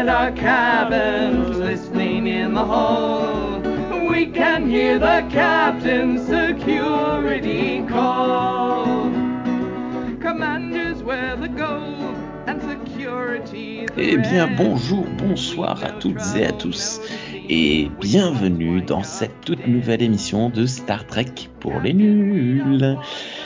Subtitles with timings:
[0.00, 3.60] inside our cabins, listening in the hall.
[4.08, 9.10] We can hear the captain's security call.
[10.20, 12.16] Commanders wear the gold
[12.46, 17.00] and security the Eh bien, bonjour, bonsoir à toutes et à tous,
[17.48, 22.96] et bienvenue dans cette toute nouvelle émission de Star Trek pour les nuls.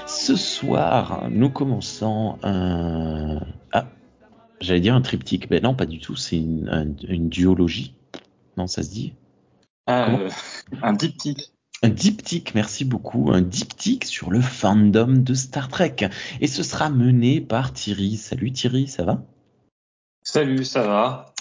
[0.06, 3.40] Ce soir, nous commençons un...
[4.60, 7.94] J'allais dire un triptyque, mais non, pas du tout, c'est une, un- une duologie.
[8.56, 9.14] Non, ça se dit?
[9.90, 10.30] Euh,
[10.82, 11.50] un diptyque.
[11.82, 15.96] Un diptyque, merci beaucoup, un diptyque sur le fandom de Star Trek.
[16.40, 18.16] Et ce sera mené par Thierry.
[18.16, 19.22] Salut Thierry, ça va?
[20.22, 21.33] Salut, ça va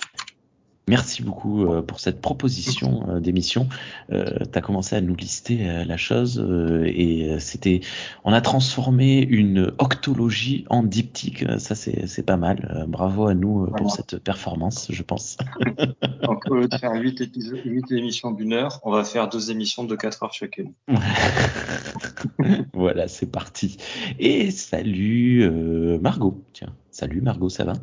[0.90, 3.70] Merci beaucoup euh, pour cette proposition euh, d'émission.
[4.12, 7.80] Euh, tu as commencé à nous lister euh, la chose euh, et euh, c'était,
[8.26, 11.46] on a transformé une octologie en diptyque.
[11.58, 12.70] Ça c'est c'est pas mal.
[12.76, 13.90] Euh, bravo à nous euh, pour Voilà.
[13.96, 15.38] cette performance, je pense.
[16.24, 19.52] Donc, au lieu de faire 8, épisodes, 8 émissions d'une heure, on va faire deux
[19.52, 20.74] émissions de 4 heures chacune.
[22.74, 23.78] voilà, c'est parti.
[24.20, 26.44] Et salut euh, Margot.
[26.54, 27.74] Tiens, salut Margot, ça va?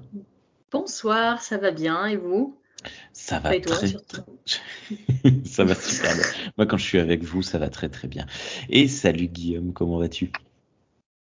[0.73, 2.57] Bonsoir, ça va bien et vous?
[3.13, 4.23] Ça va toi très surtout
[5.45, 6.25] ça va super bien.
[6.57, 8.27] Moi, quand je suis avec vous, ça va très très bien.
[8.69, 10.33] Et salut Guillaume, comment vas-tu?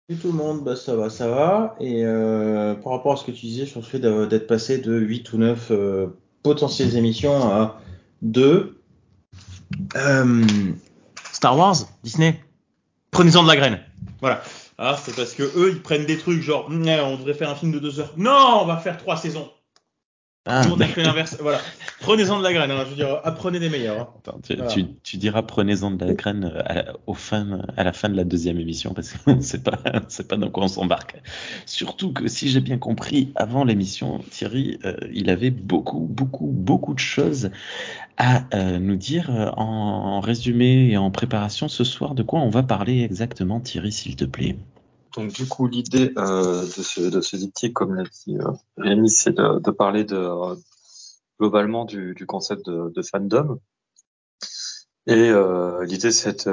[0.07, 1.75] Salut tout le monde, bah ça va, ça va.
[1.79, 4.93] Et euh, par rapport à ce que tu disais sur le fait d'être passé de
[4.93, 6.07] 8 ou 9 euh,
[6.43, 7.81] potentielles émissions à
[8.21, 8.77] 2,
[9.95, 10.45] euh,
[11.31, 12.39] Star Wars, Disney,
[13.11, 13.79] prenez-en de la graine.
[14.21, 14.43] Voilà.
[14.77, 17.71] Ah, c'est parce que eux, ils prennent des trucs genre, on devrait faire un film
[17.71, 18.13] de 2 heures.
[18.17, 19.49] Non, on va faire 3 saisons.
[20.47, 21.37] Ah, Nous, on a fait l'inverse.
[21.41, 21.59] Voilà.
[22.01, 22.69] Prenez-en de la graine.
[22.69, 22.83] hein.
[22.85, 23.99] Je veux dire, apprenez des meilleurs.
[23.99, 24.07] hein.
[24.19, 24.71] Attends, tu, Voilà.
[24.71, 28.09] tu- tu diras prenez-en de la graine euh, à la, au fin, à la fin
[28.09, 31.15] de la deuxième émission parce qu'on ne sait pas, sait pas dans quoi on s'embarque.
[31.65, 36.93] Surtout que si j'ai bien compris, avant l'émission, Thierry, euh, il avait beaucoup, beaucoup, beaucoup
[36.93, 37.49] de choses
[38.17, 42.13] à euh, nous dire en, en résumé et en préparation ce soir.
[42.13, 44.57] De quoi on va parler exactement, Thierry, s'il te plaît?
[45.15, 49.71] Donc, du coup, l'idée euh, de ce, de comme l'a dit euh, Rémi, c'est de,
[49.71, 50.55] parler euh,
[51.39, 53.59] globalement du, concept de, fandom.
[55.07, 55.31] Et
[55.85, 56.49] l'idée de cette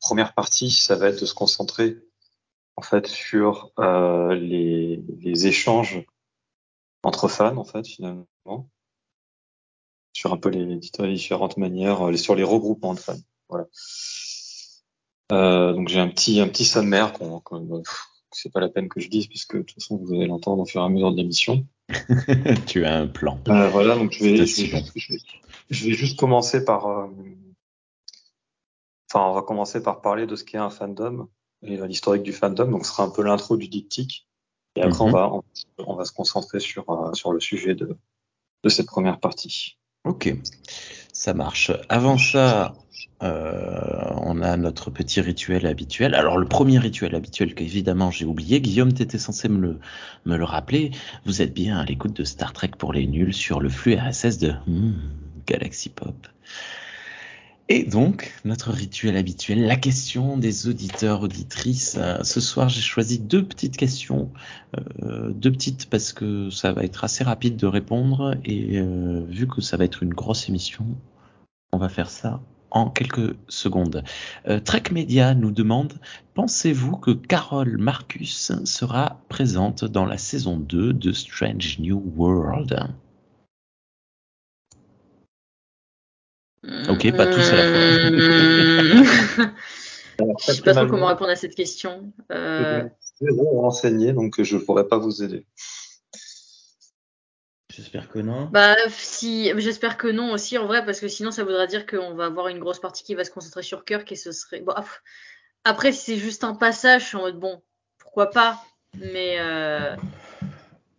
[0.00, 1.98] première partie, ça va être de se concentrer
[2.76, 6.04] en fait sur les, échanges
[7.04, 8.26] entre fans, en fait, finalement,
[10.12, 13.20] sur un peu les, les différentes manières, sur les regroupements de fans.
[13.48, 13.66] Voilà.
[15.32, 17.42] Euh, donc j'ai un petit un petit sommaire qu'on
[18.32, 20.66] c'est pas la peine que je dise puisque de toute façon vous allez l'entendre au
[20.66, 21.66] fur et à mesure de l'émission.
[22.66, 23.38] Tu as un plan.
[23.48, 25.20] Euh, voilà donc je vais, je vais, juste, je vais-
[25.70, 27.06] je vais juste commencer par euh,
[29.10, 31.28] enfin on va commencer par parler de ce qu'est un fandom
[31.62, 34.28] et l'historique du fandom donc ce sera un peu l'intro du diptyque
[34.76, 35.08] et après Mhm.
[35.08, 35.42] on va on,
[35.78, 37.96] on va se concentrer sur euh, sur le sujet de
[38.64, 39.78] de cette première partie.
[40.04, 40.32] Ok,
[41.16, 41.72] ça marche.
[41.88, 42.74] Avant ça,
[43.22, 46.14] euh, on a notre petit rituel habituel.
[46.14, 49.78] Alors le premier rituel habituel qu'évidemment j'ai oublié, Guillaume, tu étais censé me le,
[50.26, 50.90] me le rappeler.
[51.24, 54.36] Vous êtes bien à l'écoute de Star Trek pour les nuls sur le flux RSS
[54.38, 54.92] de hmm,
[55.46, 56.26] Galaxy Pop.
[57.68, 61.96] Et donc, notre rituel habituel, la question des auditeurs, auditrices.
[61.98, 64.30] Euh, ce soir, j'ai choisi deux petites questions.
[65.02, 68.36] Euh, deux petites parce que ça va être assez rapide de répondre.
[68.44, 70.86] Et euh, vu que ça va être une grosse émission,
[71.72, 72.40] on va faire ça
[72.70, 74.04] en quelques secondes.
[74.48, 75.94] Euh, Trek Media nous demande,
[76.34, 82.88] pensez-vous que Carol Marcus sera présente dans la saison 2 de Strange New World?
[86.88, 89.46] Ok, pas tous à la fois.
[90.18, 92.12] Alors, Je sais pas trop comment répondre à cette question.
[92.32, 92.82] Euh,
[93.20, 95.46] Zéro renseigné donc je pourrais pas vous aider.
[97.74, 98.48] J'espère que non.
[98.52, 102.14] bah, si, j'espère que non aussi en vrai, parce que sinon ça voudra dire qu'on
[102.14, 104.60] va avoir une grosse partie qui va se concentrer sur Kirk et ce serait.
[104.60, 104.72] Bon,
[105.64, 107.60] après, si c'est juste un passage, je suis en mode bon,
[107.98, 109.94] pourquoi pas, mais euh,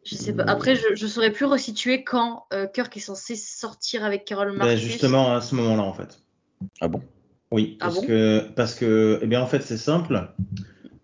[0.08, 0.44] je sais pas.
[0.44, 4.80] Après, je, je saurais plus resituer quand euh, Kirk est censé sortir avec Carol Marcus.
[4.80, 6.20] justement à ce moment-là en fait.
[6.82, 7.02] Ah bon?
[7.52, 8.08] Oui, Ah parce bon?
[8.08, 10.30] que parce que eh bien en fait c'est simple.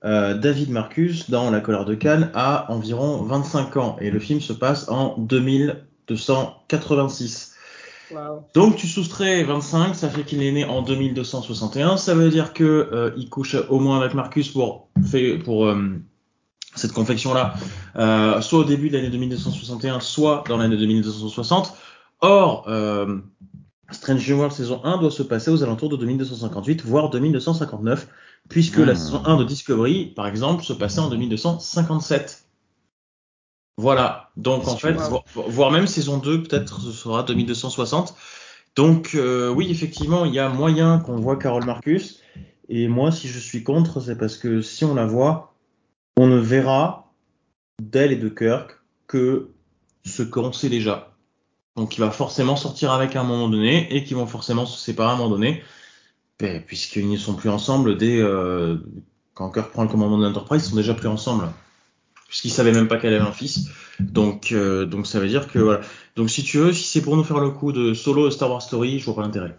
[0.06, 4.42] Euh, David Marcus dans La colère de Cannes a environ 25 ans et le film
[4.42, 7.52] se passe en 2286.
[8.12, 8.42] Waouh.
[8.54, 11.96] Donc tu soustrais 25, ça fait qu'il est né en 2261.
[11.98, 16.02] Ça veut dire que euh, il couche au moins avec Marcus pour fait pour euh,
[16.75, 17.54] cette confection-là,
[17.98, 21.74] euh, soit au début de l'année 2261, soit dans l'année 2260.
[22.22, 23.18] Or, euh,
[23.92, 28.08] Strange New World saison 1 doit se passer aux alentours de 2258, voire 2259,
[28.50, 32.46] puisque la saison 1 de Discovery, par exemple, se passait en 2257.
[33.78, 34.30] Voilà.
[34.38, 38.16] Donc en fait, vo- voire même saison 2, peut-être ce sera 2260.
[38.75, 42.20] Donc euh, oui, effectivement, il y a moyen qu'on voit Carol Marcus.
[42.70, 45.53] Et moi, si je suis contre, c'est parce que si on la voit,
[46.18, 47.12] on ne verra
[47.81, 49.50] d'elle et de Kirk que
[50.06, 51.13] ce qu'on sait déjà.
[51.75, 54.80] Donc il va forcément sortir avec à un moment donné et qu'ils vont forcément se
[54.80, 55.63] séparer à un moment donné,
[56.68, 58.77] puisqu'ils ne sont plus ensemble dès euh,
[59.33, 61.45] quand Kirk prend le commandement de l'Enterprise, ils sont déjà plus ensemble,
[62.27, 63.69] puisqu'ils savaient même pas qu'elle avait un fils.
[64.00, 65.81] Donc euh, donc ça veut dire que voilà.
[66.15, 68.62] Donc si tu veux, si c'est pour nous faire le coup de solo Star Wars
[68.62, 69.57] Story, je vois pas l'intérêt.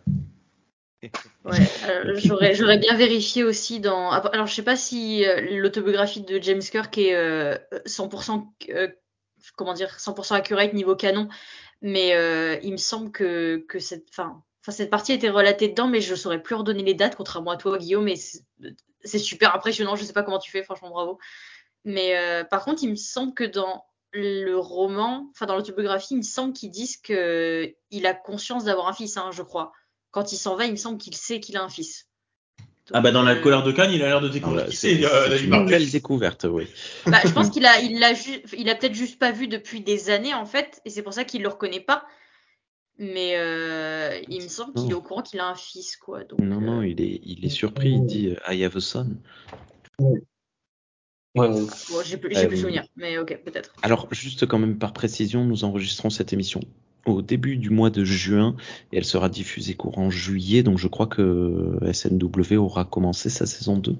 [1.44, 1.58] Ouais,
[1.88, 4.10] euh, j'aurais, j'aurais bien vérifié aussi dans.
[4.10, 7.56] Alors, je sais pas si euh, l'autobiographie de James Kirk est euh,
[7.86, 8.88] 100%, euh,
[9.56, 11.28] comment dire, 100% accurate niveau canon,
[11.82, 12.10] mais
[12.62, 16.00] il me semble que, que cette, enfin, enfin, cette partie a été relatée dedans, mais
[16.00, 18.42] je saurais plus redonner les dates, contrairement à toi, Guillaume, et c'est
[19.06, 19.96] c'est super impressionnant.
[19.96, 21.18] Je sais pas comment tu fais, franchement, bravo.
[21.84, 22.16] Mais
[22.50, 23.84] par contre, il me semble que dans
[24.14, 28.88] le roman, enfin dans l'autobiographie, il me semble qu'ils disent que il a conscience d'avoir
[28.88, 29.72] un fils, hein, je crois.
[30.14, 32.06] Quand il s'en va, il me semble qu'il sait qu'il a un fils.
[32.92, 34.76] Ah bah dans la euh, colère de Cannes, il a l'air de Ah découvrir qui
[34.76, 36.68] c'est euh, une belle découverte, oui.
[37.06, 38.12] bah, je pense qu'il a, il l'a
[38.56, 41.24] il a peut-être juste pas vu depuis des années en fait, et c'est pour ça
[41.24, 42.04] qu'il le reconnaît pas.
[42.96, 46.22] Mais euh, il me semble qu'il est au courant qu'il a un fils, quoi.
[46.22, 47.90] Donc, Non, non, euh, il est, il est surpris.
[47.90, 49.16] Il dit I have a son.
[49.98, 50.20] Ouais,
[51.34, 51.48] ouais.
[51.48, 51.68] bon,
[52.04, 53.74] j'ai plus, j'ai plus souvenir, mais ok, peut-être.
[53.82, 56.60] Alors, juste quand même par précision, nous enregistrons cette émission
[57.06, 58.56] au début du mois de juin
[58.92, 60.62] elle sera diffusée courant juillet.
[60.62, 63.96] Donc, je crois que SNW aura commencé sa saison 2.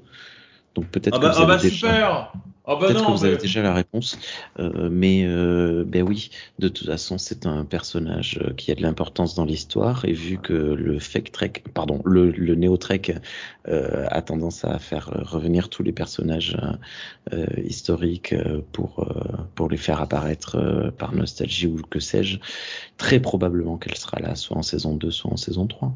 [0.74, 1.74] Donc, peut-être Ah que vous ah avez bah déjà.
[1.74, 2.32] super
[2.66, 4.18] Ah bah Peut-être que non, vous avez mais- déjà la réponse,
[4.58, 8.80] euh, mais euh, ben oui, de toute façon, c'est un personnage euh, qui a de
[8.82, 13.02] l'importance dans l'histoire, et vu que le fake trek, pardon, le, le néo trek
[13.68, 16.56] euh, a tendance à faire revenir tous les personnages
[17.62, 18.34] historiques
[18.72, 22.38] pour euh, pour les faire apparaître par nostalgie ou que sais-je,
[22.96, 25.92] très probablement qu'elle sera là, soit en saison 2, soit en saison 3.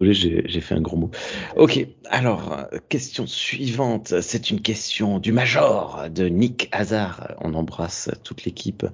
[0.00, 1.10] Désolé, j'ai fait un gros mot.
[1.56, 4.20] Ok, alors, question suivante.
[4.20, 7.34] C'est une question du Major, de Nick Hazard.
[7.40, 8.86] On embrasse toute l'équipe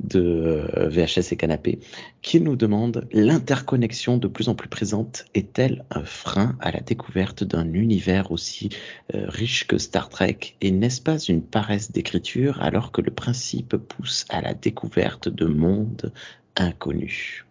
[0.00, 1.80] de euh, VHS et Canapé,
[2.22, 7.44] qui nous demande l'interconnexion de plus en plus présente est-elle un frein à la découverte
[7.44, 8.70] d'un univers aussi
[9.14, 10.38] euh, riche que Star Trek?
[10.60, 15.46] Et n'est-ce pas une paresse d'écriture alors que le principe pousse à la découverte de
[15.46, 16.12] mondes
[16.56, 17.44] inconnus?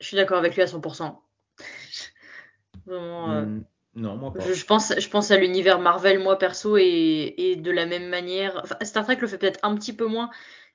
[0.00, 1.14] Je suis d'accord avec lui à 100%.
[2.86, 3.30] Vraiment.
[3.32, 3.62] euh, Hmm,
[3.94, 4.40] Non, moi pas.
[4.40, 8.08] Je, je pense, je pense à l'univers Marvel, moi perso, et, et de la même
[8.08, 8.60] manière.
[8.64, 10.30] Enfin, Star Trek le fait peut-être un petit peu moins,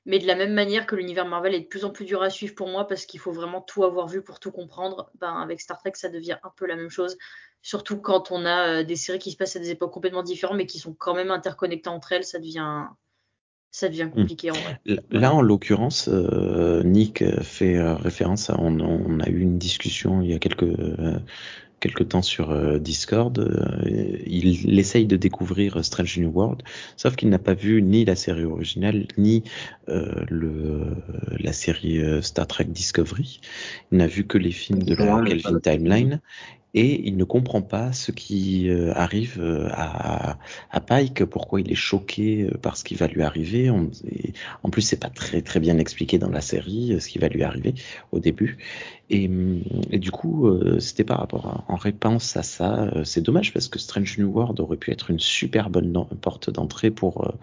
[0.05, 2.29] mais de la même manière que l'univers Marvel est de plus en plus dur à
[2.29, 5.09] suivre pour moi parce qu'il faut vraiment tout avoir vu pour tout comprendre.
[5.19, 7.17] Ben, avec Star Trek, ça devient un peu la même chose.
[7.61, 10.57] Surtout quand on a euh, des séries qui se passent à des époques complètement différentes,
[10.57, 12.85] mais qui sont quand même interconnectées entre elles, ça devient,
[13.75, 14.79] ça devient compliqué en vrai.
[15.11, 18.55] Là, en l'occurrence, euh, Nick euh, fait euh, référence à.
[18.57, 21.19] On, on a eu une discussion il y a quelques, euh,
[21.81, 23.37] quelques temps sur euh, Discord.
[23.37, 26.63] euh, il, il essaye de découvrir Strange New World,
[26.95, 29.43] sauf qu'il n'a pas vu ni la série originale, ni
[29.89, 30.95] euh, le,
[31.37, 33.41] la série euh, Star Trek Discovery.
[33.91, 35.59] Il n'a vu que les films de la Kelvin.
[35.59, 36.21] Timeline.
[36.77, 40.37] Et il ne comprend pas ce qui euh, arrive euh, à,
[40.71, 43.69] à Pike, pourquoi il est choqué euh, par ce qui va lui arriver.
[43.69, 47.17] On- et en plus, c'est pas très très bien expliqué dans la série ce qui
[47.17, 47.75] va lui arriver
[48.11, 48.57] au début.
[49.09, 50.49] Et, hum, et du coup,
[50.79, 52.91] c'était par rapport à, en réponse à ça.
[53.05, 56.91] c'est dommage parce que Strange New World aurait pu être une super bonne porte d'entrée
[56.91, 57.33] pour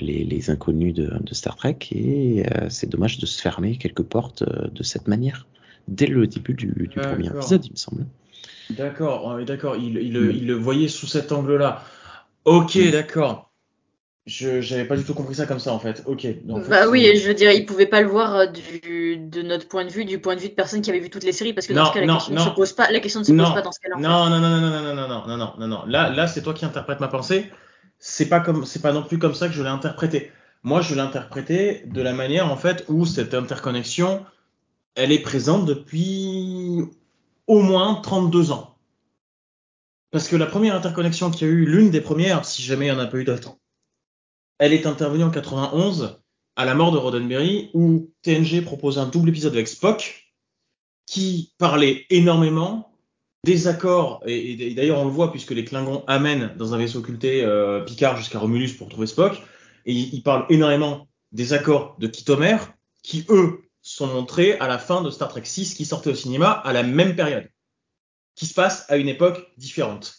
[0.00, 1.78] les, les inconnus de, de Star Trek.
[1.92, 5.46] Et c'est dommage de se fermer quelques portes de cette manière
[5.86, 8.06] dès le début du, du premier épisode, il me semble.
[8.70, 10.30] D'accord, d'accord, il, il, Mm.
[10.30, 11.82] il le voyait sous cet angle-là.
[12.44, 12.90] Ok, Mm.
[12.90, 13.46] d'accord.
[14.26, 16.02] Je j'avais pas du tout compris ça comme ça en fait.
[16.04, 16.26] Ok.
[16.50, 19.40] en fait, bah oui, je veux dire, il pouvait pas le voir euh, du, de
[19.40, 21.32] notre point de vue, du point de vue de personne qui avait vu toutes les
[21.32, 22.44] séries, parce que dans Non, ce cas, la non, question ne non.
[22.44, 22.90] se pose pas.
[22.90, 23.96] La question ne se pose pas dans ce cas-là.
[23.96, 24.02] fait.
[24.02, 25.84] non, non, non, non, non, non, non, non, non, non, non.
[25.86, 27.50] Là, là, c'est toi qui interprètes ma pensée.
[27.98, 30.30] C'est pas comme, c'est pas non plus comme ça que je l'ai interprété.
[30.62, 34.26] Moi, je l'ai interprété de la manière en fait où cette interconnexion,
[34.94, 36.84] elle est présente depuis
[37.48, 38.76] au moins 32 ans.
[40.10, 42.92] Parce que la première interconnexion qu'il y a eu, l'une des premières, si jamais il
[42.92, 43.56] n'y en a pas eu d'autres,
[44.58, 46.20] elle est intervenue en 91
[46.56, 50.32] à la mort de Roddenberry où TNG propose un double épisode avec Spock
[51.06, 52.92] qui parlait énormément
[53.44, 57.44] des accords, et, d'ailleurs on le voit puisque les Klingons amènent dans un vaisseau occulté
[57.44, 59.40] euh, Picard jusqu'à Romulus pour trouver Spock,
[59.86, 62.56] et ils il parlent énormément des accords de Kitomer
[63.02, 66.50] qui eux sont montrés à la fin de Star Trek 6 qui sortait au cinéma
[66.50, 67.48] à la même période,
[68.34, 70.14] qui se passe à une époque différente.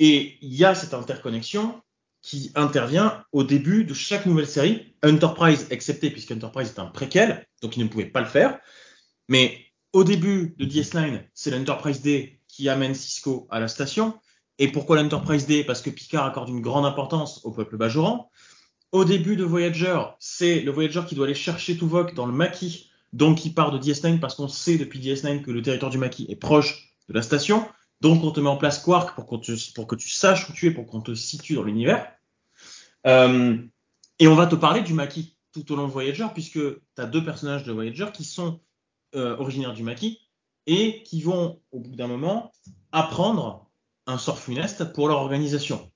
[0.00, 1.80] Et il y a cette interconnexion
[2.20, 7.46] qui intervient au début de chaque nouvelle série, Enterprise excepté, puisque Enterprise est un préquel,
[7.62, 8.58] donc il ne pouvait pas le faire.
[9.28, 14.18] Mais au début de DS9, c'est l'Enterprise D qui amène Cisco à la station.
[14.58, 15.62] Et pourquoi l'Enterprise D?
[15.62, 18.30] Parce que Picard accorde une grande importance au peuple Bajoran.
[18.94, 22.92] Au début de Voyager, c'est le Voyager qui doit aller chercher Tuvok dans le maquis,
[23.12, 26.26] donc il part de DS9 parce qu'on sait depuis DS9 que le territoire du maquis
[26.28, 27.66] est proche de la station.
[28.00, 30.86] Donc on te met en place Quark pour, que tu saches où tu es, pour
[30.86, 32.06] qu'on te situe dans l'univers.
[33.08, 33.58] Euh,
[34.20, 37.06] et on va te parler du maquis tout au long de Voyager, puisque tu as
[37.06, 38.60] deux personnages de Voyager qui sont
[39.16, 40.20] euh, originaires du maquis
[40.68, 42.52] et qui vont, au bout d'un moment,
[42.92, 43.68] apprendre
[44.06, 45.90] un sort funeste pour leur organisation.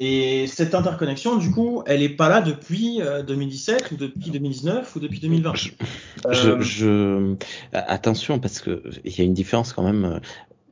[0.00, 4.94] Et cette interconnexion, du coup, elle n'est pas là depuis 2017 euh, ou depuis 2019
[4.94, 5.54] ou depuis 2020.
[5.56, 5.70] Je,
[6.26, 7.34] euh, je,
[7.72, 10.20] attention parce que il y a une différence quand même.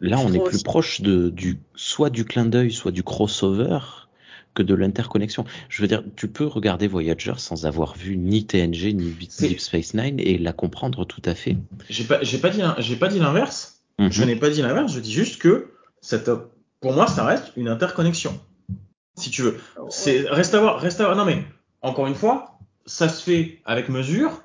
[0.00, 3.78] Là, on est plus proche de du soit du clin d'œil, soit du crossover
[4.54, 5.44] que de l'interconnexion.
[5.68, 9.94] Je veux dire, tu peux regarder Voyager sans avoir vu ni TNG ni Deep Space
[9.94, 11.56] Nine et la comprendre tout à fait.
[11.90, 13.82] J'ai pas, pas dit, j'ai pas dit l'inverse.
[13.98, 14.12] Mhm.
[14.12, 14.92] Je n'ai pas dit l'inverse.
[14.92, 16.30] Je dis juste que cette,
[16.80, 18.38] pour moi, ça reste une interconnexion.
[19.16, 19.58] Si tu veux,
[19.88, 21.16] c'est reste à voir, reste à voir.
[21.16, 21.44] Non mais
[21.82, 24.42] encore une fois, ça se fait avec mesure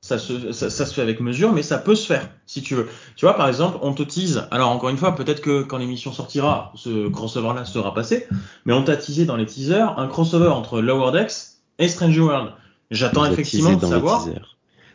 [0.00, 2.88] ça se, ça, se fait avec mesure, mais ça peut se faire, si tu veux.
[3.16, 4.46] Tu vois, par exemple, on te tease.
[4.50, 8.26] Alors, encore une fois, peut-être que quand l'émission sortira, ce crossover-là sera passé,
[8.64, 11.32] mais on t'a teasé dans les teasers un crossover entre Lower Decks
[11.78, 12.52] et Strange World.
[12.90, 14.26] J'attends effectivement de savoir.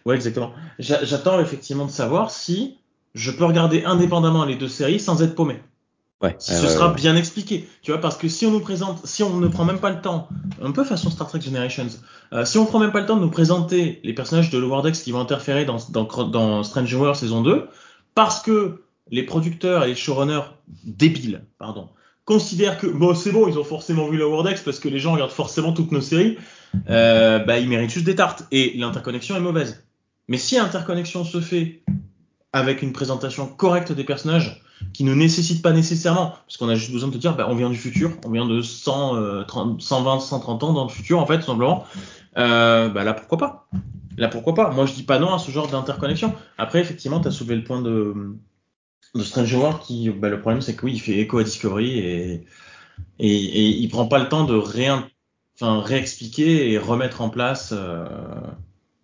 [0.05, 0.51] Ouais, exactement.
[0.79, 2.77] J'attends effectivement de savoir si
[3.13, 5.61] je peux regarder indépendamment les deux séries sans être paumé.
[6.25, 9.21] Ouais, si ce sera bien expliqué, tu vois, parce que si on nous présente, si
[9.21, 10.27] on ne prend même pas le temps,
[10.61, 11.87] un peu façon Star Trek Generations,
[12.33, 14.81] euh, si on prend même pas le temps de nous présenter les personnages de Lower
[14.81, 17.67] Decks qui vont interférer dans, dans, dans Strange World saison 2,
[18.15, 20.45] parce que les producteurs et les showrunners
[20.83, 21.89] débiles, pardon,
[22.25, 25.13] considèrent que bon c'est bon, ils ont forcément vu Lower Decks parce que les gens
[25.13, 26.37] regardent forcément toutes nos séries,
[26.89, 29.85] euh, bah ils méritent juste des tartes et l'interconnexion est mauvaise.
[30.27, 31.83] Mais si l'interconnexion se fait
[32.51, 34.63] avec une présentation correcte des personnages,
[34.93, 37.55] qui ne nécessite pas nécessairement, parce qu'on a juste besoin de te dire, bah, on
[37.55, 39.45] vient du futur, on vient de 100,
[39.79, 41.85] 120, 130 ans dans le futur, en fait, tout simplement.
[42.37, 43.67] Euh, bah là, pourquoi pas?
[44.17, 44.71] Là, pourquoi pas?
[44.71, 46.33] Moi, je dis pas non à ce genre d'interconnexion.
[46.57, 48.35] Après, effectivement, tu as soulevé le point de,
[49.13, 51.99] de Stranger World, qui, bah, le problème, c'est que oui, il fait écho à Discovery
[51.99, 52.45] et,
[53.19, 55.07] et, et il prend pas le temps de rien,
[55.61, 57.73] réexpliquer et remettre en place.
[57.75, 58.05] Euh,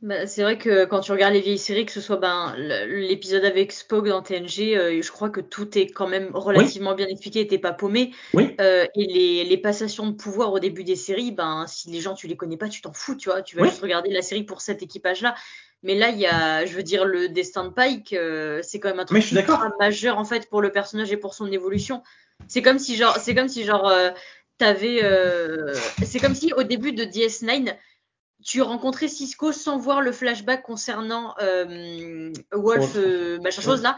[0.01, 3.45] bah, c'est vrai que quand tu regardes les vieilles séries, que ce soit ben, l'épisode
[3.45, 7.45] avec Spock dans TNG, euh, je crois que tout est quand même relativement bien expliqué,
[7.45, 8.11] t'es pas paumé.
[8.33, 8.55] Oui.
[8.59, 12.15] Euh, et les, les, passations de pouvoir au début des séries, ben, si les gens
[12.15, 13.43] tu les connais pas, tu t'en fous, tu vois.
[13.43, 15.35] Tu vas juste regarder la série pour cet équipage-là.
[15.83, 18.89] Mais là, il y a, je veux dire, le destin de Pike, euh, c'est quand
[18.89, 19.23] même un truc
[19.79, 22.01] majeur en fait pour le personnage et pour son évolution.
[22.47, 23.93] C'est comme si genre, c'est comme si genre,
[24.57, 25.01] t'avais,
[26.03, 27.75] c'est comme si au début de DS9
[28.43, 33.97] tu rencontrais Cisco sans voir le flashback concernant euh, Wolf, euh, machin chose là,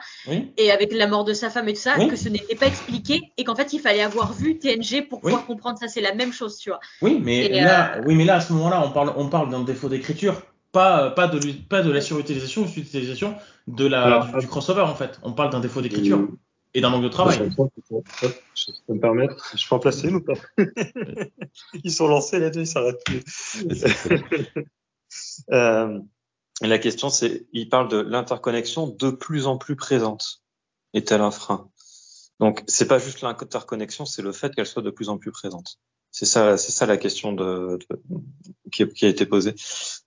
[0.57, 3.21] et avec la mort de sa femme et tout ça, que ce n'était pas expliqué
[3.37, 5.87] et qu'en fait il fallait avoir vu TNG pour pouvoir comprendre ça.
[5.87, 6.79] C'est la même chose, tu vois.
[7.01, 9.63] Oui, mais là, euh, oui, mais là à ce moment-là, on parle, on parle d'un
[9.63, 13.35] défaut d'écriture, pas, pas de, pas de la surutilisation ou sous-utilisation
[13.67, 15.19] de la du, crossover en fait.
[15.23, 16.27] On parle d'un défaut d'écriture
[16.73, 17.37] et d'un manque de travail.
[17.37, 20.33] Je peux me permettre, je peux en placer une ou pas
[21.83, 23.23] Ils sont lancés les deux, ils s'arrêtent plus.
[25.51, 25.99] euh,
[26.61, 30.43] la question c'est, il parle de l'interconnexion de plus en plus présente.
[30.93, 31.69] Est-elle un frein?
[32.39, 35.79] Donc c'est pas juste l'interconnexion, c'est le fait qu'elle soit de plus en plus présente.
[36.11, 37.99] C'est ça, c'est ça la question de, de
[38.71, 39.55] qui, qui, a été posée.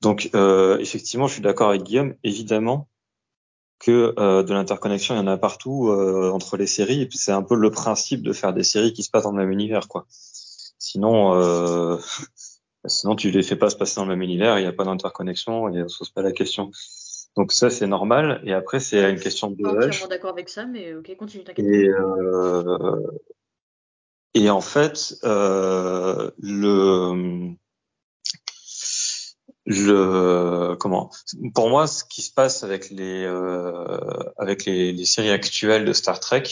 [0.00, 2.14] Donc euh, effectivement, je suis d'accord avec Guillaume.
[2.22, 2.88] Évidemment,
[3.78, 7.02] que euh, de l'interconnexion, il y en a partout euh, entre les séries.
[7.02, 9.32] Et puis c'est un peu le principe de faire des séries qui se passent dans
[9.32, 10.06] le même univers, quoi.
[10.78, 11.98] Sinon, euh,
[12.86, 14.84] sinon tu les fais pas se passer dans le même univers, il n'y a pas
[14.84, 16.70] d'interconnexion et on se pose pas la question.
[17.36, 18.40] Donc ça c'est normal.
[18.44, 19.90] Et après c'est une question de.
[19.90, 21.44] Je suis d'accord avec ça, mais ok, continue.
[21.58, 23.00] Et, euh,
[24.32, 27.54] et en fait, euh, le
[29.66, 31.10] le comment
[31.54, 33.98] pour moi ce qui se passe avec les euh,
[34.38, 36.44] avec les, les, séries actuelles de Star Trek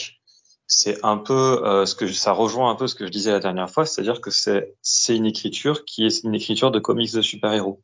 [0.67, 3.39] c'est un peu euh, ce que ça rejoint un peu ce que je disais la
[3.39, 7.23] dernière fois c'est-à-dire que c'est c'est une écriture qui est une écriture de comics de
[7.23, 7.81] super-héros.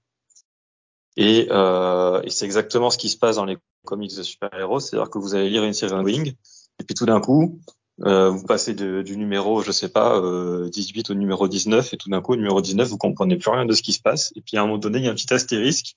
[1.16, 5.10] Et, euh, et c'est exactement ce qui se passe dans les comics de super-héros c'est-à-dire
[5.10, 6.34] que vous allez lire une série Wing
[6.80, 7.60] et puis tout d'un coup
[8.04, 12.08] euh, vous passez du numéro, je sais pas, euh, 18 au numéro 19, et tout
[12.08, 14.32] d'un coup, au numéro 19, vous comprenez plus rien de ce qui se passe.
[14.36, 15.96] Et puis à un moment donné, il y a un petit astérisque,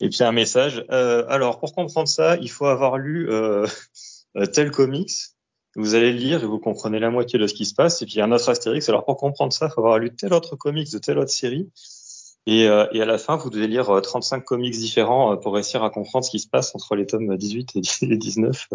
[0.00, 0.84] et puis un message.
[0.90, 3.66] Euh, alors, pour comprendre ça, il faut avoir lu euh,
[4.52, 5.12] tel comics.
[5.76, 8.00] Vous allez lire et vous comprenez la moitié de ce qui se passe.
[8.00, 8.88] Et puis il y a un autre Astérix.
[8.88, 11.68] Alors pour comprendre ça, il faut avoir lu tel autre comics de telle autre série.
[12.46, 15.88] Et, euh, et, à la fin, vous devez lire 35 comics différents pour réussir à
[15.88, 17.70] comprendre ce qui se passe entre les tomes 18
[18.02, 18.68] et 19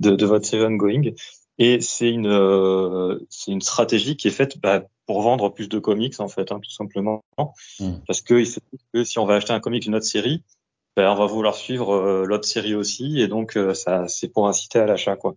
[0.00, 1.10] de, de votre série ongoing.
[1.58, 5.78] Et c'est une, euh, c'est une stratégie qui est faite bah, pour vendre plus de
[5.78, 7.24] comics en fait, hein, tout simplement.
[7.80, 7.94] Mm.
[8.06, 10.44] Parce que il se trouve que si on va acheter un comic d'une autre série,
[10.96, 14.46] bah, on va vouloir suivre euh, l'autre série aussi, et donc euh, ça, c'est pour
[14.48, 15.34] inciter à l'achat quoi.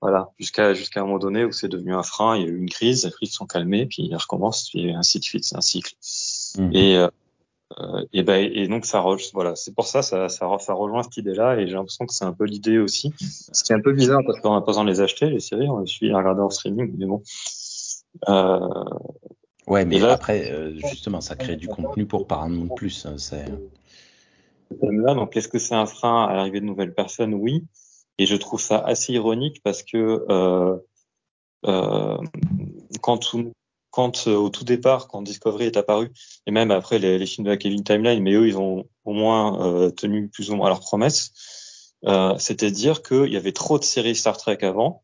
[0.00, 2.56] Voilà, jusqu'à jusqu'à un moment donné où c'est devenu un frein, il y a eu
[2.56, 5.60] une crise, les crises sont calmées, puis il recommence, puis ainsi de suite, c'est un
[5.60, 5.94] cycle.
[6.56, 6.70] Mm.
[6.74, 7.06] Et
[7.78, 11.16] euh, et, ben, et donc ça voilà, c'est pour ça, ça, ça, ça rejoint cette
[11.18, 13.12] idée-là et j'ai l'impression que c'est un peu l'idée aussi.
[13.18, 15.78] Ce qui est un peu bizarre parce qu'en besoin de les acheter, les séries, on
[15.78, 17.22] les suit à regarder en streaming, mais bon.
[18.28, 18.84] Euh,
[19.66, 23.06] ouais, mais après, euh, justement, ça crée du contenu pour Paramount Plus.
[23.06, 23.46] Hein, c'est...
[24.82, 27.34] Là, donc, est-ce que c'est un frein à l'arrivée de nouvelles personnes?
[27.34, 27.64] Oui.
[28.18, 30.76] Et je trouve ça assez ironique parce que euh,
[31.66, 32.18] euh,
[33.00, 33.52] quand tout,
[33.90, 36.10] quand euh, au tout départ, quand Discovery est apparu,
[36.46, 39.12] et même après les, les, films de la Kevin Timeline, mais eux, ils ont au
[39.12, 43.52] moins euh, tenu plus ou moins à leur promesse, euh, c'était dire qu'il y avait
[43.52, 45.02] trop de séries Star Trek avant,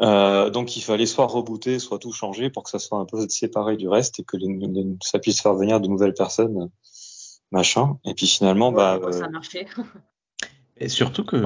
[0.00, 3.28] euh, donc il fallait soit rebooter, soit tout changer pour que ça soit un peu
[3.28, 4.48] séparé du reste et que les,
[5.02, 6.70] ça puisse faire venir de nouvelles personnes,
[7.52, 7.98] machin.
[8.04, 9.66] Et puis finalement, bah, ça a marché.
[10.78, 11.36] Et surtout que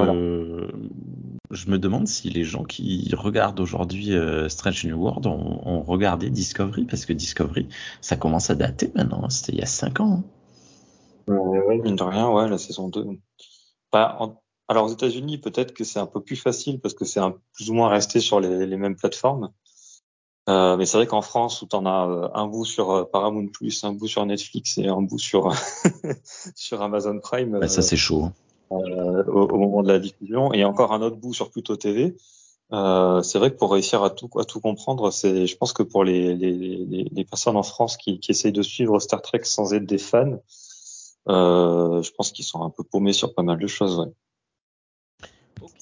[1.51, 6.31] je me demande si les gens qui regardent aujourd'hui euh, Strange New World ont, regardé
[6.31, 7.69] Discovery, parce que Discovery,
[8.01, 9.25] ça commence à dater maintenant.
[9.25, 9.31] Hein.
[9.31, 10.25] C'était il y a 5 ans.
[11.29, 11.33] Hein.
[11.33, 13.05] Ouais, mine de rien, ouais, la saison 2.
[13.93, 14.19] Bah,
[14.69, 17.21] alors aux États-Unis, peut-être que c'est un peu plus facile parce que c'est
[17.53, 19.51] plus ou moins resté sur les, les mêmes plateformes.
[20.49, 23.05] Euh, mais c'est vrai qu'en France, où tu en as euh, un bout sur euh,
[23.05, 25.53] Paramount Plus, un bout sur Netflix et un bout sur
[26.55, 27.59] sur Amazon Prime.
[27.59, 28.31] Bah, ça c'est chaud.
[28.73, 32.17] Euh, au, moment de la diffusion, et encore un autre bout sur Pluto TV.
[32.73, 35.85] Euh, c'est vrai que pour réussir à tout, à tout comprendre, c'est, je pense que
[35.85, 39.73] pour les, les, les, personnes en France qui, qui essayent de suivre Star Trek sans
[39.73, 40.41] être des fans,
[41.29, 44.01] euh, je pense qu'ils sont un peu paumés sur pas mal de choses.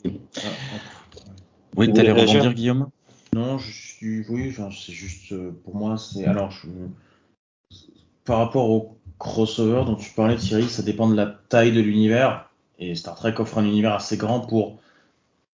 [0.05, 0.13] Ouais.
[1.77, 2.91] Oui, t'allais rebondir, Guillaume?
[3.33, 6.69] Non, je suis, oui, c'est juste, pour moi, c'est, alors, je,
[8.27, 12.51] par rapport au crossover dont tu parlais, Thierry, ça dépend de la taille de l'univers.
[12.79, 14.81] Et Star Trek offre un univers assez grand pour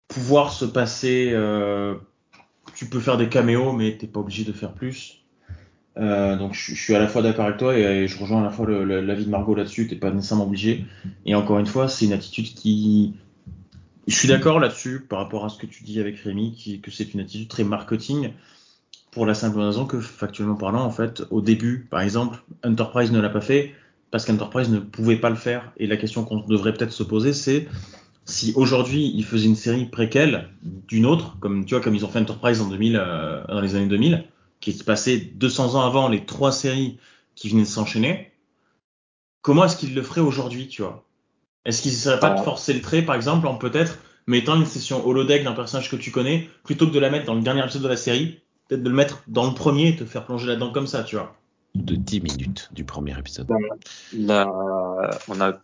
[0.08, 1.32] pouvoir se passer.
[1.34, 1.96] Euh,
[2.76, 5.22] tu peux faire des caméos, mais t'es pas obligé de faire plus.
[5.98, 8.50] Euh, donc je, suis à la fois d'accord avec toi et, je rejoins à la
[8.50, 9.88] fois l'avis de Margot là-dessus.
[9.88, 10.86] T'es pas nécessairement obligé.
[11.26, 13.16] Et encore une fois, c'est une attitude qui.
[14.08, 17.14] Je suis d'accord là-dessus par rapport à ce que tu dis avec Rémi, que c'est
[17.14, 18.34] une attitude très marketing
[19.10, 23.20] pour la simple raison que factuellement parlant, en fait, au début, par exemple, Enterprise ne
[23.20, 23.74] l'a pas fait
[24.12, 25.72] parce qu'Enterprise ne pouvait pas le faire.
[25.78, 27.68] Et la question qu'on devrait peut-être se poser, c'est
[28.26, 32.10] si aujourd'hui ils faisaient une série préquelle d'une autre, comme tu vois, comme ils ont
[32.10, 34.26] fait Enterprise en 2000, euh, dans les années 2000,
[34.60, 36.98] qui se passait 200 ans avant les trois séries
[37.36, 38.32] qui venaient de s'enchaîner,
[39.42, 41.06] comment est-ce qu'ils le feraient aujourd'hui, tu vois?
[41.66, 45.06] Est-ce qu'ils essaieraient pas de forcer le trait, par exemple, en peut-être mettant une session
[45.06, 47.84] holodeck d'un personnage que tu connais, plutôt que de la mettre dans le dernier épisode
[47.84, 50.72] de la série, peut-être de le mettre dans le premier et te faire plonger là-dedans
[50.72, 51.36] comme ça, tu vois?
[51.76, 53.50] De 10 minutes du premier épisode
[54.14, 54.48] Là,
[55.28, 55.60] on a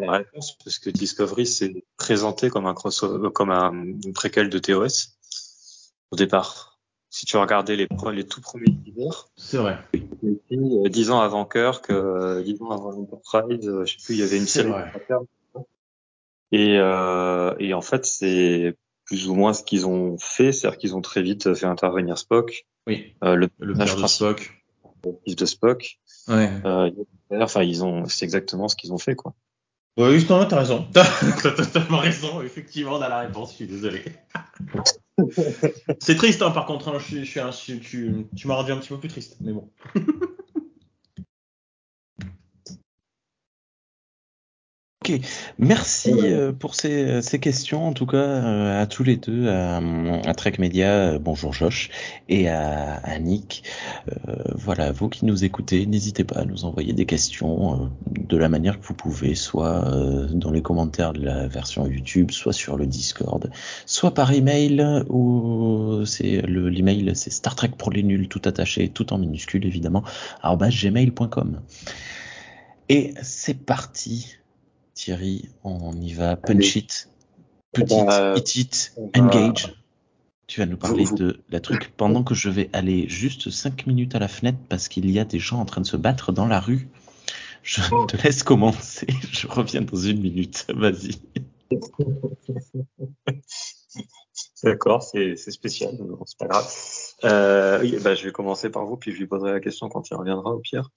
[0.00, 4.58] la réponse parce que Discovery s'est présenté comme un crossover, comme un une préquel de
[4.58, 5.12] TOS
[6.10, 6.80] au départ.
[7.10, 9.78] Si tu regardais les, les tout premiers épisodes, c'est vrai.
[10.24, 14.20] Euh, dix ans avant Kirk, euh, dix ans avant l'Enterprise, euh, je sais plus, il
[14.20, 14.72] y avait une série.
[16.52, 20.96] Et, euh, et en fait, c'est plus ou moins ce qu'ils ont fait, c'est-à-dire qu'ils
[20.96, 22.66] ont très vite fait intervenir Spock.
[22.86, 23.14] Oui.
[23.24, 24.61] Euh, le, le père de Spock
[25.26, 25.98] de Spock.
[26.28, 26.50] Ouais.
[26.64, 26.90] Euh,
[27.32, 29.34] enfin, ils ont, c'est exactement ce qu'ils ont fait, quoi.
[29.98, 30.86] Oui, justement, t'as raison.
[30.94, 32.40] T'as totalement raison.
[32.40, 33.50] Effectivement, on a la réponse.
[33.50, 34.02] Je suis désolé.
[36.00, 36.88] c'est triste, hein, par contre.
[36.88, 39.70] Hein, je, je, je, tu, tu m'as rendu un petit peu plus triste, mais bon.
[45.04, 45.20] Ok,
[45.58, 49.78] merci euh, pour ces, ces, questions, en tout cas euh, à tous les deux, à,
[49.78, 51.90] à Trek Media, euh, bonjour Josh,
[52.28, 53.64] et à, à Nick.
[54.54, 58.78] voilà, vous qui nous écoutez, n'hésitez pas à nous envoyer des questions de la manière
[58.78, 59.90] que vous pouvez, soit
[60.30, 63.50] dans les commentaires de la version YouTube, soit sur le Discord,
[63.86, 68.88] soit par email, ou c'est le l'email c'est Star Trek pour les nuls, tout attaché,
[68.88, 70.04] tout en minuscule évidemment,
[70.44, 71.60] gmail.com.
[72.88, 74.36] Et c'est parti
[74.94, 76.36] Thierry, on y va.
[76.36, 77.08] Punch it,
[77.72, 79.74] petit, bah, hit it, engage.
[80.46, 84.14] Tu vas nous parler de la truc pendant que je vais aller juste 5 minutes
[84.14, 86.46] à la fenêtre parce qu'il y a des gens en train de se battre dans
[86.46, 86.88] la rue.
[87.62, 89.06] Je te laisse commencer.
[89.32, 90.66] Je reviens dans une minute.
[90.74, 91.16] Vas-y.
[94.62, 96.72] D'accord, c'est spécial, c'est pas grave.
[97.24, 100.14] Euh, bah, je vais commencer par vous, puis je lui poserai la question quand il
[100.14, 100.90] reviendra au pire.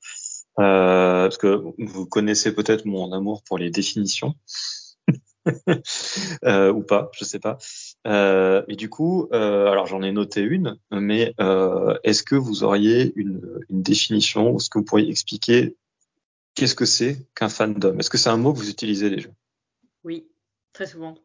[0.59, 4.35] Euh, parce que vous connaissez peut-être mon amour pour les définitions.
[6.45, 7.57] euh, ou pas, je sais pas.
[8.07, 12.63] Euh, et du coup, euh, alors j'en ai noté une, mais euh, est-ce que vous
[12.63, 15.75] auriez une, une définition ou est-ce que vous pourriez expliquer
[16.55, 17.97] qu'est-ce que c'est qu'un fandom?
[17.99, 19.29] Est-ce que c'est un mot que vous utilisez déjà?
[20.03, 20.27] Oui,
[20.73, 21.15] très souvent.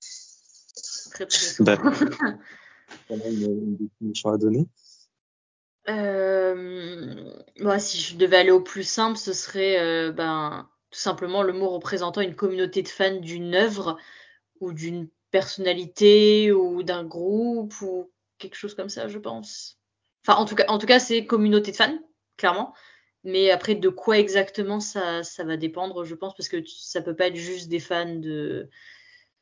[1.12, 1.76] très très souvent.
[3.10, 4.66] On a une, une, définition à donner
[5.88, 11.52] euh, Si je devais aller au plus simple, ce serait euh, ben, tout simplement le
[11.52, 13.98] mot représentant une communauté de fans d'une œuvre
[14.60, 19.78] ou d'une personnalité ou d'un groupe ou quelque chose comme ça, je pense.
[20.26, 21.98] Enfin, en tout cas, en tout cas, c'est communauté de fans,
[22.36, 22.74] clairement.
[23.24, 27.16] Mais après, de quoi exactement ça, ça va dépendre, je pense, parce que ça peut
[27.16, 28.68] pas être juste des fans de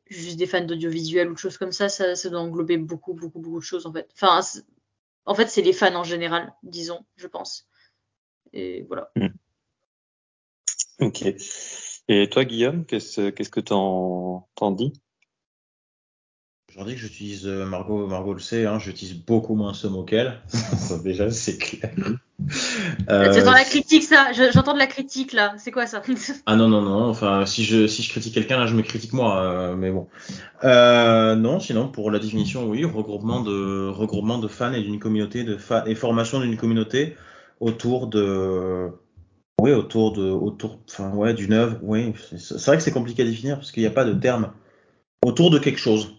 [0.09, 3.41] juste des fans d'audiovisuel ou de choses comme ça, ça, ça doit englober beaucoup, beaucoup,
[3.41, 4.09] beaucoup de choses en fait.
[4.15, 4.41] Enfin,
[5.27, 7.69] en fait, c'est les fans en général, disons, je pense.
[8.53, 9.11] Et voilà.
[9.17, 9.29] Mm.
[11.01, 11.25] Ok.
[12.09, 14.93] Et toi, Guillaume, qu'est-ce que t'en t'en dis?
[16.85, 20.41] Dis que j'utilise euh, Margot, Margot le sait, hein, j'utilise beaucoup moins ce mot qu'elle.
[21.05, 21.93] Déjà, c'est clair.
[23.09, 24.31] Euh, J'entends la critique, ça?
[24.53, 25.55] J'entends de la critique là.
[25.57, 26.03] C'est quoi ça?
[26.47, 27.09] Ah non non non.
[27.09, 29.41] Enfin, si je si je critique quelqu'un là, je me critique moi.
[29.41, 30.07] Euh, mais bon.
[30.63, 35.45] Euh, non, sinon pour la définition, oui, regroupement de regroupement de fans et d'une communauté
[35.45, 37.17] de fans et formation d'une communauté
[37.61, 38.91] autour de
[39.63, 41.79] oui autour de autour enfin ouais d'une œuvre.
[41.83, 44.53] Oui, c'est vrai que c'est compliqué à définir parce qu'il n'y a pas de terme
[45.25, 46.16] autour de quelque chose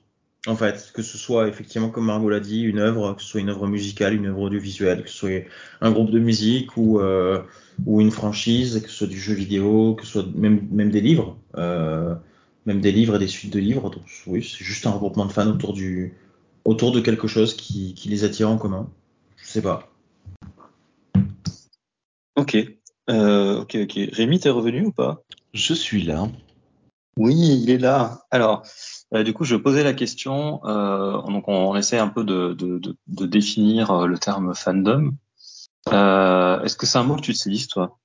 [0.47, 3.41] en fait, que ce soit effectivement, comme Margot l'a dit, une œuvre, que ce soit
[3.41, 5.45] une œuvre musicale, une œuvre audiovisuelle, que ce soit
[5.81, 7.41] un groupe de musique ou, euh,
[7.85, 11.01] ou une franchise, que ce soit du jeu vidéo, que ce soit même, même des
[11.01, 12.15] livres, euh,
[12.65, 13.89] même des livres et des suites de livres.
[13.89, 16.13] Donc, oui, c'est juste un regroupement de fans autour, du,
[16.63, 18.89] autour de quelque chose qui, qui les attire en commun.
[19.35, 19.91] Je sais pas.
[22.37, 22.55] Ok.
[23.09, 23.99] Euh, ok, ok.
[24.13, 25.21] Rémi, t'es revenu ou pas?
[25.53, 26.29] Je suis là.
[27.17, 28.25] Oui, il est là.
[28.31, 28.63] Alors,
[29.13, 30.61] euh, du coup, je posais la question.
[30.65, 32.55] Euh, donc, on, on, essaie un peu de,
[33.07, 35.13] définir euh, le terme fandom.
[35.87, 37.97] Est-ce que c'est un mot que tu utilises, toi?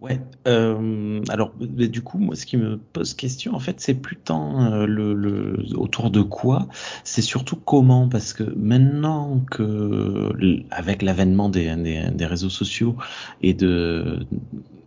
[0.00, 0.18] Ouais.
[0.46, 5.56] Alors, du coup, moi, ce qui me pose question, en fait, c'est plus tant le,
[5.74, 6.68] autour de quoi,
[7.04, 10.32] c'est surtout comment, parce que maintenant que,
[10.70, 12.96] avec l'avènement des, des, réseaux sociaux
[13.42, 14.26] et de,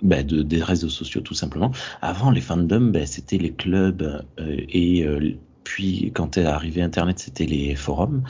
[0.03, 4.57] bah, de, des réseaux sociaux tout simplement, avant les fandoms, bah, c'était les clubs euh,
[4.69, 5.05] et
[5.63, 8.23] puis quand est arrivé Internet, c'était les forums.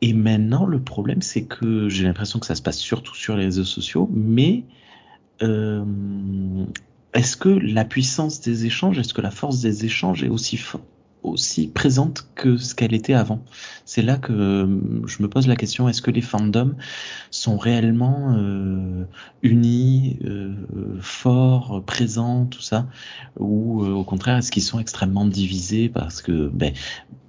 [0.00, 3.44] Et maintenant, le problème, c'est que j'ai l'impression que ça se passe surtout sur les
[3.44, 4.64] réseaux sociaux, mais
[5.42, 5.84] euh,
[7.14, 10.56] est-ce que la puissance des échanges, est-ce que la force des échanges est aussi
[11.22, 13.44] aussi présente que ce qu'elle était avant.
[13.84, 16.74] C'est là que euh, je me pose la question est-ce que les fandoms
[17.30, 19.04] sont réellement euh,
[19.42, 20.54] unis, euh,
[21.00, 22.88] forts, présents, tout ça,
[23.38, 26.72] ou au contraire est-ce qu'ils sont extrêmement divisés parce que ben,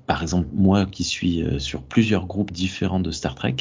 [0.05, 3.55] par exemple, moi qui suis sur plusieurs groupes différents de Star Trek,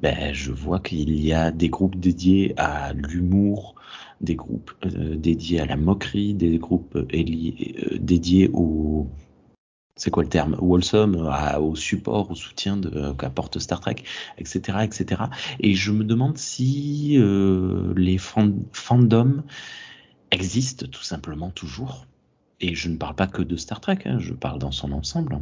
[0.00, 3.74] ben, je vois qu'il y a des groupes dédiés à l'humour,
[4.20, 6.96] des groupes dédiés à la moquerie, des groupes
[7.98, 9.08] dédiés au
[9.96, 10.56] c'est quoi le terme?
[10.60, 13.96] Wholesome à, au support au soutien de qu'apporte Star Trek
[14.38, 15.22] etc etc
[15.60, 19.42] et je me demande si euh, les fan fandoms
[20.30, 22.06] existent tout simplement toujours.
[22.60, 25.40] Et je ne parle pas que de Star Trek hein, je parle dans son ensemble.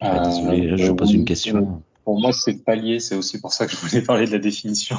[0.00, 1.82] Ah, désolé euh, je pose oui, une question.
[2.04, 4.96] pour moi c'est palier c'est aussi pour ça que je voulais parler de la définition.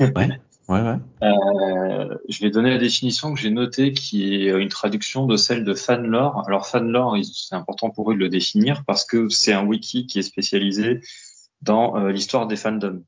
[0.00, 0.96] Ouais Ouais, ouais.
[1.22, 5.64] Euh, je vais donner la définition que j'ai notée, qui est une traduction de celle
[5.64, 6.44] de Fanlore.
[6.46, 10.20] Alors Fanlore, c'est important pour eux de le définir parce que c'est un wiki qui
[10.20, 11.00] est spécialisé
[11.62, 13.02] dans euh, l'histoire des fandoms.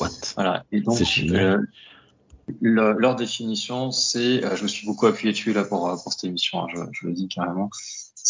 [0.00, 0.10] What?
[0.34, 0.64] Voilà.
[0.72, 1.58] Et donc, euh,
[2.60, 6.24] le, leur définition, c'est, euh, je me suis beaucoup appuyé dessus là pour, pour cette
[6.24, 7.70] émission, hein, je, je, le dis carrément.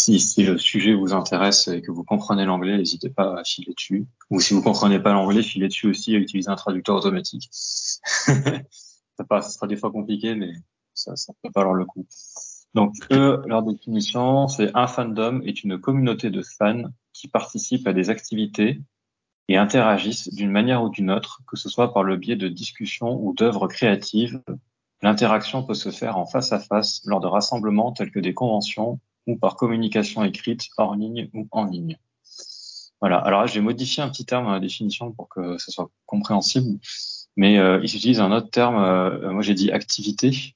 [0.01, 3.75] Si, si le sujet vous intéresse et que vous comprenez l'anglais, n'hésitez pas à filer
[3.75, 4.07] dessus.
[4.31, 7.49] Ou si vous comprenez pas l'anglais, filez dessus aussi et utilisez un traducteur automatique.
[7.51, 8.63] ça,
[9.29, 10.53] ça sera des fois compliqué, mais
[10.95, 12.07] ça, ça peut valoir le coup.
[12.75, 17.93] Donc, eux, leur définition, c'est un fandom est une communauté de fans qui participent à
[17.93, 18.81] des activités
[19.49, 23.21] et interagissent d'une manière ou d'une autre, que ce soit par le biais de discussions
[23.21, 24.41] ou d'œuvres créatives.
[25.03, 29.01] L'interaction peut se faire en face à face lors de rassemblements tels que des conventions
[29.29, 31.99] ou par communication écrite hors ligne ou en ligne.
[33.01, 33.19] Voilà.
[33.19, 36.81] Alors là, j'ai modifié un petit terme dans la définition pour que ce soit compréhensible,
[37.37, 38.77] mais euh, ils utilisent un autre terme.
[38.77, 40.55] Euh, moi, j'ai dit activité.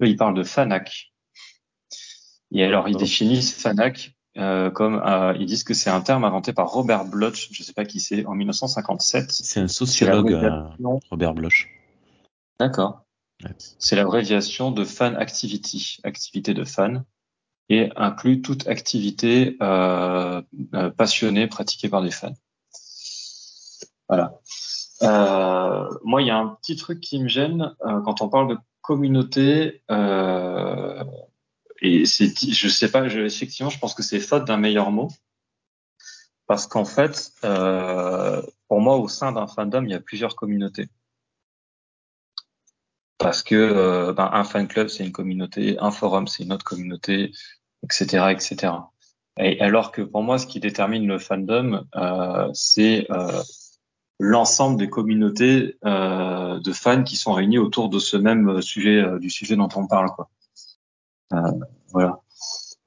[0.00, 1.12] Eux, ils parlent de fanac.
[2.52, 5.02] Et alors, ils définissent fanac euh, comme
[5.40, 7.98] ils disent que c'est un terme inventé par Robert Bloch, je ne sais pas qui
[7.98, 9.32] c'est, en 1957.
[9.32, 10.38] C'est un sociologue,
[11.10, 11.68] Robert Bloch.
[12.60, 13.04] D'accord.
[13.42, 13.50] Ouais.
[13.78, 17.04] C'est l'abréviation de fan activity, activité de fan,
[17.70, 20.42] et inclut toute activité euh,
[20.74, 22.34] euh, passionnée pratiquée par des fans.
[24.08, 24.40] Voilà.
[25.02, 28.58] Euh, moi, il y a un petit truc qui me gêne quand on parle de
[28.82, 29.82] communauté.
[31.82, 35.08] Et c'est, je sais pas, effectivement, je pense que c'est faute d'un meilleur mot,
[36.46, 37.32] parce qu'en fait,
[38.68, 40.88] pour moi, au sein d'un fandom, il y a plusieurs communautés
[43.16, 47.32] parce que ben, un fan club c'est une communauté, un forum c'est une autre communauté,
[47.82, 48.72] etc., etc.
[49.38, 53.40] Et alors que pour moi, ce qui détermine le fandom, euh, c'est euh,
[54.18, 59.30] l'ensemble des communautés euh, de fans qui sont réunis autour de ce même sujet, du
[59.30, 60.28] sujet dont on parle, quoi.
[61.92, 62.20] Voilà.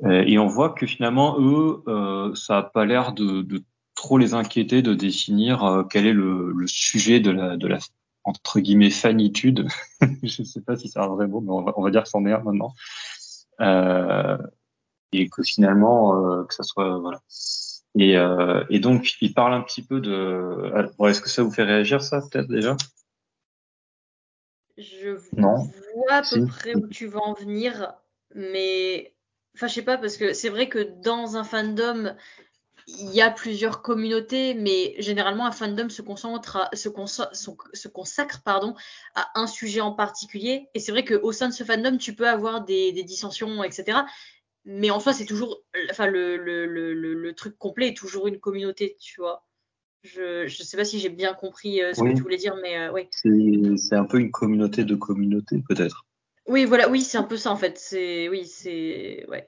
[0.06, 1.84] Et on voit que finalement, eux,
[2.36, 3.64] ça a pas l'air de,
[3.96, 7.70] trop les inquiéter de définir quel est le, sujet de la, de
[8.26, 9.68] entre guillemets fanitude.
[10.24, 12.34] je sais pas si c'est un vrai mot, mais on va, dire que c'en est
[12.34, 12.74] un maintenant.
[15.14, 17.22] Et que finalement, euh, que ça soit voilà.
[17.96, 20.92] Et, euh, et donc, il parle un petit peu de.
[20.98, 22.76] bon, Est-ce que ça vous fait réagir ça peut-être déjà?
[24.78, 25.68] Je Non.
[25.96, 26.48] vois à peu Si.
[26.48, 27.94] près où tu vas en venir,
[28.34, 29.14] mais
[29.56, 32.16] enfin, je sais pas, parce que c'est vrai que dans un fandom,
[32.88, 38.76] il y a plusieurs communautés, mais généralement, un fandom se concentre, à- se, consacre pardon,
[39.16, 40.68] à un sujet en particulier.
[40.74, 44.06] Et c'est vrai qu'au sein de ce fandom, tu peux avoir des, des dissensions, etc.
[44.66, 48.96] Mais en soi, c'est toujours, enfin, le, le, le, truc complet est toujours une communauté,
[49.00, 49.46] tu vois.
[50.04, 52.12] Je, je sais pas si j'ai bien compris euh, ce Oui.
[52.12, 53.08] que tu voulais dire, mais euh, oui.
[53.12, 56.06] C'est c'est un peu une communauté de communautés peut-être.
[56.46, 57.78] Oui, voilà, oui, c'est un peu ça en fait.
[57.78, 59.48] C'est, oui, c'est, ouais.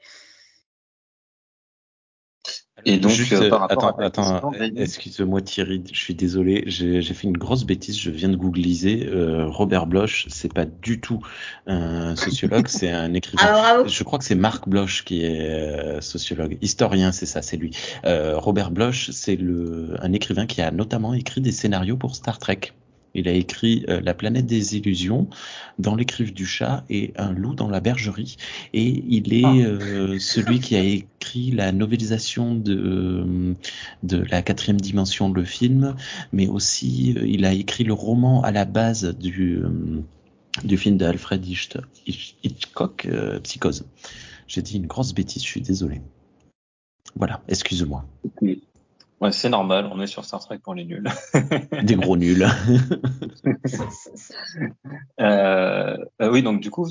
[2.83, 6.63] Et donc, Juste, euh, par euh, rapport attends, à Rémi- excuse-moi Thierry, je suis désolé,
[6.67, 9.07] j'ai fait une grosse bêtise, je viens de googliser.
[9.07, 11.19] euh, Robert Bloch, c'est pas du tout
[11.67, 13.43] un sociologue, c'est un écrivain.
[13.47, 13.83] Ah.
[13.85, 17.71] Je crois que c'est Marc Bloch qui est euh, sociologue, historien, c'est ça, c'est lui.
[18.05, 22.39] Euh, Robert Bloch, c'est le un écrivain qui a notamment écrit des scénarios pour Star
[22.39, 22.59] Trek.
[23.15, 25.27] Il a écrit euh, La planète des illusions,
[25.79, 28.37] Dans l'écrive du chat et Un loup dans la bergerie.
[28.73, 33.55] Et il est euh, celui qui a écrit la novélisation de,
[34.03, 35.95] de la quatrième dimension, le film,
[36.31, 40.01] mais aussi euh, il a écrit le roman à la base du, euh,
[40.63, 43.85] du film d'Alfred Hitch- Hitch- Hitchcock, euh, Psychose.
[44.47, 46.01] J'ai dit une grosse bêtise, je suis désolé.
[47.15, 48.05] Voilà, excuse-moi.
[49.21, 51.09] Ouais, c'est normal, on est sur Star Trek pour les nuls.
[51.83, 52.45] Des gros nuls.
[55.19, 56.87] Euh, bah oui, donc du coup,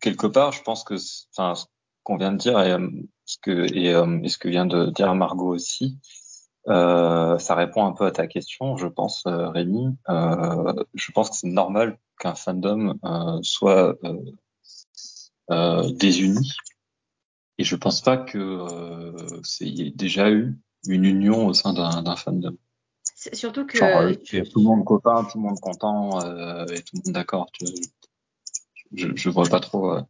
[0.00, 0.94] quelque part, je pense que,
[1.36, 1.66] enfin, ce
[2.02, 2.88] qu'on vient de dire et euh,
[3.24, 5.98] ce que et, euh, et ce que vient de dire Margot aussi,
[6.68, 9.96] euh, ça répond un peu à ta question, je pense, euh, Rémi.
[10.08, 14.20] Euh, je pense que c'est normal qu'un fandom euh, soit euh,
[15.50, 16.52] euh, désuni,
[17.58, 21.54] et je pense pas que euh, c'est il y ait déjà eu une union au
[21.54, 22.56] sein d'un fandom.
[23.32, 23.78] Surtout que.
[23.78, 27.14] Genre, euh, tout le monde copain, tout le monde content euh, et tout le monde
[27.14, 27.50] d'accord.
[27.52, 27.64] tu.
[28.94, 30.00] Je, je vois pas trop euh,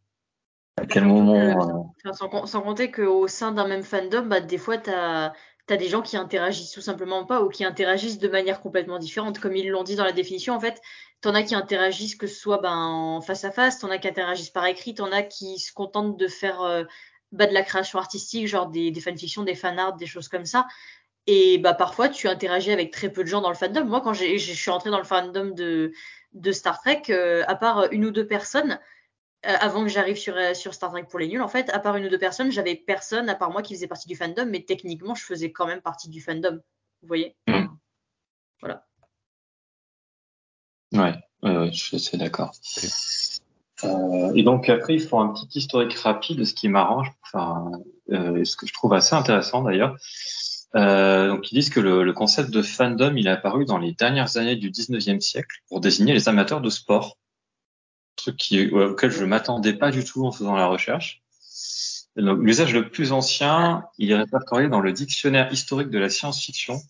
[0.77, 1.95] à quel Surtout moment.
[2.05, 5.33] que- sans, com- sans compter qu'au sein d'un même fandom, bah, des fois, tu as,
[5.69, 9.39] des gens qui interagissent tout simplement pas ou qui interagissent de manière complètement différente.
[9.39, 10.81] Comme ils l'ont dit dans la définition, en fait,
[11.21, 14.09] t'en as qui interagissent que ce soit ben, en face à face, t'en as qui
[14.09, 16.63] interagissent par écrit, t'en as qui se contentent de faire
[17.33, 20.67] bah, de la création artistique, genre des, des fanfictions, des fanarts, des choses comme ça.
[21.27, 23.85] Et bah, parfois, tu interagis avec très peu de gens dans le fandom.
[23.85, 25.93] Moi, quand j'ai- je suis rentrée dans le fandom de,
[26.33, 28.81] de Star Trek, euh, à part une ou deux personnes,
[29.47, 31.79] euh, avant que j'arrive sur, euh, sur Star Trek pour les nuls, en fait, à
[31.81, 34.47] part une ou deux personnes, j'avais personne à part moi qui faisait partie du fandom,
[34.47, 36.59] mais techniquement, je faisais quand même partie du fandom.
[37.03, 37.37] Vous voyez?
[37.47, 37.67] Mm.
[38.61, 38.87] Voilà.
[40.93, 42.53] Ouais, ouais, ouais, je suis assez d'accord.
[43.85, 47.71] Euh, et donc après, ils font un petit historique rapide, ce qui m'arrange, enfin,
[48.11, 49.97] euh, ce que je trouve assez intéressant d'ailleurs.
[50.75, 53.93] Euh, donc ils disent que le, le concept de fandom, il est apparu dans les
[53.93, 57.17] dernières années du 19e siècle pour désigner les amateurs de sport,
[58.17, 61.23] truc qui, ouais, auquel je m'attendais pas du tout en faisant la recherche.
[62.17, 66.81] Donc, L'usage le plus ancien, il est répertorié dans le dictionnaire historique de la science-fiction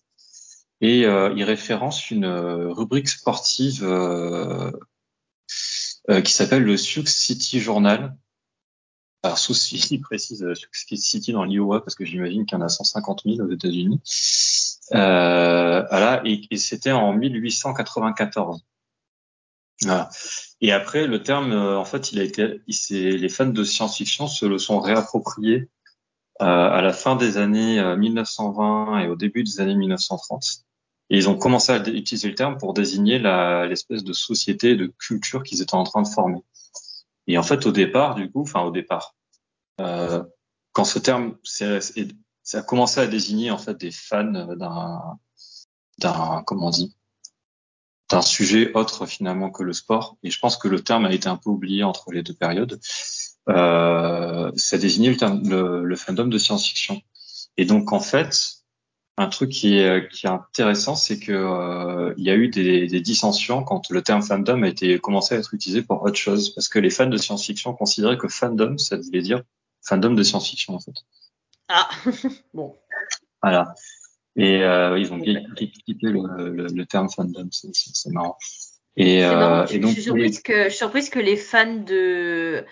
[0.81, 4.71] et euh, il référence une euh, rubrique sportive euh, euh,
[6.23, 8.15] qui s'appelle le Sioux City Journal.
[9.23, 12.65] Alors, Sioux City précise euh, Sioux City dans l'Iowa parce que j'imagine qu'il y en
[12.65, 14.01] a 150 000 aux États-Unis.
[14.93, 18.63] Euh, voilà, et, c'était en 1894.
[19.81, 20.09] Voilà.
[20.61, 24.27] Et après, le terme, euh, en fait, il a été, il les fans de science-fiction
[24.27, 25.69] se le sont réappropriés
[26.41, 30.63] à la fin des années 1920 et au début des années 1930.
[31.09, 35.43] Et ils ont commencé à utiliser le terme pour désigner l'espèce de société, de culture
[35.43, 36.43] qu'ils étaient en train de former.
[37.27, 39.15] Et en fait, au départ, du coup, enfin au départ,
[39.81, 40.23] euh,
[40.71, 41.35] quand ce terme
[42.53, 44.55] a commencé à désigner en fait des fans
[45.97, 46.95] d'un comment on dit
[48.09, 50.17] d'un sujet autre finalement que le sport.
[50.23, 52.79] Et je pense que le terme a été un peu oublié entre les deux périodes.
[53.49, 57.01] Euh, ça désignait le, fandom de science-fiction.
[57.57, 58.58] Et donc en fait,
[59.19, 62.87] un truc qui est, qui est intéressant, c'est que euh, il y a eu des,
[62.87, 66.51] des, dissensions quand le terme fandom a été commencé à être utilisé pour autre chose,
[66.51, 69.43] parce que les fans de science-fiction considéraient que fandom, ça voulait dire
[69.81, 70.93] fandom de science-fiction en fait.
[71.67, 71.89] Ah
[72.53, 72.77] bon.
[73.43, 73.75] Voilà.
[74.37, 78.37] Et euh, ils ont équipé le, le, le, terme fandom, c'est marrant.
[78.95, 82.63] Et, euh, et donc, je suis surprise que je suis surprise que les fans de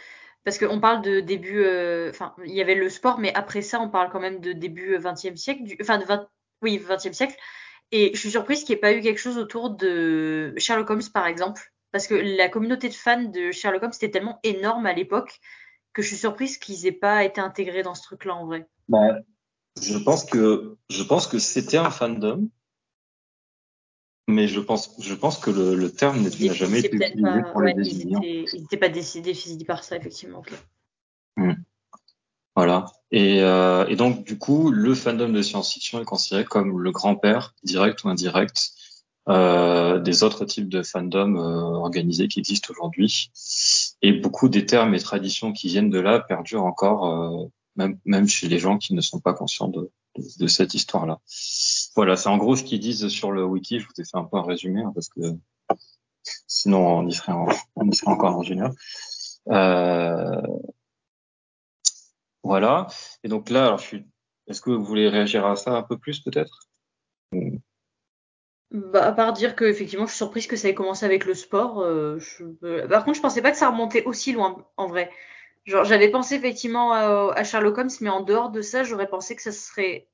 [0.45, 3.81] parce qu'on parle de début, euh, enfin, il y avait le sport, mais après ça,
[3.81, 6.25] on parle quand même de début 20e siècle, enfin, de 20,
[6.61, 7.35] oui, 20e siècle.
[7.91, 11.09] Et je suis surprise qu'il n'y ait pas eu quelque chose autour de Sherlock Holmes,
[11.13, 14.93] par exemple, parce que la communauté de fans de Sherlock Holmes était tellement énorme à
[14.93, 15.39] l'époque
[15.93, 18.67] que je suis surprise qu'ils n'aient pas été intégrés dans ce truc-là en vrai.
[18.89, 19.19] Bah,
[19.81, 22.49] je pense que je pense que c'était un fandom,
[24.27, 27.61] mais je pense, je pense que le, le terme n'a jamais été utilisé pas, pour
[27.61, 28.45] ouais, les désigner.
[28.53, 30.39] Ils n'étaient pas décidés, décidés par ça, effectivement.
[30.39, 30.55] Okay.
[31.37, 31.53] Hmm.
[32.55, 32.85] Voilà.
[33.11, 37.55] Et, euh, et, donc, du coup, le fandom de science-fiction est considéré comme le grand-père,
[37.63, 38.71] direct ou indirect,
[39.29, 43.31] euh, des autres types de fandom euh, organisés qui existent aujourd'hui.
[44.01, 48.27] Et beaucoup des termes et traditions qui viennent de là perdurent encore, euh, même, même
[48.27, 49.91] chez les gens qui ne sont pas conscients de,
[50.39, 51.19] de, cette histoire-là.
[51.95, 53.79] Voilà, c'est en gros ce qu'ils disent sur le wiki.
[53.79, 55.21] Je vous ai fait un peu un résumé hein, parce que
[56.47, 58.73] sinon on y serait, en, on y serait encore dans une heure.
[59.49, 60.41] Euh,
[62.47, 62.87] voilà.
[63.23, 64.05] Et donc là, alors je suis.
[64.47, 66.59] Est-ce que vous voulez réagir à ça un peu plus peut-être?
[68.71, 71.33] Bah, à part dire que effectivement, je suis surprise que ça ait commencé avec le
[71.33, 71.79] sport.
[71.81, 72.85] Euh, je...
[72.87, 75.11] Par contre, je pensais pas que ça remontait aussi loin, en vrai.
[75.65, 79.35] Genre, j'avais pensé effectivement à, à Sherlock Holmes, mais en dehors de ça, j'aurais pensé
[79.35, 80.07] que ça serait,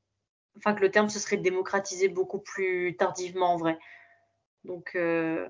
[0.58, 3.78] enfin que le terme se serait démocratisé beaucoup plus tardivement en vrai.
[4.63, 5.48] Donc, euh,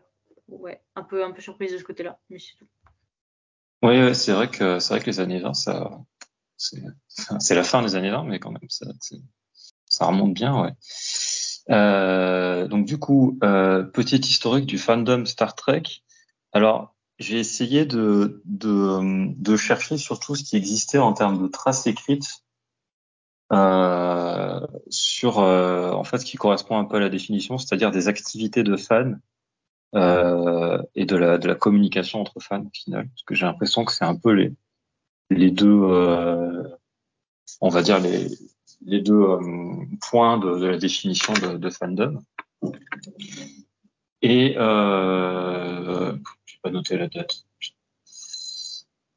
[0.48, 2.68] ouais, un peu, un peu surprise de ce côté-là, mais c'est tout.
[3.84, 5.92] Oui, ouais, c'est vrai que c'est vrai que les années 20, ça,
[7.40, 8.86] c'est la fin des années 20, mais quand même, ça,
[9.86, 10.72] ça remonte bien, ouais.
[11.70, 15.84] Euh, donc du coup, euh, petite historique du fandom Star Trek.
[16.52, 21.88] Alors, j'ai essayé de, de, de, chercher surtout ce qui existait en termes de traces
[21.88, 22.44] écrites
[23.52, 28.08] euh, sur euh, en fait ce qui correspond un peu à la définition, c'est-à-dire des
[28.08, 29.14] activités de fans
[29.96, 33.86] euh, et de la, de la communication entre fans au final, parce que j'ai l'impression
[33.86, 34.54] que c'est un peu les,
[35.30, 36.64] les deux, euh,
[37.62, 42.22] on va dire les, deux euh, points de, la définition de, fandom.
[44.22, 47.46] Et euh, j'ai pas noté la date.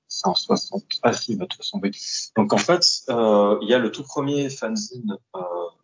[0.08, 0.82] 160.
[1.02, 1.90] Ah si, bah, de toute façon, oui.
[2.36, 5.16] Donc en fait, euh, il y a le tout premier fanzine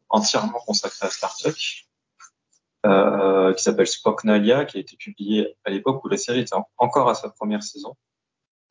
[0.09, 6.09] entièrement consacré à Star Trek, qui s'appelle Spocknalia, qui a été publié à l'époque où
[6.09, 7.97] la série était encore à sa première saison.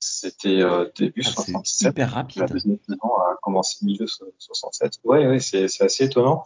[0.03, 1.61] C'était euh, début Ah, 67.
[1.65, 2.45] c'est hyper La rapide.
[2.47, 4.99] deuxième saison a commencé milieu 67.
[5.03, 6.43] Ouais, ouais, c'est c'est assez étonnant.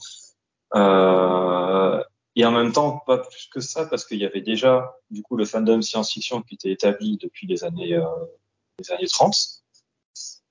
[0.75, 2.03] Euh,
[2.35, 5.37] et en même temps, pas plus que ça, parce qu'il y avait déjà, du coup,
[5.37, 8.03] le fandom science-fiction qui était établi depuis les années, euh,
[8.79, 9.33] les années 30,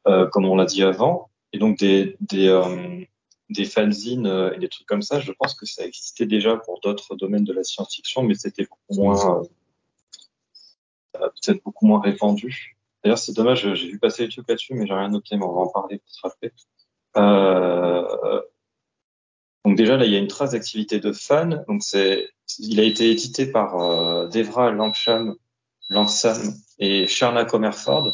[0.09, 1.29] euh, comme on l'a dit avant.
[1.53, 3.05] Et donc, des, des, euh,
[3.51, 6.81] des fanzines euh, et des trucs comme ça, je pense que ça existait déjà pour
[6.81, 12.74] d'autres domaines de la science-fiction, mais c'était beaucoup moins, euh, peut-être beaucoup moins répandu.
[13.05, 15.53] D'ailleurs, c'est dommage, j'ai vu passer les trucs là-dessus, mais j'ai rien noté, mais on
[15.53, 16.53] va en parler peut-être après.
[17.17, 18.41] Euh,
[19.65, 21.65] donc déjà là, il y a une trace d'activité de fan.
[21.69, 25.37] Donc c'est, il a été édité par euh, Devra Langsham,
[25.89, 28.05] Langsam et Sharna Comerford.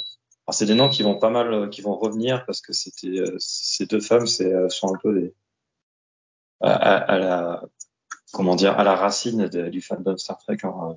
[0.46, 3.36] Alors c'est des noms qui vont pas mal, qui vont revenir parce que c'était euh,
[3.38, 5.34] ces deux femmes, c'est euh, sont un peu des
[6.62, 7.62] à, la
[8.32, 10.58] comment dire à la racine du fandom Star Trek.
[10.62, 10.96] Hein.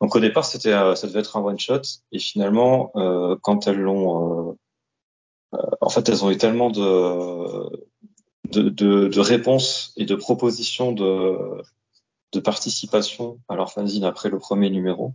[0.00, 1.80] Donc au départ, c'était euh, ça devait être un one shot
[2.12, 4.56] et finalement, euh, quand elles l'ont
[5.80, 7.70] en fait, elles ont eu tellement de,
[8.50, 11.38] de, de, de réponses et de propositions de,
[12.32, 15.12] de participation à leur fanzine après le premier numéro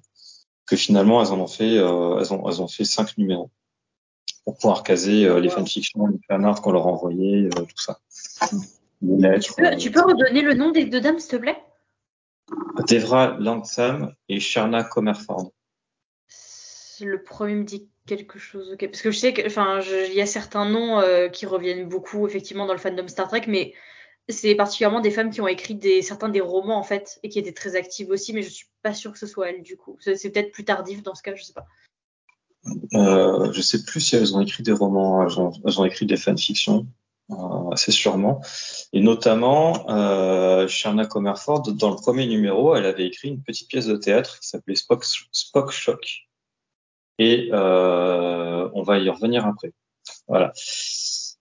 [0.66, 3.50] que finalement elles en ont fait euh, elles ont elles ont fait cinq numéros
[4.46, 8.00] pour pouvoir caser euh, les fanfictions, les fanarts qu'on leur envoyait, euh, tout ça.
[9.02, 9.46] Lettres.
[9.46, 11.58] Tu peux, tu peux redonner le nom des deux dames, s'il te plaît?
[11.58, 11.69] euh,
[12.88, 15.52] Devra Langsam et Sharna Comerford.
[17.02, 18.72] Le premier me dit quelque chose.
[18.74, 18.86] ok.
[18.88, 21.88] Parce que je sais que, enfin, je- il y a certains noms euh, qui reviennent
[21.88, 23.74] beaucoup effectivement dans le fandom Star Trek, mais
[24.28, 27.40] c'est particulièrement des femmes qui ont écrit des, certains des romans en fait et qui
[27.40, 29.98] étaient très actives aussi, mais je suis pas sûre que ce soit elles du coup.
[30.00, 31.66] C'est peut-être plus tardif dans ce cas, je sais pas.
[32.94, 36.06] Euh, je sais plus si elles ont écrit des romans, elles ont, elles ont écrit
[36.06, 36.86] des fanfictions,
[37.72, 38.42] assez sûrement.
[38.94, 43.88] Et notamment, euh, Sherna Comerford, dans le premier numéro, elle avait écrit une petite pièce
[43.88, 46.28] de théâtre qui s'appelait Spock, Spock Shock.
[47.18, 49.74] Et euh, on va y revenir après.
[50.28, 50.52] Voilà.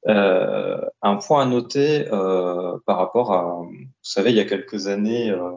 [0.07, 4.87] Euh, un point à noter euh, par rapport à, vous savez, il y a quelques
[4.87, 5.57] années, euh,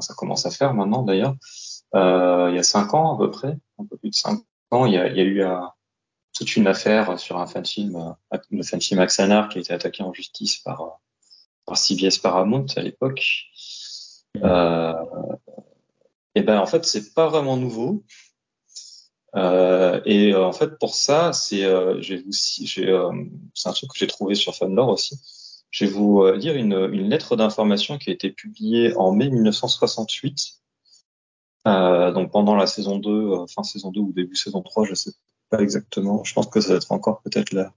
[0.00, 1.34] ça commence à faire maintenant d'ailleurs,
[1.94, 4.40] euh, il y a cinq ans à peu près, un peu plus de cinq
[4.72, 5.70] ans, il y a, il y a eu un-
[6.38, 10.12] toute une affaire sur un fan-film, euh, le fan-film Axanar qui a été attaqué en
[10.12, 10.88] justice par, euh,
[11.66, 13.46] par CBS Paramount à l'époque.
[14.36, 14.92] Euh,
[16.34, 18.04] et ben en fait c'est pas vraiment nouveau.
[19.34, 21.66] Euh, et en fait pour ça c'est
[22.00, 22.22] j'ai,
[22.92, 25.18] un truc que j'ai trouvé sur Fanlore aussi.
[25.70, 30.58] Je vais vous lire une, une lettre d'information qui a été publiée en mai 1968.
[31.66, 34.94] Euh, donc pendant la saison 2, euh, fin saison 2 ou début saison 3, je
[34.94, 35.10] sais
[35.50, 36.22] pas exactement.
[36.24, 37.72] Je pense que ça va être encore peut-être la,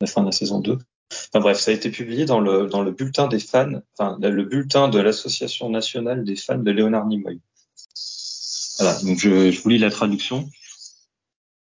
[0.00, 0.78] la fin de la saison 2.
[1.12, 4.44] Enfin bref, ça a été publié dans le, dans le bulletin des fans, enfin le
[4.44, 7.40] bulletin de l'Association nationale des fans de Léonard Nimoy.
[8.78, 10.48] Voilà, donc je, je vous lis la traduction.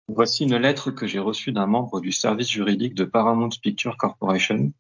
[0.07, 4.74] Voici une lettre que j'ai reçue d'un membre du service juridique de Paramount Picture Corporation,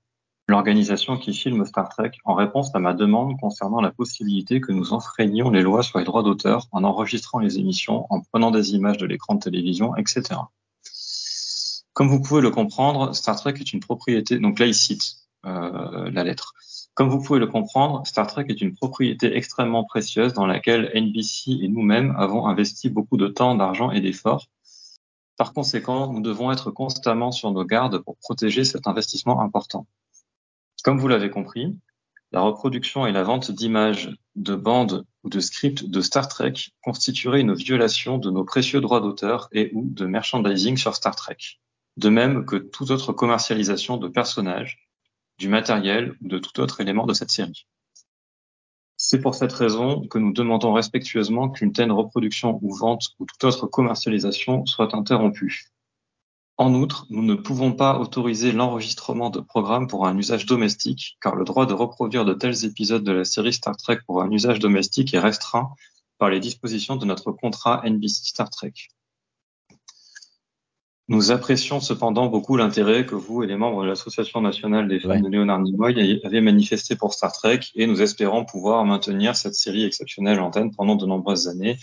[0.51, 4.93] l'organisation qui filme Star Trek, en réponse à ma demande concernant la possibilité que nous
[4.93, 8.97] enfreignions les lois sur les droits d'auteur en enregistrant les émissions, en prenant des images
[8.97, 10.39] de l'écran de télévision, etc.
[11.93, 14.39] Comme vous pouvez le comprendre, Star Trek est une propriété.
[14.39, 16.53] Donc là, il cite euh, la lettre.
[16.93, 21.59] Comme vous pouvez le comprendre, Star Trek est une propriété extrêmement précieuse dans laquelle NBC
[21.61, 24.47] et nous-mêmes avons investi beaucoup de temps, d'argent et d'efforts.
[25.37, 29.87] Par conséquent, nous devons être constamment sur nos gardes pour protéger cet investissement important.
[30.83, 31.77] Comme vous l'avez compris,
[32.31, 37.41] la reproduction et la vente d'images, de bandes ou de scripts de Star Trek constitueraient
[37.41, 41.37] une violation de nos précieux droits d'auteur et ou de merchandising sur Star Trek
[41.97, 44.87] de même que toute autre commercialisation de personnages,
[45.37, 47.67] du matériel ou de tout autre élément de cette série.
[48.97, 53.43] C'est pour cette raison que nous demandons respectueusement qu'une telle reproduction ou vente ou toute
[53.43, 55.65] autre commercialisation soit interrompue.
[56.61, 61.35] En outre, nous ne pouvons pas autoriser l'enregistrement de programmes pour un usage domestique, car
[61.35, 64.59] le droit de reproduire de tels épisodes de la série Star Trek pour un usage
[64.59, 65.71] domestique est restreint
[66.19, 68.73] par les dispositions de notre contrat NBC Star Trek.
[71.07, 75.09] Nous apprécions cependant beaucoup l'intérêt que vous et les membres de l'Association nationale des fans
[75.09, 75.21] Ouais.
[75.21, 79.83] de Leonard Nimoy avez manifesté pour Star Trek et nous espérons pouvoir maintenir cette série
[79.83, 81.79] exceptionnelle en antenne pendant de nombreuses années.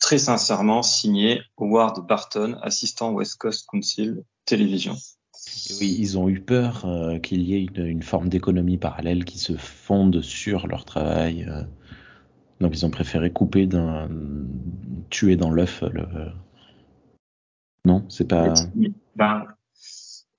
[0.00, 4.94] Très sincèrement, signé Howard Barton, assistant West Coast Council Télévision.
[4.94, 9.24] Et oui, ils ont eu peur euh, qu'il y ait une, une forme d'économie parallèle
[9.24, 11.46] qui se fonde sur leur travail.
[11.48, 11.62] euh.
[12.60, 14.08] Donc ils ont préféré couper d'un
[15.08, 16.06] tuer dans l'œuf le.
[17.84, 18.52] Non, c'est pas.
[19.16, 19.46] Ben,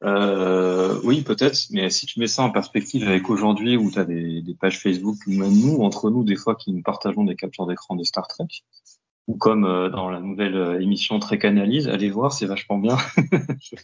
[0.03, 4.05] euh, oui, peut-être, mais si tu mets ça en perspective avec aujourd'hui où tu as
[4.05, 7.35] des, des pages Facebook, ou même nous, entre nous, des fois, qui nous partageons des
[7.35, 8.47] captures d'écran de Star Trek,
[9.31, 12.97] ou comme euh, dans la nouvelle euh, émission Trek Analyse, allez voir, c'est vachement bien.
[13.61, 13.75] Je.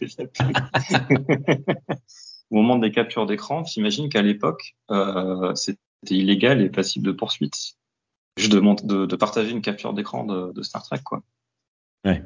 [2.50, 5.80] Au moment des captures d'écran, t'imagines qu'à l'époque, euh, c'était
[6.10, 7.76] illégal et passible de poursuite.
[8.38, 11.24] Juste de, mont- de, de partager une capture d'écran de, de Star Trek, quoi.
[12.08, 12.24] Ouais.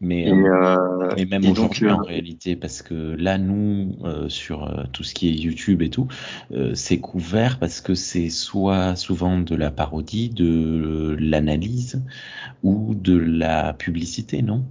[0.00, 0.76] Mais, Et, euh,
[1.16, 5.14] euh, même aujourd'hui euh, en réalité, parce que là, nous, euh, sur euh, tout ce
[5.14, 6.06] qui est YouTube et tout,
[6.74, 12.04] c'est couvert parce que c'est soit souvent de la parodie, de l'analyse
[12.62, 14.64] ou de la publicité, non?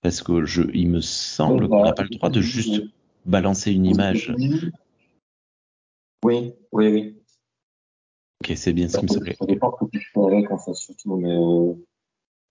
[0.00, 2.82] Parce que je, il me semble qu'on n'a pas le droit de juste
[3.26, 4.32] balancer une image.
[6.24, 7.16] Oui, oui, oui.
[8.42, 9.36] Ok, c'est bien ce qui me semblait.
[9.38, 11.16] Ça dépend ce que tu fais avec, en fait, surtout.
[11.16, 11.36] Mais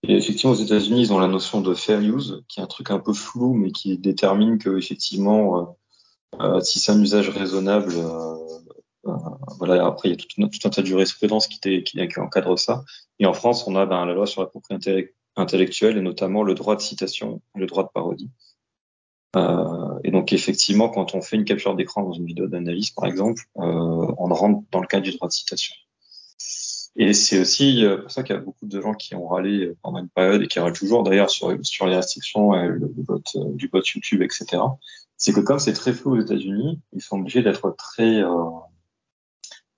[0.02, 2.90] et effectivement, aux États-Unis, ils ont la notion de fair use, qui est un truc
[2.90, 5.64] un peu flou, mais qui détermine que effectivement, euh,
[6.40, 8.36] euh, si c'est un usage raisonnable, euh,
[9.58, 9.86] voilà.
[9.86, 12.84] Après, il y a tout, un- tas de jurisprudence qui, qui, encadre ça.
[13.18, 16.42] Et en France, on a ben, la loi sur la propriété intellec- intellectuelle et notamment
[16.42, 18.30] le droit de citation, le droit de parodie.
[20.04, 23.42] Et donc effectivement, quand on fait une capture d'écran dans une vidéo d'analyse, par exemple,
[23.54, 25.74] on rentre dans le cadre du droit de citation.
[26.98, 29.72] Et c'est aussi euh, pour ça qu'il y a beaucoup de gens qui ont râlé
[29.82, 32.78] pendant une période et qui râlent toujours d'ailleurs sur, sur les restrictions euh,
[33.54, 34.62] du vote YouTube, etc.
[35.18, 38.50] C'est que comme c'est très flou aux États-Unis, ils sont obligés d'être très euh,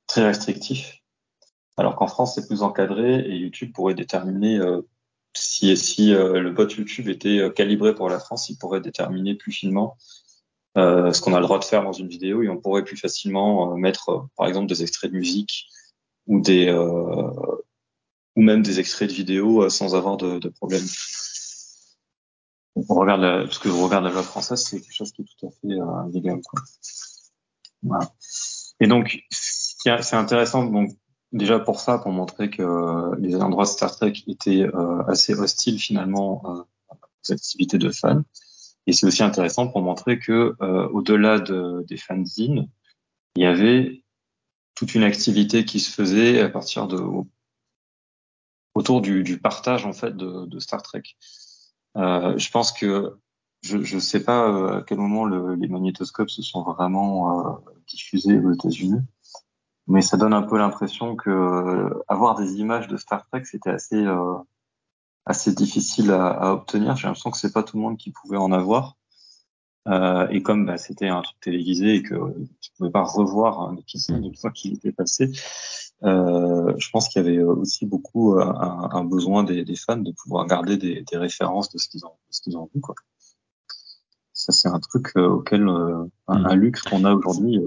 [0.08, 1.02] très restrictifs,
[1.76, 4.82] alors qu'en France c'est plus encadré et YouTube pourrait déterminer euh,
[5.34, 9.36] si, si euh, le bot YouTube était euh, calibré pour la France, il pourrait déterminer
[9.36, 9.96] plus finement
[10.76, 13.76] ce qu'on a le droit de faire dans une vidéo et on pourrait plus facilement
[13.76, 15.66] mettre, par exemple, des extraits de musique
[16.28, 16.70] ou des
[18.36, 20.84] ou même des extraits de vidéos sans avoir de, problème.
[22.76, 25.46] On regarde parce que je regarde la loi française, c'est quelque chose qui est tout
[25.46, 26.40] à fait euh, légal.
[27.82, 27.98] Quoi.
[28.78, 29.20] Et donc,
[29.80, 30.92] c'est intéressant donc
[31.32, 36.42] déjà pour ça, pour montrer que les endroits Star Trek étaient euh, assez hostiles finalement
[36.46, 36.62] euh,
[36.92, 38.22] aux activités de fans.
[38.86, 42.68] Et c'est aussi intéressant pour montrer que euh, au-delà de, des fanzines,
[43.36, 44.02] il y avait
[44.78, 47.02] toute une activité qui se faisait à partir de
[48.74, 51.02] autour du, du partage en fait de, de Star Trek.
[51.96, 53.18] Euh, je pense que
[53.62, 57.72] je ne sais pas euh, à quel moment le, les magnétoscopes se sont vraiment euh,
[57.88, 59.00] diffusés aux États-Unis,
[59.88, 63.70] mais ça donne un peu l'impression que euh, avoir des images de Star Trek c'était
[63.70, 64.36] assez euh,
[65.26, 66.94] assez difficile à, à obtenir.
[66.94, 68.97] J'ai l'impression que c'est pas tout le monde qui pouvait en avoir.
[69.86, 72.14] Euh, et comme bah, c'était un truc télévisé et que
[72.60, 75.30] tu pouvais pas revoir un épisode une fois qu'il était passé,
[76.02, 80.12] euh, je pense qu'il y avait aussi beaucoup un, un besoin des, des, fans de
[80.12, 82.80] pouvoir garder des, des références de ce qu'ils ont, ce qu'ils ont vu.
[82.80, 82.94] Quoi.
[84.32, 87.58] Ça, c'est un truc auquel un, un, luxe qu'on a aujourd'hui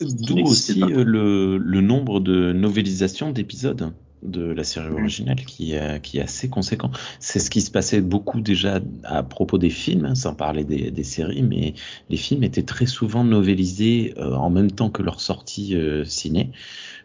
[0.00, 3.92] D'où aussi euh, le, le, nombre de novélisations d'épisodes
[4.24, 6.90] de la série originale qui, euh, qui est assez conséquent.
[7.20, 10.90] C'est ce qui se passait beaucoup déjà à propos des films, hein, sans parler des,
[10.90, 11.74] des, séries, mais
[12.10, 16.50] les films étaient très souvent novélisés euh, en même temps que leur sortie euh, ciné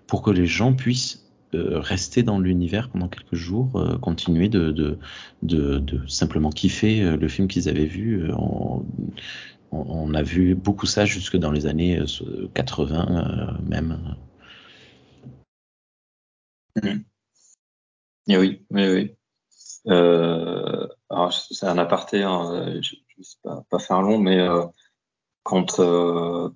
[0.08, 5.00] pour que les gens puissent rester dans l'univers pendant quelques jours, continuer de, de,
[5.42, 8.86] de, de, simplement kiffer le film qu'ils avaient vu en,
[9.72, 12.02] on, a vu beaucoup ça jusque dans les années
[12.54, 14.16] 80 euh, euh, même.
[16.76, 17.02] Mmh.
[18.30, 19.16] Et oui, oui, oui.
[19.88, 24.66] Euh, alors c'est un aparté, hein, je, ne sais pas, pas faire long, mais euh,
[25.42, 26.50] quand euh,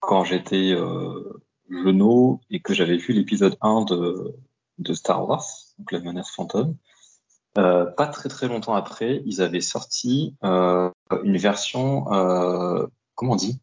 [0.00, 4.34] quand j'étais euh, jeune et que j'avais vu l'épisode 1 de,
[4.78, 5.44] de Star Wars,
[5.78, 6.76] donc la menace fantôme,
[7.58, 10.90] euh, pas très très longtemps après, ils avaient sorti euh,
[11.22, 13.60] une version, euh, comment on dit?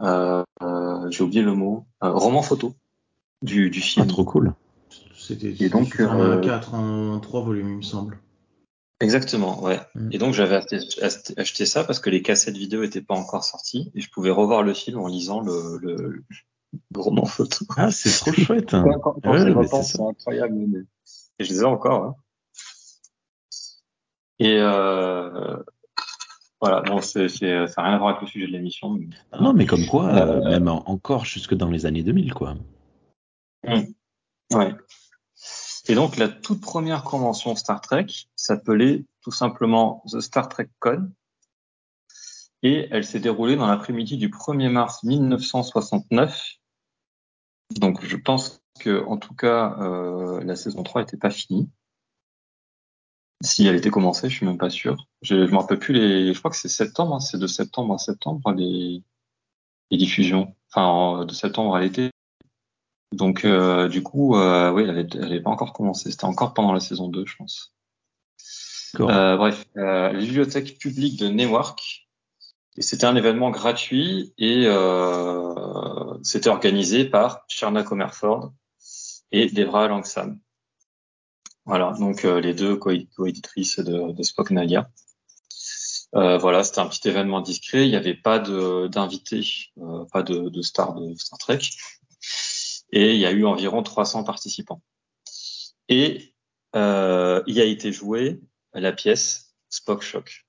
[0.00, 2.74] J'ai oublié le mot, roman photo
[3.40, 4.06] du, du film.
[4.06, 4.54] Ah, trop cool.
[5.22, 8.18] C'était donc un 4 en 3 volumes, il me semble.
[9.00, 9.80] Exactement, ouais.
[9.94, 10.08] Mm.
[10.12, 10.78] Et donc j'avais acheté,
[11.36, 14.62] acheté, ça parce que les cassettes vidéo étaient pas encore sorties et je pouvais revoir
[14.62, 16.24] le film en lisant le, le,
[16.94, 17.64] le roman photo.
[17.76, 18.74] Ah, c'est trop chouette.
[18.74, 18.84] Hein.
[19.02, 20.54] Quand, quand ouais, c'est incroyable.
[20.54, 20.80] Mais...
[21.38, 22.04] Et je les ai encore.
[22.04, 22.16] Hein.
[24.38, 25.56] Et euh,
[26.60, 28.90] voilà, bon, c'est, c'est, ça n'a rien à voir avec le sujet de l'émission.
[28.90, 29.06] Mais...
[29.40, 32.54] Non, mais comme quoi, euh, même encore jusque dans les années 2000, quoi.
[33.64, 33.82] Mmh.
[34.54, 34.74] Ouais.
[35.88, 38.06] Et donc, la toute première convention Star Trek
[38.36, 41.10] s'appelait tout simplement The Star Trek Con.
[42.62, 46.40] Et elle s'est déroulée dans l'après-midi du 1er mars 1969.
[47.72, 51.68] Donc, je pense que, en tout cas, euh, la saison 3 n'était pas finie.
[53.42, 55.08] Si elle était commencée, je suis même pas sûr.
[55.22, 56.32] Je, je me rappelle plus les.
[56.32, 59.02] Je crois que c'est septembre, hein, c'est de septembre à septembre les,
[59.90, 60.54] les diffusions.
[60.70, 62.11] Enfin, de septembre à l'été.
[63.12, 66.10] Donc, euh, du coup, euh, oui, elle n'avait pas encore commencé.
[66.10, 67.74] C'était encore pendant la saison 2, je pense.
[69.00, 72.08] Euh, bref, euh, la bibliothèque publique de Newark.
[72.76, 78.52] Et c'était un événement gratuit et euh, c'était organisé par Sherna Comerford
[79.30, 80.38] et Debra Langsam.
[81.66, 84.90] Voilà, donc euh, les deux co-éditrices de, de Spock Nadia.
[86.14, 87.86] Euh, voilà, c'était un petit événement discret.
[87.86, 89.46] Il n'y avait pas d'invités,
[89.78, 91.60] euh, pas de, de stars de Star Trek.
[92.92, 94.82] Et il y a eu environ 300 participants.
[95.88, 96.34] Et
[96.76, 98.40] euh, il a été joué
[98.74, 100.46] la pièce Spock Shock,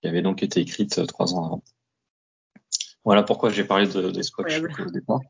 [0.00, 1.64] qui avait donc été écrite trois ans avant.
[3.04, 5.20] Voilà pourquoi j'ai parlé de, de Spock Shock au départ.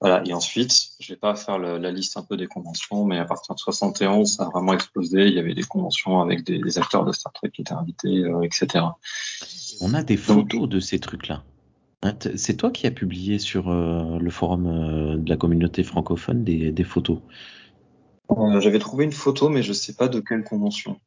[0.00, 3.18] Voilà, et ensuite, je vais pas faire le, la liste un peu des conventions, mais
[3.18, 5.28] à partir de 71, ça a vraiment explosé.
[5.28, 8.24] Il y avait des conventions avec des, des acteurs de Star Trek qui étaient invités,
[8.24, 8.84] euh, etc.
[9.80, 11.44] On a des photos Donc, de ces trucs-là.
[12.02, 16.42] Hein, c'est toi qui as publié sur euh, le forum euh, de la communauté francophone
[16.42, 17.18] des, des photos.
[18.30, 21.00] Euh, J'avais trouvé une photo, mais je sais pas de quelle convention.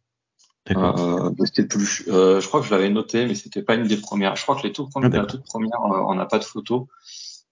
[0.65, 1.31] D'accord.
[1.69, 2.05] plus.
[2.07, 4.35] je crois que je l'avais noté, mais c'était pas une des premières.
[4.35, 6.87] Je crois que les tout premières, ah, la toute première, on n'a pas de photo.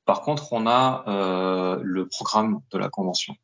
[0.05, 1.03] Par contre, on a
[1.83, 3.35] le programme de la convention.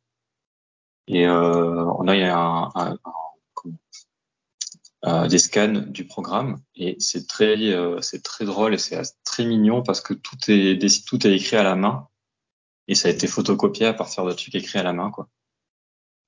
[1.06, 3.14] Et on a un, un, un,
[5.06, 9.46] euh, des scans du programme et c'est très euh, c'est très drôle et c'est très
[9.46, 12.08] mignon parce que tout est tout est écrit à la main
[12.86, 15.28] et ça a été photocopié à partir de trucs écrits à la main quoi.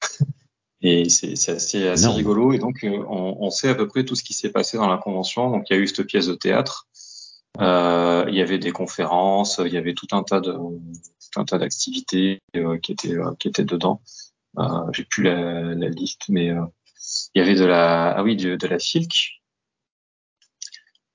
[0.82, 2.52] Et c'est c'est assez, assez rigolo.
[2.52, 4.88] Et donc, euh, on, on sait à peu près tout ce qui s'est passé dans
[4.88, 5.50] la convention.
[5.50, 6.88] Donc, il y a eu cette pièce de théâtre.
[7.60, 9.60] Euh, il y avait des conférences.
[9.64, 13.34] Il y avait tout un tas de tout un tas d'activités euh, qui étaient euh,
[13.38, 14.02] qui étaient dedans.
[14.58, 16.64] Euh, J'ai plus la, la liste, mais euh,
[17.34, 19.42] il y avait de la ah oui de, de la Filk.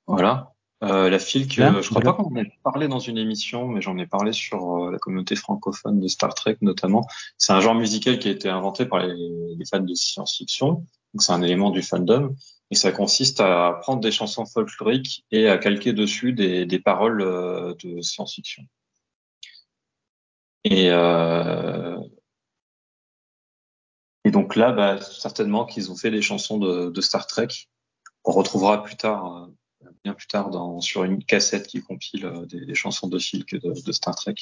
[0.08, 0.54] Voilà.
[0.84, 2.14] Euh, la Filk, Là, euh, je crois voilà.
[2.16, 5.00] pas qu'on en ait parlé dans une émission, mais j'en ai parlé sur euh, la
[5.00, 7.06] communauté francophone de Star Trek notamment.
[7.38, 9.16] C'est un genre musical qui a été inventé par les,
[9.58, 10.86] les fans de science-fiction.
[11.14, 12.36] Donc c'est un élément du fandom.
[12.70, 17.76] Et ça consiste à prendre des chansons folkloriques et à calquer dessus des, des paroles
[17.82, 18.64] de science-fiction.
[20.66, 21.97] Et, euh,
[24.28, 27.48] et donc là, bah, certainement qu'ils ont fait des chansons de, de Star Trek.
[28.26, 29.48] On retrouvera plus tard,
[29.84, 33.18] euh, bien plus tard, dans, sur une cassette qui compile euh, des, des chansons de
[33.18, 34.36] Filk de, de Star Trek.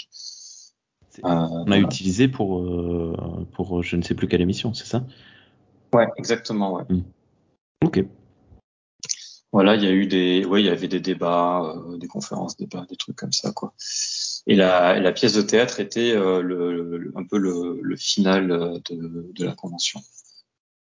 [1.20, 2.66] Euh, On a utilisé pour,
[3.54, 5.06] pour je ne sais plus quelle émission, c'est ça?
[5.94, 6.74] Ouais, exactement.
[6.74, 6.84] Ouais.
[7.84, 8.04] Ok.
[9.52, 12.86] Voilà, il y a eu des, ouais, il y avait des débats, des conférences, débats,
[12.90, 13.74] des trucs comme ça, quoi.
[14.48, 18.52] Et la, la pièce de théâtre était euh, le, le- un peu le, le final
[18.52, 20.02] euh, de, de la convention.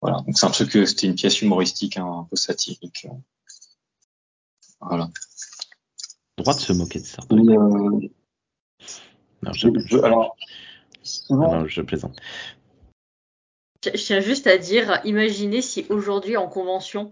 [0.02, 3.08] Voilà, donc c'est un truc, c'était une pièce humoristique, hein, un peu satirique.
[3.10, 3.16] euh.
[4.82, 5.10] Voilà.
[6.38, 7.24] Droit de se moquer de ça.
[7.32, 7.36] Euh,
[9.42, 10.36] Non, je, je- je- alors,
[11.02, 12.20] souvent, non, je plaisante.
[13.84, 17.10] Je je tiens juste à dire, imaginez si aujourd'hui en convention,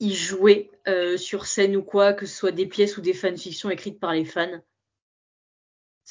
[0.00, 3.70] ils jouaient euh, sur scène ou quoi, que ce soit des pièces ou des fanfictions
[3.70, 4.60] écrites par les fans.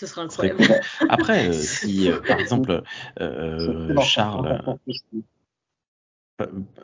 [0.01, 0.63] Ce incroyable.
[1.09, 2.81] Après, euh, si euh, par exemple
[3.19, 4.73] euh, Charles, Euh,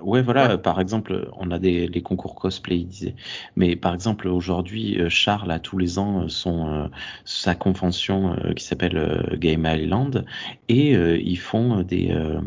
[0.01, 3.15] Ouais, voilà, par exemple, on a des les concours cosplay, il disait.
[3.55, 6.87] Mais par exemple, aujourd'hui, euh, Charles a tous les ans euh, son euh,
[7.25, 10.25] sa convention euh, qui s'appelle euh, Game Island
[10.69, 12.39] et euh, ils font des euh,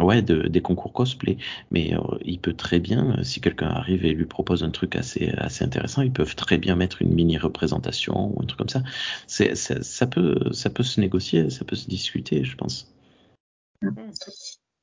[0.00, 1.36] ouais de- des concours cosplay.
[1.70, 5.30] Mais euh, il peut très bien, si quelqu'un arrive et lui propose un truc assez
[5.38, 8.82] assez intéressant, ils peuvent très bien mettre une mini représentation ou un truc comme ça.
[9.26, 12.92] C'est ça, ça peut ça peut se négocier, ça peut se discuter, je pense.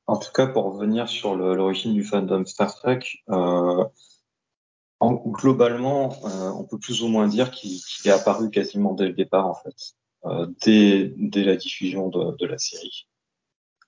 [0.06, 3.00] En tout cas, pour revenir sur l'origine du fandom Star Trek,
[3.30, 3.84] euh,
[5.00, 9.12] en- globalement, euh, on peut plus ou moins dire qu'il est apparu quasiment dès le
[9.14, 9.74] départ, en fait,
[10.26, 13.06] euh, dès, dès la diffusion de, de la série.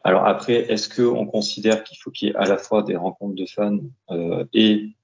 [0.05, 3.35] Alors après, est-ce qu'on considère qu'il faut qu'il y ait à la fois des rencontres
[3.35, 3.79] de fans
[4.11, 4.95] euh, et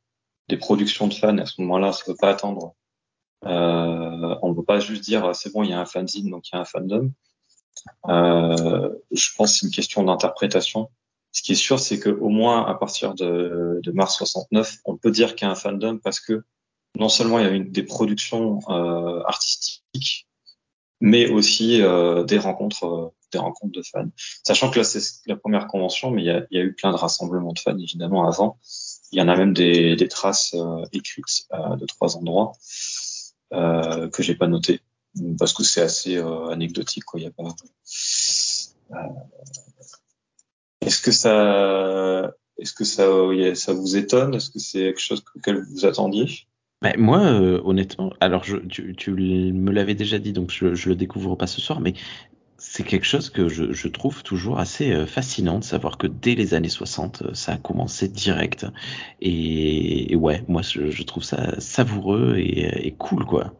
[0.49, 2.75] des productions de fans À ce moment-là, ça ne peut pas attendre.
[3.45, 6.49] Euh, on ne peut pas juste dire c'est bon, il y a un fanzine, donc
[6.49, 7.11] il y a un fandom.
[8.09, 10.89] Euh, je pense que c'est une question d'interprétation.
[11.33, 15.11] Ce qui est sûr, c'est que au moins à partir de, mars 69, on peut
[15.11, 16.45] dire qu'il y a un fandom parce que
[16.99, 20.29] non seulement il y a une, des productions euh, artistiques,
[21.01, 24.11] mais aussi euh, des rencontres, euh, des rencontres de fans.
[24.47, 27.55] Sachant que là c'est la première convention, mais il y a, eu plein de rassemblements
[27.55, 28.59] de fans évidemment avant.
[29.11, 30.55] Il y en a même des, traces
[30.93, 32.53] écrites de trois endroits
[33.55, 34.81] euh, que j'ai pas notées
[35.39, 37.05] parce que c'est assez anecdotique.
[37.15, 37.55] Il y a pas.
[41.03, 43.07] Que ça, est-ce que ça,
[43.55, 44.35] ça vous étonne?
[44.35, 46.27] Est-ce que c'est quelque chose auquel vous vous attendiez?
[46.99, 51.47] Moi, euh, honnêtement, alors tu, me l'avais déjà dit, donc je, je le découvre pas
[51.47, 51.95] ce soir, mais
[52.59, 56.55] c'est quelque chose que je, trouve toujours assez euh, fascinant de savoir que dès les
[56.55, 58.67] années 60, euh, ça a commencé direct.
[59.21, 63.53] Et, ouais, moi, je, je trouve ça savoureux et, et cool, quoi.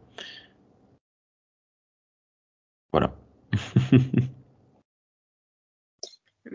[2.91, 3.15] Voilà.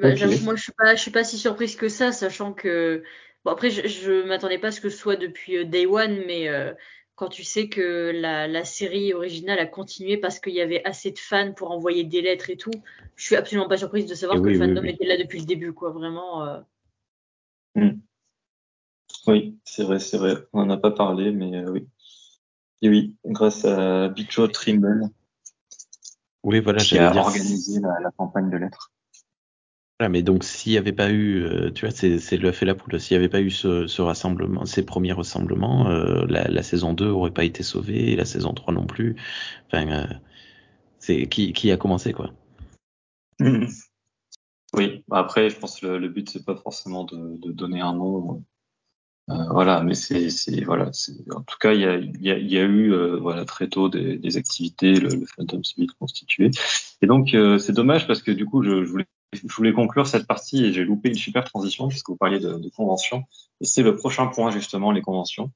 [0.00, 0.16] Bah, Ok.
[0.16, 3.02] J'avoue que moi, je suis pas, je suis pas si surprise que ça, sachant que
[3.44, 6.22] bon après, je, je m'attendais pas à ce que ce soit depuis euh, Day One,
[6.26, 6.72] mais euh,
[7.16, 11.10] quand tu sais que la, la série originale a continué parce qu'il y avait assez
[11.10, 12.70] de fans pour envoyer des lettres et tout,
[13.16, 14.90] je suis absolument pas surprise de savoir Et que oui, le fandom oui.
[14.90, 15.90] était là depuis le début, quoi.
[15.90, 16.44] Vraiment.
[16.46, 16.60] euh.
[19.26, 20.36] Oui, c'est vrai, c'est vrai.
[20.52, 21.88] On n'en a pas parlé, mais euh, oui.
[22.82, 25.08] Et oui, grâce à Big Joe Trimble
[26.44, 27.20] Oui, voilà, qui a dire.
[27.20, 28.92] organisé la, la campagne de lettres.
[30.00, 32.76] Voilà, mais donc s'il n'y avait pas eu, euh, tu vois, c'est le fait la
[32.76, 33.00] poule.
[33.00, 37.32] S'il n'y avait pas eu ce, rassemblement, ces premiers rassemblements, euh, la, saison 2 aurait
[37.32, 39.16] pas été sauvée, la saison 3 non plus.
[39.66, 40.06] Enfin, euh,
[41.00, 42.30] c'est qui, a commencé quoi.
[44.74, 47.94] Oui, bah après, je pense que le, le but c'est pas forcément de, donner un
[47.94, 48.44] nom,
[49.26, 50.28] voilà, mais c'est,
[50.64, 50.90] voilà,
[51.34, 55.62] en tout cas, il y a, eu, voilà, très tôt des, activités, le, le fandom
[55.64, 56.50] s'est constitué,
[57.00, 60.64] et donc c'est dommage parce que du coup, je voulais, je voulais conclure cette partie
[60.64, 63.24] et j'ai loupé une super transition puisque vous parliez de, de conventions,
[63.60, 65.50] et c'est le prochain point justement, les conventions.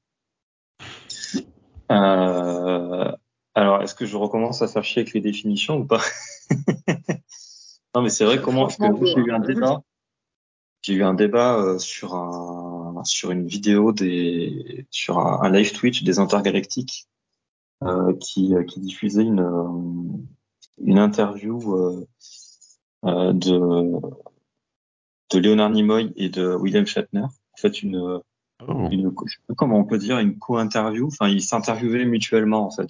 [1.91, 3.11] Euh,
[3.55, 6.01] alors, est-ce que je recommence à faire chier avec les définitions ou pas?
[7.95, 9.83] Non, mais c'est vrai comment parce que j'ai eu un débat.
[10.81, 15.73] j'ai eu un débat euh, sur un sur une vidéo des sur un, un live
[15.73, 17.07] Twitch des intergalactiques
[17.83, 19.67] euh, qui qui diffusait une euh,
[20.81, 22.05] une interview euh, euh,
[23.03, 23.99] de
[25.31, 27.23] de Leonard Nimoy et de William Shatner.
[27.23, 28.21] En fait, une
[28.67, 28.87] Oh.
[28.91, 31.07] une, je sais pas comment on peut dire, une co-interview.
[31.07, 32.89] Enfin, ils s'interviewaient mutuellement, en fait.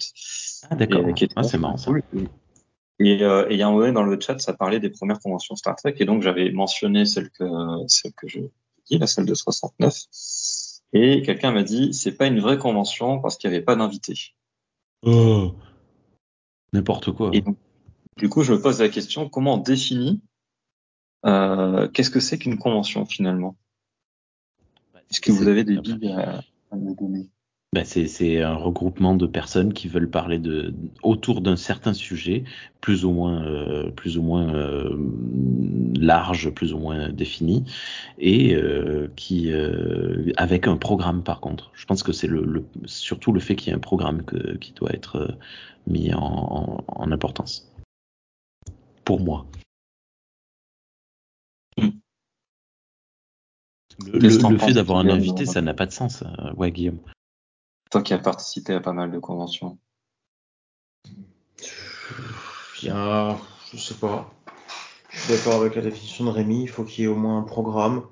[0.70, 1.04] Ah, d'accord.
[1.36, 2.02] Ah, c'est marrant cool.
[3.00, 5.18] Et euh, et il y a un moment dans le chat, ça parlait des premières
[5.18, 7.44] conventions Star Trek, et donc j'avais mentionné celle que
[7.88, 8.40] celle que je
[8.86, 9.94] dis, la celle de 69.
[10.92, 14.14] Et quelqu'un m'a dit, c'est pas une vraie convention parce qu'il n'y avait pas d'invités.
[15.02, 15.54] Oh.
[16.72, 17.30] N'importe quoi.
[17.32, 17.56] Et donc,
[18.16, 20.20] du coup, je me pose la question, comment on définit
[21.26, 23.56] euh, qu'est-ce que c'est qu'une convention finalement?
[25.10, 27.28] Est-ce que vous avez des billes à, à me donner?
[27.72, 32.44] Ben, c'est, c'est un regroupement de personnes qui veulent parler de autour d'un certain sujet,
[32.80, 34.96] plus ou moins, euh, plus ou moins euh,
[35.96, 37.64] large, plus ou moins défini,
[38.18, 41.72] et euh, qui euh, avec un programme par contre.
[41.74, 44.56] Je pense que c'est le, le surtout le fait qu'il y ait un programme que,
[44.58, 45.32] qui doit être euh,
[45.88, 47.73] mis en, en, en importance.
[49.04, 49.46] Pour moi.
[53.98, 56.22] Le, fait d'avoir un invité, ça n'a pas de sens.
[56.22, 56.98] euh, Ouais, Guillaume.
[57.90, 59.78] Toi qui as participé à pas mal de conventions.
[62.82, 63.38] Il y a,
[63.72, 64.32] je sais pas.
[65.10, 66.62] Je suis d'accord avec la définition de Rémi.
[66.62, 68.02] Il faut qu'il y ait au moins un programme.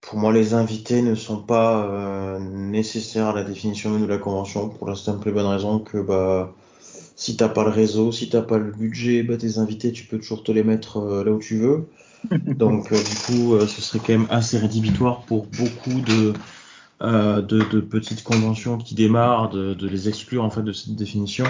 [0.00, 4.18] Pour moi, les invités ne sont pas euh, nécessaires à la définition même de la
[4.18, 6.54] convention pour la simple et bonne raison que bah
[7.16, 10.18] si t'as pas le réseau, si t'as pas le budget, bah tes invités, tu peux
[10.18, 11.88] toujours te les mettre euh, là où tu veux.
[12.30, 16.34] Donc euh, du coup, euh, ce serait quand même assez rédhibitoire pour beaucoup de,
[17.02, 20.94] euh, de, de petites conventions qui démarrent, de, de les exclure en fait de cette
[20.94, 21.46] définition.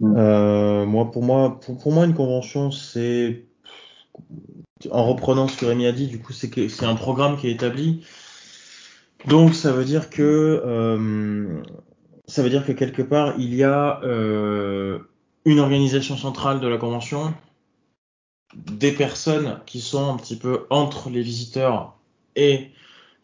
[0.00, 0.14] Mm.
[0.16, 3.44] Euh, moi, pour moi, pour, pour moi, une convention, c'est
[4.90, 7.48] en reprenant ce que Rémi a dit, du coup, c'est que c'est un programme qui
[7.48, 8.04] est établi.
[9.26, 11.60] Donc, ça veut dire que euh,
[12.28, 14.98] ça veut dire que quelque part, il y a euh,
[15.44, 17.34] une organisation centrale de la convention,
[18.54, 21.96] des personnes qui sont un petit peu entre les visiteurs
[22.36, 22.68] et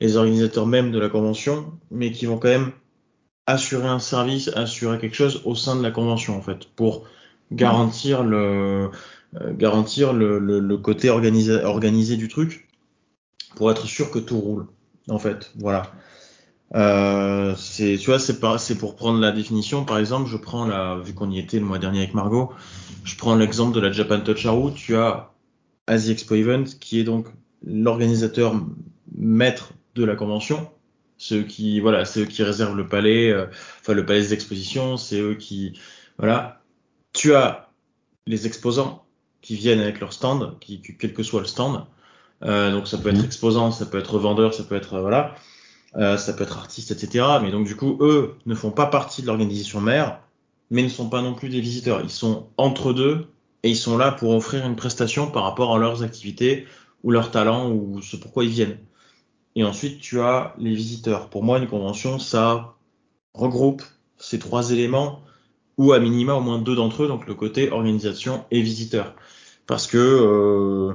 [0.01, 2.73] les organisateurs même de la convention, mais qui vont quand même
[3.47, 7.07] assurer un service, assurer quelque chose au sein de la convention en fait, pour
[7.53, 8.91] garantir le
[9.41, 12.69] euh, garantir le, côté organisé, organisé du truc,
[13.57, 14.67] pour être sûr que tout roule
[15.09, 15.93] en fait, voilà.
[16.75, 19.85] Euh, c'est tu vois c'est pas c'est pour prendre la définition.
[19.85, 22.53] Par exemple je prends la vu qu'on y était le mois dernier avec Margot
[23.05, 25.31] je prends l'exemple de la Japan Touch où tu as
[25.87, 27.29] Asie Expo Event qui est donc
[27.67, 28.55] l'organisateur
[29.15, 30.69] maître de la convention.
[31.19, 33.47] Ceux qui voilà c'est eux qui réservent le palais euh,
[33.81, 35.79] enfin le palais des expositions c'est eux qui
[36.19, 36.63] voilà.
[37.13, 37.71] Tu as
[38.27, 39.05] les exposants
[39.43, 41.85] qui viennent avec leur stand qui quel que soit le stand.
[42.43, 43.25] Euh, donc ça peut être Mhm.
[43.27, 45.35] exposant ça peut être vendeur ça peut être euh, voilà
[45.97, 47.25] euh, ça peut être artiste, etc.
[47.43, 50.21] Mais donc du coup, eux ne font pas partie de l'organisation mère,
[50.71, 52.01] mais ne sont pas non plus des visiteurs.
[52.03, 53.29] Ils sont entre deux
[53.63, 56.67] et ils sont là pour offrir une prestation par rapport à leurs activités
[57.03, 58.79] ou leurs talents ou ce pourquoi ils viennent.
[59.57, 61.31] Et ensuite, tu as les visiteurs.
[61.31, 62.75] Pour moi, une convention, ça
[63.35, 63.83] regroupe
[64.19, 65.21] ces trois éléments
[65.77, 69.15] ou à minima au moins deux d'entre eux, donc le côté organisation et visiteur.
[69.67, 70.95] Parce que euh,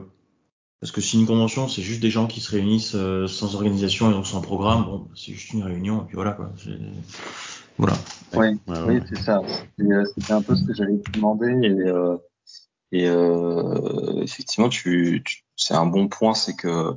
[0.79, 4.09] parce que si une convention, c'est juste des gens qui se réunissent euh, sans organisation
[4.09, 6.51] et donc sans programme, bon, c'est juste une réunion, et puis voilà, quoi.
[6.57, 6.71] C'est-
[7.77, 7.97] Voilà.
[8.33, 9.01] Oui, Ouais, ouais, oui, ouais.
[9.09, 9.41] c'est ça.
[9.81, 12.17] Euh, C'était un peu ce que j'allais te demander et, euh,
[12.91, 16.93] et euh, effectivement, tu, tu- c'est un bon point, c'est que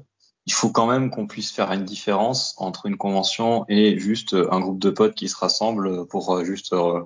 [0.46, 4.58] il faut quand même qu'on puisse faire une différence entre une convention et juste un
[4.58, 7.00] groupe de potes qui se rassemblent pour euh, juste euh,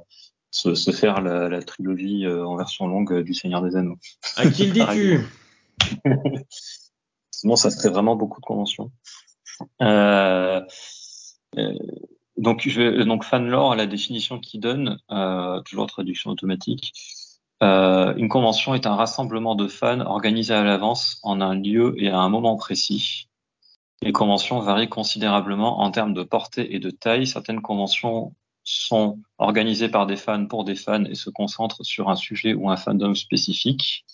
[0.51, 3.99] se, se faire la, la trilogie euh, en version longue euh, du Seigneur des Anneaux.
[4.37, 5.21] À qui le dis-tu?
[7.31, 8.91] Sinon, ça serait vraiment beaucoup de conventions.
[9.83, 10.61] Euh,
[11.59, 11.75] euh,
[12.37, 16.93] donc, je, donc fanlore, la définition qu'il donne, euh, toujours traduction automatique,
[17.63, 22.19] une convention est un rassemblement de fans organisé à l'avance en un lieu et à
[22.19, 23.29] un moment précis.
[24.03, 27.27] Les conventions varient considérablement en termes de portée et de taille.
[27.27, 32.17] Certaines conventions sont organisées par des fans pour des fans et se concentrent sur un
[32.17, 34.05] sujet ou un fandom spécifique.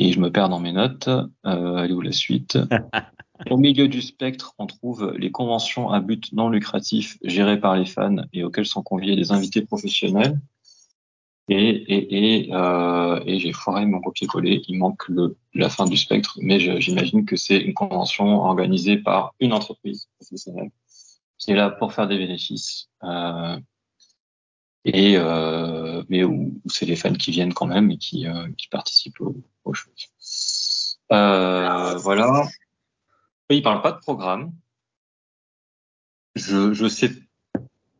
[0.00, 1.08] Et je me perds dans mes notes.
[1.08, 2.58] Euh, allez où la suite
[3.50, 7.86] Au milieu du spectre, on trouve les conventions à but non lucratif gérées par les
[7.86, 10.40] fans et auxquelles sont conviés des invités professionnels.
[11.48, 14.62] Et, et, et, euh, et j'ai foiré mon copier-coller.
[14.68, 19.34] Il manque le, la fin du spectre, mais j'imagine que c'est une convention organisée par
[19.38, 20.70] une entreprise professionnelle
[21.38, 22.88] qui est là pour faire des bénéfices.
[23.02, 23.58] Euh,
[24.84, 28.48] et euh, mais où, où c'est les fans qui viennent quand même et qui, euh,
[28.56, 30.98] qui participent aux, aux choses.
[31.12, 32.48] Euh, voilà.
[33.50, 34.52] Il parle pas de programme.
[36.36, 37.10] Je je sais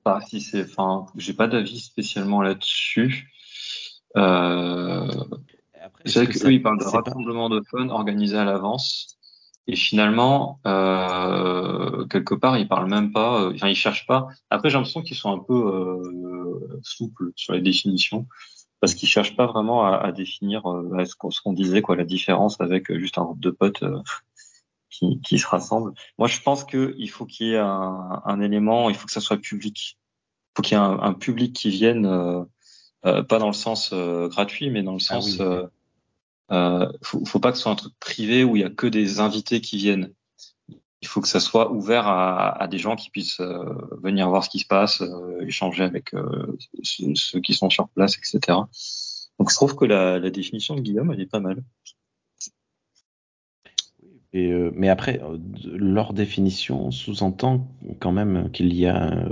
[0.05, 3.31] pas si c'est, enfin, j'ai pas d'avis spécialement là-dessus.
[4.17, 5.11] Euh,
[6.07, 9.19] c'est vrai qu'eux, ils parlent de pas- rassemblement de fun organisé à l'avance.
[9.67, 14.27] Et finalement, euh, quelque part, ils parlent même pas, euh, enfin, ils cherchent pas.
[14.49, 18.27] Après, j'ai l'impression qu'ils sont un peu euh, souples sur les définitions,
[18.81, 22.61] parce qu'ils cherchent pas vraiment à, à définir euh, ce qu'on disait, quoi, la différence
[22.61, 24.01] avec euh, juste un groupe de potes euh,
[24.89, 25.93] qui, qui se rassemblent.
[26.19, 29.13] Moi, je pense que il faut qu'il y ait un, un élément, il faut que
[29.13, 29.99] ça soit public.
[29.99, 32.43] Il faut qu'il y ait un, un public qui vienne, euh,
[33.07, 35.45] euh, pas dans le sens euh, gratuit, mais dans le Ah sens oui.
[36.53, 38.87] Euh, faut, faut pas que ce soit un truc privé où il y a que
[38.87, 40.13] des invités qui viennent.
[41.03, 43.65] Il faut que ça soit ouvert à, des gens qui puissent euh,
[44.03, 48.19] venir voir ce qui se passe, euh, échanger avec euh, ceux, qui sont sur place,
[48.19, 48.59] etc.
[49.39, 51.63] Donc je trouve que la, définition de Guillaume, elle est pas mal.
[54.33, 55.21] Mais après,
[55.65, 57.67] leur définition sous-entend
[57.99, 59.29] quand même qu'il y a.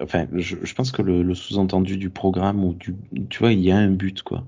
[0.00, 2.96] enfin, je, je pense que le, le sous-entendu du programme ou du,
[3.28, 4.44] tu vois, il y a un but quoi.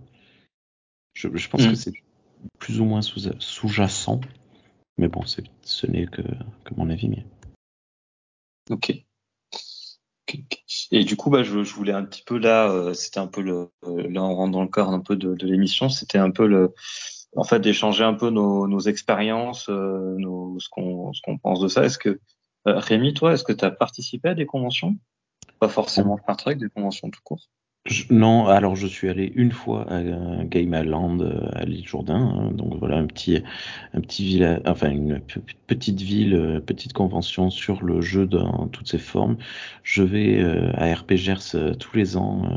[1.15, 1.71] Je, je pense Mm.
[1.71, 1.93] que c'est
[2.59, 4.21] plus ou moins sous- sous-jacent,
[4.99, 7.09] mais bon, ce n'est que, que mon avis.
[7.09, 7.27] Mais...
[8.71, 9.05] Ok.
[10.91, 13.43] Et du coup, bah, je, je voulais un petit peu là, euh, c'était un peu
[13.43, 16.47] le, là on rentre dans le corps un peu de, de l'émission, c'était un peu
[16.47, 16.73] le,
[17.37, 21.61] en fait, d'échanger un peu nos, nos expériences, euh, nos, ce qu'on, ce qu'on pense
[21.61, 21.85] de ça.
[21.85, 22.21] Est-ce que
[22.69, 24.97] euh, Rémi, toi, est-ce que tu as participé à des conventions?
[25.59, 27.51] Pas forcément Star Trek, des conventions tout court?
[28.11, 32.15] Non, alors je suis allé une fois à euh, Game Island euh, à l'île Jourdain,
[32.15, 33.43] hein, donc voilà un petit
[33.93, 35.21] un petit village, enfin une
[35.67, 39.37] petite ville, euh, petite convention sur le jeu dans toutes ses formes.
[39.83, 40.41] Je vais
[40.75, 42.49] à RPGers tous les ans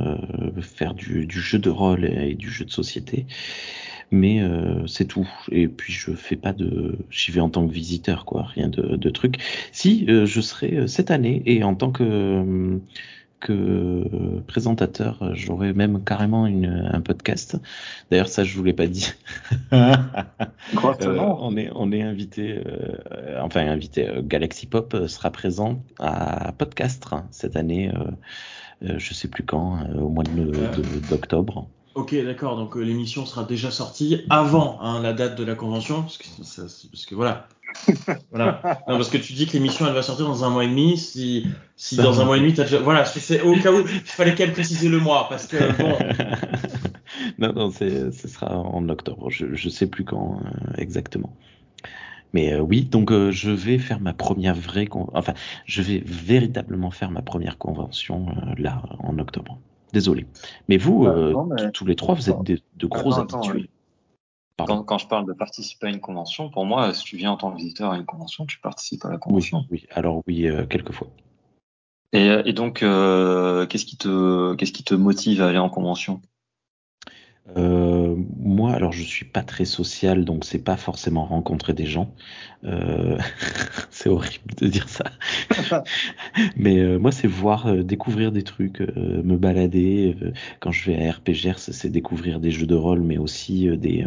[0.62, 3.26] faire du, jeu de rôle et, du jeu de société,
[4.12, 4.42] mais
[4.86, 5.28] c'est tout.
[5.52, 9.10] Et puis je fais pas de, j'y vais en tant que visiteur quoi, rien de,
[9.10, 9.38] truc.
[9.72, 12.80] Si je serai cette année et en tant que
[13.40, 14.04] que
[14.48, 17.58] présentateur, j'aurais même carrément une, un podcast.
[18.10, 19.12] D'ailleurs, ça, je vous l'ai pas dit.
[21.06, 24.08] Euh, on est on est invité, euh, enfin invité.
[24.10, 27.92] euh, Galaxy Pop sera présent à Podcastre hein, cette année.
[28.82, 30.24] Je sais plus quand, au mois
[31.10, 31.68] d'octobre.
[31.96, 32.58] Ok, d'accord.
[32.58, 36.26] Donc euh, l'émission sera déjà sortie avant hein, la date de la convention, parce que,
[36.44, 37.48] ça- c'est- parce que voilà.
[38.32, 38.62] Voilà.
[38.88, 40.98] Non, parce que tu dis que l'émission elle va sortir dans un mois et demi.
[40.98, 44.00] Si, si dans un mois et demi t'as déjà, voilà, c'est- au cas où il
[44.02, 45.98] fallait qu'elle précise le mois, parce que bon.
[47.40, 49.30] non, non, c'est, ce sera en octobre.
[49.30, 51.36] Je, je sais plus quand euh, exactement.
[52.34, 55.34] Mais euh, oui, donc euh, je vais faire ma première vraie, con- enfin,
[55.66, 59.60] je vais véritablement faire ma première convention euh, là en octobre.
[59.94, 60.26] Désolé.
[60.68, 63.22] Mais vous, Ouais, euh, non, mais- t- tous les trois, vous êtes de gros Attends,
[63.24, 63.70] attends, habitués.
[64.58, 64.78] Pardon.
[64.78, 67.38] Quand, quand je parle de participer à une convention, pour moi, si tu viens en
[67.38, 69.66] tant que visiteur à une convention, tu participes à la Oui, convention.
[69.70, 69.86] oui.
[69.92, 71.08] Alors oui, euh, quelquefois.
[72.14, 76.22] Et, et donc, euh, qu'est-ce qui te, qu'est-ce qui te motive à aller en convention?
[77.58, 82.12] Euh, moi, alors je suis pas très social, donc c'est pas forcément rencontrer des gens.
[82.64, 83.20] Euh,
[83.92, 85.04] c'est horrible de dire ça.
[86.56, 90.16] Mais euh, moi, c'est voir, découvrir des trucs, me balader.
[90.60, 94.06] quand je vais à RPGers, c'est découvrir des jeux de rôle, mais aussi des,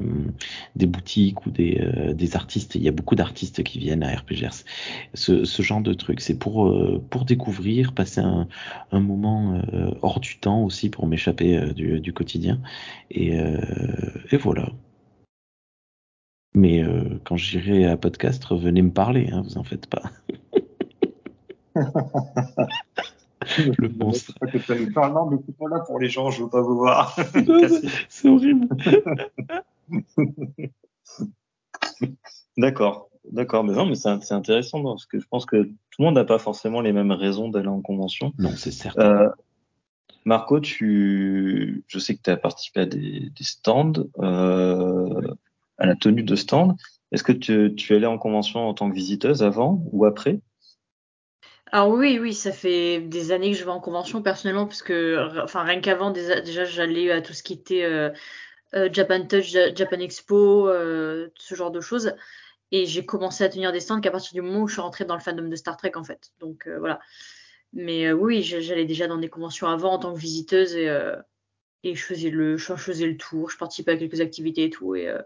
[0.76, 1.80] des boutiques ou des,
[2.14, 2.74] des artistes.
[2.74, 4.64] Il y a beaucoup d'artistes qui viennent à RPGers.
[5.14, 6.74] Ce, ce genre de trucs, c'est pour,
[7.10, 8.48] pour découvrir, passer un,
[8.92, 9.62] un moment
[10.02, 12.60] hors du temps aussi pour m'échapper du, du quotidien.
[13.10, 13.56] Et, euh,
[14.30, 14.70] et voilà.
[16.54, 20.02] Mais euh, quand j'irai à podcast, venez me parler, hein, vous en faites pas.
[23.58, 24.34] Le monstre.
[24.42, 24.48] Non,
[25.30, 27.16] mais c'est pas là pour les gens, je veux pas vous voir.
[28.08, 28.68] C'est horrible.
[32.56, 36.06] D'accord, d'accord, mais non, mais c'est c'est intéressant parce que je pense que tout le
[36.06, 38.32] monde n'a pas forcément les mêmes raisons d'aller en convention.
[38.38, 39.22] Non, c'est certain.
[39.22, 39.28] Euh,
[40.24, 45.20] Marco, je sais que tu as participé à des, stands, euh,
[45.78, 46.76] à la tenue de stands.
[47.12, 50.40] Est-ce que tu, tu es allé en convention en tant que visiteuse avant ou après?
[51.72, 55.16] Alors oui, oui, ça fait des années que je vais en convention personnellement, parce que,
[55.54, 58.10] rien qu'avant, déjà, j'allais à tout ce qui était euh,
[58.74, 62.12] euh, Japan Touch, Ja- Japan Expo, ce genre de choses.
[62.70, 65.06] Et j'ai commencé à tenir des stands qu'à partir du moment où je suis rentrée
[65.06, 66.32] dans le fandom de Star Trek, en fait.
[66.38, 67.00] Donc voilà.
[67.72, 70.88] Mais euh, oui, j'a- j'allais déjà dans des conventions avant en tant que visiteuse et,
[70.88, 71.16] euh,
[71.84, 74.94] et je faisais le, je faisais le tour, je participais à quelques activités et tout.
[74.96, 75.20] Et euh,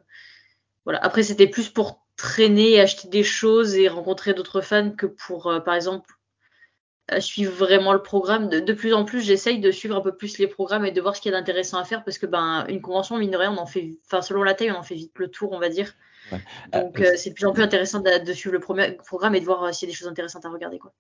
[0.85, 1.01] voilà.
[1.05, 5.75] Après, c'était plus pour traîner, acheter des choses et rencontrer d'autres fans que pour, par
[5.75, 6.13] exemple,
[7.21, 8.49] suivre vraiment le programme.
[8.49, 11.01] De, de plus en plus, j'essaye de suivre un peu plus les programmes et de
[11.01, 13.37] voir ce qu'il y a d'intéressant à faire parce que ben une convention, mine de
[13.37, 15.59] rien, on en fait, enfin selon la taille, on en fait vite le tour, on
[15.59, 15.95] va dire.
[16.33, 16.39] Ouais.
[16.73, 19.35] Donc Euh, euh, c'est de plus en plus intéressant de, de suivre le premier programme
[19.35, 20.79] et de voir euh, s'il y a des choses intéressantes à regarder.
[20.79, 20.93] Quoi.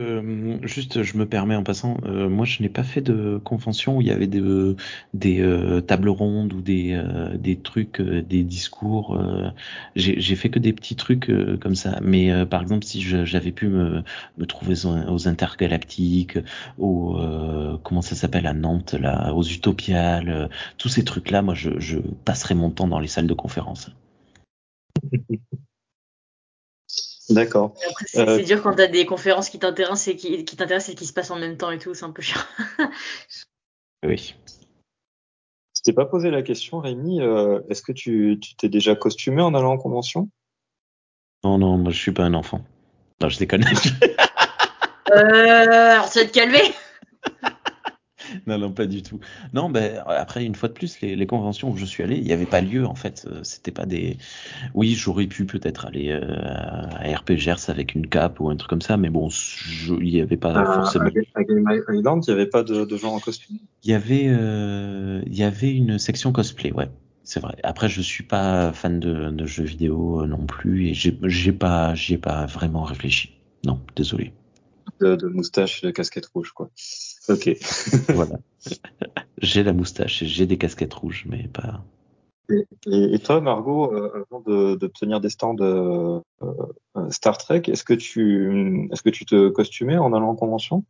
[0.00, 3.96] Euh, juste, je me permets en passant, euh, moi je n'ai pas fait de convention
[3.96, 4.42] où il y avait des,
[5.14, 7.00] des tables rondes ou des,
[7.34, 9.18] des trucs, des discours.
[9.96, 11.30] j'ai fait que des petits trucs
[11.60, 11.98] comme ça.
[12.02, 14.02] Mais par exemple, si j'avais pu me,
[14.38, 16.38] me trouver aux, aux intergalactiques,
[16.78, 17.18] aux
[17.82, 22.54] comment ça s'appelle à Nantes, là, aux Utopiales, tous ces trucs-là, moi je, je passerais
[22.54, 23.90] mon temps dans les salles de conférence.
[27.30, 27.74] D'accord.
[28.06, 30.96] C'est Euh, c'est dur quand t'as des conférences qui t'intéressent et qui, qui t'intéressent et
[30.96, 32.40] qui se passent en même temps et tout, c'est un peu chiant.
[34.02, 34.34] Oui.
[35.76, 37.20] Je t'ai pas posé la question, Rémi.
[37.20, 40.30] euh, Est-ce que tu tu t'es déjà costumé en allant en convention?
[41.44, 42.64] Non, non, moi je suis pas un enfant.
[43.20, 43.62] Non, je déconne.
[45.10, 46.62] euh, alors tu vas te calmer.
[48.46, 49.20] Non, non, pas du tout.
[49.52, 52.24] Non, ben après une fois de plus, les, les conventions où je suis allé, il
[52.24, 53.26] n'y avait pas lieu en fait.
[53.30, 54.16] Euh, C'était pas des.
[54.74, 56.36] Oui, j'aurais pu peut-être aller euh,
[56.98, 59.28] à RPGers avec une cape ou un truc comme ça, mais bon,
[60.00, 61.06] il n'y avait pas À- forcément.
[61.34, 63.58] à Game Island, il n'y avait pas de, de gens en costume.
[63.84, 66.88] Il y avait, euh, il y avait une section cosplay, ouais.
[67.24, 67.56] C'est vrai.
[67.62, 71.94] Après, je suis pas fan de, de jeux vidéo non plus et j'ai j'ai pas,
[71.94, 73.38] j'y ai pas vraiment réfléchi.
[73.64, 74.32] Non, désolé.
[75.00, 76.70] de, de moustache de casquette rouge, quoi.
[77.28, 77.50] Ok.
[78.14, 78.38] Voilà.
[79.38, 81.82] j'ai la moustache et j'ai des casquettes rouges, mais pas.
[82.50, 87.38] Et, et- et toi, Margot, euh, avant de, de tenir des stands euh, euh, Star
[87.38, 90.84] Trek, est-ce que tu est-ce que tu te costumais en allant en convention?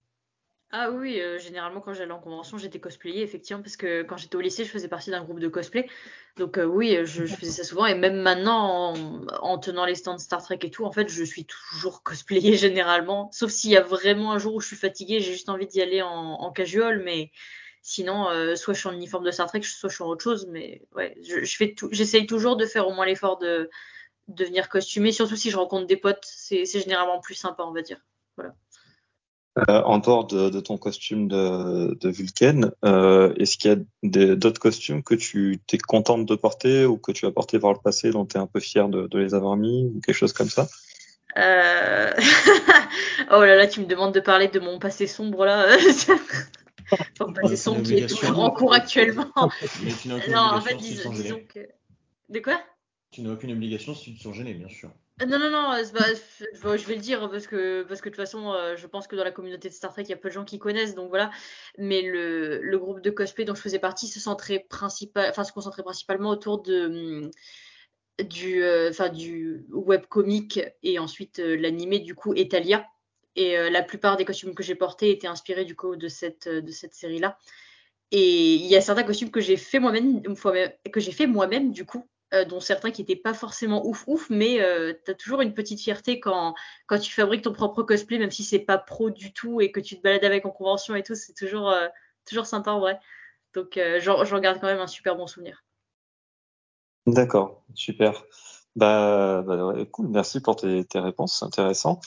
[0.72, 4.36] Ah oui, euh, généralement quand j'allais en convention, j'étais cosplayée, effectivement, parce que quand j'étais
[4.36, 5.88] au lycée, je faisais partie d'un groupe de cosplay.
[6.36, 9.96] Donc euh, oui, euh, je, faisais ça souvent, et même maintenant, en, en tenant les
[9.96, 13.30] stands Star Trek et tout, en fait, je suis toujours cosplayée généralement.
[13.32, 15.82] Sauf s'il y a vraiment un jour où je suis fatiguée, j'ai juste envie d'y
[15.82, 17.32] aller en, en casual, mais
[17.82, 20.46] sinon, soit je suis en uniforme de Star Trek, soit je suis en autre chose.
[20.50, 23.70] Mais ouais, je, je fais j'essaye toujours de faire au moins l'effort de,
[24.28, 27.82] de venir costumer, surtout si je rencontre des potes, c'est généralement plus sympa, on va
[27.82, 28.00] dire.
[29.58, 33.78] Euh, en dehors de, de ton costume de, de Vulcaine, euh, est-ce qu'il y a
[34.04, 37.72] des- d'autres costumes que tu t'es contente de porter ou que tu as porté par
[37.72, 40.14] le passé dont tu es un peu fier de, de les avoir mis ou quelque
[40.14, 40.68] chose comme ça?
[41.36, 42.12] Euh...
[43.32, 45.66] oh là là, tu me demandes de parler de mon passé sombre là.
[46.92, 49.32] enfin, passé sombre qui est toujours en cours actuellement.
[49.84, 51.68] Mais tu n'as aucune non, en fait, dis- disons que.
[52.28, 52.60] De quoi?
[53.10, 54.90] Tu n'as aucune obligation si tu te sens gêné, bien sûr.
[55.20, 58.76] Euh, Non, non, non, pas- je vais le dire parce que, de toute façon, euh,
[58.76, 60.44] je pense que dans la communauté de Star Trek, il y a peu de gens
[60.44, 61.30] qui connaissent, donc voilà.
[61.78, 67.30] Mais le, groupe de cosplay dont je faisais partie se centrait concentrait principalement autour hum,
[68.24, 68.92] du, euh,
[69.70, 72.86] webcomic et ensuite euh, l'animé, du coup, Etalia.
[73.36, 76.46] Et euh, la plupart des costumes que j'ai portés étaient inspirés, du coup, de cette,
[76.46, 76.62] euh,
[76.92, 77.38] série-là.
[78.10, 80.22] Et il y a certains costumes que j'ai fait moi-même,
[80.92, 84.30] que j'ai fait moi-même, du coup, euh, dont certains qui n'étaient pas forcément ouf ouf,
[84.30, 86.54] mais euh, tu as toujours une petite fierté quand,
[86.86, 89.80] quand tu fabriques ton propre cosplay, même si c'est pas pro du tout et que
[89.80, 91.88] tu te balades avec en convention et tout, c'est toujours, euh,
[92.24, 93.00] toujours sympa en vrai.
[93.54, 95.64] Donc euh, j'en garde quand même un super bon souvenir.
[97.06, 98.24] D'accord, super.
[98.76, 101.98] Bah, bah, cool, merci pour tes, tes réponses, c'est intéressant.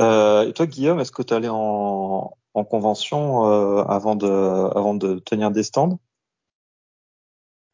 [0.00, 3.44] Euh, et toi, Guillaume, est-ce que tu en, en convention
[3.84, 6.00] avant de avant de tenir des stands?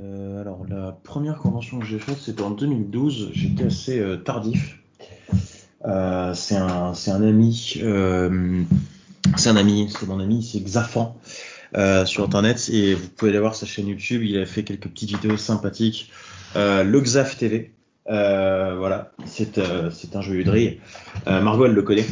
[0.03, 3.31] Euh, alors, la première convention que j'ai faite, c'était en 2012.
[3.33, 4.81] J'étais assez euh, tardif.
[5.85, 7.79] Euh, c'est un, un ami.
[9.37, 11.17] c'est un ami, c'est mon ami, c'est Xafan
[12.07, 14.23] sur internet et vous pouvez aller voir sa chaîne YouTube.
[14.25, 16.11] Il a fait quelques petites vidéos sympathiques.
[16.57, 17.73] Le Xaf TV.
[18.07, 20.81] Voilà, c'est un joyeux drill.
[21.27, 22.07] Euh, Margot, elle le connaît.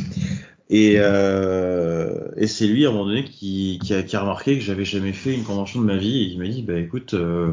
[0.74, 4.56] Et, euh, et c'est lui, à un moment donné, qui, qui, a, qui a remarqué
[4.56, 6.22] que j'avais jamais fait une convention de ma vie.
[6.22, 7.52] Et il m'a dit, bah écoute, euh,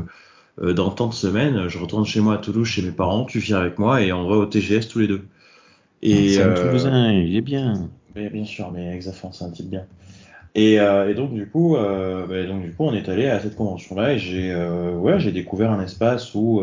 [0.62, 3.40] euh, dans tant de semaines, je retourne chez moi à Toulouse, chez mes parents, tu
[3.40, 5.26] viens avec moi et on va au TGS tous les deux.
[6.02, 7.90] Et, C'est un Toulousain, il est bien.
[8.16, 9.84] bien sûr, mais Exafan, c'est un type bien.
[10.56, 14.14] Et, et donc du coup, bah, donc du coup, on est allé à cette convention-là
[14.14, 16.62] et j'ai, ouais, j'ai découvert un espace où,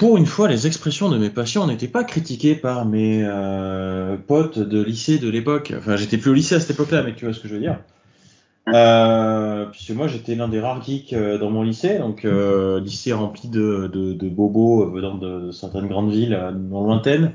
[0.00, 4.58] pour une fois, les expressions de mes patients n'étaient pas critiquées par mes euh, potes
[4.58, 5.74] de lycée de l'époque.
[5.76, 7.60] Enfin, j'étais plus au lycée à cette époque-là, mais tu vois ce que je veux
[7.60, 7.78] dire.
[8.68, 13.12] Euh, puisque moi, j'étais l'un des rares geeks euh, dans mon lycée, donc euh, lycée
[13.12, 17.34] rempli de, de, de bobos venant de, certaines grandes villes non lointaines.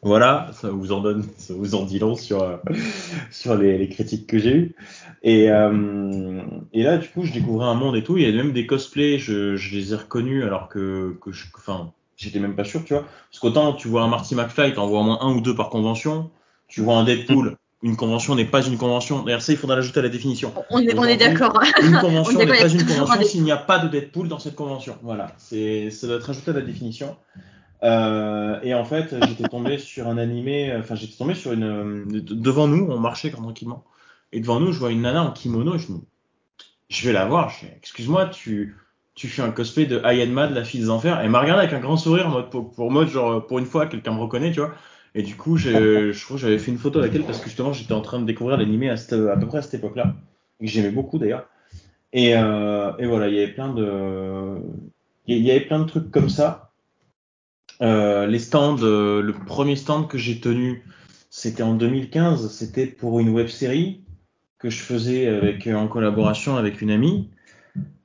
[0.00, 2.60] Voilà, ça vous en donne, ça vous en dit long sur
[3.32, 4.76] sur les, les critiques que j'ai eues.
[5.22, 6.42] Et euh,
[6.72, 8.18] et là, du coup, je découvrais un monde et tout.
[8.18, 11.46] Il y a même des cosplays, je, je les ai reconnus alors que que je,
[11.56, 13.04] enfin, j'étais même pas sûr, tu vois.
[13.30, 15.70] Parce qu'autant tu vois un Marty McFly, t'en vois au moins un ou deux par
[15.70, 16.30] convention.
[16.68, 19.22] Tu vois un Deadpool, une convention n'est pas une convention.
[19.22, 20.52] D'ailleurs, ça, il faudra l'ajouter à la définition.
[20.70, 21.60] On est, on est d'accord.
[21.82, 24.26] Une convention On est n'est pas une on convention s'il n'y a pas de Deadpool
[24.28, 24.96] dans cette convention.
[25.02, 27.16] Voilà, c'est ça doit être ajouté à la définition.
[27.82, 32.04] Euh, et en fait, j'étais tombé sur un animé, enfin j'étais tombé sur une euh,
[32.06, 33.82] de- devant nous, on marchait tranquillement,
[34.32, 35.98] et devant nous, je vois une nana en kimono, je me,
[36.88, 38.74] je vais la voir, je excuse-moi, tu
[39.16, 41.20] fais un cosplay de Ayanma de la fille des enfers.
[41.20, 43.86] Elle m'a regardé avec un grand sourire en mode pour, mode genre pour une fois
[43.86, 44.74] quelqu'un me reconnaît, tu vois.
[45.14, 47.72] Et du coup, je crois que j'avais fait une photo avec elle parce que justement
[47.72, 50.14] j'étais en train de découvrir l'animé à, peu près à cette époque-là,
[50.60, 51.46] et que j'aimais beaucoup d'ailleurs.
[52.14, 54.58] Et, euh, et voilà, il y avait plein de,
[55.26, 56.72] il y avait plein de trucs comme ça.
[57.80, 60.84] Euh, les stands, euh, le premier stand que j'ai tenu,
[61.30, 62.50] c'était en 2015.
[62.50, 64.02] C'était pour une web série
[64.62, 67.28] que je faisais avec, en collaboration avec une amie.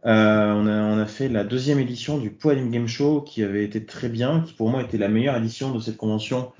[0.05, 3.63] Euh, on, a, on a fait la deuxième édition du Poilim Game Show qui avait
[3.63, 6.51] été très bien, qui pour moi était la meilleure édition de cette convention.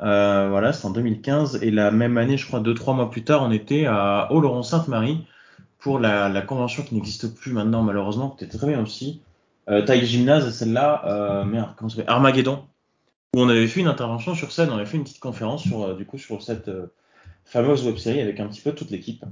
[0.00, 1.62] Euh, voilà, c'est en 2015.
[1.62, 5.26] Et la même année, je crois, deux, trois mois plus tard, on était à Oloron-Sainte-Marie
[5.78, 9.22] pour la, convention qui n'existe plus maintenant, malheureusement, qui était très bien aussi.
[9.70, 12.12] Euh, taille gymnase, celle-là, euh, merde, comment ça s'appelle?
[12.12, 12.64] Armageddon,
[13.34, 15.82] où on avait fait une intervention sur scène, on avait fait une petite conférence sur,
[15.82, 16.92] euh, du coup, sur cette euh,
[17.48, 19.24] fameuse web série avec un petit peu toute l'équipe.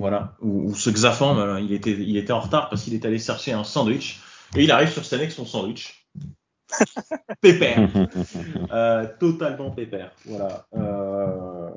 [0.00, 3.04] Voilà, où, où ce Xafan, euh, il, était, il était en retard parce qu'il est
[3.04, 4.20] allé chercher un sandwich
[4.56, 6.08] et il arrive sur scène avec son sandwich.
[7.40, 7.88] Pépère,
[8.72, 10.12] euh, totalement pépère.
[10.24, 10.66] Voilà.
[10.74, 11.70] Euh...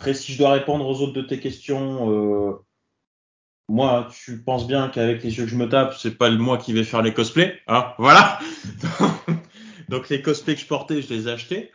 [0.00, 2.64] Après, si je dois répondre aux autres de tes questions, euh,
[3.68, 6.72] moi, tu penses bien qu'avec les yeux que je me tape, c'est pas moi qui
[6.72, 7.92] vais faire les cosplays, hein?
[7.98, 8.40] Voilà.
[9.88, 11.70] Donc les cosplays que je portais, je les ai achetés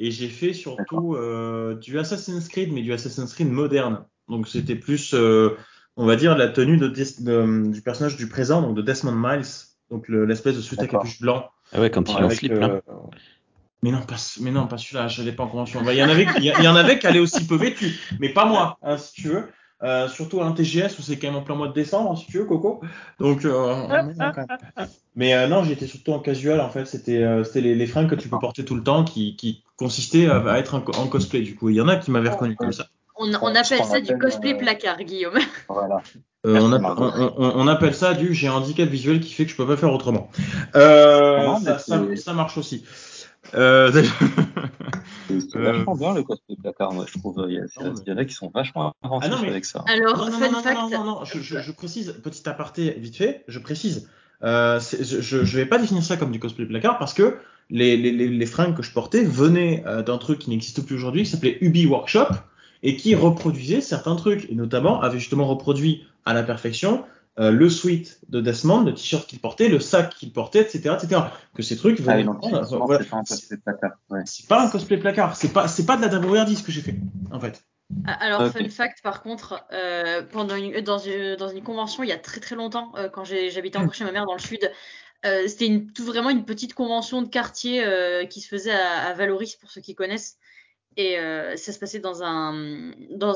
[0.00, 4.04] et j'ai fait surtout euh, du Assassin's Creed, mais du Assassin's Creed moderne.
[4.28, 5.50] Donc c'était plus, euh,
[5.96, 9.12] on va dire, la tenue de, Des- de- du personnage du présent, donc de Desmond
[9.14, 9.44] Miles,
[9.90, 11.50] donc le- l'espèce de suite à capuche blanc.
[11.72, 12.68] Ah ouais, quand il est en slip, là.
[12.70, 12.80] euh,
[13.82, 15.82] Mais non, pas, mais non, pas celui-là, je l'ai pas en convention.
[15.90, 17.98] Il y en avait, il y, il y en avait qui allaient aussi peu vêtus,
[18.18, 19.44] mais pas moi, hein, si tu veux.
[19.82, 22.38] Euh, surtout un TGS où c'est quand même en plein mois de décembre, si tu
[22.38, 22.82] veux, Coco.
[23.18, 23.74] Donc, euh,
[25.16, 26.84] mais euh, non, j'étais surtout en casual, en fait.
[26.84, 29.62] C'était euh, c'était les, les fringues que tu peux porter tout le temps qui, qui
[29.76, 31.70] consistaient à, à être en, en cosplay, du coup.
[31.70, 32.86] Il y en a qui m'avaient reconnu comme ça.
[33.16, 35.38] On, on appelle ça du cosplay placard, Guillaume.
[35.68, 36.02] Voilà.
[36.46, 36.58] Euh,
[37.36, 39.92] on, appelle ça du j'ai un handicap visuel qui fait que je peux pas faire
[39.92, 40.30] autrement.
[40.74, 42.82] Euh, Non, ça, ça- c'est- ça marche aussi.
[43.54, 43.92] Euh,
[45.38, 47.44] C'est Euh, vachement bien le cosplay placard, moi, je trouve.
[47.48, 49.42] Il y, a, Non, mais- il y en a qui sont vachement inventifs Ah non,
[49.42, 49.84] mais- avec ça.
[49.86, 50.76] Alors, non, non, non, fact.
[50.76, 54.08] non, non, non, je, je- je précise, petit aparté vite fait, je précise.
[54.42, 57.36] Euh, je, je vais pas définir ça comme du cosplay placard parce que
[57.68, 60.94] les, les, les, les fringues que je portais venaient euh, d'un truc qui n'existe plus
[60.96, 62.28] aujourd'hui, qui s'appelait Ubi Workshop
[62.82, 67.04] et qui reproduisait certains trucs et notamment avait justement reproduit à la perfection
[67.40, 71.22] euh, le sweat de Desmond, le t-shirt qu'il portait, le sac qu'il portait, etc., etc.
[71.54, 73.92] Que ces trucs Ah voilà, c'est pas un cosplay placard.
[74.10, 74.20] Ouais.
[74.26, 76.96] C'est pas un cosplay placard, c'est pas c'est pas de la WRD que j'ai fait
[77.32, 77.64] en fait.
[78.06, 82.08] Ah, Alors, fun fact, par contre, euh, pendant une, dans, une, dans une convention, il
[82.08, 84.70] y a très très longtemps, euh, quand j'habitais encore chez ma mère dans le sud,
[85.26, 89.14] euh, c'était tout vraiment une petite convention de quartier euh, qui se faisait à, à
[89.14, 90.38] Valoris, pour ceux qui connaissent.
[90.96, 92.92] Et euh, ça se passait dans un.
[93.10, 93.34] Dans,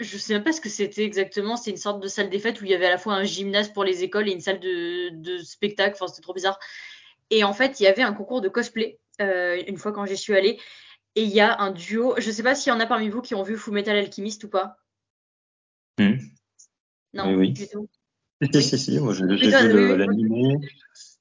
[0.00, 2.60] je sais même pas ce que c'était exactement, c'était une sorte de salle des fêtes
[2.60, 4.60] où il y avait à la fois un gymnase pour les écoles et une salle
[4.60, 6.58] de, de spectacle, enfin c'était trop bizarre.
[7.30, 10.16] Et en fait, il y avait un concours de cosplay, euh, une fois quand j'y
[10.16, 10.58] suis allée.
[11.16, 13.22] Et il y a un duo, je sais pas s'il y en a parmi vous
[13.22, 14.76] qui ont vu Full Metal Alchemist ou pas.
[15.98, 16.16] Hmm.
[17.12, 17.52] Non, Oui, oui.
[17.52, 17.88] du tout.
[18.52, 20.56] Si, si, si, moi j'ai vu l'animé.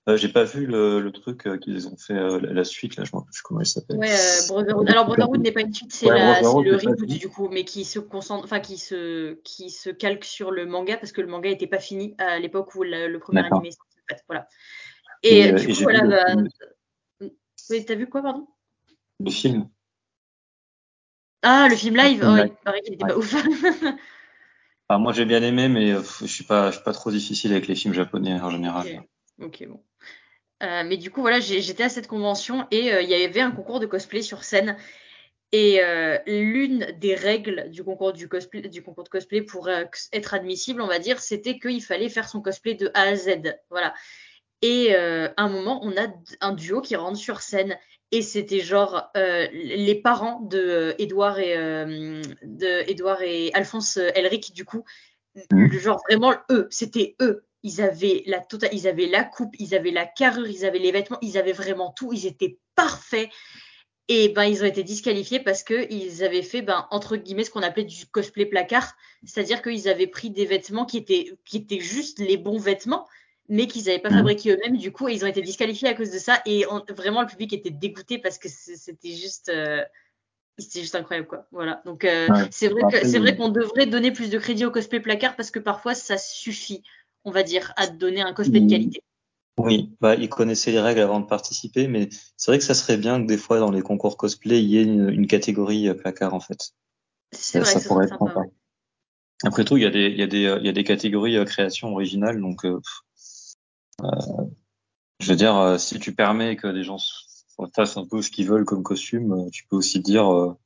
[0.09, 2.97] Euh, j'ai pas vu le, le truc euh, qu'ils ont fait, euh, la, la suite,
[2.97, 3.97] là, je me rappelle plus comment il s'appelle.
[3.97, 4.09] Ouais,
[4.49, 4.89] Brotherhood.
[4.89, 7.63] Alors Brotherhood n'est pas une suite, c'est Ouais, la- c'est le reboot du coup, mais
[7.63, 11.27] qui se concentre, enfin qui se, qui se calque sur le manga parce que le
[11.27, 13.59] manga n'était pas fini à l'époque où le, le premier D'accord.
[13.59, 13.97] animé est sorti.
[13.99, 14.47] En fait, voilà.
[15.23, 16.03] Et, Et, du et coup, voilà.
[16.03, 16.09] le
[17.21, 17.30] bah.
[17.69, 18.45] Oui, t'as vu quoi, pardon?
[19.21, 19.69] Le film.
[21.43, 22.19] Ah, le film live.
[22.19, 23.09] Le film Oh, il paraît qu'il était Ouais.
[23.11, 23.34] pas ouf.
[24.89, 27.67] Ah, moi j'ai bien aimé, mais je suis pas, je suis pas trop difficile avec
[27.67, 29.05] les films japonais en général.
[29.39, 29.84] Ok, bon.
[30.64, 33.51] Euh, mais du coup, voilà, j'étais à cette convention et euh, il y avait un
[33.51, 34.77] concours de cosplay sur scène.
[35.51, 40.34] Et euh, l'une des règles du concours, du, cosplay, du concours de cosplay pour être
[40.34, 43.55] admissible, on va dire, c'était qu'il fallait faire son cosplay de A à Z.
[43.69, 43.93] Voilà.
[44.64, 46.07] Et à un moment, on a
[46.41, 47.77] un duo qui rentre sur scène.
[48.11, 54.84] Et c'était genre les parents de Édouard et, de Édouard et Alphonse Elric, du coup.
[55.51, 57.45] Le genre vraiment eux, c'était eux.
[57.64, 60.91] Ils avaient la tota- ils avaient la coupe, ils avaient la carrure, ils avaient les
[60.91, 63.30] vêtements, ils avaient vraiment tout, ils étaient parfaits.
[64.10, 67.52] Et ben ils ont été disqualifiés parce que ils avaient fait ben entre guillemets ce
[67.52, 71.80] qu'on appelait du cosplay placard, c'est-à-dire qu'ils avaient pris des vêtements qui étaient qui étaient
[71.80, 73.07] juste les bons vêtements,
[73.48, 74.18] mais qu'ils n'avaient pas Mhm.
[74.18, 74.76] fabriqués eux-mêmes.
[74.77, 76.41] Du coup, et ils ont été disqualifiés à cause de ça.
[76.45, 79.84] Et on- vraiment le public était dégoûté parce que c'était juste euh,
[80.60, 81.48] C'était juste incroyable, quoi.
[81.52, 81.81] Voilà.
[81.84, 82.48] Donc, euh, Ouais.
[82.52, 83.23] c'est vrai Après, que c'est oui.
[83.23, 86.84] vrai qu'on devrait donner plus de crédit au cosplay placard parce que parfois ça suffit,
[87.25, 88.69] on va dire, à te donner un cosplay de Mhm.
[88.69, 89.03] qualité.
[89.57, 92.97] Oui, bah, ils connaissaient les règles avant de participer, mais c'est vrai que ça serait
[92.97, 95.93] bien que des fois dans les concours cosplay, il y ait une, une catégorie euh,
[95.93, 96.71] placard en fait.
[97.31, 98.33] C'est Ça, vrai ça que ce pourrait serait être sympa.
[98.33, 98.39] sympa.
[98.47, 98.53] ouais.
[99.43, 100.83] Après tout, il y a des, il y a des, euh, il y a des
[100.83, 102.79] catégories euh, création originale, donc euh,
[104.01, 104.07] euh,
[105.19, 106.97] je veux dire, euh, si tu permets que des gens
[107.75, 110.57] fassent un peu ce qu'ils veulent comme costume, euh, tu peux aussi dire, euh,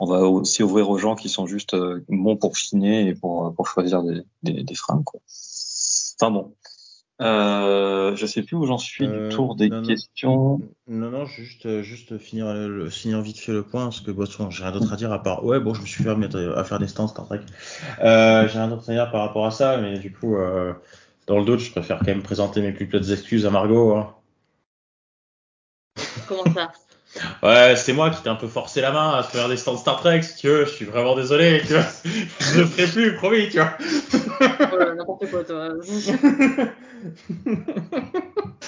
[0.00, 3.54] on va aussi ouvrir aux gens qui sont juste euh, bons pour chiner et pour,
[3.54, 5.04] pour choisir des, des, des fringues.
[5.04, 5.20] Quoi.
[6.22, 6.54] Enfin bon,
[7.20, 10.60] euh, je sais plus où j'en suis Euh, du tour des non, questions.
[10.86, 14.24] Non, non, juste, euh, juste finir, le, finir vite fait le point, parce que bon,
[14.48, 15.44] j'ai rien d'autre à dire à part.
[15.44, 17.40] Ouais, bon, je me suis fait remettre à faire des stands Star Trek.
[18.04, 20.72] Euh, j'ai rien d'autre à dire par rapport à ça, mais du coup, euh,
[21.26, 23.96] dans le doute, je préfère quand même présenter mes plus plates excuses à Margot.
[23.96, 24.14] Hein.
[26.28, 26.70] Comment ça?
[27.42, 30.00] Ouais, c'est moi qui t'ai un peu forcé la main à faire des stands Star
[30.00, 30.64] Trek, si tu veux.
[30.64, 31.84] Je suis vraiment désolé, tu vois.
[32.40, 33.76] Je le ferai plus, promis, tu vois.
[34.72, 35.68] Oh N'importe quoi, toi.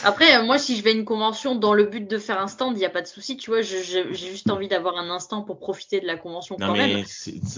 [0.04, 2.48] Après, euh, moi, si je vais à une convention dans le but de faire un
[2.48, 3.62] stand, il n'y a pas de souci, tu vois.
[3.62, 3.82] J'ai
[4.14, 6.96] juste envie d'avoir un instant pour profiter de la convention Non quand même.
[6.96, 7.04] mais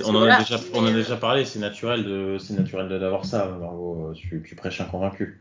[0.05, 1.45] on en voilà, a déjà, on en mais, a déjà parlé.
[1.45, 2.05] C'est naturel
[2.89, 4.13] d'avoir ça, Margot.
[4.15, 5.41] Tu, tu prêches un convaincu.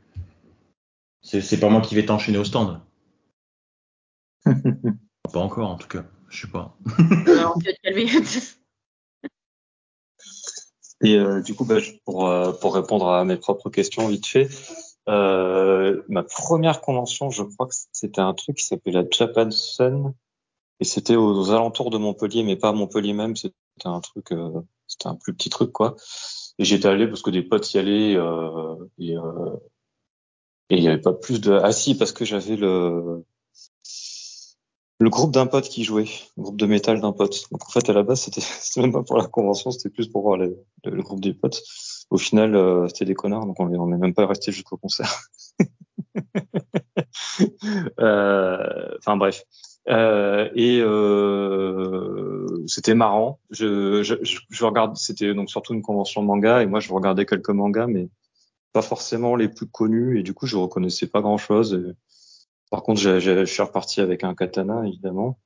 [1.21, 2.81] C'est, c'est pas moi qui vais t'enchaîner au stand.
[5.33, 6.03] Pas encore, en tout cas.
[6.29, 6.77] Je sais pas.
[7.27, 8.07] Alors, tu vas te calmer.
[11.01, 14.47] Et euh, du coup, bah, pour, euh, pour répondre à mes propres questions vite fait,
[15.07, 20.13] euh, ma première convention, je crois que c'était un truc qui s'appelait la Japan Sun,
[20.79, 23.55] et c'était aux, alentours de Montpellier, mais pas à Montpellier même, c'était
[23.85, 25.95] un truc, euh, c'était un plus petit truc quoi.
[26.59, 29.55] Et j'étais allé parce que des potes y allaient, euh, et euh,
[30.69, 33.23] et il y avait pas plus de, ah si, parce que j'avais le
[34.99, 36.07] le groupe d'un pote qui jouait,
[36.37, 37.43] le groupe de métal d'un pote.
[37.51, 38.41] Donc en fait à la base c'était
[38.81, 41.61] même pas pour la convention, c'était plus pour voir le, groupe des potes.
[42.09, 44.77] Au final euh, c'était des connards, donc on est- on n'est même pas resté jusqu'au
[44.77, 45.29] concert.
[47.99, 49.43] Euh, Enfin bref.
[49.89, 53.39] Euh, et euh, c'était marrant.
[53.51, 54.15] Je, je,
[54.49, 58.09] je regarde, c'était donc surtout une convention manga et moi je regardais quelques mangas, mais
[58.73, 61.95] pas forcément les plus connus et du coup je reconnaissais pas grand chose.
[62.75, 65.39] Par contre, j'ai- j'ai- je suis reparti avec un katana évidemment,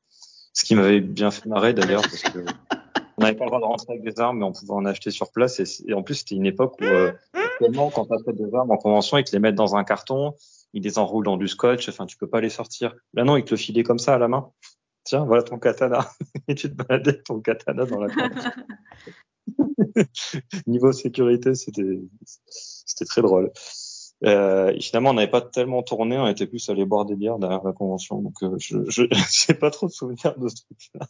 [0.51, 2.39] ce qui m'avait bien fait marrer d'ailleurs parce que
[3.19, 5.11] on n'avait pas le droit de rentrer avec des armes, mais on pouvait en acheter
[5.11, 5.59] sur place.
[5.85, 8.77] Et, en plus, c'était une époque où, euh, actuellement, quand tu achètes des armes en
[8.77, 10.33] convention, ils te les mettent dans un carton,
[10.73, 11.87] ils les enroulent dans du scotch.
[11.87, 12.95] Enfin, tu peux pas les sortir.
[13.13, 14.49] Là, non, ils te le filaient comme ça à la main.
[15.03, 16.09] Tiens, voilà ton katana.
[16.47, 18.07] et tu te baladais ton katana dans la.
[20.65, 23.51] Niveau sécurité, c'était c'était très drôle.
[24.25, 27.63] Euh, finalement, on n'avait pas tellement tourné, on était plus allé boire des bières derrière
[27.63, 28.21] la convention.
[28.21, 28.77] Donc, euh, je
[29.47, 31.07] j'ai pas trop de souvenirs de ce truc-là.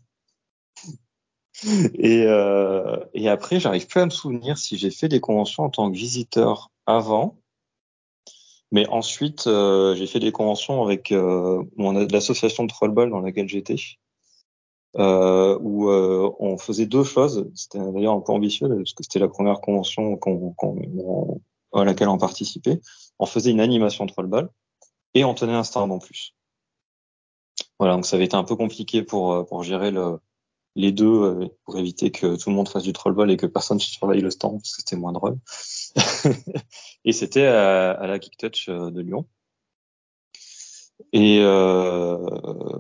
[1.95, 5.69] Et, euh, et après, j'arrive plus à me souvenir si j'ai fait des conventions en
[5.69, 7.38] tant que visiteur avant.
[8.72, 11.64] Mais ensuite, euh, j'ai fait des conventions avec euh,
[12.11, 13.77] l'association de trollball dans laquelle j'étais,
[14.98, 17.49] euh, où euh, on faisait deux choses.
[17.56, 21.41] C'était d'ailleurs un peu ambitieux parce que c'était la première convention qu'on, qu'on,
[21.73, 22.81] à laquelle on participait.
[23.19, 24.13] On faisait une animation de
[25.13, 26.35] et on tenait un stand en plus.
[27.79, 30.19] Voilà, donc ça avait été un peu compliqué pour euh, pour gérer le,
[30.75, 33.79] les deux euh, pour éviter que tout le monde fasse du trollball et que personne
[33.79, 35.37] surveille le stand parce que c'était moins drôle.
[37.05, 39.27] et c'était à, à, la Geek Touch euh, de Lyon.
[41.13, 42.17] Et euh,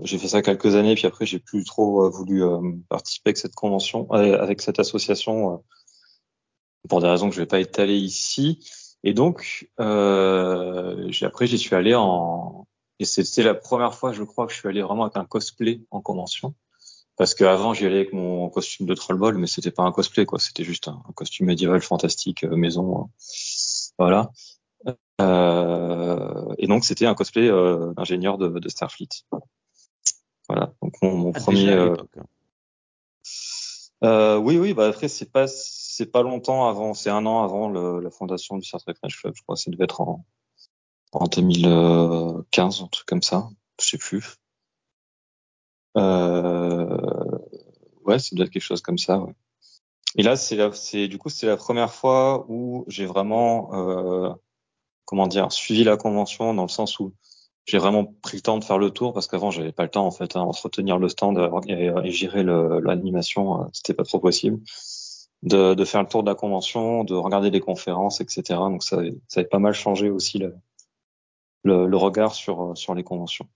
[0.03, 2.43] j'ai fait ça quelques années, puis après j'ai plus trop voulu
[2.89, 5.63] participer avec cette convention, avec cette association,
[6.89, 8.59] pour des raisons que je vais pas étaler ici.
[9.03, 12.67] Et donc euh, après j'y suis allé en
[12.99, 15.81] et c'était la première fois, je crois, que je suis allé vraiment avec un cosplay
[15.89, 16.53] en convention.
[17.15, 20.39] Parce qu'avant, j'y allais avec mon costume de trollball, mais c'était pas un cosplay, quoi.
[20.39, 23.01] C'était juste un, un, costume médiéval fantastique, euh, maison.
[23.01, 23.03] Euh,
[23.97, 24.31] voilà.
[25.21, 29.09] Euh, et donc, c'était un cosplay euh, d'ingénieur de, de, Starfleet.
[30.47, 30.73] Voilà.
[30.81, 31.65] Donc, mon, mon ah, premier.
[31.65, 31.95] Déjà à
[34.05, 34.73] euh, oui, oui.
[34.73, 35.47] Bah après, c'est pas,
[35.99, 36.93] c'est pas longtemps avant.
[36.93, 39.33] C'est un an avant la fondation du Star Trek Match Club.
[39.35, 40.25] Je crois ça devait être en,
[41.11, 43.49] en 2015, un truc comme ça.
[43.81, 44.37] Je sais plus.
[45.97, 46.97] Euh,
[48.05, 49.25] ouais, ça doit être quelque chose comme ça.
[50.15, 54.33] Et là, c'est c'est du coup c'est la première fois où j'ai vraiment euh,
[55.03, 57.13] comment dire suivi la convention dans le sens où
[57.65, 60.07] j'ai vraiment pris le temps de faire le tour parce qu'avant j'avais pas le temps
[60.07, 64.61] en fait à entretenir le stand et, et gérer l'animation, euh, c'était pas trop possible.
[65.41, 68.41] De, de, faire le tour de la convention, de regarder les conférences, etc.
[68.59, 68.97] Donc ça,
[69.29, 70.53] ça avait pas mal changé aussi le,
[71.63, 73.47] le, le regard sur sur les conventions.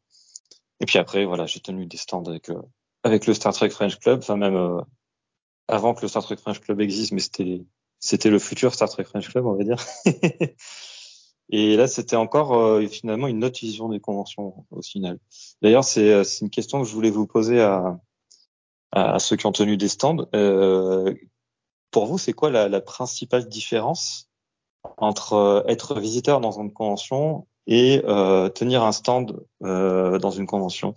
[0.79, 2.61] Et puis après, voilà, j'ai tenu des stands avec euh,
[3.03, 4.81] avec le Star Trek French Club, enfin même euh,
[5.67, 7.65] avant que le Star Trek French Club existe, mais c'était
[7.99, 9.77] c'était le futur Star Trek French Club, on va dire.
[11.49, 15.19] Et là, c'était encore euh, finalement une autre vision des conventions au final.
[15.61, 17.99] D'ailleurs, c'est c'est une question que je voulais vous poser à
[18.91, 20.27] à ceux qui ont tenu des stands.
[20.35, 21.13] Euh,
[21.93, 24.29] pour vous, c'est quoi la, principale différence
[24.97, 30.95] entre être visiteur dans une convention et euh, tenir un stand euh, dans une convention?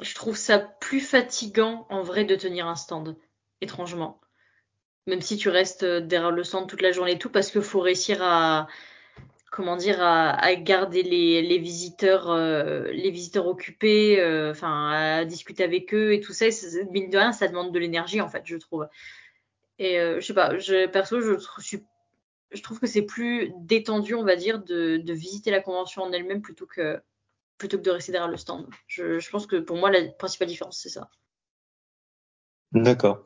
[0.00, 3.16] Je trouve ça plus fatigant en vrai de tenir un stand,
[3.60, 4.20] étrangement.
[5.06, 7.80] Même si tu restes derrière le stand toute la journée et tout, parce qu'il faut
[7.80, 8.68] réussir à
[9.50, 15.64] comment dire à, garder les, les visiteurs euh, les visiteurs occupés, euh, enfin à discuter
[15.64, 16.46] avec eux et tout ça.
[16.90, 18.88] Mine de rien, ça demande de l'énergie en fait, je trouve.
[19.78, 21.76] Et euh, je sais pas, je, perso, je, je,
[22.50, 26.12] je trouve que c'est plus détendu, on va dire, de, de visiter la convention en
[26.12, 27.00] elle-même plutôt que
[27.58, 28.66] plutôt que de rester derrière le stand.
[28.86, 31.10] Je, je pense que pour moi, la principale différence, c'est ça.
[32.72, 33.24] D'accord.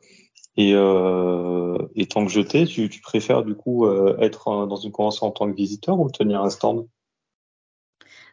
[0.57, 4.91] Et, euh, et tant que jeté, tu, tu préfères du coup euh, être dans une
[4.91, 6.87] convention en tant que visiteur ou tenir un stand?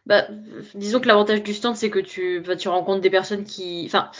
[0.05, 0.27] Bah,
[0.75, 3.83] Disons que l'avantage du stand, c'est que tu, bah, tu rencontres des personnes qui...
[3.85, 4.11] Enfin,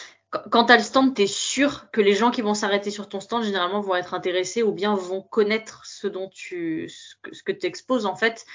[0.51, 3.09] quand tu as le stand, tu es sûr que les gens qui vont s'arrêter sur
[3.09, 6.89] ton stand, généralement, vont être intéressés ou bien vont connaître ce dont tu...
[6.89, 8.45] ce que, tu exposes, en fait.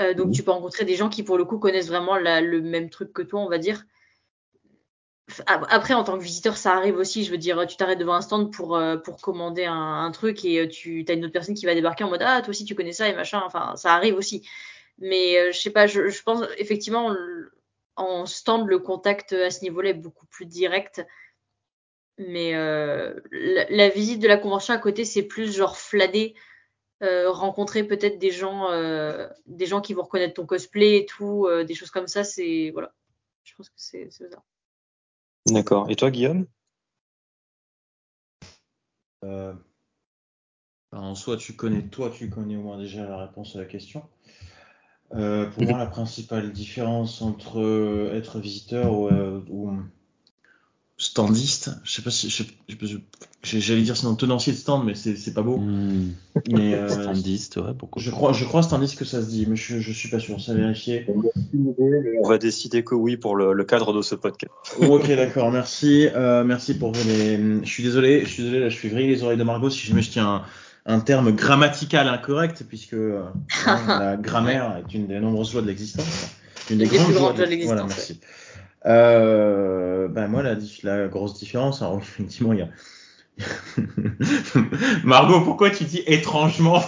[0.00, 0.32] Euh, donc, mmh.
[0.32, 3.12] tu peux rencontrer des gens qui, pour le coup, connaissent vraiment la, le même truc
[3.12, 3.84] que toi, on va dire.
[5.46, 7.24] Après, en tant que visiteur, ça arrive aussi.
[7.24, 10.60] Je veux dire, tu t'arrêtes devant un stand pour, euh, pour commander un, truc et
[10.60, 12.74] euh, tu as une autre personne qui va débarquer en mode Ah, toi aussi, tu
[12.74, 13.42] connais ça et machin.
[13.44, 14.46] Enfin, ça arrive aussi.
[14.98, 17.14] Mais euh, je sais pas, je, pense effectivement,
[17.96, 21.04] en stand, le contact à ce niveau-là est beaucoup plus direct.
[22.18, 26.34] Mais la, visite de la convention à côté, c'est plus genre flader,
[27.00, 28.68] rencontrer peut-être des gens,
[29.46, 32.24] des gens qui vont reconnaître ton cosplay et tout, des choses comme ça.
[32.24, 32.92] C'est voilà.
[33.44, 34.26] Je pense que c'est ça.
[35.46, 35.90] D'accord.
[35.90, 36.46] Et toi, Guillaume?
[39.24, 39.54] Euh,
[40.92, 44.02] En soi, tu connais, toi, tu connais au moins déjà la réponse à la question.
[45.12, 49.08] Euh, pour moi, la principale différence entre euh, être visiteur ou,
[51.00, 52.28] standiste, je sais pas si,
[53.42, 55.56] j'allais dire sinon tenancier de stand, mais c'est pas beau.
[55.56, 56.12] Mmh.
[56.50, 59.56] Mais euh, standiste, ouais, pourquoi Je crois, je crois standiste que ça se dit, mais
[59.56, 61.06] je, je suis pas sûr, ça vérifier.
[62.22, 64.52] On va décider que oui pour le, le cadre de ce podcast.
[64.78, 67.38] ok, d'accord, merci, euh, merci pour les.
[67.64, 69.86] Je suis désolé, je suis désolé, là, je suis grillé les oreilles de Margot si
[69.86, 70.42] jamais je tiens un,
[70.84, 73.22] un terme grammatical incorrect, puisque euh,
[73.66, 76.28] la grammaire est une des nombreuses lois de l'existence.
[76.70, 77.78] Une des, grandes lois de l'existence.
[77.78, 78.20] Voilà, merci.
[78.86, 82.68] Euh, ben moi la, la grosse différence, alors effectivement il y a
[85.04, 86.82] Margot, pourquoi tu dis étrangement?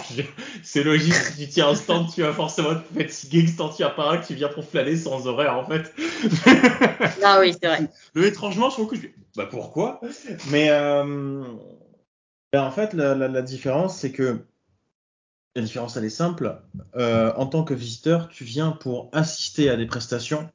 [0.61, 3.89] C'est logique, si tu tiens un stand, tu vas forcément te fatiguer, que tu as
[3.89, 5.93] pas un, tu viens pour flâner sans horaire en fait.
[7.23, 7.89] ah oui, c'est vrai.
[8.13, 9.07] Le étrangement, je trouve que je...
[9.35, 9.99] Bah pourquoi?
[10.51, 11.43] Mais euh...
[12.51, 14.45] ben, en fait, la, la, la différence, c'est que
[15.55, 16.61] la différence, elle est simple.
[16.95, 20.49] Euh, en tant que visiteur, tu viens pour assister à des prestations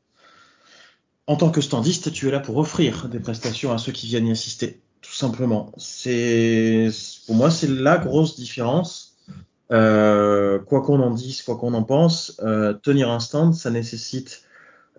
[1.28, 4.26] en tant que standiste, tu es là pour offrir des prestations à ceux qui viennent
[4.26, 5.70] y assister, tout simplement.
[5.76, 6.90] C'est
[7.26, 9.16] pour moi c'est la grosse différence.
[9.70, 14.42] Euh, quoi qu'on en dise, quoi qu'on en pense, euh, tenir un stand, ça nécessite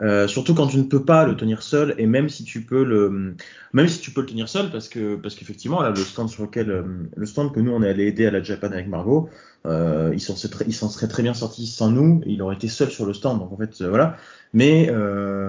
[0.01, 2.85] euh, surtout quand tu ne peux pas le tenir seul et même si tu peux
[2.85, 3.35] le
[3.73, 6.43] même si tu peux le tenir seul parce que parce qu'effectivement là le stand sur
[6.43, 6.83] lequel euh,
[7.15, 9.29] le stand que nous on est allé aider à la Japan avec Margot
[9.65, 12.21] euh, il s'en serait très bien sorti sans nous.
[12.25, 13.39] Il aurait été seul sur le stand.
[13.39, 14.15] Donc en fait euh, voilà.
[14.53, 14.89] Mais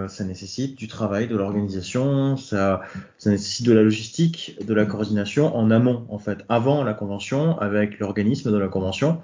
[0.09, 2.37] ça nécessite du travail de l'organisation.
[2.37, 2.83] Ça
[3.19, 7.59] ça nécessite de la logistique de la coordination en amont en fait avant la convention
[7.59, 9.23] avec l'organisme de la convention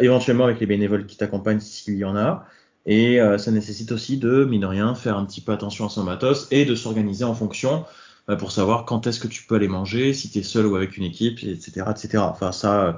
[0.00, 2.46] éventuellement avec les bénévoles qui t'accompagnent s'il y en a
[2.86, 5.88] et euh, ça nécessite aussi de, mine de rien, faire un petit peu attention à
[5.88, 7.84] son matos et de s'organiser en fonction
[8.28, 10.76] euh, pour savoir quand est-ce que tu peux aller manger, si tu es seul ou
[10.76, 11.86] avec une équipe, etc.
[11.90, 12.18] etc.
[12.18, 12.92] Enfin, ça, euh,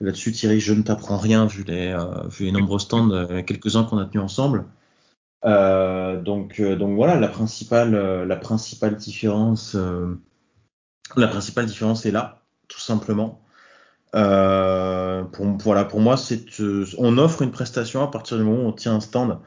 [0.00, 3.84] là-dessus, Thierry, je ne t'apprends rien vu les, euh, vu les nombreux stands, euh, quelques-uns
[3.84, 4.64] qu'on a tenus ensemble.
[5.44, 7.92] donc, donc voilà, la principale,
[8.26, 9.76] la principale différence,
[11.16, 13.40] la principale différence est là, tout simplement.
[14.14, 18.64] Euh, pour, voilà, pour moi, c'est euh, on offre une prestation à partir du moment
[18.64, 19.38] où on tient un stand,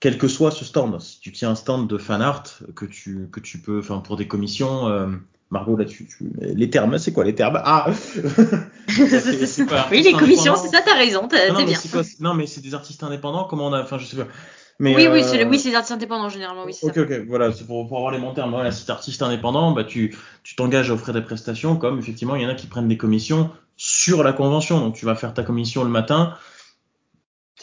[0.00, 1.00] quel que soit ce stand.
[1.00, 4.16] Si tu tiens un stand de fan art que tu que tu peux, enfin pour
[4.16, 5.06] des commissions, euh,
[5.50, 7.60] Margot là, tu, tu, les termes, c'est quoi les termes?
[7.64, 7.86] Ah,
[8.88, 11.78] c'est, c'est pas oui, les commissions, c'est ça, t'as raison, t'as, non, bien.
[11.90, 13.44] Quoi, non, mais c'est des artistes indépendants.
[13.44, 14.26] Comment on a, enfin, je sais pas.
[14.80, 15.12] Mais, oui, euh...
[15.12, 16.64] oui, c'est oui, c'est des artistes indépendants généralement.
[16.64, 17.00] Oui, ok, ça.
[17.02, 18.50] ok, voilà, c'est pour, pour avoir les bons termes.
[18.50, 22.34] Voilà, si t'es artiste indépendant, bah tu tu t'engages à offrir des prestations, comme effectivement
[22.34, 24.80] il y en a qui prennent des commissions sur la convention.
[24.80, 26.34] Donc tu vas faire ta commission le matin.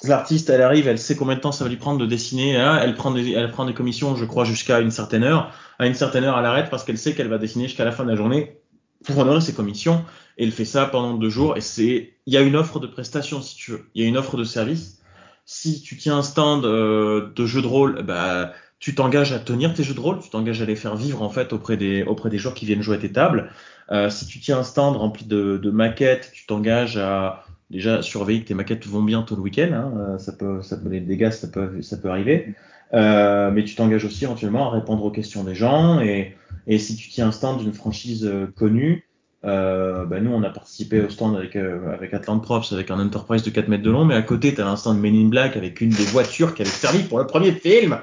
[0.03, 2.55] L'artiste, elle arrive, elle sait combien de temps ça va lui prendre de dessiner.
[2.55, 5.51] hein, elle prend des, elle prend des commissions, je crois, jusqu'à une certaine heure.
[5.79, 8.03] À une certaine heure, elle arrête parce qu'elle sait qu'elle va dessiner jusqu'à la fin
[8.03, 8.59] de la journée
[9.05, 10.05] pour honorer ses commissions.
[10.37, 11.57] Et elle fait ça pendant deux jours.
[11.57, 13.89] Et c'est, il y a une offre de prestation si tu veux.
[13.95, 15.01] Il y a une offre de service.
[15.49, 19.73] Si tu tiens un stand euh, de jeux de rôle, bah tu t'engages à tenir
[19.73, 22.29] tes jeux de rôle, tu t'engages à les faire vivre en fait auprès des auprès
[22.29, 23.49] des joueurs qui viennent jouer à tes tables.
[23.89, 28.49] Euh, si tu tiens un stand rempli de, maquettes, tu t'engages à déjà surveiller que
[28.49, 29.71] tes maquettes vont bien tout le week-end.
[29.71, 32.53] Hein, euh, ça peut, ça peut les dégâts, ça peut, ça peut arriver.
[32.91, 36.01] Mais tu t'engages aussi éventuellement à répondre aux questions des gens.
[36.01, 36.35] Et,
[36.67, 39.06] et si tu tiens un stand d'une franchise connue,
[39.45, 42.99] euh, bah nous on a participé au stand avec euh, avec Atlant Props, avec un
[42.99, 45.27] Enterprise de 4 mètres de long, mais à côté tu as un stand Men in
[45.27, 47.99] Black avec une des voitures qui avait servi pour le premier film.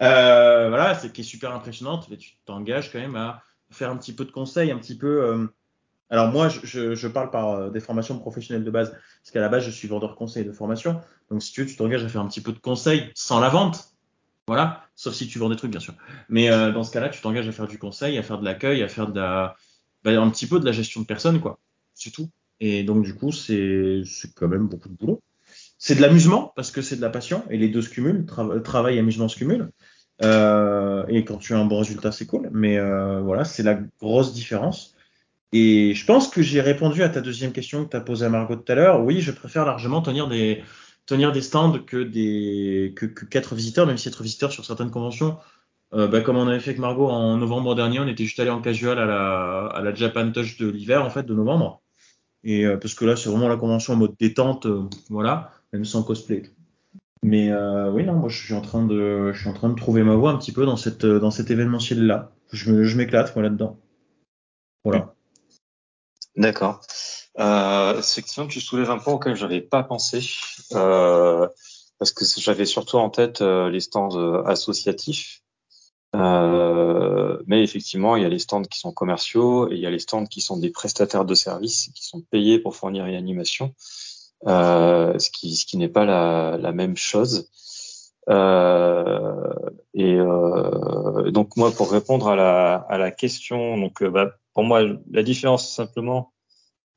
[0.00, 2.06] Euh, voilà, c'est qui est super impressionnante.
[2.10, 5.24] Mais tu t'engages quand même à faire un petit peu de conseils, un petit peu.
[5.24, 5.46] Euh,
[6.10, 9.64] alors moi, je, je, parle par des formations professionnelles de base, parce qu'à la base,
[9.64, 11.00] je suis vendeur conseil de formation.
[11.30, 13.50] Donc si tu veux, tu t'engages à faire un petit peu de conseil sans la
[13.50, 13.90] vente.
[14.46, 15.92] Voilà, sauf si tu vends des trucs, bien sûr.
[16.30, 18.88] Mais dans ce cas-là, tu t'engages à faire du conseil, à faire de l'accueil, à
[18.88, 19.56] faire de la,
[20.12, 21.58] bah, un petit peu de la gestion de personnes, quoi.
[21.94, 22.30] C'est tout.
[22.60, 24.02] Et donc du coup, c'est
[24.34, 25.20] quand même beaucoup de boulot.
[25.78, 28.26] C'est de l'amusement parce que c'est de la passion et les deux se cumulent.
[28.26, 29.70] Tra travail et amusement se cumulent.
[30.24, 32.50] Euh, et quand tu as un bon résultat, c'est cool.
[32.52, 34.96] Mais euh, voilà, c'est la grosse différence.
[35.52, 38.28] Et je pense que j'ai répondu à ta deuxième question que tu as posée à
[38.28, 39.02] Margot tout à l'heure.
[39.02, 40.62] Oui, je préfère largement tenir des,
[41.06, 44.90] tenir des stands que des que, que qu'être visiteur, même si être visiteur sur certaines
[44.90, 45.38] conventions,
[45.94, 48.50] euh, bah, comme on avait fait avec Margot en novembre dernier, on était juste allé
[48.50, 51.82] en casual à la, à la Japan Touch de l'hiver, en fait, de novembre.
[52.44, 55.84] Et euh, parce que là, c'est vraiment la convention en mode détente, euh, voilà, même
[55.84, 56.50] sans cosplay.
[57.22, 59.74] Mais euh, oui, non, moi, je suis en train de, je suis en train de
[59.74, 62.30] trouver ma voie un petit peu dans cette, dans cet événementiel là.
[62.52, 63.76] Je, m'éclate moi là-dedans.
[64.84, 65.14] Voilà.
[66.36, 66.80] D'accord.
[67.38, 70.20] Euh, effectivement, tu soulèves un point auquel j'avais pas pensé,
[70.72, 71.48] euh,
[71.98, 75.42] parce que j'avais surtout en tête euh, les stands euh, associatifs.
[76.16, 79.90] Euh, mais effectivement, il y a les stands qui sont commerciaux et il y a
[79.90, 83.74] les stands qui sont des prestataires de services qui sont payés pour fournir une animation,
[84.46, 87.50] euh, ce qui, ce qui n'est pas la, la, même chose.
[89.94, 90.16] et
[91.32, 95.70] donc moi, pour répondre à la, à la question, donc bah, pour moi, la différence
[95.74, 96.32] simplement,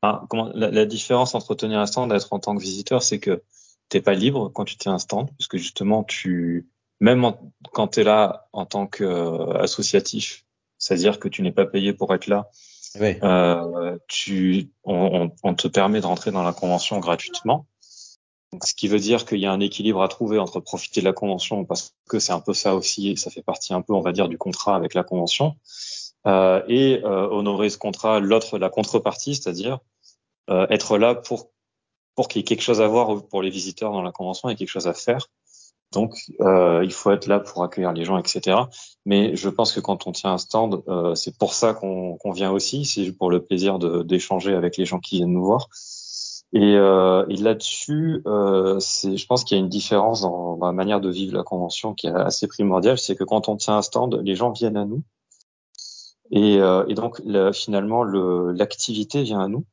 [0.03, 3.03] hein, comment, la, la, différence entre tenir un stand et être en tant que visiteur,
[3.03, 3.43] c'est que
[3.89, 6.69] t'es pas libre quand tu tiens un stand, parce que justement, tu,
[7.01, 10.45] même en, quand tu es là en tant qu'associatif, euh,
[10.77, 12.49] c'est-à-dire que tu n'es pas payé pour être là,
[12.99, 13.17] oui.
[13.23, 17.65] euh, tu, on, on, te permet de rentrer dans la convention gratuitement.
[18.63, 21.13] Ce qui veut dire qu'il y a un équilibre à trouver entre profiter de la
[21.13, 24.01] convention, parce que c'est un peu ça aussi, et ça fait partie un peu, on
[24.01, 25.55] va dire, du contrat avec la convention,
[26.27, 29.79] euh, et euh, honorer ce contrat, l'autre, la contrepartie, c'est-à-dire
[30.49, 31.49] euh, être là pour
[32.13, 34.55] pour qu'il y ait quelque chose à voir pour les visiteurs dans la convention et
[34.55, 35.29] quelque chose à faire.
[35.91, 38.57] Donc, euh, il faut être là pour accueillir les gens, etc.
[39.05, 42.31] Mais je pense que quand on tient un stand, euh, c'est pour ça qu'on qu
[42.31, 45.68] vient aussi, c'est pour le plaisir d'échanger avec les gens qui viennent nous voir.
[46.53, 51.35] Et, euh, là-dessus, je pense qu'il y a une différence dans, la manière de vivre
[51.35, 54.51] la convention qui est assez primordiale, c'est que quand on tient un stand, les gens
[54.51, 55.03] viennent à nous.
[56.31, 56.59] Et,
[56.95, 59.65] donc, le, finalement, l'activité vient à nous.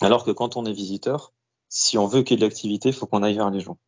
[0.00, 1.32] Alors que quand on est visiteur,
[1.68, 3.78] si on veut qu'il y ait de l'activité, il faut qu'on aille vers les gens.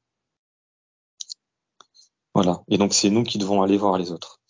[2.42, 2.62] Voilà.
[2.68, 4.40] Et donc, c'est nous qui devons aller voir les autres.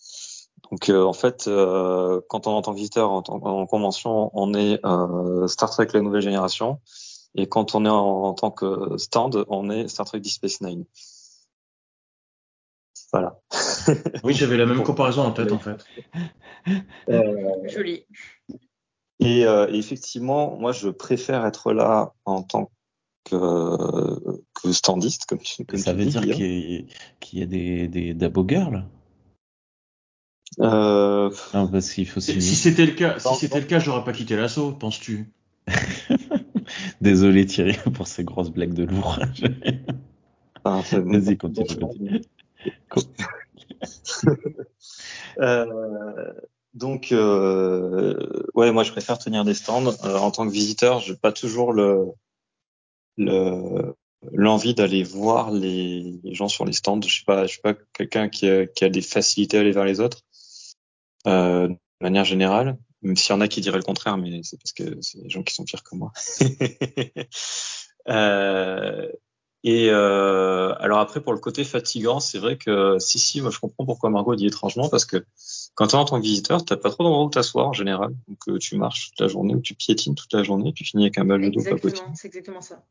[0.70, 4.30] Donc, euh, en fait, euh, quand on est en tant que visiteur, en, en convention,
[4.32, 6.80] on est euh, Star Trek la nouvelle génération.
[7.34, 10.60] Et quand on est en, en, tant que stand, on est Star Trek Deep Space
[10.60, 10.84] Nine.
[13.12, 13.40] Voilà.
[14.22, 15.84] oui, j'avais la même comparaison en tête, en fait.
[17.64, 18.06] Joli.
[19.18, 22.70] Et, et, effectivement, moi, je préfère être là en tant
[23.24, 23.36] que,
[24.54, 26.86] que standiste, comme tu comme Ça tu veut dis, dire qu'il y,
[27.20, 28.84] qu y, a des, des Dabo Girls
[30.60, 32.20] Euh, Non, parce qu'il faut.
[32.20, 35.32] Si c'était le cas, si c'était le cas, j'aurais pas quitté l'assaut, penses-tu?
[37.00, 39.18] Désolé Thierry pour ces grosses blagues de lourd.
[40.64, 40.82] ah.
[40.92, 42.20] Vas-y, continue, continue.
[45.38, 46.32] Euh,
[46.74, 49.92] donc, euh, ouais, moi je préfère tenir des stands.
[50.04, 52.06] Euh, en tant que visiteur, j'ai pas toujours le
[53.20, 53.94] le
[54.32, 57.00] l'envie d'aller voir les, les, gens sur les stands.
[57.02, 59.72] Je suis pas, je suis pas quelqu'un qui a, qui a des facilités à aller
[59.72, 60.22] vers les autres.
[61.26, 64.58] Euh, de manière générale, même s'il y en a qui diraient le contraire, mais c'est
[64.58, 66.12] parce que c'est des gens qui sont pires que moi.
[68.08, 69.08] euh,
[69.62, 73.58] et euh, alors après, pour le côté fatigant, c'est vrai que si, si, moi je
[73.58, 75.26] comprends pourquoi Margot dit étrangement, parce que
[75.74, 78.14] quand tu es en tant que visiteur, t'as pas trop d'endroit où t'asseoir en général.
[78.28, 81.04] Donc euh, tu marches toute la journée ou tu piétines toute la journée, tu finis
[81.04, 82.08] avec un mal de dos pas possible.
[82.14, 82.82] C'est exactement ça.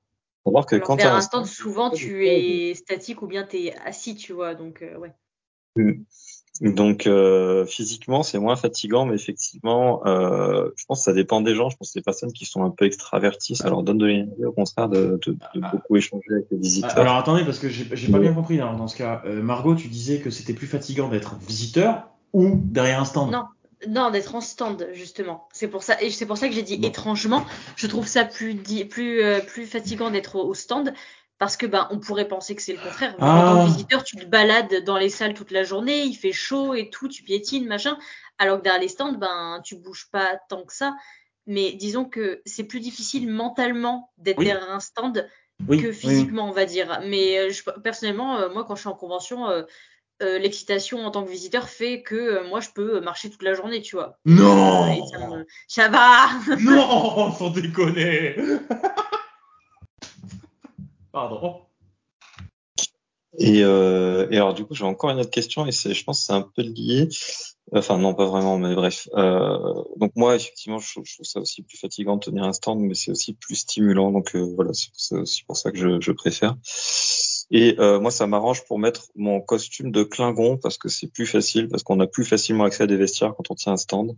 [0.43, 3.57] Faut voir que Alors, quand vers un stand, souvent tu es statique ou bien tu
[3.57, 4.55] es assis, tu vois.
[4.55, 5.13] Donc, euh, ouais.
[6.61, 11.55] Donc euh, physiquement c'est moins fatigant, mais effectivement, euh, je pense que ça dépend des
[11.55, 11.69] gens.
[11.69, 14.43] Je pense que les personnes qui sont un peu extraverties, ça leur donne de l'énergie,
[14.43, 16.97] au contraire de, de, de beaucoup échanger avec les visiteurs.
[16.97, 19.21] Alors attendez, parce que j'ai pas bien compris alors, dans ce cas.
[19.25, 23.45] Euh, Margot, tu disais que c'était plus fatigant d'être visiteur ou derrière un stand Non,
[23.87, 25.47] non, d'être en stand justement.
[25.53, 26.87] C'est pour ça et c'est pour ça que j'ai dit Bon.
[26.87, 27.45] étrangement.
[27.75, 28.55] Je trouve ça plus
[28.89, 30.93] plus euh, plus fatigant d'être au, au stand
[31.37, 33.13] parce que ben on pourrait penser que c'est le contraire.
[33.15, 33.63] En tant Ah.
[33.65, 36.89] que visiteur, tu te balades dans les salles toute la journée, il fait chaud et
[36.89, 37.97] tout, tu piétines machin.
[38.37, 40.95] Alors que derrière les stands, ben tu bouges pas tant que ça.
[41.47, 44.45] Mais disons que c'est plus difficile mentalement d'être Oui.
[44.45, 45.27] derrière un stand
[45.67, 45.93] Oui, que oui.
[45.93, 47.01] physiquement, on va dire.
[47.05, 49.49] Mais euh, je- personnellement, euh, moi, quand je suis en convention,
[50.21, 53.53] euh, l'excitation en tant que visiteur fait que euh, moi, je peux marcher toute la
[53.53, 54.17] journée, tu vois.
[54.25, 55.45] Non Euh, et ça, me...
[55.67, 58.35] ça va Non, sans déconner
[61.11, 61.61] Pardon.
[63.37, 66.19] Et, euh, et alors du coup j'ai encore une autre question et c'est, je pense
[66.19, 67.07] que c'est un peu lié.
[67.71, 69.07] Enfin non pas vraiment mais bref.
[69.13, 72.79] Euh, donc moi effectivement je, je trouve ça aussi plus fatigant de tenir un stand
[72.81, 75.77] mais c'est aussi plus stimulant donc euh, voilà c'est pour ça, aussi pour ça que
[75.77, 76.57] je, je préfère.
[77.51, 81.25] Et euh, moi ça m'arrange pour mettre mon costume de Klingon parce que c'est plus
[81.25, 84.15] facile parce qu'on a plus facilement accès à des vestiaires quand on tient un stand.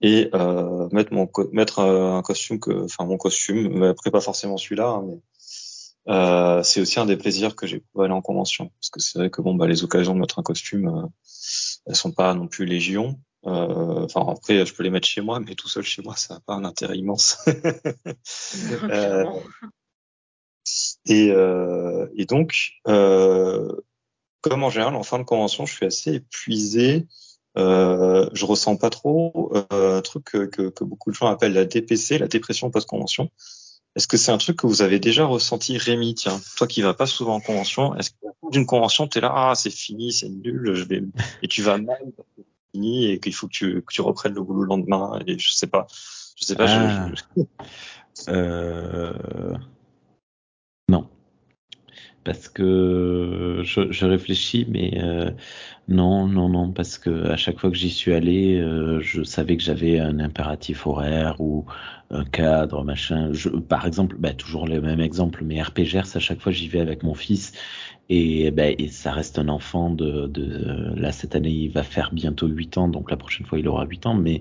[0.00, 4.20] Et euh, mettre mon mettre euh, un costume que enfin mon costume mais après pas
[4.20, 5.20] forcément celui-là hein, mais
[6.08, 8.70] euh, c'est aussi un des plaisirs que j'ai pour aller en convention.
[8.80, 11.06] Parce que c'est vrai que bon bah les occasions de mettre un costume euh,
[11.86, 13.20] elles sont pas non plus légion.
[13.46, 16.34] Euh, enfin après je peux les mettre chez moi mais tout seul chez moi ça
[16.34, 17.38] n'a pas un intérêt immense.
[21.06, 23.72] et, euh, et donc euh,
[24.40, 27.06] comme en général en fin de convention je suis assez épuisé
[27.56, 31.54] euh, je ressens pas trop euh, un truc que, que, que beaucoup de gens appellent
[31.54, 33.30] la DPC la dépression post-convention
[33.96, 36.14] est-ce que c'est un truc que vous avez déjà ressenti, Rémi?
[36.14, 39.32] Tiens, toi qui vas pas souvent en convention, est-ce qu'à d'une convention, tu es là,
[39.34, 41.02] ah, c'est fini, c'est nul, je vais...
[41.42, 41.98] et tu vas mal
[42.36, 45.36] c'est fini et qu'il faut que tu, que tu reprennes le boulot le lendemain et
[45.36, 45.88] je sais pas,
[46.36, 47.42] je sais pas, je-
[48.28, 48.30] Ah.
[48.32, 49.54] Euh.
[52.28, 55.30] Parce que je, je réfléchis, mais euh,
[55.88, 59.56] non, non, non, parce que à chaque fois que j'y suis allé, euh, je savais
[59.56, 61.64] que j'avais un impératif horaire ou
[62.10, 63.32] un cadre, machin.
[63.68, 67.02] Par exemple, bah, toujours le même exemple, mais RPGers, à chaque fois j'y vais avec
[67.02, 67.52] mon fils
[68.10, 70.30] et, bah, ça reste un enfant de,
[70.96, 73.84] là cette année il va faire bientôt 8 ans, donc la prochaine fois il aura
[73.84, 74.40] 8 ans, mais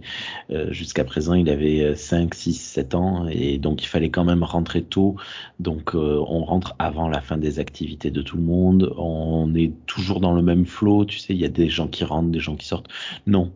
[0.52, 4.44] euh, jusqu'à présent il avait 5, 6, 7 ans et donc il fallait quand même
[4.44, 5.18] rentrer tôt
[5.60, 8.94] donc euh, on rentre avant la fin des activités de tout le monde.
[8.98, 12.04] On est toujours dans le même flow, tu sais, il y a des gens qui
[12.04, 12.90] rentrent, des gens qui sortent.
[13.26, 13.54] Non.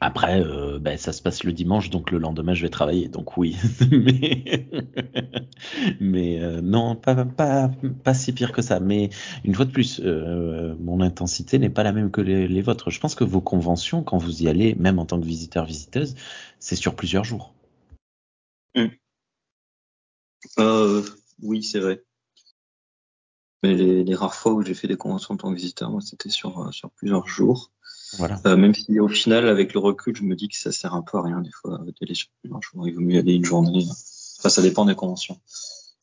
[0.00, 3.36] Après, euh, ben, ça se passe le dimanche, donc le lendemain je vais travailler, donc
[3.36, 3.56] oui.
[6.00, 7.68] mais euh, non, pas, pas,
[8.04, 8.78] pas si pire que ça.
[8.78, 9.10] Mais
[9.44, 12.90] une fois de plus, euh, mon intensité n'est pas la même que les, vôtres.
[12.90, 16.14] Je pense que vos conventions, quand vous y allez, même en tant que visiteur, visiteuse,
[16.60, 17.52] c'est sur plusieurs jours.
[20.58, 21.02] Euh,
[21.42, 22.04] oui, c'est vrai.
[23.62, 26.00] Mais les, les rares fois où j'ai fait des conventions en tant que visiteur, moi,
[26.00, 27.70] c'était sur, euh, sur plusieurs jours.
[28.16, 28.40] Voilà.
[28.46, 31.02] Euh, même si au final, avec le recul, je me dis que ça sert un
[31.02, 32.88] peu à rien des fois d'aller sur plusieurs jours.
[32.88, 33.84] Il vaut mieux aller une journée.
[34.38, 35.40] Enfin, ça dépend des conventions.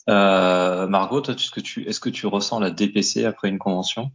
[0.09, 4.11] Euh, Margot, toi, est-ce que tu, est-ce que tu ressens la DPC après une convention?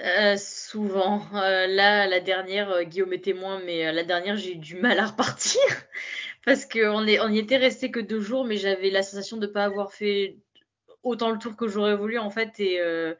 [0.00, 1.22] Euh, souvent.
[1.34, 4.76] Euh, là, la dernière, euh, Guillaume est témoin, mais euh, la dernière, j'ai eu du
[4.76, 5.60] mal à repartir.
[6.44, 9.46] Parce qu'on est, on y était resté que deux jours, mais j'avais la sensation de
[9.46, 10.38] ne pas avoir fait
[11.02, 12.58] autant le tour que j'aurais voulu, en fait.
[12.60, 13.14] Et, euh,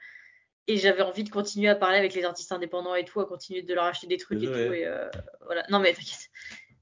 [0.66, 3.62] et j'avais envie de continuer à parler avec les artistes indépendants et tout, à continuer
[3.62, 4.72] de leur acheter des trucs et tout.
[4.72, 5.08] Et, euh,
[5.46, 5.64] voilà.
[5.70, 6.28] Non, mais t'inquiète.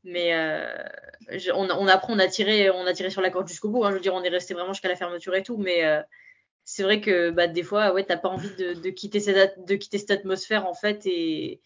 [0.05, 0.67] Mais euh,
[1.31, 1.75] je- on, a-
[2.09, 3.85] on, a tiré, on a tiré sur la corde jusqu'au bout.
[3.85, 3.91] hein.
[3.91, 5.57] Je veux dire, on est resté vraiment jusqu'à la fermeture et tout.
[5.57, 5.83] Mais
[6.65, 9.61] c'est vrai que bah, des fois, ouais, t'as pas envie de, de quitter cette, at-
[9.61, 11.61] de quitter cette atmosphère en fait et,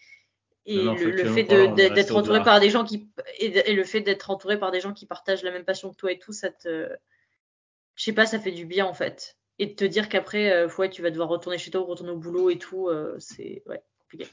[0.65, 1.43] et Non, non, le, fait
[1.91, 4.93] d'être entouré par des gens qui et, et le fait d'être entouré par des gens
[4.93, 6.89] qui partagent la même passion que toi et tout, ça te,
[8.03, 9.39] je sais pas, ça fait du bien en fait.
[9.61, 12.11] Et de te dire qu'après, euh, ouais, tu vas devoir retourner chez toi ou retourner
[12.11, 14.27] au boulot et tout, euh, c'est ouais, compliqué.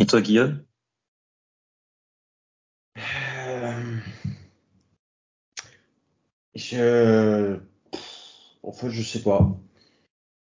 [0.00, 0.64] Et toi, Guillaume?
[2.96, 3.96] Euh,
[6.54, 7.58] Je.
[8.62, 9.46] En fait, je sais pas.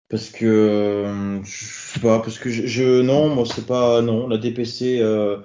[0.07, 1.41] Parce que.
[1.43, 2.65] Je sais pas, parce que je.
[2.65, 4.01] je- non, moi, c'est pas.
[4.01, 5.01] Non, la DPC.
[5.01, 5.41] euh,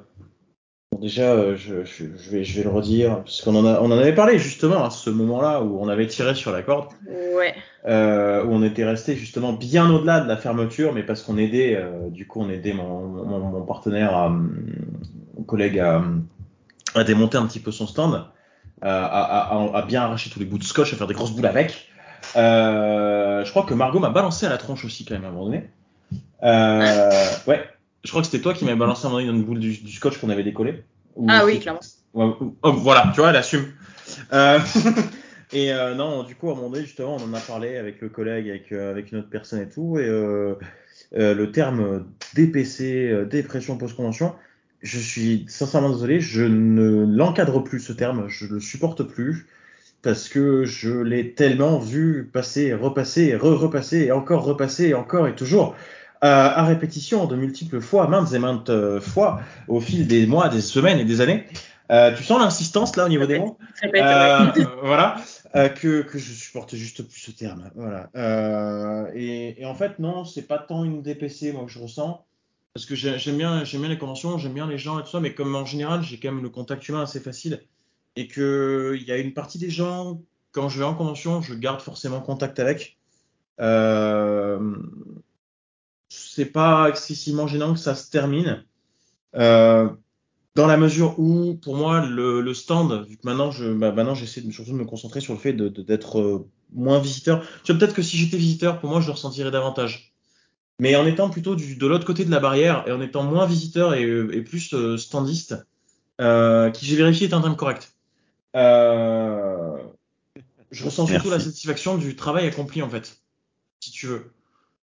[1.01, 3.21] déjà, euh, je, je, je vais, je vais le redire.
[3.23, 6.07] Parce qu'on en, a, on en avait parlé justement à ce moment-là où on avait
[6.07, 6.89] tiré sur la corde.
[7.09, 7.55] Ouais,
[7.87, 11.77] euh, où on était resté justement bien au-delà de la fermeture, mais parce qu'on aidait,
[11.77, 16.03] euh, du coup, on aidait mon, mon, mon partenaire, à, mon collègue à,
[16.95, 18.25] à démonter un petit peu son stand.
[18.83, 21.89] à, bien arracher tous les bouts de scotch, à faire des grosses boules avec.
[22.35, 25.47] je crois que Margot m'a balancé à la tronche aussi quand même à un moment
[25.47, 25.69] donné.
[26.43, 27.65] ouais,
[28.05, 30.18] je crois que c'était toi qui m'avais balancé un moment dans une boule du, scotch
[30.18, 30.85] qu'on avait décollé.
[31.26, 31.81] ah oui, clairement.
[32.12, 33.64] Oh, voilà, tu vois, elle assume.
[34.32, 34.60] Euh,
[35.52, 38.01] et euh, non, du coup, à un moment donné, justement, on en a parlé avec
[38.01, 39.98] le collègue, avec, euh, avec une autre personne et tout.
[39.98, 44.35] Et le terme DPC, dépression post-convention,
[44.82, 49.47] je suis sincèrement désolé, je ne l'encadre plus ce terme, je le supporte plus
[50.02, 55.35] parce que je l'ai tellement vu passer, repasser, re-repasser, et encore repasser, et encore et
[55.35, 55.74] toujours.
[56.27, 58.71] À répétition de multiples fois, maintes et maintes
[59.01, 61.47] fois, au fil des mois, des semaines et des années.
[61.93, 63.59] Euh, tu sens l'insistance là au niveau des mots
[63.95, 64.47] euh,
[64.83, 65.17] Voilà,
[65.55, 67.71] euh, que, que je supporte juste plus ce terme.
[67.75, 68.09] Voilà.
[68.17, 72.25] Euh, et, et, en fait, non, c'est pas tant une DPC moi que je ressens,
[72.73, 75.21] parce que j'aime bien, j'aime bien les conventions, j'aime bien les gens et tout ça,
[75.21, 77.61] mais comme en général, j'ai quand même le contact humain assez facile,
[78.17, 80.23] et que il y a une partie des gens,
[80.53, 82.97] quand je vais en convention, je garde forcément contact avec.
[86.35, 88.65] Euh, c'est pas excessivement gênant que ça se termine.
[89.36, 89.89] Euh,
[90.55, 94.15] dans la mesure où, pour moi, le, le stand, vu que maintenant, je, bah, maintenant,
[94.15, 97.44] j'essaie de, surtout de me concentrer sur le fait de, d'être euh, moins visiteur.
[97.65, 100.15] Tu vois, peut-être que si j'étais visiteur, pour moi, je le ressentirais davantage.
[100.81, 103.47] Mais en étant plutôt du, de l'autre côté de la barrière et en étant moins
[103.47, 105.56] visiteur et, et plus euh, standiste,
[106.20, 107.94] euh, qui j'ai vérifié est un terme correct.
[108.56, 109.77] Euh,
[110.70, 113.23] je ressens surtout la satisfaction du travail accompli en fait,
[113.81, 114.32] si tu veux.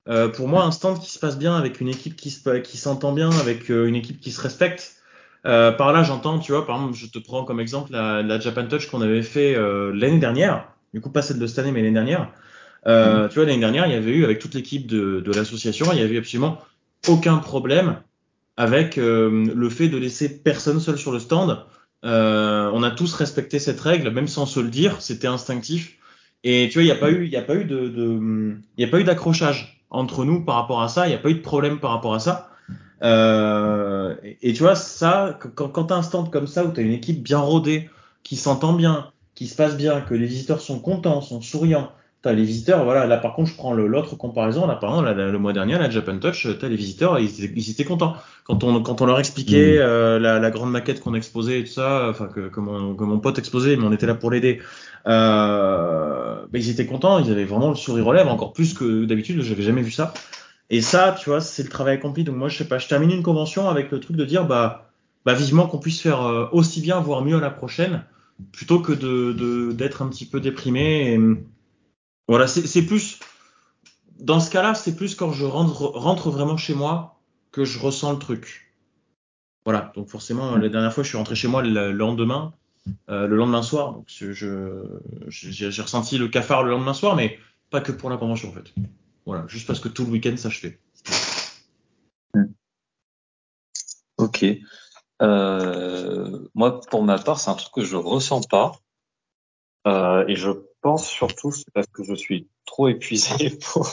[0.08, 2.76] Euh, pour moi, un stand qui se passe bien avec une équipe qui, se, qui
[2.76, 5.00] s'entend bien, avec une équipe qui se respecte,
[5.46, 8.38] euh, par là, j'entends, tu vois, par exemple, je te prends comme exemple la, la
[8.38, 11.72] Japan Touch qu'on avait fait euh, l'année dernière, du coup pas celle de cette année,
[11.72, 12.30] mais l'année dernière.
[12.86, 13.28] Euh, mm.
[13.30, 15.98] Tu vois, l'année dernière, il y avait eu avec toute l'équipe de, de l'association, il
[15.98, 16.58] y avait eu absolument
[17.08, 17.96] aucun problème
[18.56, 21.64] avec euh, le fait de laisser personne seul sur le stand.
[22.04, 25.96] Euh, on a tous respecté cette règle, même sans se le dire, c'était instinctif.
[26.44, 28.56] Et tu vois, il n'y a pas eu, il y a pas eu de, de
[28.76, 31.06] il y a pas eu d'accrochage entre nous par rapport à ça.
[31.06, 32.50] Il n'y a pas eu de problème par rapport à ça.
[33.02, 36.80] Euh, et, tu vois, ça, quand, quand tu as un stand comme ça où tu
[36.80, 37.90] as une équipe bien rodée,
[38.22, 41.90] qui s'entend bien, qui se passe bien, que les visiteurs sont contents, sont souriants,
[42.22, 45.38] T'as les visiteurs, voilà, là par contre je prends l'autre comparaison, là par exemple le
[45.38, 48.14] mois dernier, la Japan Touch, t'as les visiteurs, ils, ils, étaient contents.
[48.44, 49.80] Quand on, quand on leur expliquait mm.
[49.80, 53.04] euh, la, la, grande maquette qu'on exposait et tout ça, enfin que, que, mon, que
[53.04, 54.60] mon pote exposait, mais on était là pour l'aider,
[55.06, 59.06] euh, bah, ils étaient contents, ils avaient vraiment le sourire aux lèvres, encore plus que
[59.06, 60.12] d'habitude, j'avais jamais vu ça.
[60.68, 62.24] Et ça, tu vois, c'est le travail accompli.
[62.24, 64.90] Donc moi, je sais pas, je termine une convention avec le truc de dire, bah,
[65.24, 68.04] bah vivement qu'on puisse faire euh, aussi bien, voire mieux à la prochaine,
[68.52, 71.14] plutôt que de d'être un petit peu déprimé.
[71.14, 71.18] Et,
[72.30, 73.18] voilà, c'est plus
[74.20, 77.20] dans ce cas-là, c'est plus quand je rentre, vraiment chez moi
[77.50, 78.72] que je ressens le truc.
[79.64, 82.54] Voilà, donc forcément, la dernière fois, je suis rentré chez moi le, lendemain,
[83.08, 83.94] euh, le lendemain soir.
[83.94, 87.36] Donc je j'ai ressenti le cafard le lendemain soir, mais
[87.68, 88.72] pas que pour la convention en fait.
[89.26, 90.78] Voilà, juste parce que tout le week-end s'achetait.
[92.34, 92.44] Hmm.
[94.18, 94.46] Ok.
[95.20, 98.80] Euh, moi, pour ma part, c'est un truc que je ressens pas.
[99.88, 100.50] Euh, et je
[100.80, 103.88] pense surtout c'est parce que je suis trop épuisé pour.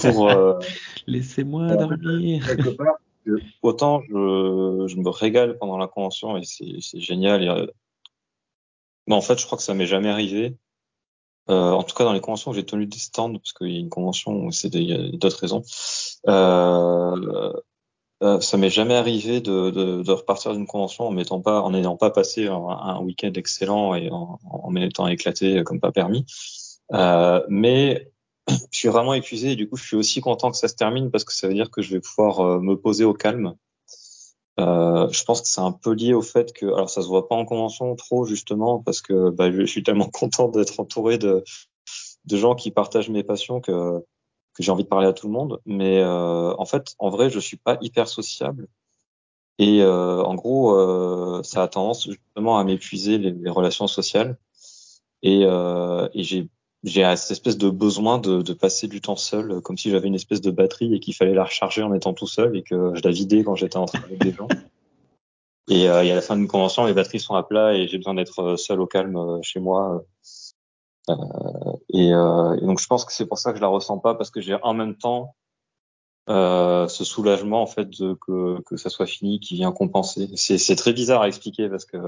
[0.00, 0.58] pour euh,
[1.06, 2.46] Laissez-moi dormir.
[3.62, 7.42] autant je, je, me régale pendant la convention et c'est génial.
[7.42, 7.72] Et,
[9.06, 10.56] mais en fait, je crois que ça m'est jamais arrivé
[11.50, 13.80] euh, en tout cas, dans les conventions j'ai tenu des stands, parce qu'il y a
[13.80, 15.62] une convention, c'est il y a d'autres raisons.
[16.26, 17.52] Euh,
[18.24, 21.70] euh, ça m'est jamais arrivé de, de, de repartir d'une convention en m'étant pas, en
[21.70, 26.26] n'ayant pas passé un, un week-end excellent et en, en m'étant éclaté comme pas permis.
[26.92, 28.10] Euh, mais
[28.48, 31.10] je suis vraiment épuisé et du coup, je suis aussi content que ça se termine
[31.10, 33.54] parce que ça veut dire que je vais pouvoir euh, me poser au calme
[34.60, 37.28] euh, je pense que c'est un peu lié au fait que, alors ça se voit
[37.28, 41.42] pas en convention trop justement parce que bah, je suis tellement content d'être entouré de,
[42.26, 44.04] de gens qui partagent mes passions que,
[44.54, 45.60] que j'ai envie de parler à tout le monde.
[45.66, 48.68] Mais euh, en fait, en vrai, je suis pas hyper sociable
[49.58, 54.36] et euh, en gros, euh, ça a tendance justement à m'épuiser les, relations sociales
[55.22, 56.48] et, euh, et j'ai
[56.82, 60.14] j'ai cette espèce de besoin de, de, passer du temps seul, comme si j'avais une
[60.14, 63.00] espèce de batterie et qu'il fallait la recharger en étant tout seul et que je
[63.02, 64.48] la vidais quand j'étais en train avec des gens.
[65.70, 67.96] Et, euh, et, à la fin d'une convention, les batteries sont à plat et j'ai
[67.96, 70.04] besoin d'être euh, seul au calme chez moi.
[71.10, 71.14] Euh,
[71.90, 74.14] et, euh, et, donc je pense que c'est pour ça que je la ressens pas
[74.14, 75.34] parce que j'ai en même temps
[76.30, 80.28] euh, ce soulagement en fait de, que, que ça soit fini qui vient compenser.
[80.36, 81.98] C'est très bizarre à expliquer parce que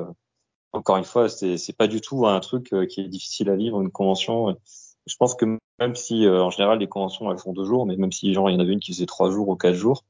[0.73, 3.91] encore une fois, c'est pas du tout un truc qui est difficile à vivre, une
[3.91, 4.57] convention.
[5.07, 8.13] Je pense que même si, en général, les conventions, elles font deux jours, mais même
[8.13, 10.05] si, genre, il y en avait une qui faisait trois jours ou quatre jours,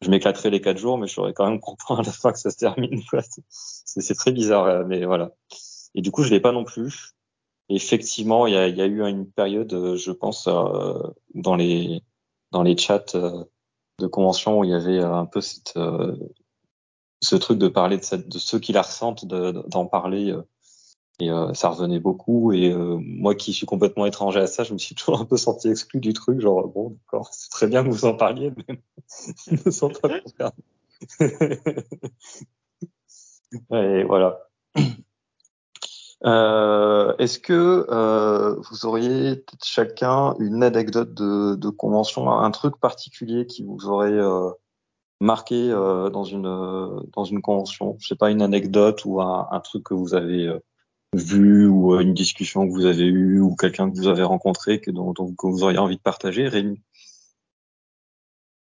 [0.00, 2.38] je m'éclaterais les quatre jours, mais je serais quand même content à la fin que
[2.38, 3.02] ça se termine.
[3.80, 5.32] C'est très bizarre, mais voilà.
[5.94, 7.15] Et du coup, je l'ai pas non plus.
[7.68, 11.02] Effectivement, il y a, y a, eu une période, euh, je pense, euh,
[11.34, 12.02] dans les
[12.52, 13.44] dans les chats euh,
[13.98, 15.74] de convention où il y avait un peu cette,
[17.20, 20.34] ce truc de parler de, cette, de ceux qui la ressentent, d'en parler.
[21.20, 22.52] et ça revenait beaucoup.
[22.52, 25.68] Et moi qui suis complètement étranger à ça, je me suis toujours un peu senti
[25.68, 26.40] exclu du truc.
[26.40, 28.80] Genre, bon, d'accord, c'est très bien que vous en parliez, mais
[29.46, 30.20] je me sens pas
[33.72, 34.38] et voilà.
[36.26, 43.46] Euh, Est-ce que euh, vous auriez chacun une anecdote de, de, convention, un truc particulier
[43.46, 44.50] qui vous aurait euh,
[45.20, 46.42] marqué euh, dans une
[47.12, 47.96] dans une convention?
[48.00, 50.58] Je sais pas, une anecdote ou un, un truc que vous avez euh,
[51.14, 54.80] vu ou euh, une discussion que vous avez eue ou quelqu'un que vous avez rencontré
[54.80, 56.48] que dont, vous auriez envie de partager,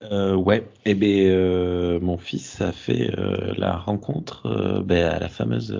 [0.02, 5.06] euh, ouais, et eh ben euh, mon fils a fait euh, la rencontre euh, ben,
[5.06, 5.74] à la fameuse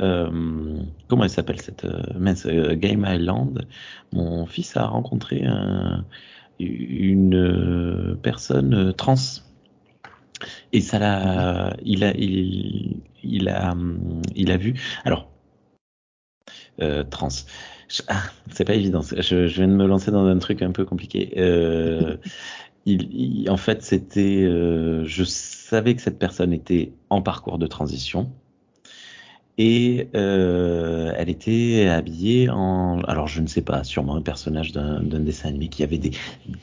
[0.00, 3.66] euh, comment elle s'appelle cette mince, Game Island.
[4.12, 6.04] Mon fils a rencontré un,
[6.58, 9.14] une personne trans
[10.72, 13.74] et ça l'a, il a, il, il a,
[14.36, 14.74] il a vu.
[15.04, 15.28] Alors
[17.10, 17.28] trans.
[18.08, 18.22] Ah,
[18.52, 19.02] c'est pas évident.
[19.02, 21.32] Je, je, viens de me lancer dans un truc un peu compliqué.
[22.86, 28.30] En fait, c'était, euh, je savais que cette personne était en parcours de transition
[29.62, 35.02] et euh, elle était habillée en, alors je ne sais pas, sûrement un personnage d'un
[35.02, 36.12] dessin animé qui avait des,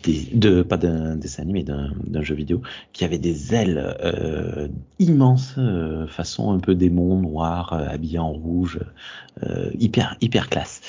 [0.02, 2.64] des de pas d'un dessin animé, d'un jeu vidéo
[2.94, 4.68] qui avait des ailes euh,
[4.98, 8.80] immenses, euh, façon un peu démon noir, euh, habillé en rouge,
[9.44, 10.82] euh, hyper hyper classe.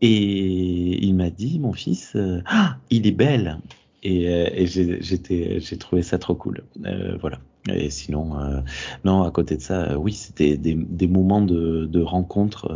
[0.00, 3.58] Et il m'a dit, mon fils, ah, il est belle.
[4.02, 6.64] Et, euh, et j'étais, j'ai trouvé ça trop cool.
[6.84, 7.38] Euh, voilà.
[7.68, 8.60] Et sinon, euh,
[9.04, 12.72] non, à côté de ça, oui, c'était des, des, moments de, de rencontre.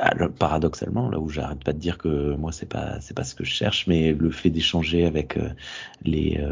[0.00, 3.34] Euh, paradoxalement, là où j'arrête pas de dire que moi c'est pas c'est pas ce
[3.34, 5.38] que je cherche, mais le fait d'échanger avec
[6.02, 6.42] les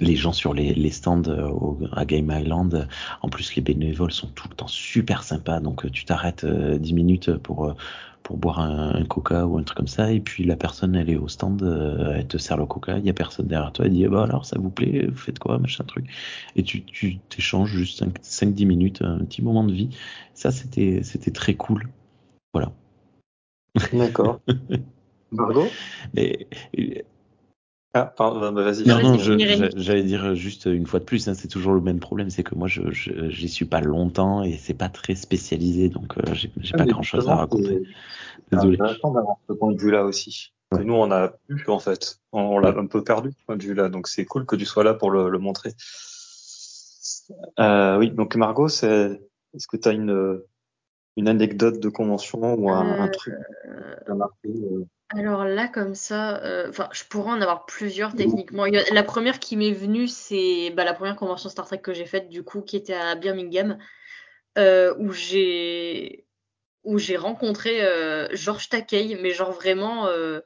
[0.00, 2.88] les gens sur les, les stands au, à Game Island.
[3.22, 7.36] En plus, les bénévoles sont tout le temps super sympas, donc tu t'arrêtes 10 minutes
[7.38, 7.74] pour
[8.28, 11.16] pour boire un, coca ou un truc comme ça, et puis la personne elle est
[11.16, 13.92] au stand, euh, elle te sert le coca, il y a personne derrière toi, elle
[13.92, 16.04] dit eh ben alors ça vous plaît, vous faites quoi, machin truc,
[16.54, 19.96] et tu tu t'échanges juste 5-10 minutes, un petit moment de vie.
[20.34, 21.88] Ça c'était c'était très cool,
[22.52, 22.70] voilà.
[23.94, 24.40] D'accord.
[25.32, 25.68] Margot.
[27.94, 28.86] Ah, pardon, bah, vas-y.
[28.86, 32.28] Non, non, j'allais dire juste une fois de plus, hein, c'est toujours le même problème,
[32.28, 36.34] c'est que moi, je j'y suis pas longtemps et c'est pas très spécialisé, donc euh,
[36.34, 37.82] j'ai pas grand-chose à raconter.
[38.52, 38.76] Désolé.
[38.76, 40.52] C'est intéressant d'avoir ce point de vue-là aussi.
[40.72, 40.84] Ouais.
[40.84, 42.20] Nous, on a pu, en fait.
[42.32, 44.84] On, l'a un peu perdu, ce point de vue-là, donc c'est cool que tu sois
[44.84, 45.72] là pour le, le montrer.
[47.58, 50.40] Euh, oui, donc Margot, est-ce que tu as une,
[51.18, 53.02] une anecdote de convention ou un, euh...
[53.02, 53.34] un truc
[54.06, 54.86] qui marqué euh...
[55.10, 58.66] Alors là, comme ça, euh, je pourrais en avoir plusieurs techniquement.
[58.92, 62.28] La première qui m'est venue, c'est bah, la première convention Star Trek que j'ai faite,
[62.28, 63.78] du coup, qui était à Birmingham,
[64.58, 66.26] euh, où j'ai
[66.84, 70.40] où j'ai rencontré euh, George Takei, mais genre vraiment euh,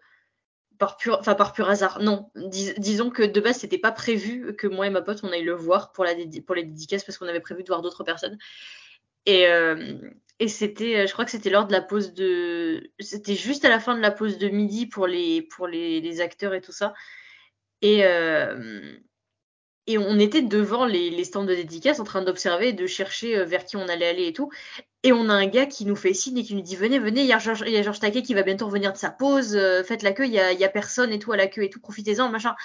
[0.78, 2.00] par pur, enfin par pur hasard.
[2.00, 5.32] Non, dis, disons que de base, c'était pas prévu que moi et ma pote on
[5.32, 6.12] aille le voir pour la
[6.46, 8.38] pour les dédicaces parce qu'on avait prévu de voir d'autres personnes.
[9.26, 9.98] Et, euh,
[10.42, 13.68] et c'était, euh, je crois que c'était lors de la pause de, c'était juste à
[13.68, 16.94] la fin de la pause de midi pour les pour les, acteurs et tout ça.
[17.80, 18.92] Et euh,
[19.86, 23.64] et on était devant les, stands de dédicaces en train d'observer de chercher euh, vers
[23.64, 24.50] qui on allait aller et tout.
[25.04, 27.20] Et on a un gars qui nous fait signe et qui nous dit venez venez,
[27.20, 29.56] il y a Georges, Georges Taquet qui va bientôt revenir de sa pause,
[29.86, 31.70] faites la queue, il y a, y a personne et tout à la queue et
[31.70, 32.56] tout, profitez-en machin.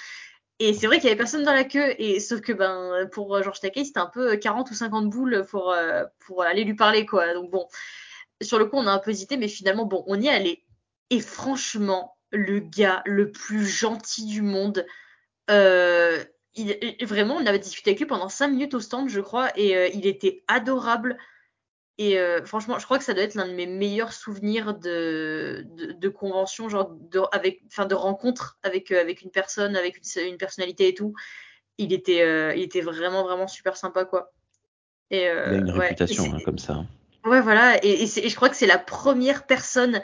[0.60, 3.42] Et c'est vrai qu'il y avait personne dans la queue, et sauf que ben pour
[3.42, 7.06] Georges Takei, c'était un peu 40 ou 50 boules pour, euh, pour aller lui parler,
[7.06, 7.32] quoi.
[7.32, 7.68] Donc bon,
[8.42, 10.64] sur le coup, on a un peu hésité, mais finalement, bon, on y est allé.
[11.10, 14.84] Et franchement, le gars le plus gentil du monde,
[15.50, 16.22] euh,
[17.02, 19.88] vraiment, on avait discuté avec lui pendant 5 minutes au stand, je crois, et euh,
[19.94, 21.16] il était adorable.
[22.00, 25.66] Et euh, franchement, je crois que ça doit être l'un de mes meilleurs souvenirs de,
[25.76, 29.96] de, de convention, genre de, avec, enfin de rencontre avec, euh, avec une personne, avec
[29.98, 31.12] une, une, personnalité et tout.
[31.76, 34.32] Il était, euh, il était vraiment, vraiment super sympa, quoi.
[35.10, 36.84] Et, il a une ouais, réputation hein, comme ça.
[37.24, 37.84] Ouais, voilà.
[37.84, 40.00] Et, et, et je crois que c'est la première personne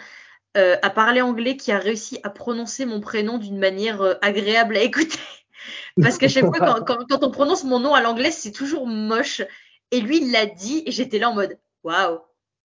[0.56, 5.18] à parler anglais qui a réussi à prononcer mon prénom d'une manière agréable à écouter.
[6.00, 8.86] Parce qu'à chaque fois, quand, quand, quand on prononce mon nom à l'anglais, c'est toujours
[8.86, 9.42] moche.
[9.90, 12.20] Et lui, il l'a dit, et j'étais là en mode waouh,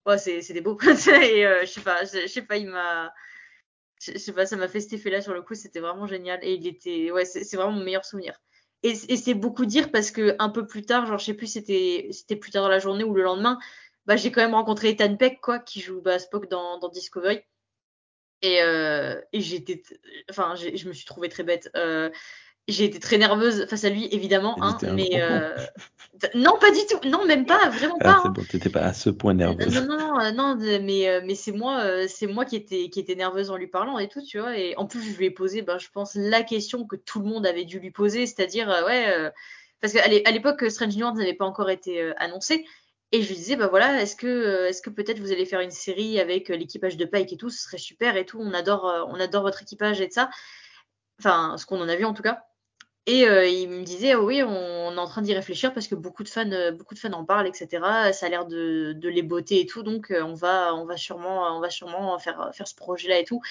[0.06, 0.78] ouais, c'est beau.
[1.09, 3.12] et euh, je sais pas, je, sais pas, il m'a,
[4.01, 6.40] je sais pas, ça m'a fait cet effet-là sur le coup, c'était vraiment génial.
[6.43, 8.40] Et il était, ouais, c'est vraiment mon meilleur souvenir.
[8.82, 12.09] Et, c'est beaucoup dire parce que un peu plus tard, genre je sais plus, c'était
[12.12, 13.59] c'était plus tard dans la journée ou le lendemain,
[14.06, 17.40] bah, j'ai quand même rencontré Ethan Peck, quoi, qui joue bah, Spock dans, dans Discovery.
[18.43, 19.82] Et, euh, et j'étais,
[20.31, 21.70] enfin, je me suis trouvée très bête.
[21.76, 22.10] Euh,
[22.66, 25.55] j'ai été très nerveuse face à lui, évidemment, hein, mais euh,
[26.35, 28.20] non, pas du tout, non, même pas, vraiment ah, pas.
[28.23, 28.32] c'est hein.
[28.35, 29.74] bon, t'étais pas à ce point nerveuse.
[29.74, 33.01] Non, non, non, non, mais, euh, mais c'est moi, euh, c'est moi qui était, qui
[33.01, 34.57] était nerveuse en lui parlant et tout, tu vois.
[34.57, 37.27] Et en plus, je lui ai posé, ben, je pense, la question que tout le
[37.27, 39.31] monde avait dû lui poser, c'est-à-dire, ouais, euh,
[39.81, 42.65] parce qu'à l'époque, Strange New Worlds n'avait pas encore été euh, annoncé.
[43.12, 45.70] Et je lui disais, bah voilà, est-ce que, est-ce que peut-être vous allez faire une
[45.70, 49.20] série avec l'équipage de Pike et tout, ce serait super et tout, on adore, on
[49.20, 50.31] adore votre équipage et de ça.
[51.20, 52.43] Enfin, ce qu'on en a vu en tout cas.
[53.06, 55.94] Et euh, il me disait, oh oui, on, est en train d'y réfléchir parce que
[55.94, 58.12] beaucoup de fans, euh, beaucoup de fans en parlent, etc.
[58.14, 61.55] Ça a l'air de, les botter et tout, donc euh, on va, on va sûrement,
[61.55, 63.43] on va sûrement faire, faire ce projet-là et tout.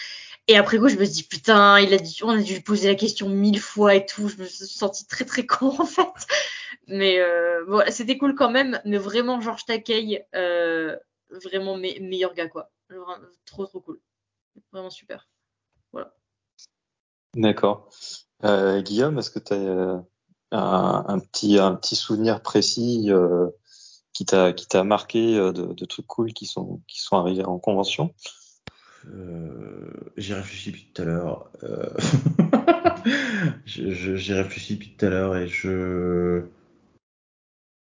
[0.48, 2.62] Et après coup, je me suis dit, putain, il a dû, on a dû lui
[2.62, 4.28] poser la question mille fois et tout.
[4.28, 6.04] Je me suis sentie très très con en fait.
[6.88, 7.20] Mais
[7.68, 8.82] voilà, c'était cool quand même.
[8.86, 12.72] Mais vraiment, Georges Takei, vraiment me- meilleur gars quoi.
[13.46, 14.00] Trop trop cool.
[14.72, 15.28] Vraiment super.
[17.36, 17.90] D'accord.
[18.44, 20.04] Euh, Guillaume, est-ce que tu as
[20.52, 23.48] un, un petit souvenir précis euh,
[24.14, 28.14] qui t'a marqué euh, de, trucs cool qui sont arrivés en convention?
[29.08, 31.50] Euh, J'ai réfléchi depuis tout à l'heure.
[31.64, 31.90] Euh,
[33.66, 36.44] je- je- J'ai réfléchi depuis tout à l'heure et je.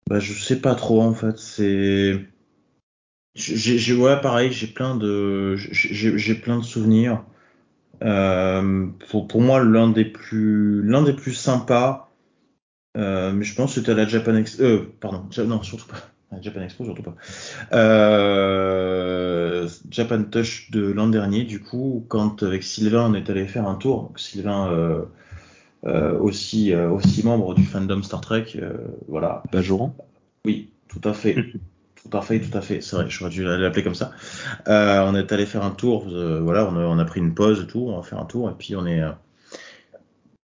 [0.09, 1.37] Bah, je sais pas trop en fait.
[1.37, 2.25] C'est.
[3.35, 7.25] J'ai, ouais, pareil, j'ai plein de, j'ai plein de souvenirs.
[8.01, 12.11] Euh, pour, pour moi, l'un des plus, l'un des plus sympas,
[12.97, 15.87] euh, mais je pense que c'était à la Japan Expo, euh, pardon, Ja- non, surtout
[15.87, 15.97] pas.
[16.31, 17.15] À la Japan Expo, surtout pas.
[19.89, 23.75] Japan Touch de l'an dernier, du coup, quand avec Sylvain, on est allé faire un
[23.75, 24.03] tour.
[24.03, 25.05] Donc, Sylvain,
[26.19, 28.45] aussi, aussi membre du fandom Star Trek,
[29.07, 29.43] voilà.
[29.51, 29.95] Bajoran?
[30.45, 31.35] Oui, tout à fait.
[32.09, 32.81] Tout à fait, tout à fait.
[32.81, 34.11] C'est vrai, j'aurais dû l'appeler comme ça.
[34.67, 36.07] Euh, on est allé faire un tour.
[36.09, 37.87] euh, voilà, on a, on a pris une pause et tout.
[37.89, 39.01] On va faire un tour et puis on est.
[39.01, 39.11] euh,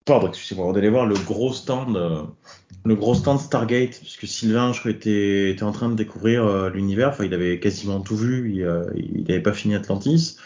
[0.06, 0.68] Pardon, excusez-moi.
[0.68, 2.22] On est allé voir le gros stand, euh,
[2.86, 6.70] le gros stand Stargate, puisque Sylvain, je crois, était, était en train de découvrir euh,
[6.70, 7.10] l'univers.
[7.10, 8.54] Enfin, il avait quasiment tout vu.
[8.56, 10.38] Il, euh, il avait pas fini Atlantis.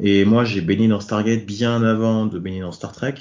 [0.00, 3.14] Et moi, j'ai baigné dans Stargate bien avant de baigner dans Star Trek.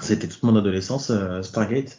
[0.00, 1.98] C'était toute mon adolescence, euh, Stargate.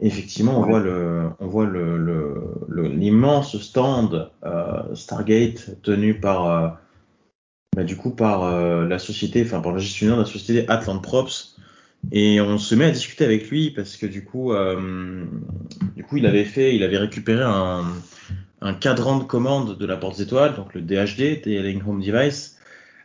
[0.00, 0.70] Et effectivement, on Ouais.
[0.70, 2.56] voit le, on voit le,
[2.94, 6.68] l'immense stand euh, Stargate tenu par, euh,
[7.76, 11.56] bah, du coup, par euh, la société, enfin par le gestionnaire de la société Atlantrops.
[12.10, 14.52] Et on se met à discuter avec lui parce que du coup,
[15.94, 17.84] du coup, il avait fait, il avait récupéré un,
[18.62, 22.58] un cadran de commande de la Porte des Étoiles, donc le DHD, Dialing Home Device,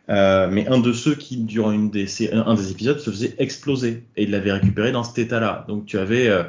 [0.08, 4.04] euh, mais un de ceux qui, durant une des, un des épisodes, se faisait exploser.
[4.16, 5.64] Et il l'avait récupéré dans cet état-là.
[5.68, 6.44] Donc tu avais euh,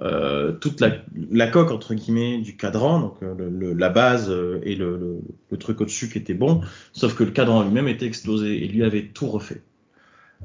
[0.00, 5.20] euh, toute la, coque, entre guillemets, du cadran, donc euh, la base euh, et le,
[5.58, 6.60] truc au-dessus qui était bon,
[6.92, 9.62] sauf que le cadran lui-même était explosé et lui avait tout refait.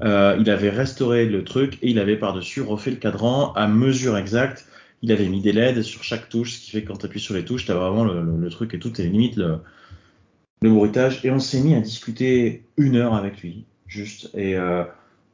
[0.02, 4.66] Il avait restauré le truc et il avait par-dessus refait le cadran à mesure exacte.
[5.02, 7.20] Il avait mis des LED sur chaque touche, ce qui fait que quand tu appuies
[7.20, 9.58] sur les touches, tu as vraiment le, truc et tout, et limite le,
[10.62, 11.24] le bruitage.
[11.24, 14.30] Et on s'est mis à discuter une heure avec lui, juste.
[14.34, 14.56] Et,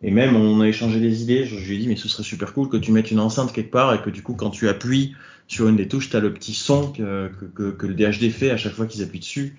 [0.02, 1.44] et même, on a échangé des idées.
[1.44, 3.70] Je, lui ai dit, mais ce serait super cool que tu mettes une enceinte quelque
[3.70, 5.14] part et que du coup, quand tu appuies
[5.46, 8.72] sur une des touches, tu as le petit son que, le DHD fait à chaque
[8.72, 9.56] fois qu'ils appuient dessus,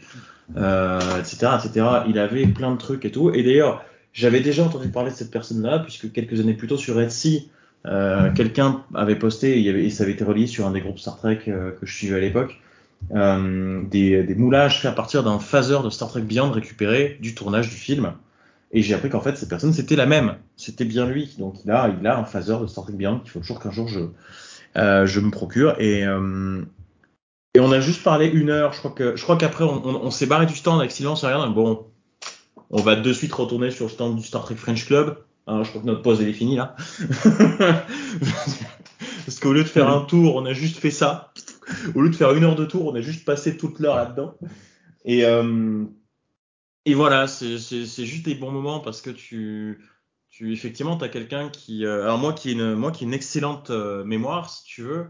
[0.57, 1.85] euh, etc., etc.
[2.07, 3.29] Il avait plein de trucs et tout.
[3.31, 6.99] Et d'ailleurs, j'avais déjà entendu parler de cette personne-là, puisque quelques années plus tôt sur
[6.99, 7.49] Etsy,
[7.85, 11.17] euh, quelqu'un avait posté, il et ça avait été relié sur un des groupes Star
[11.17, 12.59] Trek euh, que je suivais à l'époque,
[13.15, 17.33] euh, des, des moulages faits à partir d'un phaser de Star Trek Beyond récupéré du
[17.33, 18.13] tournage du film.
[18.73, 20.35] Et j'ai appris qu'en fait, cette personne, c'était la même.
[20.55, 21.35] C'était bien lui.
[21.37, 23.71] Donc, il a, il a un phaser de Star Trek Beyond qu'il faut toujours qu'un
[23.71, 23.99] jour je,
[24.77, 25.75] euh, je me procure.
[25.79, 26.61] Et, euh,
[27.53, 28.71] et on a juste parlé une heure.
[28.71, 31.49] Je crois que, je crois qu'après, on, s'est barré du stand avec silence et rien.
[31.49, 31.85] Bon,
[32.69, 35.17] on va de suite retourner sur le stand du Star Trek French Club.
[35.47, 36.75] Hein, je crois que notre pause elle est finie là.
[39.25, 41.33] Parce qu'au lieu de faire un tour, on a juste fait ça.
[41.95, 44.35] Au lieu de faire une heure de tour, on a juste passé toute l'heure là-dedans.
[45.03, 45.83] Et, euh,
[46.85, 49.87] et voilà, c'est juste des bons moments parce que tu,
[50.29, 51.85] tu effectivement, tu as quelqu'un qui.
[51.85, 55.07] euh, alors, moi qui ai une, moi qui une excellente euh, mémoire, si tu veux,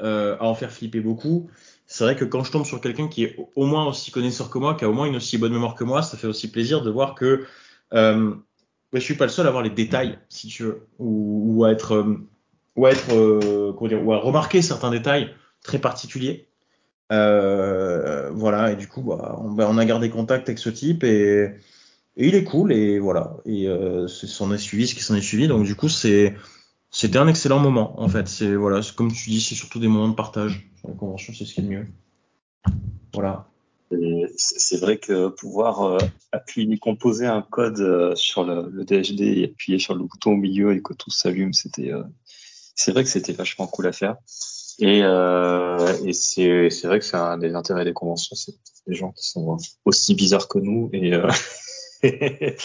[0.00, 1.50] euh, à en faire flipper beaucoup.
[1.86, 4.58] C'est vrai que quand je tombe sur quelqu'un qui est au- moins aussi connaisseur que
[4.58, 6.82] moi, qui a au moins une aussi bonne mémoire que moi, ça fait aussi plaisir
[6.82, 7.46] de voir que
[7.94, 8.30] euh,
[8.92, 11.64] bah, je suis pas le seul à avoir les détails, si tu veux, ou, ou
[11.66, 12.28] à être, euh,
[12.76, 16.49] ou à être, euh, comment dire, ou à remarquer certains détails très particuliers.
[17.12, 21.04] Euh, voilà, et du coup, bah, on, bah, on a gardé contact avec ce type
[21.04, 21.50] et,
[22.16, 25.48] il est cool et voilà, et euh, c'est est suivi ce qui s'en est suivi.
[25.48, 26.34] Donc du coup, c'était
[27.16, 28.28] un excellent moment en fait.
[28.28, 30.70] C'est voilà, comme tu dis, c'est surtout des moments de partage.
[30.80, 31.86] Sur la convention, c'est ce qui est le mieux.
[33.14, 33.46] Voilà.
[34.36, 35.98] C'est vrai que pouvoir euh,
[36.30, 40.36] appuyer, composer un code euh, sur le, le DHD et appuyer sur le bouton au
[40.36, 42.04] milieu et que tout s'allume, c'était, euh,
[42.76, 44.16] c'est vrai que c'était vachement cool à faire.
[44.80, 48.52] Et, euh, et c'est, c'est vrai que c'est un des intérêts des conventions, c'est
[48.86, 51.28] des gens qui sont aussi bizarres que nous et euh,
[52.02, 52.56] et,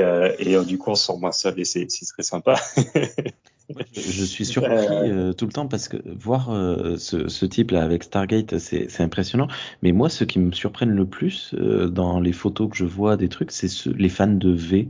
[0.00, 2.54] euh, et euh, du coup on sent moins seul et c'est, c'est très sympa.
[3.92, 8.02] Je suis surpris euh, tout le temps parce que voir euh, ce, ce type-là avec
[8.02, 9.46] Stargate, c'est c'est impressionnant.
[9.82, 13.16] Mais moi, ce qui me surprennent le plus euh, dans les photos que je vois
[13.16, 14.88] des trucs, c'est ceux- les fans de V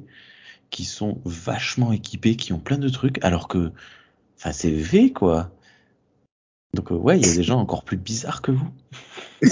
[0.70, 3.72] qui sont vachement équipés, qui ont plein de trucs, alors que,
[4.38, 5.50] enfin, c'est V quoi.
[6.74, 8.68] Donc euh, ouais, il y a des gens encore plus bizarres que vous.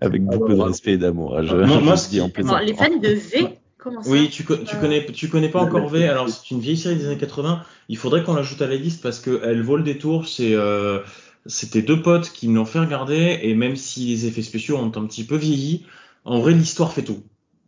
[0.00, 0.70] Avec beaucoup de voilà.
[0.70, 1.36] respect et d'amour.
[1.38, 2.28] hein, Je, Moi- moi, je dis en.
[2.28, 5.60] Attends, les fans de V Comment ça Oui, tu, co- tu connais, tu connais pas
[5.60, 6.08] encore V.
[6.08, 7.62] Alors c'est une vieille série des années 80.
[7.88, 10.28] Il faudrait qu'on l'ajoute à la liste parce que elle vaut le détour.
[10.28, 11.00] C'est, euh,
[11.46, 14.86] c'était deux potes qui me l'ont fait regarder et même si les effets spéciaux ont
[14.96, 15.84] un petit peu vieilli,
[16.24, 17.24] en vrai l'histoire fait tout.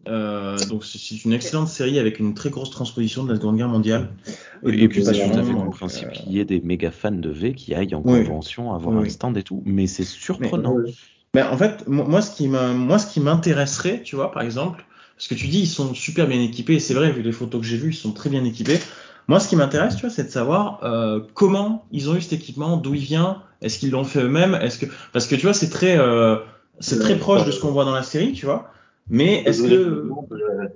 [0.07, 3.69] Euh, donc c'est une excellente série avec une très grosse transposition de la Seconde Guerre
[3.69, 4.11] mondiale.
[4.63, 6.91] Oui, de et puis c'est tout à fait compréhensible euh, qu'il y ait des méga
[6.91, 8.25] fans de V qui aillent en Oui.
[8.25, 9.63] convention, avoir Oui, un stand et tout.
[9.65, 10.77] Mais c'est surprenant.
[11.35, 14.43] Mais en fait, mo- moi, ce qui m'a- moi, ce qui m'intéresserait, tu vois, par
[14.43, 14.85] exemple,
[15.17, 17.61] parce que tu dis, ils sont super bien équipés, et c'est vrai, vu les photos
[17.61, 18.79] que j'ai vues, ils sont très bien équipés.
[19.27, 22.35] Moi, ce qui m'intéresse, tu vois, c'est de savoir euh, comment ils ont eu cet
[22.35, 25.55] équipement, d'où il vient, est-ce qu'ils l'ont fait eux-mêmes, est-ce que, parce que tu vois,
[25.55, 26.37] c'est très, euh,
[26.79, 28.71] c'est très proche de ce qu'on voit dans la série, tu vois.
[29.09, 30.69] Mais est-ce que, de la,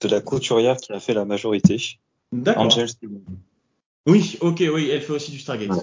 [0.00, 1.80] de la couturière qui a fait la majorité,
[2.32, 2.64] d'accord.
[2.64, 2.88] Angel.
[4.06, 5.70] Oui, ok, oui, elle fait aussi du Stargate.
[5.70, 5.82] Ouais.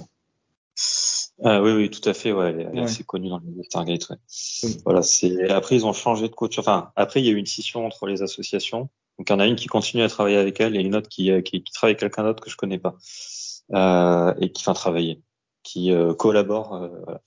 [1.44, 2.82] Ah oui, oui, tout à fait, ouais, elle est, Ouais.
[2.82, 4.16] assez connue dans le Stargate, ouais.
[4.64, 4.78] Oui.
[4.86, 6.58] Voilà, c'est, après, ils ont changé de coach.
[6.58, 8.90] Enfin, après, il y a eu une scission entre les associations.
[9.18, 11.10] Donc, il y en a une qui continue à travailler avec elle et une autre
[11.10, 12.96] qui, euh, qui, qui travaille avec quelqu'un d'autre que je connais pas.
[13.74, 15.22] Euh, et qui, enfin, travailler,
[15.64, 17.22] qui euh, collabore, euh, voilà.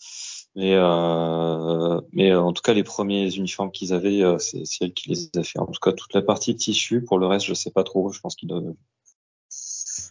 [0.59, 4.86] Mais, euh, mais euh, en tout cas, les premiers uniformes qu'ils avaient, euh, c'est, c'est
[4.86, 5.60] elle qui les a fait.
[5.60, 8.10] En tout cas, toute la partie tissu, pour le reste, je sais pas trop.
[8.12, 8.74] Je pense qu'ils doivent.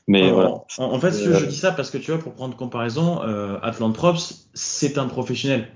[0.08, 0.50] Mais en, voilà.
[0.50, 3.58] en- en fait, Euh, je dis ça parce que tu vois, pour prendre comparaison, euh,
[3.62, 5.68] Atlant Props, c'est un professionnel.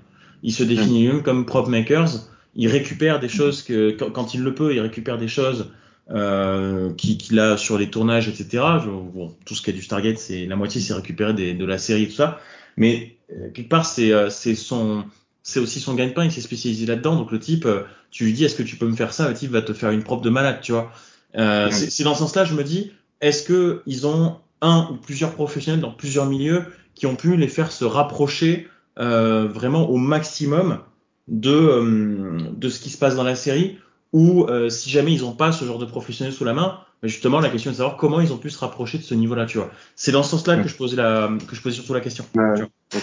[0.41, 2.09] Il se définit lui-même comme prop makers.
[2.55, 5.71] Il récupère des choses que, quand, quand il le peut, il récupère des choses
[6.09, 8.79] euh, qui- qu'il a sur les tournages, etc.
[8.83, 11.65] Je- bon, tout ce qui est du Stargate, c'est la moitié, c'est récupéré des- de
[11.65, 12.39] la série et tout ça.
[12.77, 13.17] Mais
[13.53, 15.05] quelque part, c'est euh, c'est son,
[15.43, 16.25] c'est aussi son gagne-pain.
[16.25, 17.15] Il s'est spécialisé là-dedans.
[17.15, 19.27] Donc le type, euh, tu lui dis, est-ce que tu peux me faire ça?
[19.27, 20.91] Le type va te faire une prop de malade, tu vois.
[21.35, 22.91] Euh, c'est dans ce sens-là, je me dis,
[23.21, 27.47] est-ce que ils ont un ou plusieurs professionnels dans plusieurs milieux qui ont pu les
[27.47, 28.67] faire se rapprocher
[28.99, 30.79] euh, vraiment au maximum
[31.27, 33.77] de euh, de ce qui se passe dans la série?
[34.13, 37.07] Ou euh, si jamais ils n'ont pas ce genre de professionnels sous la main ben
[37.07, 39.45] justement la question est de savoir comment ils ont pu se rapprocher de ce niveau-là
[39.45, 42.01] tu vois c'est dans ce sens-là que je posais la que je posais surtout la
[42.01, 42.53] question Ouais.
[42.55, 43.01] tu vois.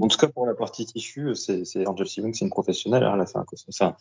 [0.00, 3.04] En tout cas, pour la partie tissu, c'est, c'est Angel Stevens, c'est une professionnelle.
[3.04, 3.70] hein, elle a fait un costume.
[3.72, 3.94] Enfin,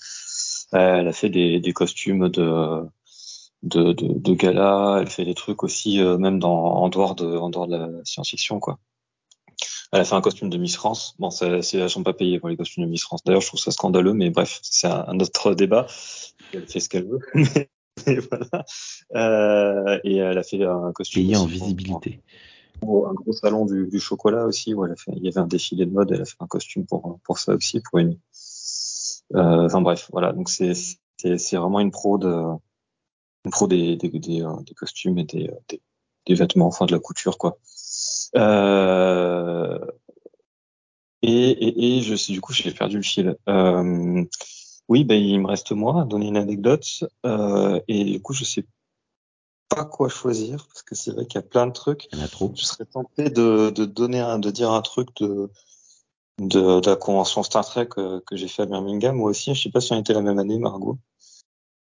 [0.73, 2.81] euh, elle a fait des, des costumes de,
[3.61, 4.97] de, de, de gala.
[5.01, 7.89] Elle fait des trucs aussi, euh, même dans, en dehors de, en dehors de la
[8.05, 8.79] science-fiction, quoi.
[9.91, 11.13] Elle a fait un costume de Miss France.
[11.19, 13.23] Bon, ça, c'est, elles sont pas payées pour les costumes de Miss France.
[13.23, 15.85] D'ailleurs, je trouve ça scandaleux, mais bref, c'est un, un autre débat.
[16.53, 17.19] Elle fait ce qu'elle veut.
[18.07, 18.65] Mais voilà.
[19.15, 22.21] Euh, et elle a fait un costume Payé en pour- visibilité.
[22.81, 25.47] un gros salon du, du chocolat aussi où elle a fait, il y avait un
[25.47, 28.17] défilé de mode, elle a fait un costume pour pour ça aussi pour une.
[29.35, 30.31] Euh, enfin bref, voilà.
[30.33, 30.73] Donc c'est
[31.17, 32.33] c'est vraiment une pro de
[33.45, 35.81] une pro des des des, euh, des costumes et des, des
[36.27, 37.57] des vêtements, enfin de la couture quoi.
[38.35, 39.79] Euh,
[41.23, 43.35] et, et, et je sais, du coup, j'ai perdu le fil.
[43.49, 44.23] Euh,
[44.89, 46.85] oui, ben, il me reste moi à donner une anecdote.
[47.25, 48.65] Euh, et du coup, je sais
[49.69, 52.07] pas quoi choisir parce que c'est vrai qu'il y a plein de trucs.
[52.11, 52.51] Il y en a trop.
[52.55, 55.49] Je serais tenté de, de donner un, de dire un truc de,
[56.39, 59.15] de, de la convention Star Trek que j'ai fait à Birmingham.
[59.15, 60.97] Moi aussi, je sais pas si on était la même année, Margot.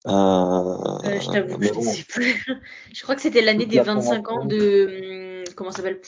[0.06, 1.82] Euh, Euh, je t'avoue je ne bon.
[1.82, 2.44] sais plus.
[2.94, 5.42] je crois que c'était l'année des la 25 ans de.
[5.48, 6.00] hum, Comment ça s'appelle?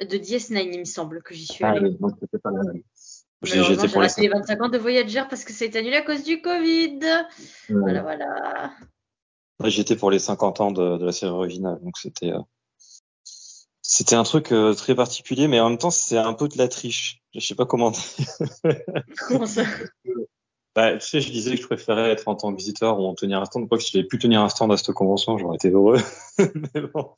[0.00, 1.90] De DS9, il me semble, que j'y suis Ah, allée.
[1.90, 2.82] oui, donc c'était pas la même.
[3.42, 6.22] J'ai- pour les raté les 25 ans de Voyager parce que c'est annulé à cause
[6.22, 7.00] du Covid.
[7.70, 8.72] Voilà, voilà.
[9.64, 12.40] J'étais pour les 50 ans de, de la série originale, donc c'était euh,
[13.82, 16.68] c'était un truc euh, très particulier, mais en même temps c'est un peu de la
[16.68, 17.20] triche.
[17.34, 17.92] Je sais pas comment.
[19.28, 19.62] Comment ça?
[20.74, 23.14] Bah, tu sais, je disais que je préférais être en tant que visiteur ou en
[23.14, 23.68] tenir un stand.
[23.68, 25.98] Quoi que si j'avais pu tenir un stand à cette convention, j'aurais été heureux.
[26.38, 27.10] mais bon,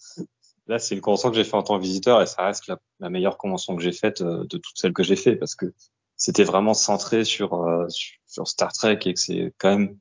[0.66, 2.80] là c'est une convention que j'ai fait en tant que visiteur et ça reste la,
[2.98, 5.72] la meilleure convention que j'ai faite euh, de toutes celles que j'ai fait parce que
[6.16, 7.86] c'était vraiment centré sur, euh,
[8.26, 9.98] sur Star Trek et que c'est quand même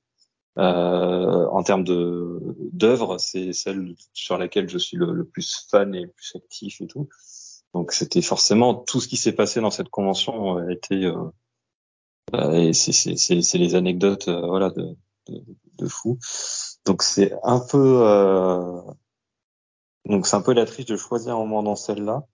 [0.60, 2.40] euh, en termes de
[2.72, 6.88] d'œuvre, c'est celle sur laquelle je suis le, plus fan et le plus actif et
[6.88, 7.10] tout.
[7.74, 11.12] Donc c'était forcément tout ce qui s'est passé dans cette convention a été
[12.34, 14.96] et c'est les anecdotes voilà de,
[15.28, 15.44] de,
[15.78, 16.20] de fou.
[16.86, 18.04] Donc c'est un peu
[20.06, 22.28] donc c'est un peu la triche de choisir un moment dans celle-là.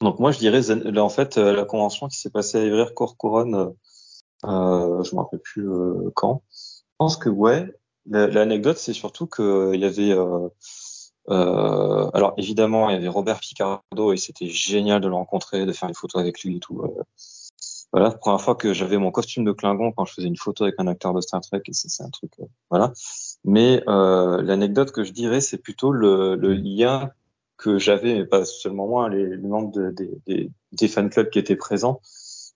[0.00, 0.62] Donc moi je dirais
[0.98, 3.74] en fait la convention qui s'est passée à Evrir Corcoran,
[4.44, 5.68] euh, je me rappelle plus
[6.14, 6.42] quand.
[6.50, 7.66] Je pense que ouais,
[8.06, 10.48] L'anecdote, c'est surtout qu'il y avait, euh,
[11.28, 15.72] euh, alors évidemment, il y avait Robert Picardo et c'était génial de le rencontrer, de
[15.72, 16.82] faire une photo avec lui et tout.
[16.82, 17.02] Euh.
[17.92, 20.76] Voilà, première fois que j'avais mon costume de Klingon quand je faisais une photo avec
[20.78, 22.32] un acteur de Star Trek, et c'est un truc,
[22.70, 22.92] voilà.
[23.44, 27.10] Mais l'anecdote que je dirais, c'est plutôt le, le, lien
[27.60, 29.94] que j'avais, mais pas seulement moi, les, les membres de,
[30.26, 32.00] des, des fan clubs qui étaient présents,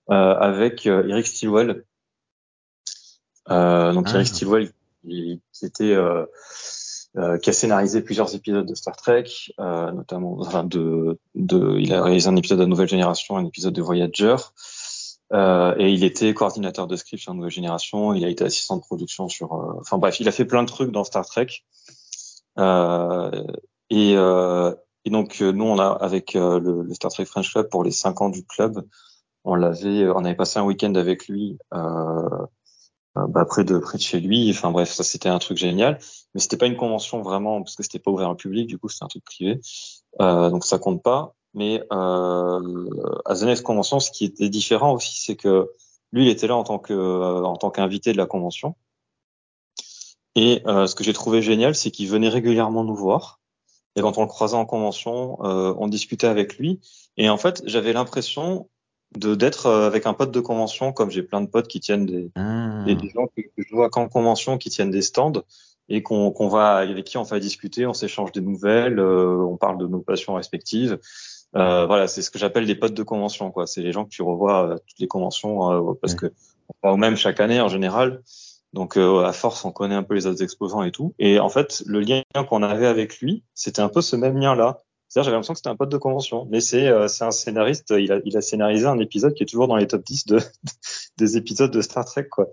[0.09, 1.85] avec Eric Stilwell.
[3.49, 4.25] donc Eric ah.
[4.25, 4.73] Stilwell
[5.05, 6.27] qui, était euh,
[7.17, 9.27] euh, qui a scénarisé plusieurs épisodes de Star Trek,
[9.61, 13.75] euh, notamment enfin, de, de, il a réalisé un épisode de Nouvelle Génération, un épisode
[13.75, 14.37] de Voyager,
[15.33, 18.15] euh, et il était coordinateur de script sur Nouvelle Génération.
[18.15, 20.69] Il a été assistant de production sur, euh, enfin bref, il a fait plein de
[20.69, 21.49] trucs dans Star Trek.
[23.91, 24.17] et,
[25.05, 28.21] et donc nous, on a avec le, le, Star Trek French Club pour les cinq
[28.21, 28.87] ans du club,
[29.45, 31.59] on l'avait, on avait passé un week-end avec lui.
[31.75, 32.29] Euh,
[33.17, 34.51] euh, bah, près de près de chez lui.
[34.51, 35.99] Enfin bref, ça c'était un truc génial.
[36.35, 38.67] Mais c'était pas une convention vraiment parce que c'était pas ouvert au public.
[38.67, 39.61] Du coup, c'était un truc privé.
[40.21, 41.35] Euh, donc ça compte pas.
[41.55, 42.89] Mais euh,
[43.25, 45.71] à The Next Convention, ce qui était différent aussi, c'est que
[46.13, 48.75] lui, il était là en tant que euh, en tant qu'invité de la convention.
[50.35, 53.41] Et euh, ce que j'ai trouvé génial, c'est qu'il venait régulièrement nous voir.
[53.97, 56.81] Et quand on le croisait en convention, on discutait avec lui.
[57.17, 58.69] Et en fait, j'avais l'impression
[59.17, 62.07] de d'être euh, avec un pote de convention, comme j'ai plein de potes qui tiennent
[62.07, 62.85] des, ah.
[62.87, 65.45] des, gens que, je vois qu'en convention qui tiennent des stands
[65.89, 69.57] et qu'on qu'on va avec qui on va discuter, on s'échange des nouvelles, euh, on
[69.57, 70.99] parle de nos passions respectives.
[71.57, 73.67] Euh, voilà, c'est ce que j'appelle des potes de convention, quoi.
[73.67, 76.33] C'est les gens que tu revois à toutes les conventions parce que
[76.69, 78.23] on va au même chaque année en général.
[78.75, 81.15] Donc à force, on connaît un peu les autres exposants et tout.
[81.19, 84.79] Et en fait, le lien qu'on avait avec lui, c'était un peu ce même lien-là
[85.23, 86.47] j'avais l'impression que c'était un pote de convention.
[86.51, 89.69] Mais c'est euh, un scénariste, il a, il a scénarisé un épisode qui est toujours
[89.69, 90.41] dans les top 10 de,
[91.19, 92.49] des épisodes de Star Trek, quoi.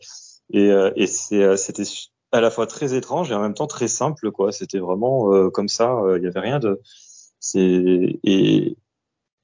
[0.53, 1.83] Et, euh, et euh, c'était
[2.31, 4.51] à la fois très étrange et en même temps très simple, quoi.
[4.51, 6.81] C'était vraiment comme ça, il y avait rien de.
[7.55, 8.77] Et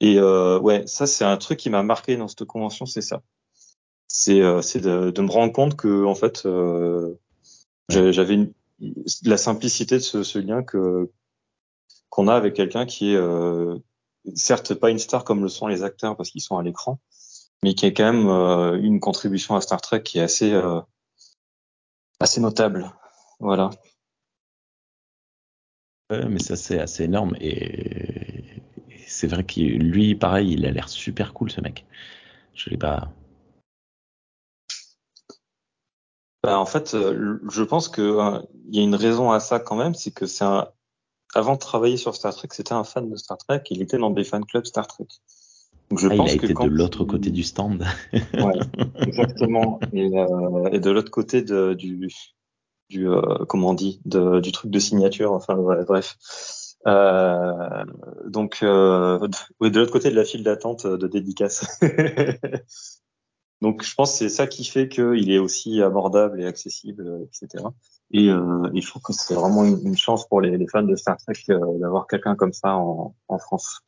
[0.00, 3.22] et ouais, ça c'est un truc qui m'a marqué dans cette convention, c'est ça.
[4.08, 6.48] C'est c'est de, me rendre compte que en fait
[7.88, 8.52] j'avais une
[9.24, 13.78] la simplicité de ce, lien qu'on a avec quelqu'un qui est euh,
[14.34, 17.00] certes pas une star comme le sont les acteurs parce qu'ils sont à l'écran,
[17.62, 20.80] mais qui est quand même euh, une contribution à Star Trek qui est assez euh,
[22.20, 22.92] assez notable.
[23.40, 23.70] Voilà.
[26.10, 28.44] Mais ça c'est assez énorme et,
[29.06, 31.86] c'est vrai que lui pareil il a l'air super cool ce mec.
[32.54, 33.12] Je l'ai pas.
[36.42, 39.94] Bah, en fait, je pense que il y a une raison à ça quand même,
[39.94, 40.68] c'est que c'est un,
[41.34, 43.62] avant de travailler sur Star Trek, c'était un fan de Star Trek.
[43.70, 45.06] Il était dans des fan clubs Star Trek.
[45.90, 47.84] Donc je ah, pense il a été de l'autre côté du stand.
[48.12, 48.58] ouais,
[49.00, 49.80] exactement.
[49.92, 52.10] Et, euh, et de l'autre côté de, du,
[52.90, 55.32] du euh, comment on dit, de, du truc de signature.
[55.32, 56.16] Enfin ouais, bref.
[56.86, 57.84] Euh,
[58.26, 59.18] donc, euh,
[59.60, 61.80] oui, de l'autre côté de la file d'attente de dédicace.
[63.60, 67.64] donc, je pense que c'est ça qui fait qu'il est aussi abordable et accessible, etc.
[68.10, 70.82] Et, euh, et, je trouve que c'est vraiment une, une, chance pour les, les, fans
[70.82, 73.82] de Star Trek euh, d'avoir quelqu'un comme ça en, en France.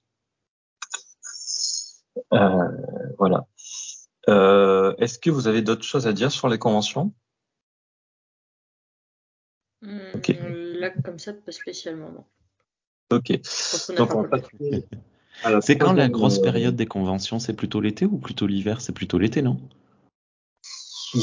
[2.32, 2.68] Euh,
[3.18, 3.46] voilà.
[4.28, 7.14] Euh, Est-ce que vous avez d'autres choses à dire sur les conventions?
[9.82, 10.20] Mmh.
[10.78, 12.26] Là, comme ça, pas spécialement.
[13.10, 13.32] Ok.
[13.96, 14.28] Donc, on
[15.62, 17.38] C'est quand la grosse euh, période des conventions?
[17.38, 18.80] C'est plutôt l'été ou plutôt l'hiver?
[18.80, 19.58] C'est plutôt l'été, non?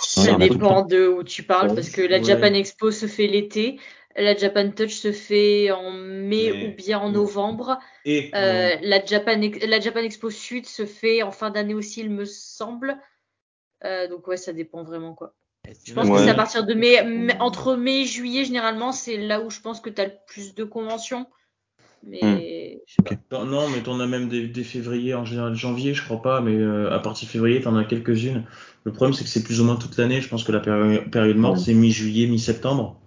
[0.00, 3.80] Ça dépend de où tu parles, parce que la Japan Expo se fait l'été,
[4.16, 7.78] la Japan Touch se fait en mai ou bien en novembre.
[8.04, 12.10] Et euh, la, Japan, la Japan Expo Sud se fait en fin d'année aussi, il
[12.10, 12.98] me semble.
[13.84, 15.34] Euh, donc ouais, ça dépend vraiment quoi.
[15.84, 16.98] Je pense que c'est à partir de mai,
[17.38, 20.54] entre mai et juillet généralement, c'est là où je pense que tu as le plus
[20.54, 21.26] de conventions.
[22.06, 23.46] Mais hmm.
[23.46, 26.92] Non, mais t'en as même des, février, en général janvier, je crois pas, mais euh,
[26.92, 28.44] à partir de février, t'en as quelques-unes.
[28.84, 30.20] Le problème, c'est que c'est plus ou moins toute l'année.
[30.20, 32.98] Je pense que la période morte, c'est mi-juillet, mi-septembre.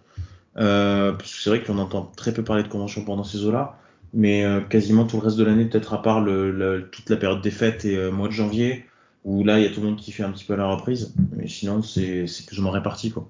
[0.57, 3.79] Euh, parce que c'est vrai qu'on entend très peu parler de conventions pendant ces eaux-là,
[4.13, 7.41] mais euh, quasiment tout le reste de l'année, peut-être à part le, toute la période
[7.41, 8.85] des fêtes et mois de janvier,
[9.23, 10.67] où là, il y a tout le monde qui fait un petit peu à la
[10.67, 11.15] reprise.
[11.35, 13.27] Mais sinon, c'est plus ou moins réparti, quoi.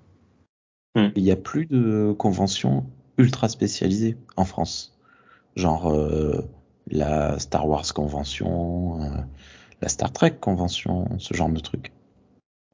[0.95, 1.09] Hmm.
[1.15, 2.85] Il n'y a plus de conventions
[3.17, 4.92] ultra spécialisées en France
[5.55, 6.41] genre euh,
[6.87, 9.21] la Star Wars convention, euh,
[9.81, 11.91] la Star Trek convention, ce genre de truc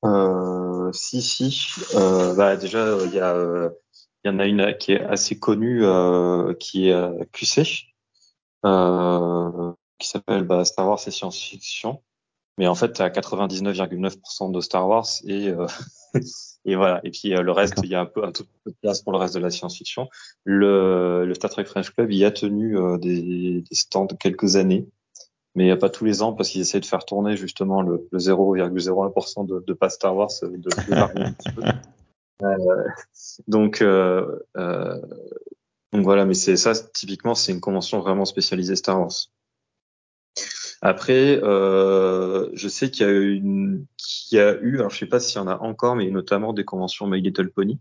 [0.05, 1.67] euh, Si, si.
[1.95, 5.83] Euh, bah, déjà, il y, y en a une qui est assez connue,
[6.59, 7.63] qui est QC,
[8.63, 12.01] qui s'appelle bah, Star Wars et science-fiction.
[12.57, 15.53] Mais en fait, as 99,9% de Star Wars et
[16.69, 17.01] Et voilà.
[17.03, 19.01] Et puis euh, le reste, il y a un peu un tout peu de place
[19.01, 20.07] pour le reste de la science-fiction.
[20.43, 24.87] Le, le, Star Trek French Club y a tenu euh, des, des, stands quelques années,
[25.55, 29.47] mais pas tous les ans parce qu'ils essaient de faire tourner justement le, le 0,01%
[29.47, 31.63] de, de pas Star Wars, de, de un petit peu.
[33.47, 34.39] Donc, euh,
[35.91, 39.31] donc voilà, mais c'est ça typiquement, c'est une convention vraiment spécialisée Star Wars.
[40.81, 45.05] Après, euh, je sais qu'il y a une, qu'il y a eu, alors je sais
[45.05, 47.79] pas s'il y en a encore, mais notamment des conventions My Little Pony.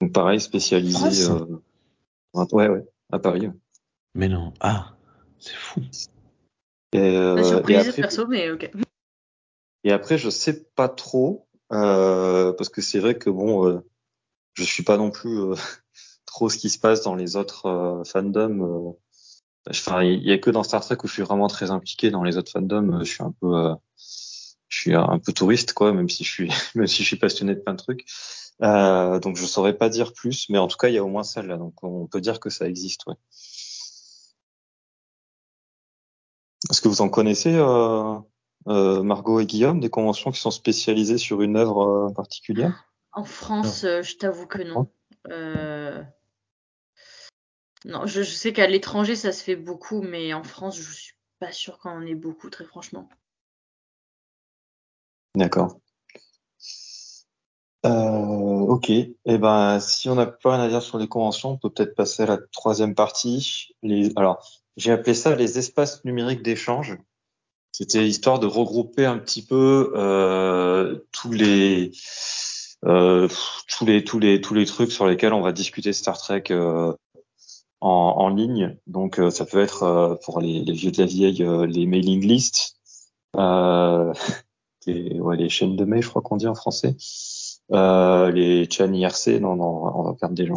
[0.00, 1.26] Donc pareil, spécialisé.
[2.34, 3.50] Ah, euh, ouais, ouais, à Paris.
[4.14, 4.94] Mais non, ah,
[5.38, 5.82] c'est fou.
[6.92, 8.70] Et, euh, surprise et après, perso, mais ok.
[9.84, 13.80] Et après, je sais pas trop, euh, parce que c'est vrai que bon, euh,
[14.54, 15.54] je suis pas non plus euh,
[16.26, 18.96] trop ce qui se passe dans les autres euh, fandoms.
[19.68, 22.10] Euh, Enfin, il y a que dans Star Trek où je suis vraiment très impliqué.
[22.10, 23.74] Dans les autres fandoms, je suis un peu, euh,
[24.68, 27.54] je suis un peu touriste, quoi, même si je suis, même si je suis passionné
[27.54, 28.04] de plein de trucs.
[28.62, 31.08] Euh, donc, je saurais pas dire plus, mais en tout cas, il y a au
[31.08, 31.56] moins celle-là.
[31.56, 33.14] Donc, on peut dire que ça existe, ouais.
[36.70, 38.14] Est-ce que vous en connaissez, euh,
[38.68, 42.88] euh, Margot et Guillaume, des conventions qui sont spécialisées sur une œuvre euh, particulière?
[43.12, 44.88] En France, euh, je t'avoue que non.
[47.84, 51.14] Non, je, je sais qu'à l'étranger, ça se fait beaucoup, mais en France, je suis
[51.38, 53.08] pas sûre qu'on en ait beaucoup, très franchement.
[55.34, 55.78] D'accord.
[57.84, 58.90] Euh, ok.
[58.90, 61.96] Eh ben, si on n'a pas rien à dire sur les conventions, on peut peut-être
[61.96, 63.74] passer à la troisième partie.
[63.82, 64.46] Les, alors,
[64.76, 66.96] j'ai appelé ça les espaces numériques d'échange.
[67.72, 71.90] C'était histoire de regrouper un petit peu euh, tous les
[72.84, 73.28] euh,
[73.66, 76.92] tous les tous les tous les trucs sur lesquels on va discuter Star Trek euh,
[77.82, 78.76] en, en ligne.
[78.86, 81.86] Donc, euh, ça peut être euh, pour les, les vieux de la vieille euh, les
[81.86, 82.76] mailing lists,
[84.86, 86.96] les, ouais, les chaînes de mail, je crois qu'on dit en français.
[87.72, 90.54] Euh, les chaînes IRC, non, non, on va perdre des gens.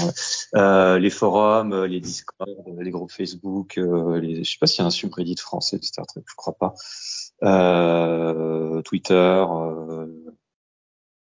[0.56, 2.50] Euh, les forums, les Discord,
[2.80, 5.84] les groupes Facebook, euh, les, je sais pas s'il y a un subreddit français de
[5.84, 6.74] je crois pas.
[8.84, 9.46] Twitter,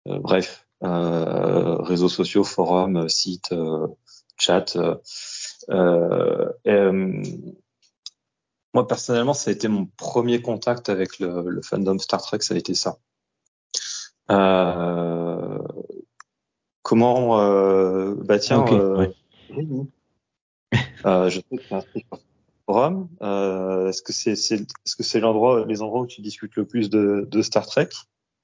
[0.06, 3.54] bref, réseaux sociaux, forums, sites,
[4.38, 4.76] chat.
[8.74, 12.54] Moi personnellement, ça a été mon premier contact avec le, le fandom Star Trek, ça
[12.54, 12.98] a été ça.
[14.30, 15.58] Euh,
[16.82, 19.14] comment euh, bah tiens Ok, euh, ouais.
[21.04, 22.20] euh, je sais que inscrit sur
[22.66, 26.54] forum euh, est-ce que c'est c'est est-ce que c'est l'endroit les endroits où tu discutes
[26.56, 27.88] le plus de, de Star Trek?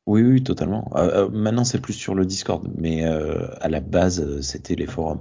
[0.09, 0.91] Oui, oui, totalement.
[0.97, 4.75] Euh, euh, maintenant, c'est plus sur le Discord, mais euh, à la base, euh, c'était
[4.75, 5.21] les forums.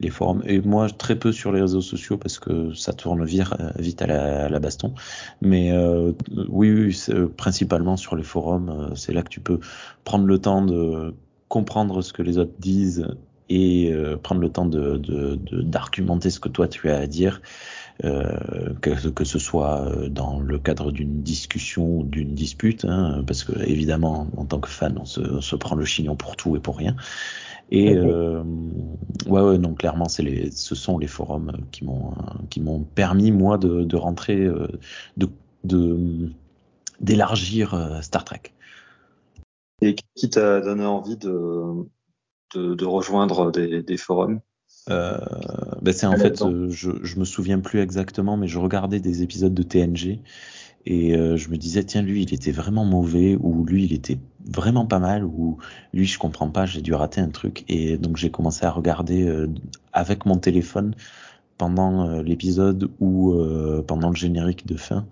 [0.00, 0.42] Les forums.
[0.46, 4.00] Et moi, très peu sur les réseaux sociaux parce que ça tourne vire, euh, vite
[4.00, 4.06] à
[4.48, 4.94] la, baston.
[5.42, 6.12] Mais euh,
[6.48, 9.60] oui, oui, euh, principalement sur les forums, euh, c'est là que tu peux
[10.04, 11.14] prendre le temps de
[11.48, 13.08] comprendre ce que les autres disent
[13.50, 17.06] et euh, prendre le temps de, de, de- d'argumenter ce que toi tu as à
[17.06, 17.42] dire,
[18.04, 23.44] euh, que, que ce soit dans le cadre d'une discussion ou d'une dispute, hein, parce
[23.44, 26.56] que évidemment en tant que fan on se, on se prend le chignon pour tout
[26.56, 26.96] et pour rien.
[27.70, 28.42] Et euh,
[29.26, 32.14] ouais, ouais, non, clairement, c'est les, ce sont les forums qui m'ont,
[32.50, 34.66] qui m'ont permis moi de, de rentrer, euh,
[35.16, 35.28] de,
[35.62, 36.30] de,
[37.00, 38.42] d'élargir euh, Star Trek.
[39.82, 41.86] et qui t'a donné envie de
[42.54, 44.40] de, de rejoindre des, des forums?
[44.88, 45.18] Euh,
[45.82, 49.22] ben c'est en fait, euh, je, je me souviens plus exactement, mais je regardais des
[49.22, 50.20] épisodes de TNG
[50.86, 54.18] et euh, je me disais tiens lui il était vraiment mauvais ou lui il était
[54.46, 55.58] vraiment pas mal ou
[55.92, 57.64] lui je comprends pas j'ai dû rater un truc.
[57.68, 59.48] Et donc j'ai commencé à regarder euh,
[59.92, 60.94] avec mon téléphone
[61.60, 65.06] pendant euh, l'épisode ou euh, pendant le générique de fin,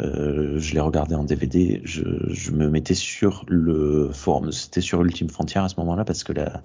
[0.00, 5.00] euh, je l'ai regardé en DVD, je, je me mettais sur le forum, c'était sur
[5.00, 6.60] Ultime Frontière à ce moment-là parce que la,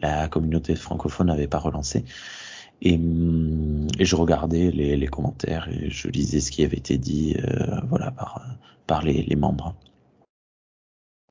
[0.00, 2.04] la communauté francophone n'avait pas relancé.
[2.82, 6.98] Et, hum, et je regardais les, les commentaires et je lisais ce qui avait été
[6.98, 8.42] dit euh, voilà, par,
[8.86, 9.74] par les, les membres.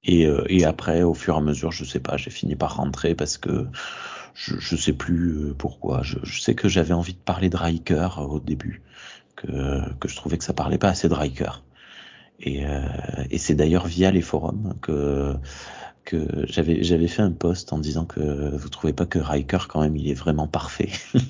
[0.03, 2.77] Et, euh, et après, au fur et à mesure, je sais pas, j'ai fini par
[2.77, 3.67] rentrer parce que
[4.35, 6.03] je, je sais plus euh, pourquoi.
[6.03, 8.83] Je, je sais que j'avais envie de parler de Riker euh, au début,
[9.35, 11.63] que, que je trouvais que ça parlait pas assez de Riker.
[12.39, 12.81] Et, euh,
[13.31, 15.33] et c'est d'ailleurs via les forums que
[16.05, 19.81] que j'avais j'avais fait un post en disant que vous trouvez pas que Riker quand
[19.81, 20.89] même il est vraiment parfait.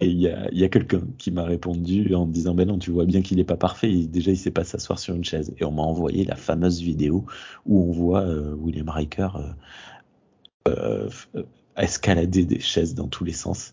[0.00, 2.90] Et il y a, y a quelqu'un qui m'a répondu en disant Ben non, tu
[2.90, 3.92] vois bien qu'il n'est pas parfait.
[4.06, 5.54] Déjà, il sait pas s'asseoir sur une chaise.
[5.58, 7.26] Et on m'a envoyé la fameuse vidéo
[7.64, 9.28] où on voit euh, William Riker
[10.68, 11.42] euh, euh,
[11.76, 13.72] escalader des chaises dans tous les sens.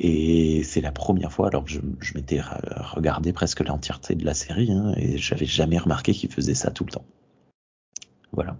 [0.00, 4.34] Et c'est la première fois, alors que je, je m'étais regardé presque l'entièreté de la
[4.34, 7.04] série, hein, et j'avais jamais remarqué qu'il faisait ça tout le temps.
[8.34, 8.56] Voilà.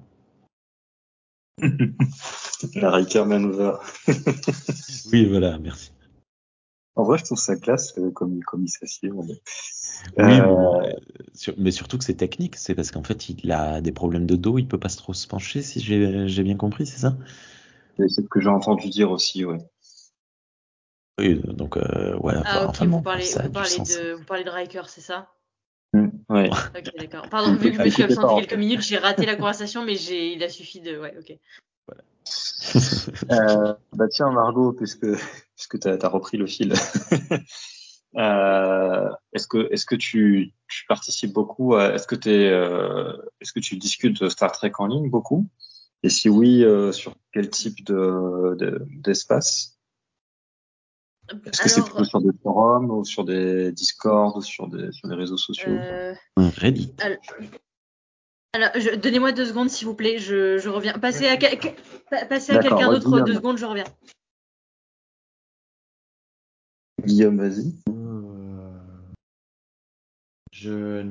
[2.75, 3.75] La Riker Maneuver.
[5.13, 5.91] Oui, voilà, merci.
[6.97, 9.11] En vrai, je trouve ça classe euh, comme, comme il s'assied.
[9.11, 9.27] ouais.
[10.17, 10.83] Oui, Euh, mais, bon,
[11.35, 14.37] sur- mais surtout que c'est technique, c'est parce qu'en fait il a des problèmes de
[14.37, 17.17] dos, il peut pas trop se pencher, si j'ai bien compris, c'est ça?
[17.97, 19.59] C'est ce que j'ai entendu dire aussi, ouais.
[21.19, 22.43] Oui, donc euh, voilà.
[22.45, 23.89] Ah, ok, enfin, vous bon, parlez, ça a vous du parlez sens.
[23.89, 25.31] de, vous parlez de Riker, c'est ça?
[26.29, 26.51] Ouais.
[26.51, 27.29] Ok, d'accord.
[27.29, 29.37] Pardon, vu que je me suis Inquiétez pas, absenté en quelques minutes, j'ai raté la
[29.37, 31.37] conversation, mais j'ai, il a suffi de, ouais, ok.
[33.31, 35.07] Euh, bah tiens Margot, puisque
[35.55, 36.73] puisque t'as as repris le fil,
[38.16, 43.53] euh, est-ce que est-ce que tu, tu participes beaucoup à, Est-ce que t'es euh, est-ce
[43.53, 45.47] que tu discutes de Star Trek en ligne beaucoup?
[46.03, 49.74] Et si oui, euh, sur quel type de de- d'espace?
[51.47, 55.09] Est-ce que c'est plutôt sur des forums ou sur des Discord ou sur des sur
[55.09, 55.73] des réseaux sociaux?
[55.73, 56.93] Euh, Reddit.
[57.01, 57.19] alors,
[58.53, 60.93] alors, je- donnez-moi deux secondes, s'il vous plaît, je, je reviens.
[60.99, 63.25] Passez à, passez quelqu'un d'autre Guillaume.
[63.25, 63.85] deux secondes, je reviens.
[67.05, 67.75] Guillaume, vas-y.
[67.89, 68.71] Euh,
[70.53, 71.05] Je,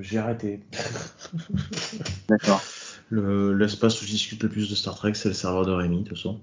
[0.00, 0.60] j'ai arrêté.
[2.28, 2.62] D'accord.
[3.10, 5.98] Le- L'espace où je discute le plus de Star Trek, c'est le serveur de Rémi,
[6.02, 6.40] de toute façon.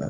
[0.00, 0.06] Euh,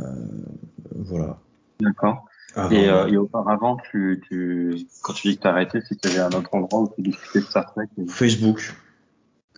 [0.97, 1.41] voilà.
[1.81, 2.27] D'accord.
[2.71, 6.19] Et, euh, et auparavant, tu, tu, quand tu dis que t'as arrêté, c'est qu'il y
[6.19, 7.87] avait un autre endroit où tu discutais de Star Trek.
[7.97, 8.75] et- Facebook.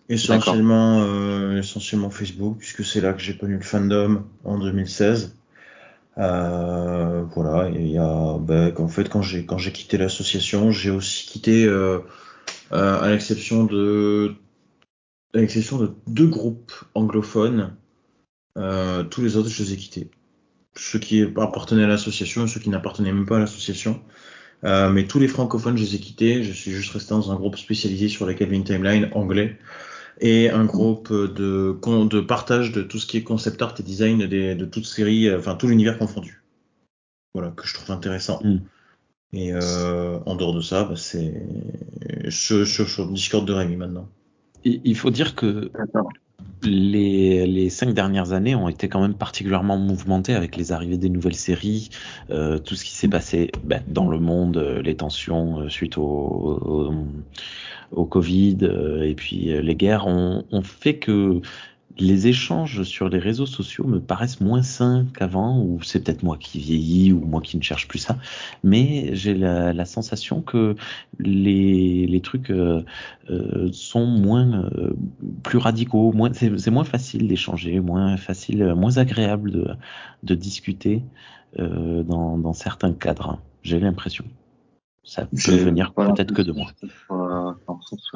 [0.09, 5.35] Essentiellement, euh, essentiellement Facebook, puisque c'est là que j'ai connu le fandom en 2016.
[6.19, 10.71] Euh, voilà, et il y a, ben, en fait, quand j'ai quand j'ai quitté l'association,
[10.71, 11.67] j'ai aussi quitté,
[12.71, 14.35] à l'exception de,
[15.35, 17.75] à l'exception de deux groupes anglophones,
[18.55, 20.11] tous les autres, je les ai quittés.
[20.75, 24.01] Ceux qui appartenaient à l'association et ceux qui n'appartenaient même pas à l'association.
[24.65, 26.45] Euh, mais tous les francophones, je les ai quittés.
[26.45, 29.59] Je suis juste resté dans un groupe spécialisé sur les Kelvin Timeline anglais
[30.21, 33.83] et un groupe de, con- de partage de tout ce qui est concept art et
[33.83, 36.43] design des, de toute série, euh, enfin tout l'univers confondu.
[37.35, 38.41] Voilà, que je trouve intéressant.
[38.45, 38.59] Mm.
[39.35, 41.35] Et euh, en dehors de ça, bah, c'est
[42.29, 44.09] sur, sur, sur le Discord de Rémi maintenant.
[44.65, 46.09] Il il faut dire que D'accord.
[46.63, 51.09] Les, les cinq dernières années ont été quand même particulièrement mouvementées avec les arrivées des
[51.09, 51.91] nouvelles séries,
[52.31, 55.99] euh, tout ce qui s'est passé ben, dans le monde, euh, les tensions euh, suite
[55.99, 56.95] au, au,
[57.93, 61.41] au Covid euh, et puis euh, les guerres ont, ont fait que
[61.99, 66.37] les échanges sur les réseaux sociaux me paraissent moins sains qu'avant, ou c'est peut-être moi
[66.39, 68.19] qui vieillis, ou moi qui ne cherche plus ça,
[68.65, 70.77] mais j'ai la, la sensation que
[71.19, 72.85] les, les trucs euh,
[73.31, 74.95] euh, sont moins euh,
[75.43, 79.69] plus radicaux, moins c'est c'est moins facile d'échanger, moins facile, euh, moins agréable de,
[80.23, 81.03] de discuter
[81.59, 83.41] euh, dans, dans certains cadres.
[83.63, 84.25] J'ai l'impression.
[85.05, 86.71] Ça peut J'ai venir peut-être que de moi.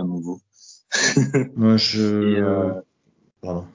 [0.04, 0.40] nouveau.
[1.56, 2.36] Moi, je.
[2.36, 2.72] Et, euh,
[3.42, 3.66] Pardon.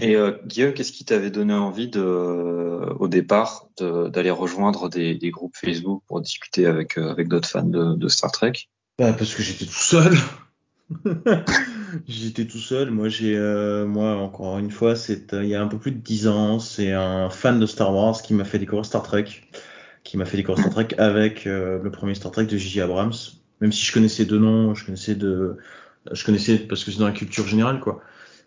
[0.00, 5.16] Et euh, Guillaume, qu'est-ce qui t'avait donné envie de, au départ de- d'aller rejoindre des,
[5.16, 8.52] des groupes Facebook pour discuter avec, euh, avec d'autres fans de, de Star Trek?
[8.98, 10.16] Bah, parce que j'étais tout seul.
[12.06, 12.90] j'étais tout seul.
[12.92, 15.90] Moi, j'ai, euh, moi, encore une fois, c'est, euh, il y a un peu plus
[15.90, 19.26] de 10 ans, c'est un fan de Star Wars qui m'a fait découvrir Star Trek,
[20.04, 22.82] qui m'a fait découvrir Star Trek avec le premier Star Trek de J.J.
[22.82, 23.12] Abrams.
[23.60, 25.56] Même si je connaissais deux noms, je connaissais de,
[26.12, 28.00] je connaissais parce que c'est dans la culture générale, quoi.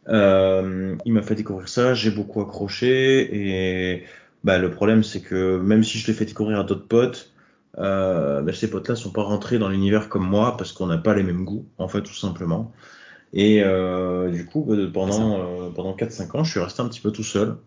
[0.10, 4.04] Euh, il m'a fait découvrir ça, j'ai beaucoup accroché et
[4.44, 7.34] bah, le problème c'est que même si je l'ai fait découvrir à d'autres potes,
[7.78, 11.14] euh, bah, ces potes-là sont pas rentrés dans l'univers comme moi parce qu'on n'a pas
[11.14, 12.72] les mêmes goûts en fait tout simplement.
[13.34, 17.12] Et euh, du coup bah, pendant pendant 4-5 ans je suis resté un petit peu
[17.12, 17.58] tout seul.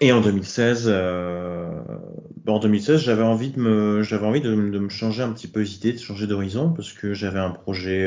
[0.00, 1.70] Et en 2016, euh,
[2.44, 5.48] bah, en 2016 j'avais envie de me j'avais envie de, de me changer un petit
[5.48, 8.06] peu les idées, de changer d'horizon parce que j'avais un projet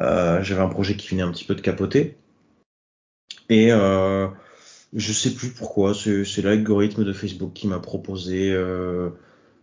[0.00, 2.16] j'avais un projet qui venait un petit peu de capoter.
[3.50, 4.28] Et euh,
[4.94, 9.10] je sais plus pourquoi, c'est l'algorithme de Facebook qui m'a proposé, euh,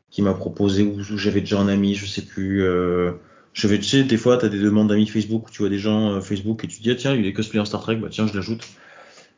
[0.09, 2.63] qui m'a proposé où, j'avais déjà un ami, je sais plus.
[2.63, 3.13] Euh,
[3.53, 5.69] je vais, tu sais, des fois, tu as des demandes d'amis Facebook où tu vois
[5.69, 7.95] des gens euh, Facebook et tu dis, ah, tiens, il est cosplay en Star Trek,
[7.97, 8.67] bah tiens, je l'ajoute.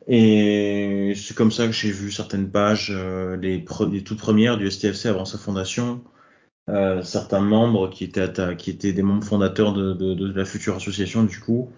[0.08, 5.08] Et c'est comme ça que j'ai vu certaines pages, euh, les toutes premières du STFC
[5.08, 6.02] avant sa fondation,
[6.68, 10.44] euh, certains membres qui étaient, atta- qui étaient des membres fondateurs de, de, de la
[10.44, 11.70] future association, du coup,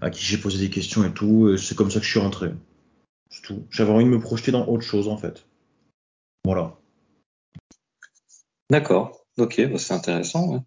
[0.00, 1.50] à qui j'ai posé des questions et tout.
[1.50, 2.50] et C'est comme ça que je suis rentré.
[3.30, 3.64] C'est tout.
[3.70, 5.46] J'avais envie de me projeter dans autre chose, en fait.
[6.44, 6.76] Voilà.
[8.70, 9.24] D'accord.
[9.38, 10.52] Ok, bah, c'est intéressant.
[10.54, 10.60] ouais.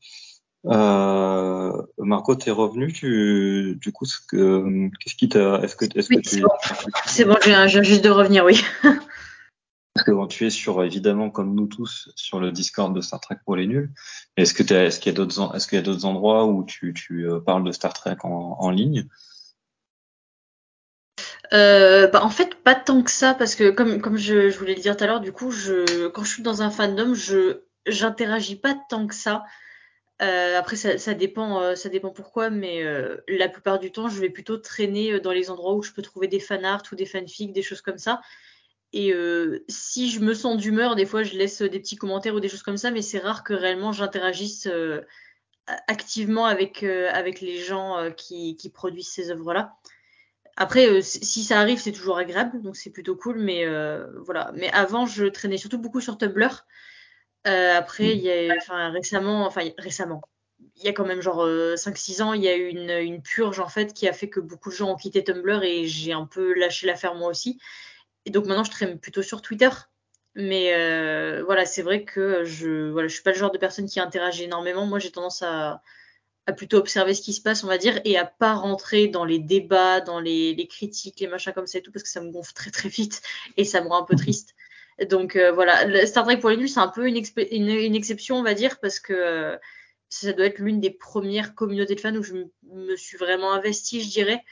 [0.66, 6.08] Euh, Marco, t'es revenu, tu, du coup, ce que- qu'est-ce qui t'a, est-ce que, est-ce
[6.08, 6.30] que Oui, tu,
[7.06, 7.34] c'est bon.
[7.34, 8.62] Bon, viens juste de revenir, oui.
[9.94, 13.20] parce que bon, tu es sur, évidemment, comme nous tous, sur le Discord de Star
[13.20, 13.92] Trek pour les nuls.
[14.38, 19.08] Est-ce qu'il y a d'autres, endroits où tu, euh, parles de Star Trek en, ligne?
[21.54, 24.98] Euh, bah, en fait, pas tant que ça, parce que comme, je, voulais le dire
[24.98, 25.52] tout à l'heure, du coup,
[26.14, 29.44] quand je suis dans un fandom, je j'interagis pas tant que ça.
[30.24, 32.84] Euh, après, ça, dépend, ça dépend pourquoi, mais
[33.28, 36.28] la plupart du temps, je vais plutôt traîner dans les endroits où je peux trouver
[36.28, 38.22] des fanarts ou des fanfics, des choses comme ça.
[38.94, 42.40] Et euh, si je me sens d'humeur, des fois, je laisse des petits commentaires ou
[42.40, 45.02] des choses comme ça, mais c'est rare que réellement j'interagisse euh,
[45.88, 49.76] activement avec, euh, avec les gens qui, qui produisent ces œuvres-là.
[50.56, 53.66] Après, si ça arrive, c'est toujours agréable, donc c'est plutôt cool, mais
[54.20, 54.52] voilà.
[54.54, 56.64] Mais avant, je traînais surtout beaucoup sur Tumblr.
[57.46, 60.22] Après, il y a, enfin, récemment, enfin, récemment,
[60.76, 63.22] il y a quand même genre euh, 5-6 ans, il y a eu une, une
[63.22, 66.14] purge en fait qui a fait que beaucoup de gens ont quitté Tumblr et j'ai
[66.14, 67.60] un peu lâché l'affaire moi aussi.
[68.26, 69.70] Et donc maintenant, je traîne plutôt sur Twitter.
[70.36, 73.88] Mais euh, voilà, c'est vrai que je voilà, je suis pas le genre de personne
[73.88, 74.86] qui interagit énormément.
[74.86, 75.82] Moi, j'ai tendance à,
[76.58, 79.40] plutôt observer ce qui se passe, on va dire, et à pas rentrer dans les
[79.40, 82.54] débats, dans les, critiques, les machins comme ça et tout, parce que ça me gonfle
[82.54, 83.22] très très vite
[83.58, 84.56] et ça me rend un peu triste.
[85.10, 88.54] Donc euh, voilà, Star Trek pour les nuls, c'est un peu une, exception, on va
[88.56, 89.58] dire, parce que
[90.10, 92.34] ça doit être l'une des premières communautés de fans où je
[92.64, 94.44] me suis vraiment investie, je dirais,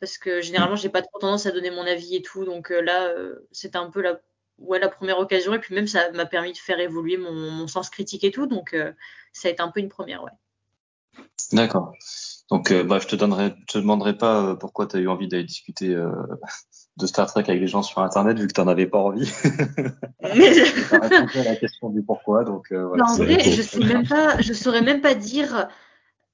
[0.00, 2.80] parce que généralement, j'ai pas trop tendance à donner mon avis et tout, donc euh,
[2.80, 4.20] là, euh, c'était un peu la,
[4.58, 7.66] ouais, la première occasion, et puis même, ça m'a permis de faire évoluer mon, mon
[7.66, 8.92] sens critique et tout, donc euh,
[9.32, 10.30] ça a été un peu une première, ouais.
[11.52, 11.92] D'accord.
[12.50, 15.44] Donc, bah, je te donnerai, je te demanderai pas pourquoi tu as eu envie d'aller
[15.44, 15.94] discuter
[16.96, 19.30] de Star Trek avec des gens sur Internet, vu que tu n'en avais pas envie.
[20.22, 23.04] As répondu à la question du pourquoi, donc voilà.
[23.04, 23.40] Non, en vrai.
[23.40, 25.68] je sais même pas, je saurais même pas dire,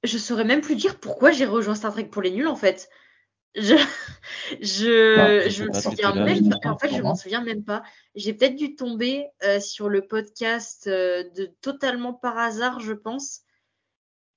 [0.03, 2.89] je saurais même plus dire pourquoi j'ai rejoint Star Trek pour les nuls en fait.
[3.55, 3.75] Je,
[4.61, 7.83] je, Bah, je me souviens même pas, en fait, je m'en souviens même pas.
[8.15, 13.41] J'ai peut-être dû tomber euh, sur le podcast euh, de totalement par hasard, je pense.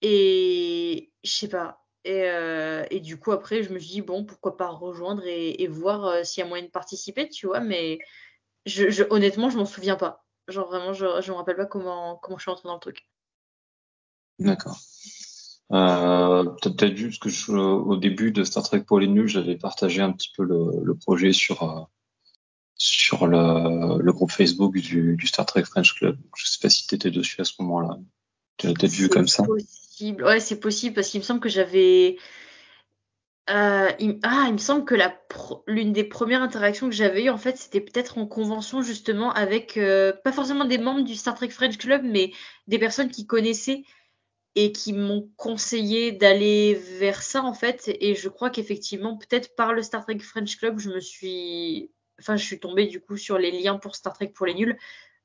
[0.03, 1.85] Et je sais pas.
[2.05, 5.63] Et, euh, et du coup, après, je me suis dit, bon, pourquoi pas rejoindre et,
[5.63, 7.61] et voir s'il y a moyen de participer, tu vois.
[7.61, 7.99] Mais
[8.67, 10.25] je, je- honnêtement, je m'en souviens pas.
[10.49, 13.09] Genre vraiment, je, je me rappelle pas comment, comment je suis rentrée dans le truc.
[14.39, 14.79] D'accord.
[15.71, 20.01] Euh, peut-être juste que je, au début de Star Trek pour les nuls, j'avais partagé
[20.01, 21.83] un petit peu le, le projet sur euh,
[22.77, 26.17] sur le, le groupe Facebook du, du Star Trek French Club.
[26.37, 27.99] Je sais pas si tu étais dessus à ce moment-là.
[28.57, 29.43] Tu l'as peut-être vu comme ça.
[29.45, 30.25] possible.
[30.25, 32.17] Ouais, c'est possible parce qu'il me semble que j'avais.
[33.51, 34.95] euh, il- Ah, il me semble que
[35.29, 39.33] pro- l'une des premières interactions que j'avais eues, en fait, c'était peut-être en convention justement
[39.33, 42.33] avec, euh, pas forcément des membres du Star Trek French Club, mais
[42.69, 43.83] des personnes qui connaissaient
[44.61, 47.89] et qui m'ont conseillé d'aller vers ça, en fait.
[48.01, 51.91] Et je crois qu'effectivement, peut-être par le Star Trek French Club, je me suis.
[52.19, 54.77] Enfin, je suis tombée du coup sur les liens pour Star Trek pour les nuls.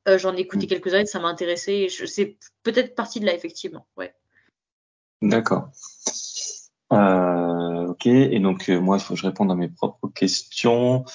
[0.07, 0.69] Euh, j'en ai écouté Mm.
[0.69, 1.87] quelques-uns et ça m'a intéressé.
[1.89, 3.87] C'est peut-être partie de là, effectivement.
[3.97, 4.13] Ouais.
[5.23, 5.69] D'accord.
[6.91, 8.05] Euh, ok.
[8.05, 11.05] Et donc euh, moi, il faut que je réponde à mes propres questions.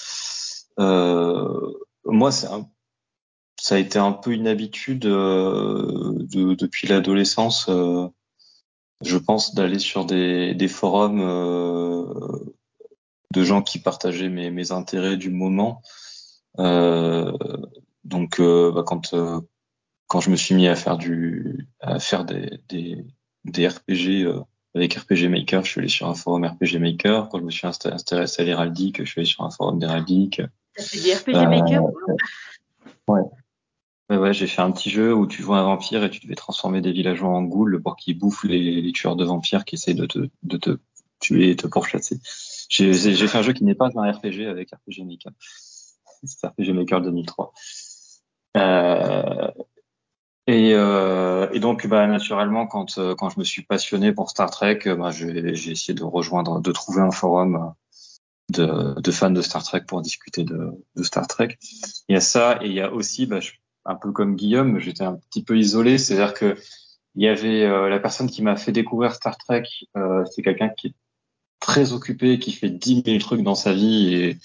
[0.81, 1.73] Euh,
[2.05, 2.69] moi, c'est un-
[3.69, 7.67] ça a été un peu une habitude euh, de- depuis l'adolescence.
[7.69, 8.09] euh,
[9.05, 12.05] je pense d'aller sur des, des forums euh,
[13.35, 15.83] de gens qui partageaient mes, mes intérêts du moment.
[18.05, 19.15] Donc, bah, quand
[20.07, 23.05] quand je me suis mis à faire du à faire des des,
[23.45, 24.27] des RPG
[24.75, 27.29] avec RPG Maker, je suis allé sur un forum RPG Maker.
[27.29, 30.41] Quand je me suis intéressé à l'héraldique, je suis allé sur un forum d'héraldique.
[30.75, 31.83] T'as fait RPG Maker
[33.09, 33.21] Ouais,
[34.17, 36.81] ouais, j'ai fait un petit jeu où tu joues un vampire et tu devais transformer
[36.81, 40.07] des villageois en ghouls pour qu'ils bouffent les, les tueurs de vampires qui essaient de
[40.07, 40.79] te, de te
[41.21, 42.21] tuer et te pourchasser.
[42.69, 45.33] J'ai fait un jeu qui n'est pas un RPG avec RPG Maker.
[46.25, 47.53] C'est RPG Maker 2003.
[48.57, 49.51] Euh,
[50.49, 54.51] et, euh, et donc, bah, naturellement, quand, euh, quand je me suis passionné pour Star
[54.51, 57.75] Trek, euh, bah, j'ai essayé de rejoindre, de trouver un forum
[58.51, 61.59] de, de fans de Star Trek pour discuter de, de Star Trek.
[62.09, 63.41] Il y a ça, et il y a aussi, bah,
[63.89, 66.57] un peu comme Guillaume, j'étais un petit peu isolé, c'est-à-dire que
[67.15, 69.65] il y avait euh, la personne qui m'a fait découvrir Star Trek,
[69.97, 70.95] euh, c'est quelqu'un qui est
[71.59, 74.39] très occupé, qui fait 10 000 trucs dans sa vie, et,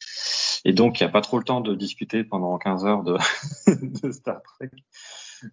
[0.65, 3.18] et donc il n'y a pas trop le temps de discuter pendant 15 heures de,
[4.02, 4.72] de Star Trek.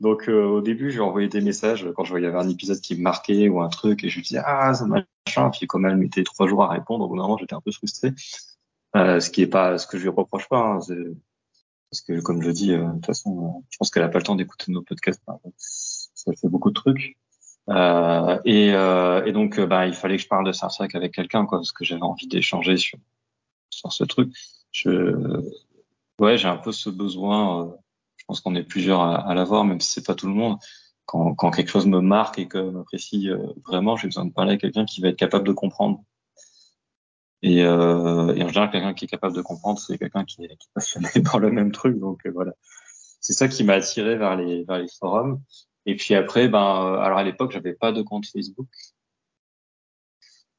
[0.01, 3.03] Donc euh, au début, j'ai envoyé des messages quand je voyais un épisode qui me
[3.03, 6.23] marquait ou un truc, et je lui disais ah ça machin, puis comme elle mettait
[6.23, 8.13] trois jours à répondre, au bout d'un moment j'étais un peu frustré.
[8.97, 10.59] Euh, ce qui est pas ce que je lui reproche pas.
[10.59, 10.81] Hein,
[11.91, 14.19] parce que comme je dis, euh, de toute façon, euh, je pense qu'elle a pas
[14.19, 15.23] le temps d'écouter nos podcasts.
[15.29, 15.39] hein.
[15.57, 17.17] Ça fait beaucoup de trucs.
[17.69, 21.15] Euh, et, euh, et donc, euh, bah, il fallait que je parle de Trek avec
[21.15, 22.99] quelqu'un, quoi, parce que j'avais envie d'échanger sur
[23.71, 24.33] sur ce truc.
[24.73, 24.91] Je,
[26.19, 27.67] ouais, j'ai un peu ce besoin.
[27.67, 27.71] euh,
[28.17, 30.59] je pense qu'on est plusieurs à, à l'avoir, même si c'est pas tout le monde.
[31.07, 34.53] Quand, quand quelque chose me marque et que m'apprécie euh, vraiment, j'ai besoin de parler
[34.55, 36.03] à quelqu'un qui va être capable de comprendre.
[37.43, 40.59] Et, euh, et en général, quelqu'un qui est capable de comprendre, c'est quelqu'un qui, est
[40.75, 41.99] passionné par le même truc.
[41.99, 42.53] Donc euh, voilà,
[43.21, 45.41] c'est ça qui m'a attiré vers les vers les forums.
[45.87, 48.69] Et puis après, ben, euh, alors à l'époque, j'avais pas de compte Facebook.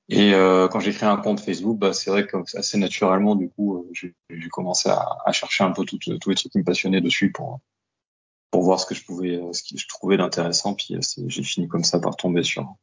[0.09, 3.49] Et euh, quand j'ai créé un compte Facebook, bah, c'est vrai que assez naturellement, du
[3.49, 7.01] coup, euh, j'ai commencé à, à chercher un peu tous les trucs qui me passionnaient
[7.01, 7.59] dessus pour
[8.51, 10.73] pour voir ce que je pouvais, ce que je trouvais d'intéressant.
[10.75, 10.95] Puis
[11.27, 12.75] j'ai fini comme ça par tomber sur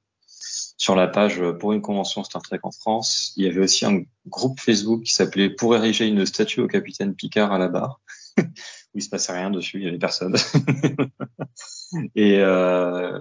[0.78, 3.34] sur la page euh, pour une convention Star Trek en France.
[3.36, 7.14] Il y avait aussi un groupe Facebook qui s'appelait Pour ériger une statue au capitaine
[7.14, 8.00] Picard à la barre,
[8.38, 8.42] où
[8.94, 10.36] il se passait rien dessus, il y avait personne.
[12.14, 13.18] et euh,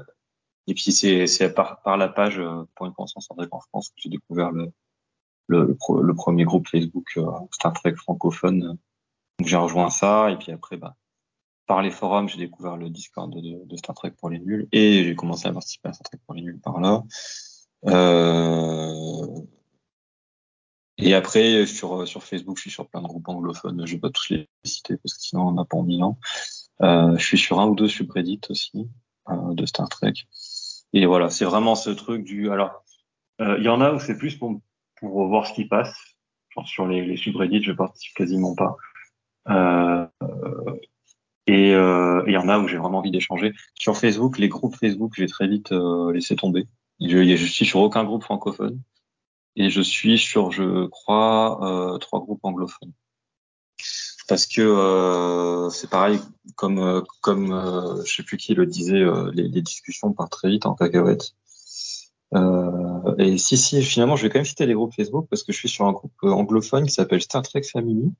[0.67, 3.89] et puis c'est par par la page euh, pour une convention Star Trek en France
[3.89, 4.71] que j'ai découvert le
[5.47, 8.77] le, le premier groupe Facebook euh, Star Trek francophone.
[9.39, 10.95] Donc j'ai rejoint ça et puis après bah
[11.67, 15.15] par les forums j'ai découvert le Discord de, Star Trek pour les nuls et j'ai
[15.15, 17.03] commencé à participer à Star Trek pour les nuls par là.
[17.85, 19.41] Euh,
[20.97, 23.85] et après sur Facebook je suis sur plein de groupes anglophones.
[23.85, 26.17] Je vais pas tous les citer parce que sinon on n'a pas en mille ans.
[26.81, 28.87] Euh, je suis sur un ou deux subreddits aussi
[29.29, 30.13] euh, de Star Trek.
[30.93, 32.49] Et voilà, c'est vraiment ce truc du.
[32.51, 32.83] Alors,
[33.41, 34.59] euh, il y en a où c'est plus pour,
[34.99, 35.95] pour voir ce qui passe.
[36.49, 38.77] Genre sur les, subreddits, je participe quasiment pas.
[41.47, 43.53] Et euh, il y en a où j'ai vraiment envie d'échanger.
[43.73, 46.67] Sur Facebook, les groupes Facebook, j'ai très vite euh, laissé tomber.
[46.99, 48.79] Je, je suis sur aucun groupe francophone.
[49.59, 52.93] Et je suis sur, je crois, euh, trois groupes anglophones.
[54.27, 56.19] Parce que euh, c'est pareil,
[56.55, 60.33] comme euh, comme euh, je sais plus qui le disait, euh, les, les discussions partent
[60.33, 61.33] très vite en cacahuète.
[62.35, 65.53] Euh, et si si, finalement, je vais quand même citer les groupes Facebook parce que
[65.53, 68.11] je suis sur un groupe euh, anglophone qui s'appelle Star Trek Family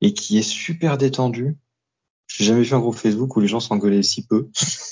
[0.00, 1.58] et qui est super détendu.
[2.36, 4.48] J'ai jamais vu un groupe Facebook où les gens s'engueulaient si peu.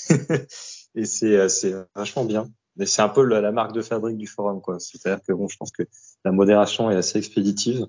[0.95, 2.49] et c'est euh, c'est vachement bien.
[2.75, 4.79] Mais c'est un peu la, marque de fabrique du forum, quoi.
[4.79, 5.83] C'est-à-dire que bon, je pense que
[6.23, 7.87] la modération est assez expéditive.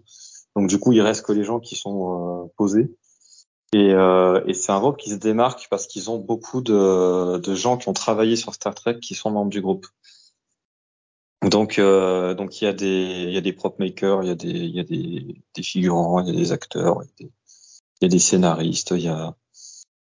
[0.56, 2.94] Donc du coup, il reste que les gens qui sont euh, posés.
[3.72, 7.55] Et, euh, et c'est un groupe qui se démarque parce qu'ils ont beaucoup de, de
[7.55, 9.86] gens qui ont travaillé sur Star Trek qui sont membres du groupe.
[11.43, 14.31] Donc, euh, donc il y a des, il y a des prop makers, il y
[14.31, 17.02] a des, il y a des, des figurants, il y a des acteurs,
[18.01, 19.35] il y a des scénaristes, il y a,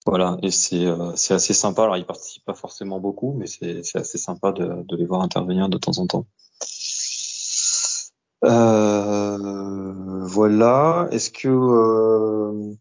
[0.05, 1.83] voilà, et c'est, euh, c'est assez sympa.
[1.83, 5.77] Alors, ils participent pas forcément beaucoup, mais c'est, assez sympa de, les voir intervenir de
[5.79, 6.27] temps en temps.
[8.43, 11.07] Euh, voilà.
[11.11, 12.75] Est-ce que euh,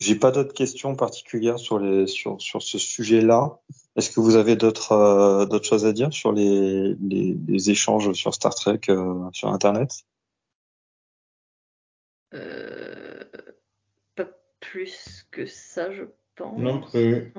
[0.00, 3.58] j'ai pas d'autres questions particulières sur sur sur ce sujet-là?
[3.96, 8.32] Est-ce que vous avez d'autres d'autres choses à dire sur les les, les échanges sur
[8.34, 8.80] Star Trek
[9.32, 10.06] sur Internet?
[12.34, 12.85] Euh,
[14.76, 16.04] plus que ça, je
[16.36, 16.58] pense.
[16.58, 17.32] Non plus.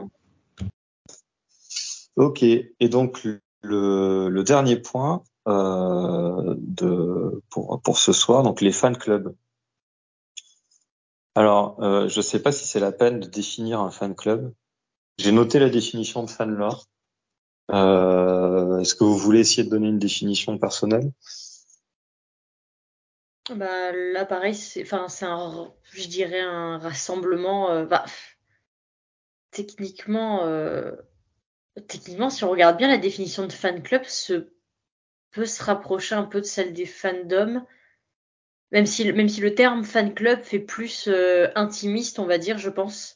[2.15, 2.41] Ok.
[2.41, 3.23] Et donc
[3.61, 9.35] le le dernier point euh, de pour pour ce soir, donc les fan clubs.
[11.35, 14.51] Alors, euh, je sais pas si c'est la peine de définir un fan club.
[15.19, 16.87] J'ai noté la définition de fan lore.
[17.69, 21.11] Euh, Est-ce que vous voulez essayer de donner une définition personnelle?
[23.49, 27.71] Bah, là, pareil, c'est, enfin, c'est un, je dirais un rassemblement.
[27.71, 28.05] euh, bah,
[29.51, 30.91] techniquement, euh,
[31.87, 34.49] techniquement, si on regarde bien la définition de fan club, se
[35.31, 37.65] peut se rapprocher un peu de celle des fandoms.
[38.71, 42.57] Même si, même si le terme fan club fait plus euh, intimiste, on va dire,
[42.57, 43.15] je pense,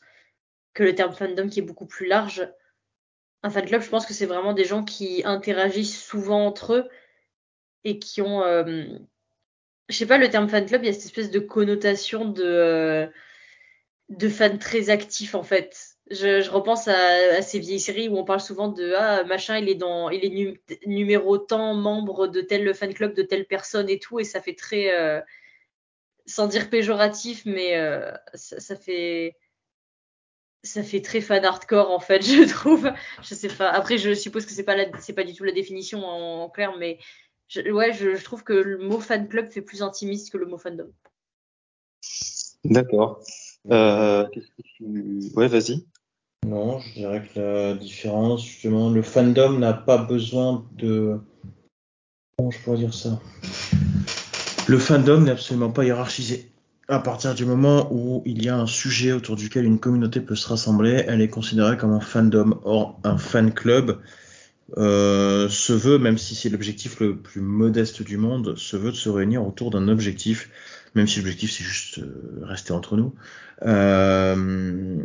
[0.74, 2.48] que le terme fandom qui est beaucoup plus large.
[3.44, 6.90] Un fan club, je pense que c'est vraiment des gens qui interagissent souvent entre eux
[7.84, 8.44] et qui ont.
[9.91, 12.43] Je sais pas, le terme fan club, il y a cette espèce de connotation de,
[12.43, 13.07] euh,
[14.09, 15.97] de fans très actifs en fait.
[16.09, 19.76] Je, repense à, ces vieilles séries où on parle souvent de ah machin il est
[19.76, 23.97] dans il est nu, numéro tant membre de tel fan club de telle personne et
[23.97, 25.22] tout et ça fait très euh,
[26.26, 29.38] sans dire péjoratif mais euh, ça, fait
[30.63, 32.91] ça fait très fan hardcore en fait je trouve
[33.22, 36.03] je sais pas après je suppose que c'est pas c'est pas du tout la définition
[36.05, 36.99] en, en clair mais
[37.52, 40.45] je, ouais je, je, trouve que le mot fan club fait plus intimiste que le
[40.45, 40.90] mot fandom.
[42.64, 43.22] D'accord.
[43.69, 45.32] Euh, tu...
[45.36, 45.86] ouais vas-y.
[46.48, 51.19] Non je dirais que la différence justement le fandom n'a pas besoin de
[52.38, 53.19] comment je pourrais dire ça?
[54.68, 56.49] Le fandom n'est absolument pas hiérarchisé.
[56.88, 60.36] À partir du moment où il y a un sujet autour duquel une communauté peut
[60.36, 62.60] se rassembler, elle est considérée comme un fandom.
[62.64, 64.02] Or, un fan club
[64.77, 68.95] euh, se veut, même si c'est l'objectif le plus modeste du monde, se veut de
[68.95, 70.49] se réunir autour d'un objectif,
[70.95, 73.14] même si l'objectif c'est juste euh, rester entre nous.
[73.64, 74.98] Euh,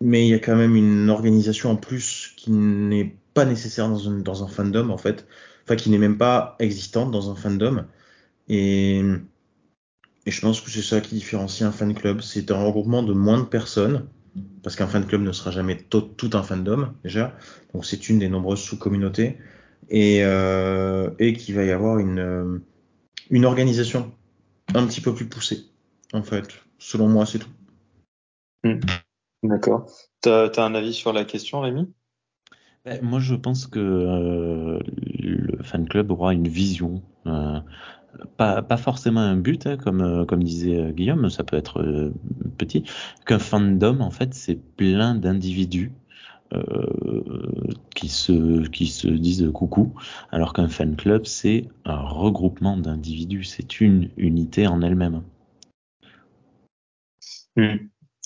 [0.00, 3.98] mais il y a quand même une organisation en plus qui n'est pas nécessaire dans,
[3.98, 5.26] une, dans un fandom en fait,
[5.64, 7.86] enfin qui n'est même pas existante dans un fandom.
[8.48, 9.02] Et
[10.26, 12.20] et je pense que c'est ça qui différencie un fan club.
[12.20, 14.06] C'est un regroupement de moins de personnes,
[14.62, 17.36] parce qu'un fan club ne sera jamais tout, un fandom, déjà.
[17.74, 19.38] Donc c'est une des nombreuses sous-communautés.
[19.88, 22.58] Et, euh, et qu'il va y avoir une, euh,
[23.30, 24.12] une organisation
[24.74, 25.64] un petit peu plus poussée,
[26.12, 26.48] en fait.
[26.78, 27.50] Selon moi, c'est tout.
[28.64, 28.80] Hmm.
[29.42, 29.90] D'accord.
[30.20, 31.92] T'as as un avis sur la question, Rémi?
[32.84, 34.78] Ben, Moi, je pense que euh,
[35.18, 37.02] le fan club aura une vision.
[37.26, 37.60] Euh,
[38.36, 41.80] pas, pas forcément un but, hein, comme, euh, comme disait euh, Guillaume, ça peut être
[41.80, 42.12] euh,
[42.58, 42.84] petit,
[43.26, 45.92] qu'un fandom, en fait, c'est plein d'individus
[46.52, 46.86] euh,
[47.94, 49.94] qui, se, qui se disent coucou,
[50.30, 55.22] alors qu'un fan club, c'est un regroupement d'individus, c'est une unité en elle-même.
[57.56, 57.62] Mmh.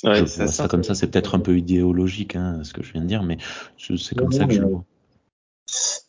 [0.05, 2.83] Ouais, je vois ça, ça, comme ça, c'est peut-être un peu idéologique, hein, ce que
[2.83, 3.39] je viens de dire, mais
[3.79, 4.85] c'est comme ça que je le vois.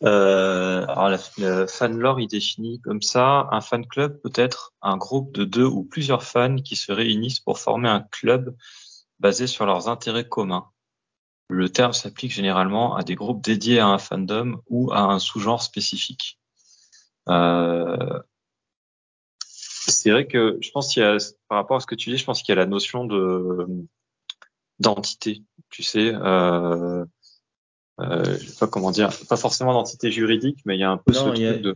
[0.04, 4.96] Euh, alors le fan lore il définit comme ça un fan club peut être un
[4.96, 8.54] groupe de deux ou plusieurs fans qui se réunissent pour former un club
[9.18, 10.70] basé sur leurs intérêts communs.
[11.48, 15.62] Le terme s'applique généralement à des groupes dédiés à un fandom ou à un sous-genre
[15.62, 16.38] spécifique.
[17.28, 18.20] Euh,
[19.40, 21.16] c'est vrai que je pense qu'il y a,
[21.48, 23.66] par rapport à ce que tu dis, je pense qu'il y a la notion de
[24.78, 25.42] d'entité.
[25.70, 27.04] Tu sais, euh,
[28.00, 30.98] euh, je sais pas comment dire, pas forcément d'entité juridique, mais il y a un
[30.98, 31.74] peu ce truc de.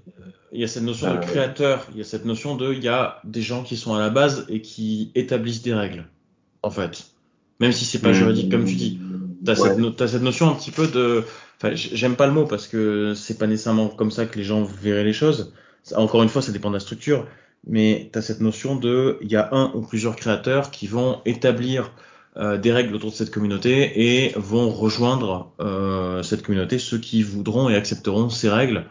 [0.52, 2.84] Il y a cette notion de euh, créateur, il y a cette notion de, il
[2.84, 6.06] y a des gens qui sont à la base et qui établissent des règles,
[6.62, 7.06] en fait.
[7.58, 9.00] Même si c'est pas juridique comme tu dis.
[9.44, 9.74] T'as ouais.
[9.74, 11.24] cette, as cette notion un petit peu de,
[11.56, 14.62] enfin, j'aime pas le mot parce que c'est pas nécessairement comme ça que les gens
[14.62, 15.52] verraient les choses.
[15.96, 17.26] Encore une fois, ça dépend de la structure,
[17.66, 21.20] mais tu as cette notion de, il y a un ou plusieurs créateurs qui vont
[21.24, 21.90] établir
[22.36, 27.22] euh, des règles autour de cette communauté et vont rejoindre euh, cette communauté ceux qui
[27.22, 28.86] voudront et accepteront ces règles,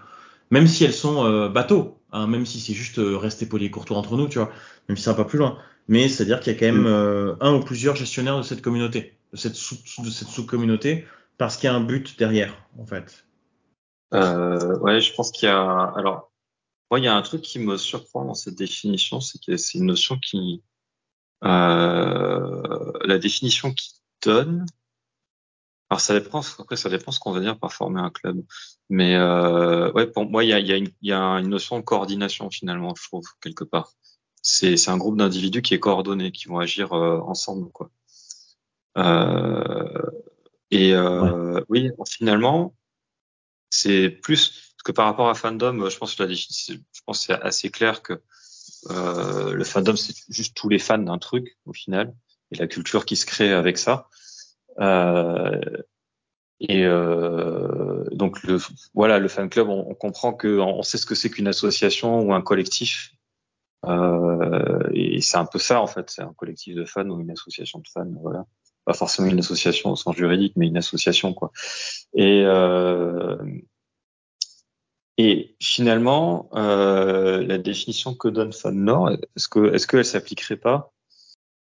[0.51, 3.71] même si elles sont euh, bateaux, hein, même si c'est juste euh, rester poli et
[3.71, 4.51] courtois entre nous, tu vois,
[4.87, 5.57] même si ça va pas plus loin.
[5.87, 9.17] Mais c'est-à-dire qu'il y a quand même euh, un ou plusieurs gestionnaires de cette communauté,
[9.33, 11.05] de cette sous, de cette sous-communauté,
[11.37, 13.25] parce qu'il y a un but derrière, en fait.
[14.13, 15.93] Euh, ouais, je pense qu'il y a.
[15.95, 16.31] Alors,
[16.89, 19.77] moi, il y a un truc qui me surprend dans cette définition, c'est que c'est
[19.77, 20.61] une notion qui
[21.41, 24.65] la définition qu'il donne,
[25.91, 28.41] alors ça dépend, après ça dépend ce qu'on veut dire par former un club.
[28.87, 31.77] Mais euh, ouais, pour moi, il y a, y, a une, y a une notion
[31.79, 33.91] de coordination finalement, je trouve quelque part.
[34.41, 37.91] C'est un groupe d'individus qui est coordonné, qui vont agir euh, ensemble, quoi.
[38.97, 40.01] Euh,
[40.71, 41.63] et euh, ouais.
[41.67, 42.73] oui, finalement,
[43.69, 45.89] c'est plus que par rapport à fandom.
[45.89, 48.21] Je pense que la je pense c'est assez clair que
[48.89, 52.13] euh, le fandom, c'est juste tous les fans d'un truc au final,
[52.51, 54.07] et la culture qui se crée avec ça.
[54.79, 55.59] Euh,
[56.59, 58.59] et euh, donc le,
[58.93, 62.21] voilà, le fan club, on, on comprend que on sait ce que c'est qu'une association
[62.21, 63.13] ou un collectif.
[63.87, 67.31] Euh, et c'est un peu ça en fait, c'est un collectif de fans ou une
[67.31, 68.45] association de fans, voilà.
[68.85, 71.51] Pas forcément une association au sens juridique, mais une association quoi.
[72.13, 73.37] Et euh,
[75.23, 80.91] et finalement, euh, la définition que donne FanLore, est-ce que est-ce qu'elle s'appliquerait pas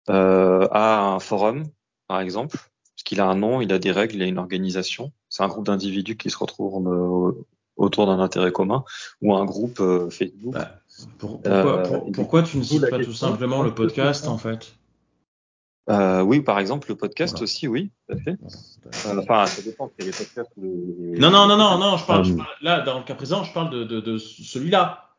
[0.10, 1.64] euh, à un forum,
[2.08, 5.14] par exemple, parce qu'il a un nom, il a des règles, il a une organisation.
[5.30, 7.46] C'est un groupe d'individus qui se retrouvent euh,
[7.78, 8.84] autour d'un intérêt commun,
[9.22, 10.54] ou un groupe Facebook.
[10.54, 10.72] Bah,
[11.18, 14.76] pour, pourquoi, pour, pourquoi tu ne cites pas tout simplement le podcast en fait?
[15.90, 17.44] Euh, oui, par exemple, le podcast voilà.
[17.44, 18.38] aussi, oui, tout à fait.
[19.08, 19.92] Euh, enfin, ça dépend.
[20.00, 21.20] Il y a des podcasts les...
[21.20, 21.98] Non, non, non, non, non.
[21.98, 25.10] Je parle, je parle, là, dans le cas présent, je parle de, de, de celui-là.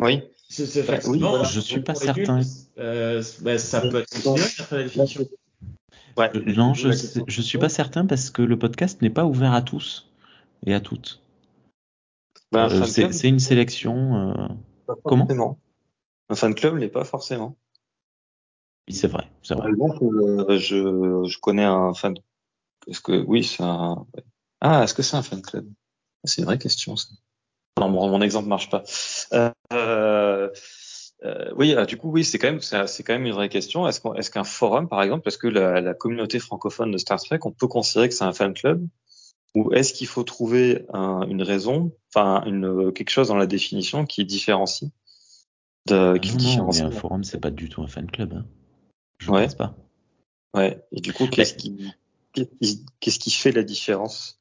[0.00, 0.22] Oui.
[0.48, 2.40] C'est, c'est bah, oui, voilà, je suis pas certain.
[2.78, 5.24] Euh, bah, ça peut être considéré après la définition.
[6.16, 6.30] Ouais.
[6.56, 6.90] Non, je,
[7.26, 10.08] je suis pas certain parce que le podcast n'est pas ouvert à tous
[10.64, 11.20] et à toutes.
[12.52, 14.34] Bah, euh, c'est, c'est une sélection.
[14.34, 14.94] Euh...
[15.02, 15.58] Comment?
[16.28, 17.56] Un fan club n'est pas forcément.
[18.88, 19.70] Oui, c'est vrai, c'est vrai.
[19.70, 22.14] Euh, je, je connais un fan.
[22.86, 24.06] Est-ce que oui, c'est un.
[24.60, 25.66] Ah, est-ce que c'est un fan club?
[26.24, 26.96] C'est une vraie question.
[26.96, 27.08] Ça.
[27.78, 28.84] Non, mon, mon exemple marche pas.
[29.32, 30.50] Euh,
[31.24, 33.88] euh, oui, ah, du coup, oui, c'est quand même, c'est quand même une vraie question.
[33.88, 37.40] Est-ce, est-ce qu'un forum, par exemple, parce que la, la, communauté francophone de Star Trek,
[37.42, 38.86] on peut considérer que c'est un fan club,
[39.54, 44.04] ou est-ce qu'il faut trouver un, une raison, enfin, une quelque chose dans la définition
[44.04, 44.90] qui différencie
[45.86, 46.82] de, qui Non, non, différencie.
[46.82, 48.34] mais un forum, c'est pas du tout un fan club.
[48.34, 48.44] Hein.
[49.18, 49.44] Je Ouais.
[49.44, 49.74] pense pas.
[50.54, 50.82] Ouais.
[50.92, 51.92] Et du coup, qu'est-ce qui,
[52.32, 54.40] qu'est-ce qui fait la différence?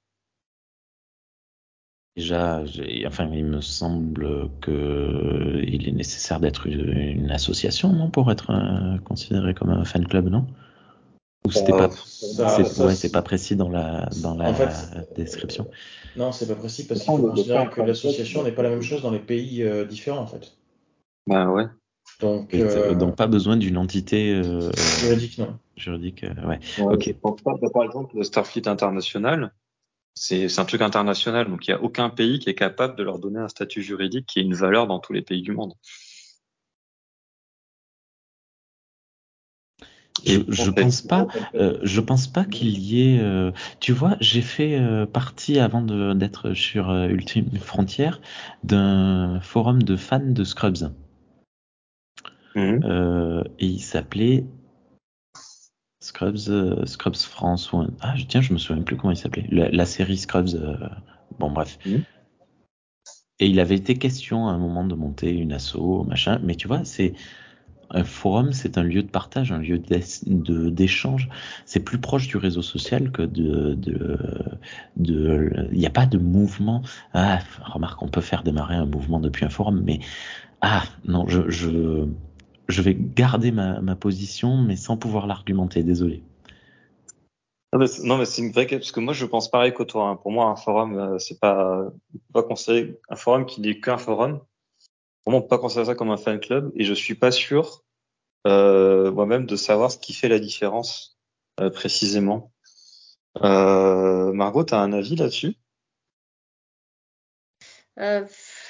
[2.15, 8.31] Déjà, j'ai- enfin, il me semble que il est nécessaire d'être une, association, non, pour
[8.31, 10.47] être euh, considéré comme un fan club, non?
[11.45, 14.49] Ou c'était Euh, pas, Ça- c'est ça, ouais, c'est pas précis dans la dans la
[14.49, 15.69] En fait, description.
[16.15, 19.01] Non, c'est pas précis parce qu'il faut considérer que l'association n'est pas la même chose
[19.01, 20.55] dans les pays euh, différents en fait.
[21.27, 21.65] Bah ouais.
[22.21, 24.69] Donc, Et, euh, donc pas besoin d'une entité euh,
[24.99, 25.57] juridique, non.
[25.77, 26.23] juridique.
[26.23, 26.59] euh, ouais.
[26.77, 27.07] Ouais, Ok.
[27.07, 27.53] je pense pas.
[27.73, 29.53] Par exemple, le Starfleet international,
[30.13, 33.03] c'est c'est un truc international, donc il n'y a aucun pays qui est capable de
[33.03, 35.73] leur donner un statut juridique qui ait une valeur dans tous les pays du monde.
[40.25, 41.27] Je, Et pense pas.
[41.55, 43.19] Euh, je pense pas qu'il y ait.
[43.19, 48.21] euh, tu vois, j'ai fait euh, partie avant de- d'être sur euh, Ultime Frontière
[48.63, 50.91] d'un forum de fans de Scrubs
[52.55, 52.83] Mhm.
[52.85, 54.45] Euh, et il s'appelait
[55.99, 59.17] Scrubs euh, Scrubs France ou un- ah je- tiens je me souviens plus comment il
[59.17, 60.77] s'appelait la, la série Scrubs euh,
[61.39, 62.03] bon bref Mhm.
[63.39, 66.67] et il avait été question à un moment de monter une asso machin mais tu
[66.67, 67.13] vois c'est
[67.91, 71.29] un forum, c'est un lieu de partage, un lieu de- d'échange.
[71.65, 74.17] C'est plus proche du réseau social que de, de,
[74.97, 76.81] de, il n'y a pas de mouvement.
[77.13, 79.99] Ah, remarque, on peut faire démarrer un mouvement depuis un forum, mais
[80.61, 82.05] ah, non, je, je,
[82.67, 85.83] je vais garder ma, ma position, mais sans pouvoir l'argumenter.
[85.83, 86.23] Désolé.
[87.73, 90.07] Non, mais c'est- une vraie question, parce que moi, je pense pareil que toi.
[90.09, 90.15] hein.
[90.15, 91.91] Pour moi, un forum, euh, c'est pas,
[92.33, 94.39] pas considérer un forum qui n'est qu'un forum.
[95.23, 97.31] Pour moi, on peut pas considérer ça comme un fan club, et je suis pas
[97.31, 97.83] sûr,
[98.47, 101.17] euh, moi-même, de savoir ce qui fait la différence,
[101.59, 102.53] euh, précisément.
[103.43, 105.55] Euh, Margot, t'as un avis là-dessus?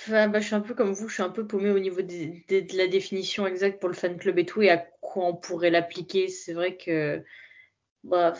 [0.07, 2.77] Bah, je suis un peu comme vous, je suis un peu paumée au niveau de
[2.77, 6.27] la définition exacte pour le fan club et tout, et à quoi on pourrait l'appliquer.
[6.27, 7.23] C'est vrai que,
[8.03, 8.33] bah,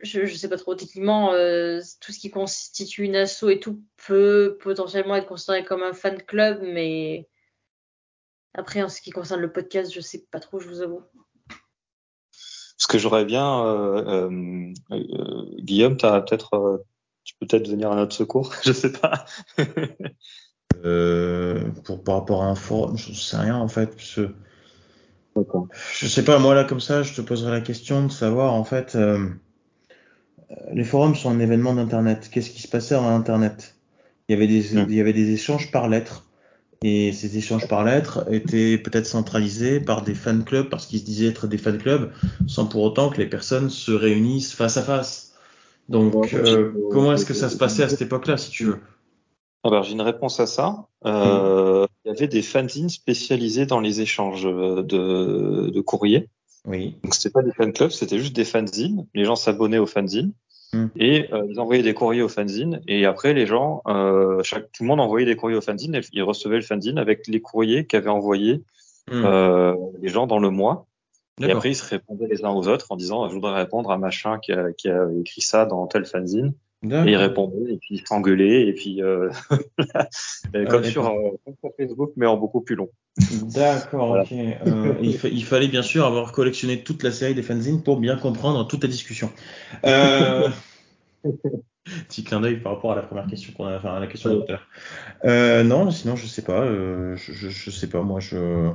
[0.00, 3.82] je, je sais pas trop, techniquement, euh, tout ce qui constitue une asso et tout
[4.06, 7.28] peut potentiellement être considéré comme un fan club, mais
[8.54, 11.02] après, en ce qui concerne le podcast, je sais pas trop, je vous avoue.
[11.48, 16.84] Parce que j'aurais bien, euh, euh, Guillaume, t'as peut-être,
[17.24, 19.24] tu peux peut-être venir à notre secours, je sais pas.
[21.84, 23.90] Pour, par rapport à un forum, je sais rien en fait.
[25.36, 25.68] D'accord.
[25.98, 28.64] je sais pas, moi là comme ça, je te poserai la question de savoir en
[28.64, 29.18] fait, euh,
[30.50, 32.28] euh, les forums sont un événement d'internet.
[32.32, 33.74] Qu'est-ce qui se passait en internet?
[34.28, 34.86] Il y avait des, Mm.
[34.88, 36.24] il y avait des échanges par lettres.
[36.82, 41.04] Et ces échanges par lettres étaient peut-être centralisés par des fan clubs parce qu'ils se
[41.04, 42.12] disaient être des fan clubs
[42.46, 45.34] sans pour autant que les personnes se réunissent face à face.
[45.88, 48.78] Donc, euh, je- comment est-ce que ça se passait à cette époque-là, si tu veux?
[49.64, 50.86] Alors, j'ai une réponse à ça.
[51.06, 56.28] Euh, Il y avait des fanzines spécialisés dans les échanges euh, de, de courriers.
[56.66, 56.96] Oui.
[57.02, 59.06] Donc, c'était pas des fan clubs, c'était juste des fanzines.
[59.14, 60.32] Les gens s'abonnaient aux fanzines
[60.74, 60.88] Hmm.
[60.96, 62.80] et euh, ils envoyaient des courriers aux fanzines.
[62.88, 66.00] Et après, les gens, euh, chaque, tout le monde envoyait des courriers aux fanzines et
[66.12, 68.64] ils recevaient le fanzine avec les courriers qu'avaient envoyés
[69.12, 70.86] euh, les gens dans le mois.
[71.40, 73.98] Et après, ils se répondaient les uns aux autres en disant, je voudrais répondre à
[73.98, 76.54] machin qui a, qui a écrit ça dans tel fanzine.
[76.84, 77.20] Et ils D'accord.
[77.20, 79.30] répondaient, et puis ils s'engueulaient, et puis euh,
[80.68, 82.90] comme sur, euh, comme sur Facebook, mais en beaucoup plus long.
[83.54, 84.22] D'accord, Voilà.
[84.24, 84.32] ok.
[84.32, 87.98] Euh, il, fa- il fallait bien sûr avoir collectionné toute la série des fanzines pour
[87.98, 89.30] bien comprendre toute la discussion.
[89.86, 90.48] Euh...
[92.08, 94.30] Petit clin d'œil par rapport à la première question qu'on a, enfin à la question
[94.30, 94.44] de.
[95.26, 96.66] Euh, non, sinon je sais pas.
[96.66, 98.00] Je, je, je sais pas.
[98.02, 98.70] Moi, je.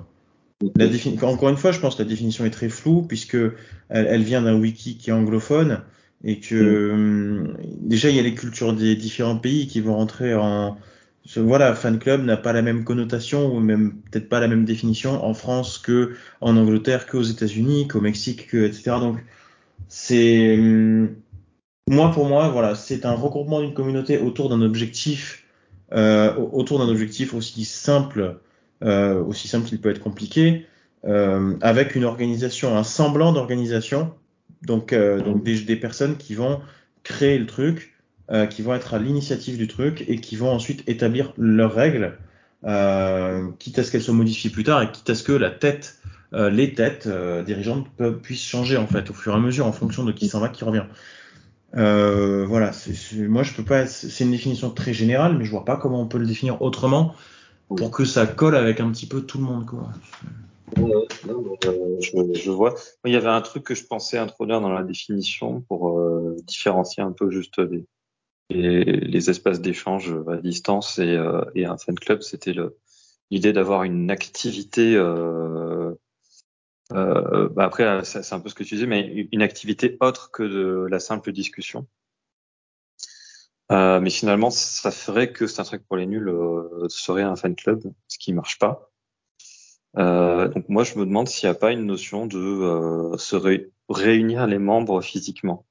[0.75, 4.05] La défini- Encore une fois, je pense que la définition est très floue puisque elle,
[4.07, 5.81] elle vient d'un wiki qui est anglophone
[6.23, 10.35] et que hum, déjà il y a les cultures des différents pays qui vont rentrer
[10.35, 10.77] en
[11.25, 14.65] ce- voilà, fan club n'a pas la même connotation ou même peut-être pas la même
[14.65, 18.99] définition en France que en Angleterre, qu'aux États-Unis, qu'au Mexique, que, etc.
[18.99, 19.17] Donc
[19.89, 21.15] c'est hum,
[21.87, 25.45] moi pour moi voilà, c'est un regroupement d'une communauté autour d'un objectif
[25.93, 28.39] euh, autour d'un objectif aussi simple
[28.83, 30.65] euh, aussi simple qu'il peut être compliqué,
[31.05, 34.13] euh, avec une organisation, un semblant d'organisation,
[34.63, 36.59] donc, euh, donc des, des personnes qui vont
[37.03, 37.93] créer le truc,
[38.31, 42.17] euh, qui vont être à l'initiative du truc et qui vont ensuite établir leurs règles,
[42.65, 45.49] euh, quitte à ce qu'elles soient modifiées plus tard et quitte à ce que la
[45.49, 45.97] tête,
[46.33, 49.65] euh, les têtes euh, dirigeantes peuvent, puissent changer en fait au fur et à mesure
[49.65, 50.83] en fonction de qui s'en va, qui revient.
[51.77, 55.51] Euh, voilà, c'est, c'est- moi je peux pas, c'est une définition très générale, mais je
[55.51, 57.15] vois pas comment on peut le définir autrement
[57.75, 59.91] pour que ça colle avec un petit peu tout le monde, quoi.
[60.77, 62.75] Euh, je, je vois.
[63.05, 67.03] Il y avait un truc que je pensais introduire dans la définition pour euh, différencier
[67.03, 67.59] un peu juste
[68.49, 72.53] les, les, espaces d'échange à distance et, euh, et un fan club, c'était
[73.29, 74.95] l'idée d'avoir une activité.
[74.95, 75.93] Euh,
[76.91, 80.87] bah après, c'est un peu ce que tu disais, mais une activité autre que de
[80.89, 81.87] la simple discussion.
[83.69, 86.33] Mais finalement, ça ferait que Star Trek pour les nuls
[86.87, 88.88] serait un fan club, ce qui marche pas.
[89.97, 93.35] Euh, donc moi, je me demande s'il n'y a pas une notion de euh, se
[93.89, 95.65] réunir les membres physiquement,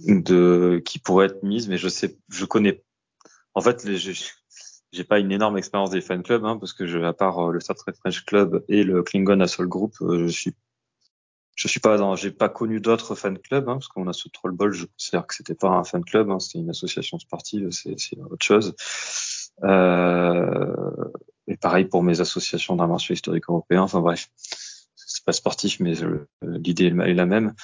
[0.00, 2.82] de qui pourrait être mise, mais je sais, je connais.
[3.54, 6.98] En fait, les, j'ai pas une énorme expérience des fan clubs, hein, parce que je,
[6.98, 10.54] à part le Star Trek French Club et le Klingon Assault Group, je suis
[11.56, 14.28] je suis pas dans, j'ai pas connu d'autres fan clubs, hein, parce qu'on a ce
[14.28, 17.70] troll ball, je considère que c'était pas un fan club, hein, c'était une association sportive,
[17.70, 18.76] c'est autre chose.
[19.64, 20.74] Euh,
[21.46, 23.82] et pareil pour mes associations d'un marché historique européen.
[23.82, 24.28] Enfin bref,
[24.94, 25.94] c'est pas sportif, mais
[26.42, 27.54] l'idée est la même.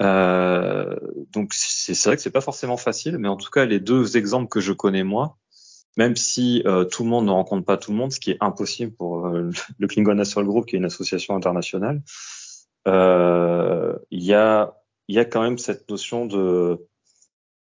[0.00, 0.96] Euh,
[1.32, 4.48] donc c'est, vrai que c'est pas forcément facile, mais en tout cas les deux exemples
[4.48, 5.36] que je connais moi,
[5.96, 8.38] même si euh, tout le monde ne rencontre pas tout le monde, ce qui est
[8.40, 12.02] impossible pour euh, le Klingon Assault Group, qui est une association internationale
[12.86, 14.74] euh, il y a
[15.08, 16.86] il y a quand même cette notion de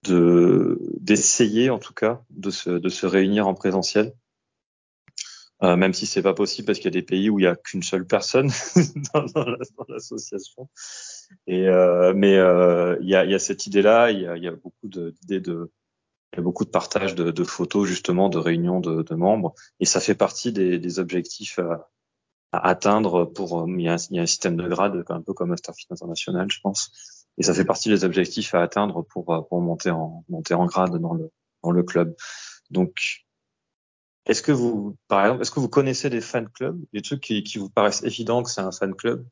[0.05, 4.15] de d'essayer en tout cas de se de se réunir en présentiel.
[5.63, 7.47] Euh, même si c'est pas possible parce qu'il y a des pays où il y
[7.47, 8.51] a qu'une seule personne
[9.15, 9.47] dans, dans
[9.89, 10.69] l'association.
[11.47, 14.37] Et euh, mais euh, il y a y a cette idée là, il y a
[14.37, 15.71] y a beaucoup d'idées de,
[16.33, 19.55] il y a beaucoup de partage de, de, photos justement de réunions de, de, membres
[19.79, 21.91] et ça fait partie des, des objectifs à,
[22.53, 25.33] à atteindre pour euh, il y, a y, a un, système de grade un peu
[25.33, 26.91] comme Masterfit International je pense
[27.39, 30.67] et ça fait partie des objectifs à atteindre pour euh, pour monter en monter en
[30.67, 31.31] grade dans le
[31.63, 32.15] dans le club
[32.71, 33.27] donc
[34.27, 36.81] est-ce que vous par exemple est-ce que vous connaissez des fan clubs?
[36.93, 39.27] Des trucs qui, qui vous paraissent évidents que c'est un fan club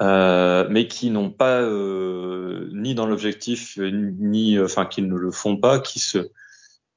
[0.00, 5.56] euh, mais qui n'ont pas euh, ni dans l'objectif ni enfin qui ne le font
[5.56, 6.30] pas qui se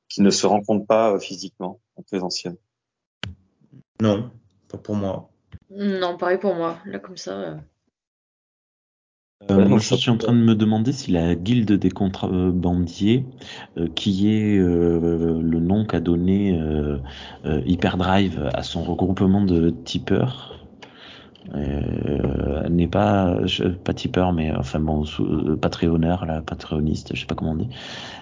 [0.08, 2.58] qui ne se rencontrent pas physiquement en présentiel?
[4.02, 4.32] Non
[4.68, 5.32] pas pour moi
[5.74, 6.80] non, pareil pour moi.
[6.86, 7.58] Là, comme ça.
[9.82, 13.26] Je suis en train de me demander si la guilde des contrebandiers,
[13.78, 17.00] euh, qui est euh, le nom qu'a donné euh,
[17.66, 20.60] Hyperdrive à son regroupement de tipeurs,
[22.70, 23.36] n'est pas
[23.84, 25.04] pas tipeur, mais enfin bon,
[25.60, 27.70] patreonneur, la patreoniste, je sais pas comment on dit.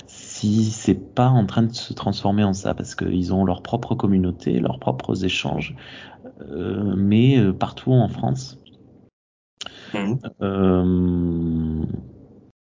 [0.07, 3.93] Si c'est pas en train de se transformer en ça, parce qu'ils ont leur propre
[3.93, 5.75] communauté, leurs propres échanges,
[6.95, 8.57] mais partout en France.
[9.93, 10.15] Mmh.
[10.41, 11.85] Euh,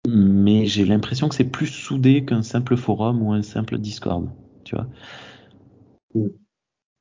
[0.07, 4.29] mais j'ai l'impression que c'est plus soudé qu'un simple forum ou un simple Discord,
[4.63, 4.87] tu vois.
[6.13, 6.27] Mmh.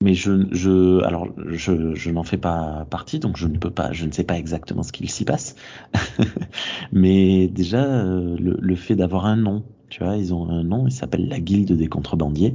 [0.02, 3.92] Mais je, je, alors, je, je n'en fais pas partie, donc je ne peux pas,
[3.92, 5.56] je ne sais pas exactement ce qu'il s'y passe.
[6.92, 10.92] mais déjà, le, le fait d'avoir un nom, tu vois, ils ont un nom, il
[10.92, 12.55] s'appelle la Guilde des contrebandiers.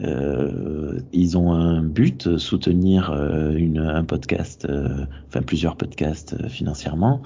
[0.00, 6.48] Euh, ils ont un but, soutenir euh, une, un podcast, euh, enfin plusieurs podcasts euh,
[6.48, 7.22] financièrement,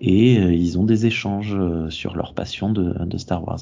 [0.00, 1.56] et euh, ils ont des échanges
[1.90, 3.60] sur leur passion de, de Star Wars.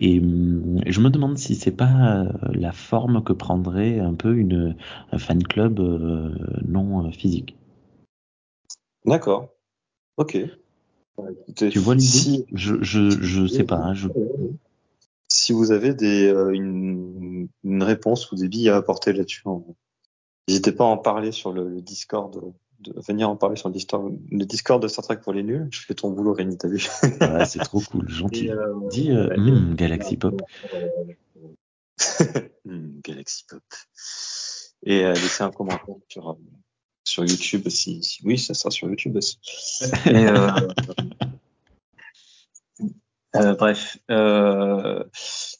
[0.00, 4.76] Et hum, je me demande si c'est pas la forme que prendrait un peu une,
[5.12, 5.80] un fan club
[6.66, 7.56] non physique.
[9.04, 9.48] D'accord.
[10.16, 10.38] Ok.
[11.56, 12.06] Tu vois l'idée?
[12.06, 12.46] si...
[12.52, 13.76] Je je je sais pas.
[13.76, 14.08] Hein, je
[15.38, 19.44] si vous avez des, euh, une, une, réponse ou des billes à apporter là-dessus,
[20.48, 23.74] n'hésitez pas à en parler sur le, le, Discord, de venir en parler sur le
[23.74, 25.68] Discord, le Discord de Star Trek pour les nuls.
[25.70, 26.84] Je fais ton boulot, Rémi, t'as vu?
[27.20, 28.50] Ouais, C'est trop cool, gentil.
[28.50, 30.42] Euh, Dis euh, mm, Galaxy Pop.
[32.64, 33.62] mm, Galaxy Pop.
[34.84, 36.36] Et euh, laissez un commentaire sur,
[37.04, 39.38] sur YouTube si, si, oui, ça sera sur YouTube aussi.
[40.06, 40.26] Et,
[43.38, 43.98] euh, bref.
[44.10, 45.04] Euh,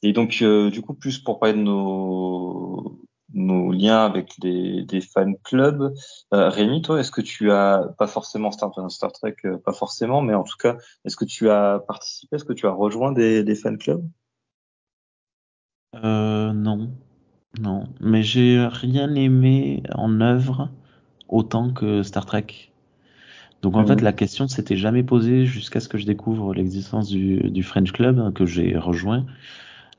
[0.02, 3.00] et donc, euh, du coup, plus pour parler de nos,
[3.34, 5.94] nos liens avec des, des fan clubs.
[6.34, 8.72] Euh, Rémi, toi, est-ce que tu as, pas forcément Star,
[9.12, 12.52] Trek, euh, pas forcément, mais en tout cas, est-ce que tu as participé, est-ce que
[12.52, 14.04] tu as rejoint des, des fan clubs?
[15.94, 16.90] Non,
[17.58, 17.84] non.
[18.00, 20.70] Mais j'ai rien aimé en œuvre
[21.28, 22.67] autant que Star Trek.
[23.62, 23.86] Donc en mmh.
[23.86, 27.92] fait, la question s'était jamais posée jusqu'à ce que je découvre l'existence du, du, French
[27.92, 29.26] Club hein, que j'ai rejoint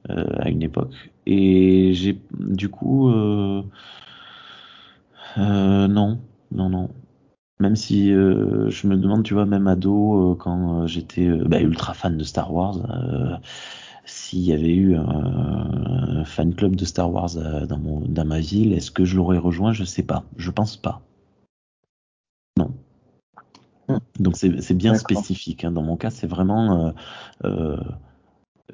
[0.10, 1.12] euh, à une époque.
[1.26, 3.62] Et j'ai du coup, euh,
[5.38, 6.20] euh, non,
[6.52, 6.90] non, non.
[7.60, 12.24] Même si je me demande, tu vois, même ado, quand j'étais bah, ultra fan de
[12.24, 12.78] Star Wars,
[14.06, 15.02] s'il y avait eu un,
[16.22, 17.32] un, fan club de Star Wars
[17.68, 19.74] dans, mon, dans ma ville, est-ce que je l'aurais rejoint?
[19.74, 20.24] Je sais pas.
[20.38, 21.02] Je pense pas.
[23.90, 24.00] Non.
[24.20, 25.64] Donc c'est bien spécifique.
[25.66, 25.72] Hein.
[25.72, 26.92] Dans mon cas, c'est vraiment euh,
[27.46, 27.78] euh,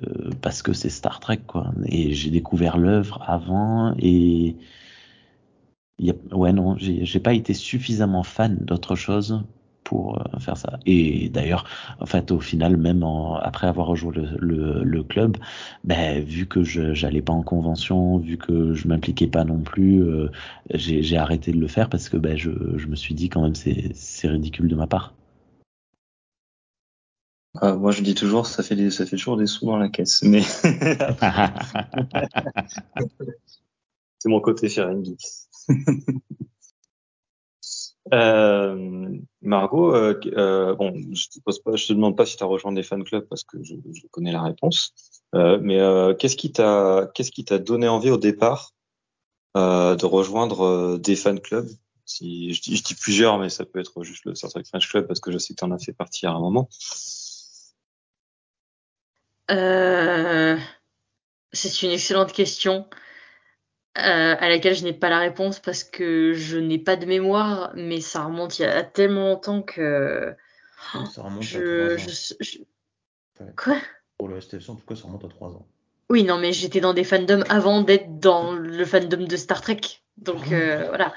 [0.03, 1.73] euh, parce que c'est Star Trek, quoi.
[1.85, 4.55] Et j'ai découvert l'œuvre avant et
[5.99, 9.43] il y a- ouais, non, j'ai j'ai pas été suffisamment fan d'autre chose
[9.85, 10.80] pour euh, faire ça.
[10.85, 11.64] Et d'ailleurs,
[12.01, 15.38] en fait, au final, même en- après avoir rejoint le, le, le club,
[15.85, 20.01] ben, vu que je j'allais pas en convention, vu que je m'impliquais pas non plus,
[20.03, 20.30] euh,
[20.73, 23.55] j'ai arrêté de le faire parce que ben, je, je me suis dit quand même
[23.55, 25.14] c'est ridicule de ma part.
[27.61, 29.88] Ah, moi, je dis toujours, ça fait des, ça fait toujours des sous dans la
[29.88, 30.22] caisse.
[30.23, 30.41] Mais
[34.19, 35.15] c'est mon côté Ferengi.
[38.14, 42.43] euh, Margot, euh, euh, bon, je te pose pas, je te demande pas si tu
[42.43, 43.75] as rejoint des fan clubs parce que je,
[44.11, 44.93] connais la réponse.
[45.34, 48.72] Euh, mais euh, qu'est-ce qui t'a, qu'est-ce qui t'a donné envie au départ
[49.56, 51.69] de rejoindre des fan clubs?
[52.06, 54.90] Si je dis, je dis plusieurs, mais ça peut être juste le Star Trek French
[54.90, 56.67] Club parce que je sais que tu en as fait partie à un moment.
[61.53, 62.88] C'est une excellente question
[63.98, 67.72] euh, à laquelle je n'ai pas la réponse parce que je n'ai pas de mémoire,
[67.75, 70.33] mais ça remonte il y a tellement longtemps que
[71.14, 72.09] Ça remonte à je, 3 ans.
[72.40, 72.59] je, je-
[73.41, 73.51] Ouais.
[73.57, 73.77] Quoi?
[74.17, 75.67] Pour le STFC, en tout cas, ça remonte à 3 ans.
[76.09, 79.82] Oui, non, mais j'étais dans des fandoms avant d'être dans le fandom de Star Trek.
[80.17, 81.14] Donc euh, voilà.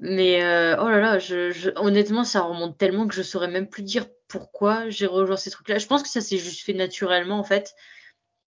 [0.00, 3.68] Mais euh, oh là là, je, je- honnêtement, ça remonte tellement que je saurais même
[3.68, 5.78] plus dire pourquoi j'ai rejoint ces trucs-là.
[5.78, 7.74] Je pense que ça s'est juste fait naturellement en fait.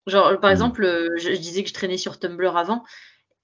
[0.06, 0.54] Genre, par Mm.
[0.54, 2.84] exemple, je, je disais que je traînais sur Tumblr avant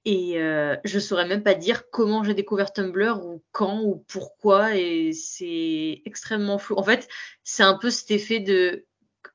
[0.05, 4.75] et euh, je saurais même pas dire comment j'ai découvert Tumblr ou quand ou pourquoi
[4.75, 6.75] et c'est extrêmement flou.
[6.77, 7.07] En fait,
[7.43, 8.85] c'est un peu cet effet de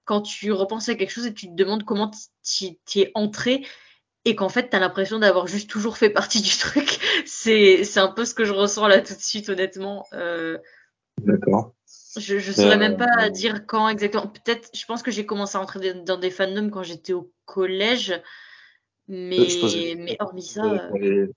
[0.04, 2.10] quand tu repenses à quelque chose et tu te demandes comment
[2.42, 3.66] tu es entré
[4.24, 6.98] et qu'en fait, tu as l'impression d'avoir juste toujours fait partie du truc.
[7.26, 10.06] C'est c'est un peu ce que je ressens là tout de suite, honnêtement.
[10.12, 10.58] Euh,
[11.18, 11.74] D'accord.
[12.16, 14.26] je je saurais Euh, même pas dire quand exactement.
[14.26, 17.32] Peut-être, je pense que j'ai commencé à rentrer des- dans des fandoms quand j'étais au
[17.46, 18.20] collège,
[19.08, 21.32] je posais mais mais hormis ça, pour euh,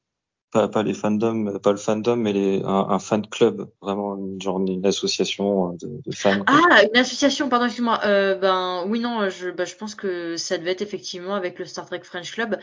[0.51, 4.41] pas, pas les fandoms, pas le fandom, mais les, un, un fan club, vraiment une,
[4.41, 6.43] genre une association euh, de, de fans.
[6.47, 8.01] ah, une association, pardon, excuse-moi.
[8.05, 11.65] Euh, ben oui, non, je bah, je pense que ça devait être effectivement avec le
[11.65, 12.59] Star Trek French Club,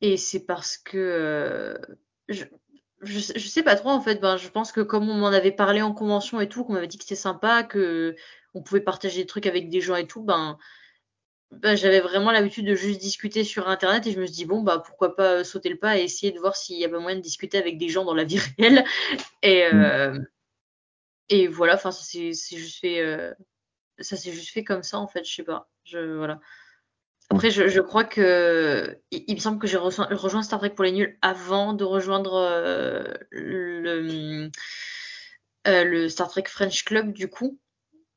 [0.00, 1.78] et c'est parce que euh,
[2.28, 2.44] je
[3.02, 4.20] je je sais pas trop en fait.
[4.20, 6.88] Ben je pense que comme on m'en avait parlé en convention et tout, qu'on m'avait
[6.88, 8.16] dit que c'était sympa, que
[8.54, 10.58] on pouvait partager des trucs avec des gens et tout, ben
[11.60, 14.62] Bah, j'avais vraiment l'habitude de juste discuter sur internet et je me suis dit bon
[14.62, 16.98] bah pourquoi pas euh, sauter le pas et essayer de voir s'il y a pas
[16.98, 18.84] moyen de discuter avec des gens dans la vie réelle.
[19.42, 20.18] Et euh,
[21.28, 23.34] et voilà enfin ça s'est c'est juste fait euh,
[23.98, 25.68] ça s'est juste fait comme ça en fait je sais pas.
[25.84, 26.40] Je voilà.
[27.28, 30.70] Après je, je crois que il, il me semble que j'ai rejoint, rejoint Star Trek
[30.70, 34.50] pour les nuls avant de rejoindre euh, le
[35.66, 37.58] euh, le Star Trek French Club du coup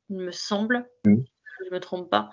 [0.10, 0.88] il me semble.
[1.06, 1.18] Mm.
[1.66, 2.32] je me trompe pas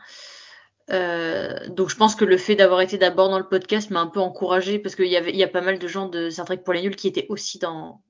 [0.90, 4.08] Euh, donc je pense que le fait d'avoir été d'abord dans le podcast m'a un
[4.08, 6.44] peu encouragé parce qu'il y avait il y a pas mal de gens de Star
[6.44, 8.02] Trek pour les nuls qui étaient aussi dans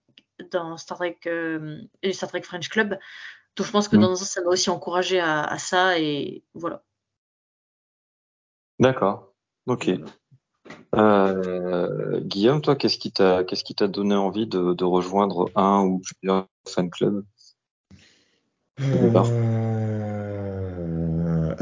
[0.51, 2.99] dans Star Trek euh, et Star Trek French Club.
[3.57, 4.01] Donc je pense que Mm.
[4.01, 6.83] dans un sens ça m'a aussi encouragé à, à ça et voilà.
[8.79, 9.33] D'accord.
[9.67, 9.91] Ok.
[10.95, 15.83] Euh, Guillaume, toi, qu'est-ce qui t'a, qu'est-ce qui t'a donné envie de, de rejoindre un
[15.83, 17.25] ou plusieurs fan clubs
[18.81, 19.27] Au départ?
[19.29, 20.02] Euh,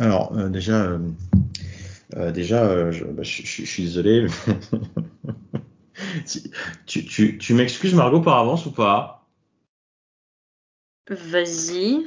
[0.01, 0.99] alors, euh, déjà, euh,
[2.17, 4.27] euh, déjà je, bah, je- je- je suis désolé.
[6.87, 9.27] Tu tu, tu m'excuses, Margot, par avance ou pas?
[11.11, 12.07] Vas-y.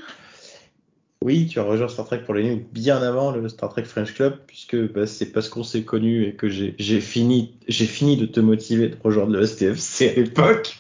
[1.21, 4.13] Oui, tu as rejoint Star Trek pour les nuls bien avant le Star Trek French
[4.13, 8.89] Club, puisque bah, c'est parce qu'on s'est connus et que j'ai fini, de te motiver
[8.89, 10.77] de rejoindre le STFC à l'époque.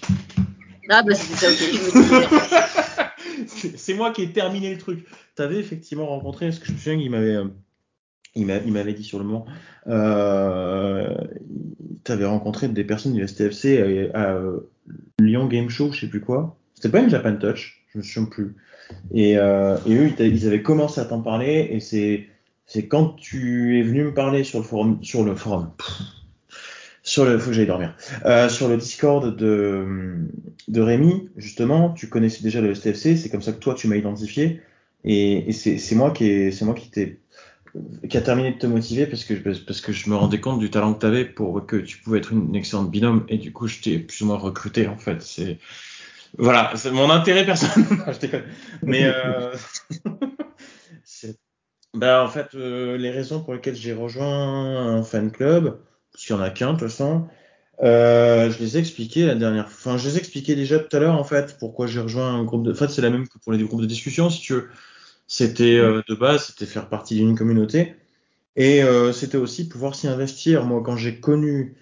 [0.89, 1.57] Ah bah c'était ok.
[1.71, 3.02] Je me.
[3.47, 5.05] C'est moi qui ai terminé le truc.
[5.35, 7.45] Tu avais effectivement rencontré, parce que je me souviens qu'il m'avait, euh,
[8.35, 9.45] il m'a- il m'avait dit sur le moment,
[9.87, 11.15] euh,
[12.03, 14.69] tu avais rencontré des personnes du STFC à, à, euh,
[15.19, 16.57] Lyon Game Show, je sais plus quoi.
[16.73, 18.55] C'était pas une Japan Touch, je me souviens plus.
[19.13, 22.27] Et, euh, eux, ils, avaient commencé à t'en parler, et c'est
[22.87, 25.23] quand tu es venu me parler sur le forum, sur
[27.03, 30.15] sur le, faut que j'aille dormir, euh, sur le Discord de,
[30.67, 33.97] de Rémi, justement, tu connaissais déjà le STFC, c'est comme ça que toi tu m'as
[33.97, 34.61] identifié,
[35.03, 37.19] et, et c'est moi qui c'est moi qui t'ai
[38.09, 40.69] qui a terminé de te motiver parce que parce que je me rendais compte du
[40.69, 43.25] talent que tu avais pour que tu pouvais être une excellente binôme.
[43.29, 45.21] Et du coup je t'ai plus ou moins recruté en fait.
[45.21, 45.57] C'est
[46.37, 46.71] voilà.
[46.75, 47.87] C'est mon intérêt personnel.
[48.83, 49.55] Mais euh...
[51.95, 55.79] bah en fait euh, les raisons pour lesquelles j'ai rejoint un fan club
[56.13, 57.27] parce qu'il y en a qu'un de toute façon
[57.81, 60.95] euh, je les ai expliquées la dernière fois enfin je les ai expliquées déjà tout
[60.95, 63.27] à l'heure en fait pourquoi j'ai rejoint un groupe de en fait c'est la même
[63.27, 64.69] que pour les groupes de discussion si tu veux
[65.27, 67.95] c'était euh, de base, c'était faire partie d'une communauté.
[68.55, 70.63] Et euh, c'était aussi pouvoir s'y investir.
[70.65, 71.75] Moi, quand j'ai connu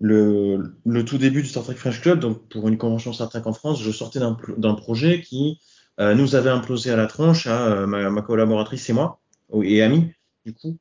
[0.00, 3.42] le, le tout début du Star Trek French Club, donc pour une convention Star Trek
[3.44, 5.58] en France, je sortais d'un projet qui
[5.98, 9.20] euh, nous avait implosé à la tronche, à euh, ma, ma collaboratrice et moi,
[9.62, 10.12] et amie,
[10.44, 10.76] du coup.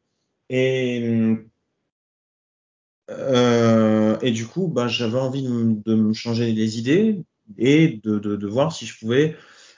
[0.49, 1.37] Et,
[3.09, 7.23] euh, et du coup, bah, j'avais envie de, me- de me changer les idées
[7.57, 9.35] et de, de, de voir si je pouvais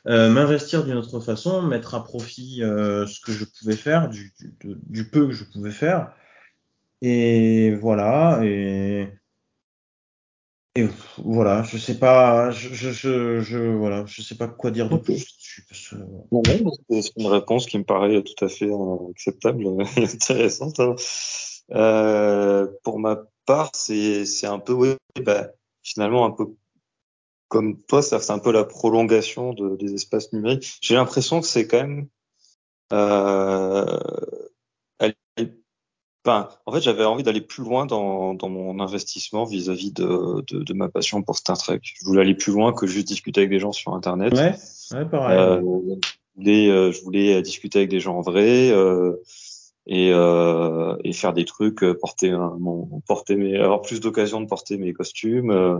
[0.07, 4.33] euh, m'investir d'une autre façon, mettre à profit euh, ce que je pouvais faire, du,
[4.39, 6.13] du, du peu que je pouvais faire.
[7.01, 8.41] Et voilà.
[8.43, 9.09] Et,
[10.75, 10.87] et
[11.17, 11.63] voilà.
[11.63, 12.51] Je sais pas.
[12.51, 14.05] Je, je, je, je- voilà.
[14.05, 15.25] Je sais pas quoi dire de plus.
[16.31, 19.65] Non, non, c'est une réponse qui me paraît tout à fait euh, acceptable
[19.97, 20.79] et intéressante.
[20.79, 20.95] hein.
[21.73, 25.47] Euh, pour ma part, c'est c'est un peu, oui, bah,
[25.83, 26.47] finalement un peu
[27.47, 30.77] comme toi, ça c'est un peu la prolongation de, des espaces numériques.
[30.81, 32.07] J'ai l'impression que c'est quand même,
[32.93, 33.99] euh,
[34.99, 35.15] aller-
[36.25, 40.63] enfin, en fait, j'avais envie d'aller plus loin dans, dans mon investissement vis-à-vis de, de,
[40.63, 41.79] de ma passion pour Star Trek.
[41.83, 44.33] Je voulais aller plus loin que juste discuter avec des gens sur Internet.
[44.33, 44.55] Ouais.
[44.93, 45.37] Ouais, pareil.
[45.37, 49.15] Euh, je voulais, euh, je voulais discuter avec des gens vrais euh,
[49.87, 54.41] et, euh, et faire des trucs, euh, porter un, mon, porter mes, avoir plus d'occasion
[54.41, 55.79] de porter mes costumes, euh,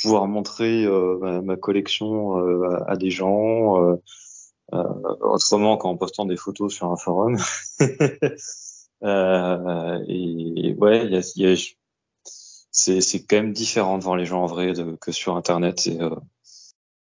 [0.00, 3.96] pouvoir montrer euh, ma, collection euh, à, à des gens,
[4.72, 4.82] euh,
[5.20, 7.36] autrement qu'en postant des photos sur un forum.
[9.04, 15.10] Euh, et ouais, c'est c'est quand même différent devant les gens en vrai de, que
[15.10, 15.98] sur Internet et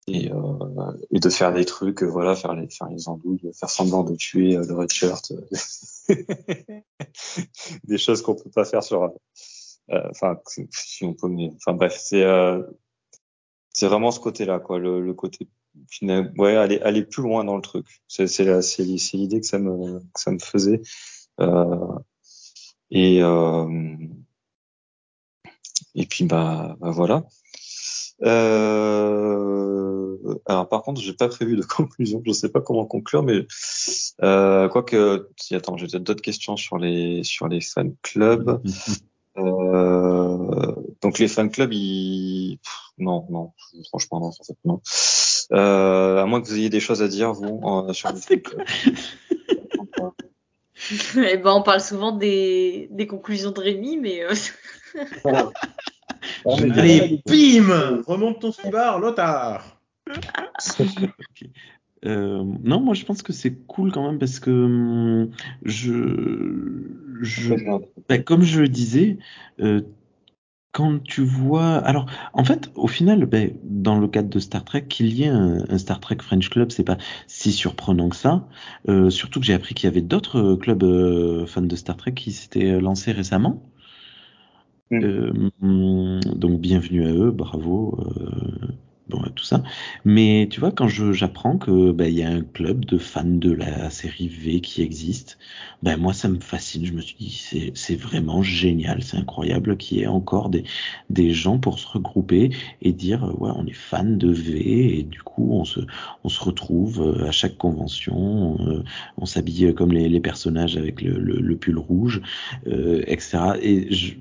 [0.09, 3.70] et, euh, et de faire des trucs, euh, voilà, faire les faire les andouilles, faire
[3.70, 5.33] semblant de tuer euh, le red shirt,
[7.85, 9.12] des choses qu'on peut pas faire sur,
[9.91, 10.39] enfin
[10.70, 12.25] si on peut, enfin bref, c'est
[13.73, 15.49] c'est vraiment ce côté-là, quoi, le, côté
[15.91, 17.87] final- ouais, aller aller plus loin dans le truc.
[18.09, 18.83] C'est c'est
[19.15, 20.81] l'idée que ça me que ça me faisait.
[22.91, 23.23] Et
[25.95, 27.25] et puis bah, bah voilà.
[28.22, 30.16] Euh,
[30.47, 32.22] alors par contre, j'ai pas prévu de conclusion.
[32.24, 33.47] Je sais pas comment conclure, mais
[34.22, 38.60] euh, quoique, si attends, j'ai peut-être d'autres questions sur les sur les fan clubs.
[39.40, 43.52] Euh, donc les fan clubs, ils pff, non, non,
[43.88, 44.80] franchement non, en fait, non.
[45.52, 48.28] Euh, à moins que vous ayez des choses à dire vous euh, sur les C'est
[48.28, 48.66] fan clubs.
[51.16, 54.34] Eh ben, on parle souvent des, des conclusions de Rémi, mais euh,
[55.22, 55.50] Voilà.
[56.47, 59.81] Ah, Allez, bim Remonte ton slibard, Lothar
[62.05, 65.31] Euh, non, moi je pense que c'est cool quand même parce que hum,
[65.65, 66.84] je,
[67.23, 67.55] je
[68.08, 69.18] ben, comme je le disais,
[69.60, 69.81] euh,
[70.70, 74.86] quand tu vois, alors en fait, au final, ben, dans le cadre de Star Trek,
[74.89, 78.47] qu'il y ait un, un Star Trek French Club, c'est pas si surprenant que ça.
[78.89, 82.12] Euh, surtout que j'ai appris qu'il y avait d'autres clubs euh, fans de Star Trek
[82.12, 83.62] qui s'étaient lancés récemment.
[84.91, 85.50] Mm.
[85.62, 87.99] Euh, donc bienvenue à eux, bravo.
[88.17, 88.68] euh,
[89.08, 89.62] bon, tout ça.
[90.05, 93.52] Mais tu vois, quand j'apprends que ben, il y a un club de fans de
[93.52, 95.39] la série V qui existe,
[95.83, 96.86] ben moi ça me fascine.
[96.86, 100.65] Je me suis dit c'est vraiment génial, c'est incroyable qu'il y ait encore des
[101.10, 102.50] des gens pour se regrouper
[102.83, 105.81] et dire euh, ouais on est fan de V et du coup on se
[106.25, 108.83] on se retrouve euh, à chaque convention, euh,
[109.18, 112.20] on s'habille comme les, les personnages avec le, le, le pull rouge,
[112.67, 113.58] euh, etc.
[113.62, 114.15] Et je,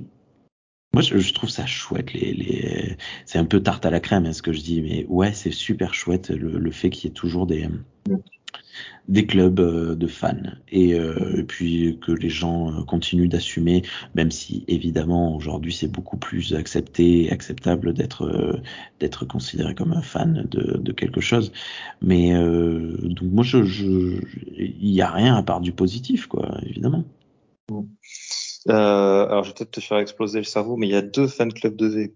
[0.97, 2.11] moi, je, trouve ça chouette.
[2.13, 2.97] Les.
[3.25, 5.51] C'est un peu tarte à la crème, hein, ce que je dis, mais ouais, c'est
[5.51, 7.67] super chouette le, fait qu'il y ait toujours des,
[9.27, 13.83] clubs euh, de fans et, euh, et puis que les gens euh, continuent d'assumer,
[14.15, 20.47] même si évidemment aujourd'hui c'est beaucoup plus accepté et acceptable d'être considéré comme un fan
[20.49, 21.51] de, quelque chose.
[22.01, 24.19] Mais donc moi, je, je,
[24.57, 27.05] il y a rien à part du positif, quoi, évidemment.
[28.69, 31.27] Euh, alors, je vais peut-être te faire exploser le cerveau, mais il y a deux
[31.27, 32.15] fan clubs de V.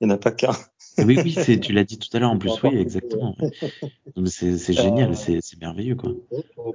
[0.00, 0.52] Il n'y en a pas qu'un.
[0.98, 3.36] Oui, oui, c'est, tu l'as dit tout à l'heure en plus, oui, exactement.
[4.26, 6.10] C'est, c'est génial, Euh, c'est, c'est merveilleux, quoi.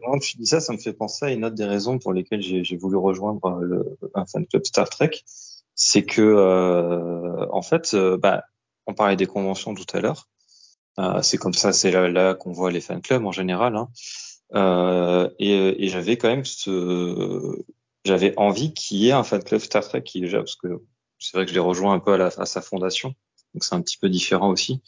[0.03, 2.43] Quand tu dis ça, ça me fait penser à une autre des raisons pour lesquelles
[2.43, 5.09] j'ai j'ai voulu rejoindre euh, le, un fan club Star Trek.
[5.73, 8.43] C'est que, euh, en fait, euh, bah,
[8.85, 10.29] on parlait des conventions tout à l'heure.
[10.99, 13.75] Euh, c'est comme ça, c'est là, là qu'on voit les fan clubs en général.
[13.75, 13.89] Hein.
[15.39, 17.57] Et et j'avais quand même ce,
[18.05, 20.83] j'avais envie qu'il y ait un fan club Star Trek qui déjà parce que
[21.19, 23.09] c'est vrai que je l'ai rejoint un peu à, la, à sa fondation,
[23.53, 24.81] donc c'est un petit peu différent aussi.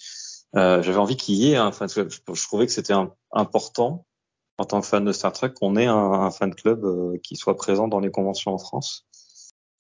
[0.55, 2.09] Euh, j'avais envie qu'il y ait un fan club.
[2.11, 2.93] Je, trouvais que c'était
[3.31, 4.05] important
[4.57, 7.55] en tant que fan de Star Trek qu'on ait un, fan club euh, qui soit
[7.55, 9.07] présent dans les conventions en France.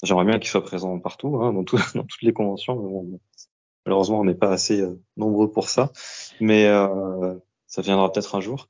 [0.03, 3.19] J'aimerais bien qu'il soit présent partout, hein, dans, tout, dans toutes les conventions.
[3.85, 5.91] malheureusement, on n'est pas assez euh, nombreux pour ça,
[6.39, 7.35] mais euh,
[7.67, 8.69] ça viendra peut-être un jour.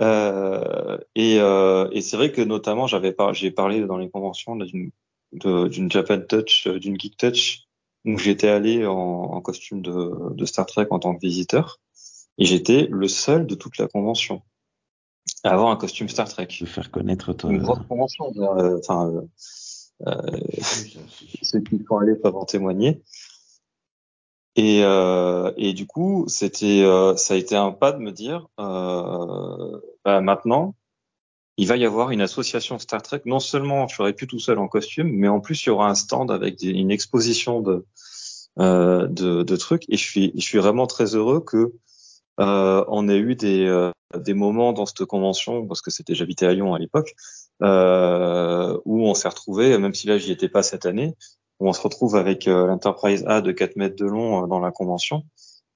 [0.00, 4.56] Euh, et, euh, et c'est vrai que notamment, j'avais par, j'ai parlé dans les conventions
[4.56, 4.90] d'une
[5.32, 7.68] d'une Japan Touch, euh, d'une Geek Touch
[8.06, 11.80] où j'étais allé en, en costume de, de, Star Trek en tant que visiteur,
[12.38, 14.40] et j'étais le seul de toute la convention
[15.44, 16.48] à avoir un costume Star Trek.
[16.60, 17.50] De faire connaître ton...
[17.50, 18.32] Une grosse convention.
[18.36, 19.22] Euh, enfin, euh,
[20.06, 20.38] euh,
[21.42, 23.02] ceux qui sont allés peuvent en témoigner.
[24.58, 28.48] Et, euh, et du coup, c'était, euh, ça a été un pas de me dire,
[28.58, 30.74] euh, bah maintenant,
[31.58, 33.22] il va y avoir une association Star Trek.
[33.24, 35.88] Non seulement je serai plus tout seul en costume, mais en plus il y aura
[35.88, 37.86] un stand avec une exposition de,
[38.58, 39.84] euh, de, de, trucs.
[39.88, 41.74] Et je suis, je suis vraiment très heureux que
[42.40, 46.46] euh, on ait eu des, euh, des moments dans cette convention, parce que c'était j'habitais
[46.46, 47.14] à Lyon à l'époque,
[47.60, 51.14] où on s'est retrouvé, même si là j'y étais pas cette année,
[51.60, 54.70] où on se retrouve avec euh, l'Enterprise A de 4 mètres de long dans la
[54.70, 55.24] convention.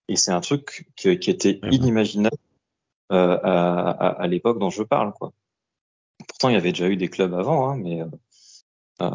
[0.09, 2.36] Et c'est un truc qui, qui était inimaginable
[3.11, 5.33] à, à, à l'époque dont je parle, quoi.
[6.28, 8.02] Pourtant, il y avait déjà eu des clubs avant, hein, mais
[9.02, 9.11] euh,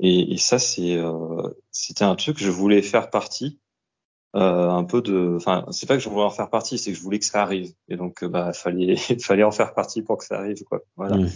[0.00, 3.60] et, et, ça, c'est euh, c'était un truc que je voulais faire partie.
[4.36, 6.98] Euh, un peu de, enfin, c'est pas que je voulais en faire partie, c'est que
[6.98, 7.72] je voulais que ça arrive.
[7.88, 10.80] Et donc, bah, fallait, fallait en faire partie pour que ça arrive, quoi.
[10.96, 11.16] Voilà.
[11.16, 11.30] Mmh.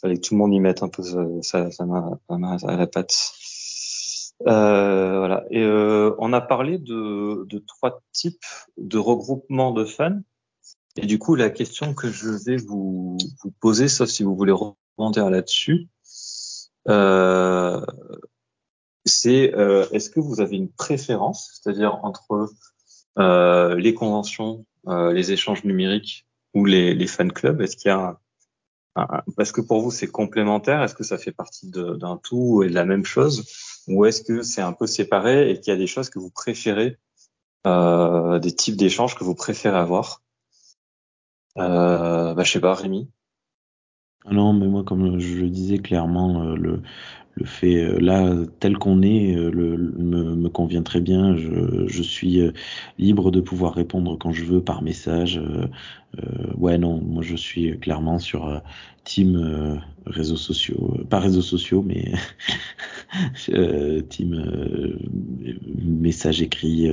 [0.00, 1.02] Fallait que tout le monde y mette un peu
[1.42, 3.32] sa, sa main, main à la patte.
[4.42, 5.44] Euh, voilà.
[5.52, 8.44] Euh, on a parlé de, trois types
[8.76, 10.20] de regroupements de fans.
[10.96, 13.18] Et du coup, la question que je vais vous,
[13.60, 15.88] poser, sauf si vous voulez rebondir là-dessus,
[16.88, 17.84] euh,
[19.04, 19.52] c'est
[19.92, 22.48] est-ce que vous avez une préférence, c'est-à-dire entre
[23.76, 27.60] les conventions, les échanges numériques ou les, les fan clubs?
[27.60, 28.18] Est-ce qu'il y a
[29.36, 32.74] parce que pour vous c'est complémentaire Est-ce que ça fait partie d'un tout et de
[32.74, 33.44] la même chose?
[33.88, 36.30] Ou est-ce que c'est un peu séparé et qu'il y a des choses que vous
[36.30, 36.98] préférez,
[37.66, 40.22] euh, des types d'échanges que vous préférez avoir?
[41.58, 43.08] Euh, bah, je sais pas, Rémi.
[44.28, 46.82] Ah non, mais moi, comme je le disais clairement, euh, le,
[47.34, 51.36] le fait euh, là tel qu'on est euh, le, me, me, convient très bien.
[51.36, 52.40] Je, je, suis
[52.98, 55.40] libre de pouvoir répondre quand je veux par message.
[56.58, 58.62] ouais, non, moi je suis clairement sur
[59.04, 62.12] team réseaux sociaux, pas réseaux sociaux, mais
[64.08, 64.98] team
[65.84, 66.90] message écrit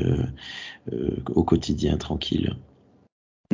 [1.34, 2.56] au quotidien tranquille.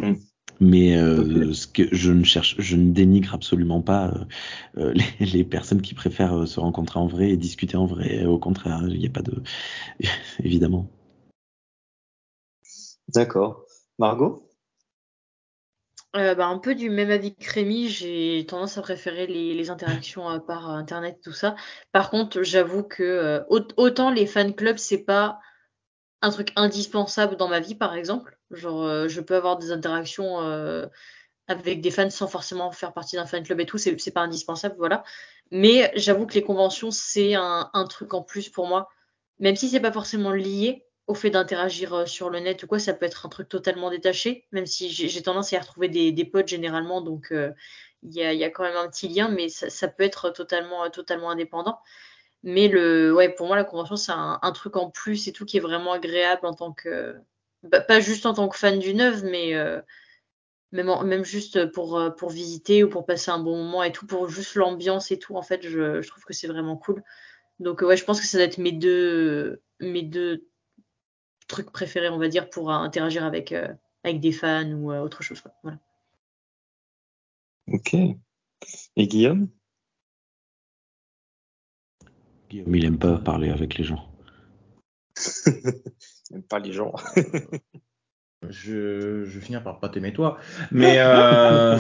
[0.02, 0.29] Mmh.
[0.60, 4.14] Mais euh, ce que je ne cherche, je ne dénigre absolument pas
[4.78, 8.26] euh, les, les, personnes qui préfèrent euh, se rencontrer en vrai et discuter en vrai.
[8.26, 9.42] Au contraire, il n'y a pas de,
[10.44, 10.90] évidemment.
[13.08, 13.66] D'accord.
[13.98, 14.50] Margot?
[16.16, 19.70] Euh, bah, un peu du même avis que Rémi, j'ai tendance à préférer les, les
[19.70, 21.56] interactions par internet, tout ça.
[21.92, 25.40] Par contre, j'avoue que euh, autant les fan clubs, c'est pas
[26.22, 28.39] un truc indispensable dans ma vie, par exemple.
[28.52, 30.88] Genre, euh, je peux avoir des interactions euh,
[31.48, 34.76] avec des fans sans forcément faire partie d'un fan club et tout, c'est pas indispensable,
[34.78, 35.04] voilà.
[35.52, 38.90] Mais j'avoue que les conventions, c'est un, un, truc en plus pour moi.
[39.40, 42.80] Même si c'est pas forcément lié au fait d'interagir euh, sur le net ou quoi,
[42.80, 46.12] ça peut être un truc totalement détaché, même si j'ai tendance à y retrouver des,
[46.12, 47.52] des potes généralement, donc il euh,
[48.04, 50.88] y, a, y, a, quand même un petit lien, mais ça, ça peut être totalement,
[50.92, 51.80] totalement indépendant.
[52.44, 55.46] Mais le, ouais, pour moi, la convention, c'est un, un, truc en plus et tout
[55.46, 57.16] qui est vraiment agréable en tant que,
[57.64, 59.82] bah, pas juste en tant que fan du neuf, mais euh,
[60.72, 63.92] même, en, même juste pour, euh, pour visiter ou pour passer un bon moment et
[63.92, 67.04] tout, pour juste l'ambiance et tout, en fait, je, je trouve que c'est vraiment cool.
[67.60, 70.48] Donc, ouais, je pense que ça doit être mes deux, mes deux
[71.50, 73.68] trucs préférés, on va dire, pour euh, interagir avec, euh,
[74.04, 75.42] avec des fans ou euh, autre chose.
[75.42, 75.52] Quoi.
[75.64, 75.80] Voilà.
[77.68, 77.94] Ok.
[78.96, 79.50] Et Guillaume?
[82.50, 84.10] Guillaume, il aime pas parler avec les gens.
[86.30, 86.94] il aime pas les gens.
[88.48, 90.38] je, je vais finir par pas t'aimer toi.
[90.72, 91.78] Mais euh,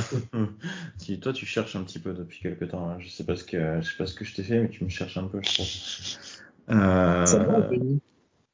[0.97, 2.97] si toi tu cherches un petit peu depuis quelque temps, hein.
[2.99, 4.83] je sais pas ce que je sais pas ce que je t'ai fait, mais tu
[4.83, 6.19] me cherches un peu, je pense.
[6.69, 7.69] Euh, Ça va,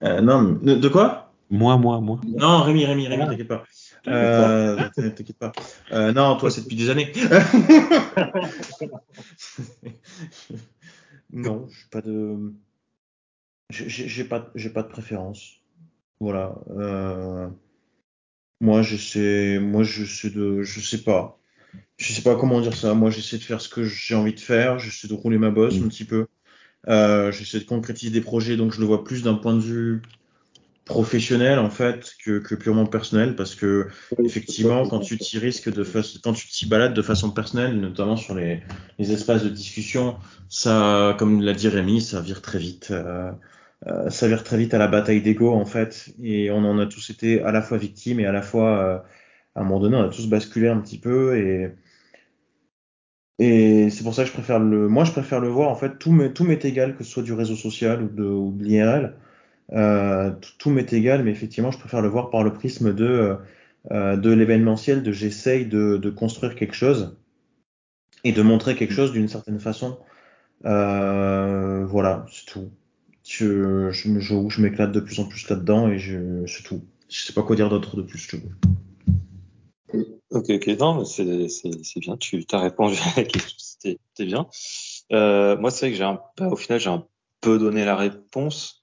[0.03, 1.33] euh, non, de, de, quoi?
[1.49, 2.19] Moi, moi, moi.
[2.27, 3.64] Non, Rémi, Rémi, Rémi, t'inquiète pas.
[4.07, 5.51] Euh, t'inquiète pas.
[5.91, 7.11] Euh, non, toi, c'est depuis des années.
[11.33, 12.53] non, j'ai pas de,
[13.69, 15.61] j'ai pas, j'ai pas de préférence.
[16.19, 16.56] Voilà.
[16.69, 17.48] Euh...
[18.61, 21.38] Moi, je sais, moi, je sais de, je sais pas.
[21.98, 22.94] Je sais pas comment dire ça.
[22.94, 24.80] Moi, j'essaie de faire ce que j'ai envie de faire.
[24.80, 25.84] J'essaie de rouler ma bosse mmh.
[25.84, 26.27] un petit peu.
[26.88, 30.02] Euh, j'essaie de concrétiser des projets, donc je le vois plus d'un point de vue
[30.85, 33.88] professionnel en fait que, que purement personnel, parce que
[34.24, 38.16] effectivement, quand tu t'y risques de face, quand tu t'y balades de façon personnelle, notamment
[38.16, 38.61] sur les,
[39.00, 42.90] les espaces de discussion, ça, comme l'a dit Rémi, ça vire très vite.
[42.92, 43.32] Euh,
[43.88, 46.85] euh, ça vire très vite à la bataille d'ego en fait, et on en a
[46.88, 48.97] tous été à la fois victimes et à la fois, euh,
[49.55, 51.72] à un moment donné, on a tous basculé un petit peu et
[53.38, 55.97] et c'est pour ça que je préfère le, moi je préfère le voir en fait,
[55.99, 58.64] tout m'est tout m'est égal que ce soit du réseau social ou de, ou de
[58.64, 59.15] l'IRL.
[59.73, 63.38] Euh, tout, m'est égal, mais effectivement, je préfère le voir par le prisme de,
[63.91, 67.17] euh, de l'événementiel, de j'essaye de, de construire quelque chose
[68.23, 69.99] et de montrer quelque chose d'une certaine façon.
[70.65, 72.72] Euh, voilà, c'est tout.
[73.26, 76.00] Je, je, je, je m'éclate de plus en plus là-dedans et
[76.48, 76.84] c'est tout.
[77.10, 78.28] Je sais pas quoi dire d'autre de plus.
[80.32, 81.24] Ok, ok, non, c'est,
[81.98, 84.48] bien, tu as répondu à la question, c'était, c'était bien.
[85.12, 87.08] Euh, moi, c'est vrai que j'ai un, bah, au final, j'ai un
[87.42, 88.82] peu donné la réponse.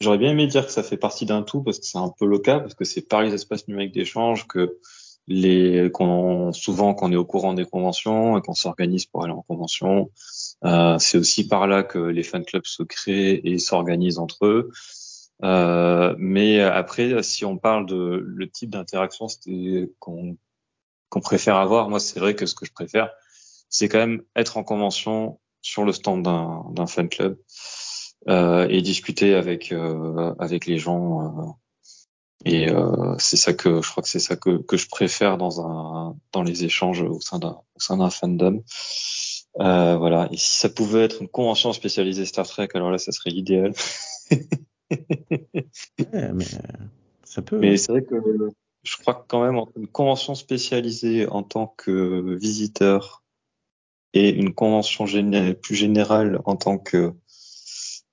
[0.00, 2.26] J'aurais bien aimé dire que ça fait partie d'un tout parce que c'est un peu
[2.26, 4.78] le cas, parce que c'est par les espaces numériques d'échange que
[5.26, 9.42] les, qu'on, souvent qu'on est au courant des conventions et qu'on s'organise pour aller en
[9.42, 10.10] convention.
[10.64, 14.70] Euh, c'est aussi par là que les fan clubs se créent et s'organisent entre eux.
[15.42, 19.26] Euh, mais après, si on parle de le type d'interaction
[19.98, 20.36] qu'on
[21.10, 23.10] qu'on préfère avoir, moi c'est vrai que ce que je préfère,
[23.68, 27.38] c'est quand même être en convention sur le stand d'un fan club
[28.28, 31.22] euh, et discuter avec euh, avec les gens.
[31.38, 31.52] euh,
[32.46, 32.68] et
[33.18, 36.42] c'est ça que je crois que c'est ça que que je préfère dans un dans
[36.42, 38.62] les échanges au sein d'un au sein d'un fandom.
[39.60, 40.28] Euh, voilà.
[40.32, 43.72] Et si ça pouvait être une convention spécialisée Star Trek, alors là, ça serait l'idéal.
[44.90, 46.84] Ouais, mais euh,
[47.24, 47.58] ça peut.
[47.58, 48.14] Mais c'est vrai que
[48.84, 53.24] je crois que quand même une convention spécialisée en tant que visiteur
[54.12, 57.12] et une convention géné- plus générale en tant que,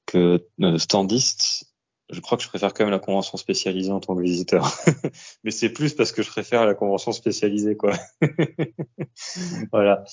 [0.07, 1.65] que euh, standiste,
[2.09, 4.71] je crois que je préfère quand même la convention spécialisée en tant que visiteur.
[5.43, 7.93] Mais c'est plus parce que je préfère la convention spécialisée, quoi.
[9.71, 10.03] voilà.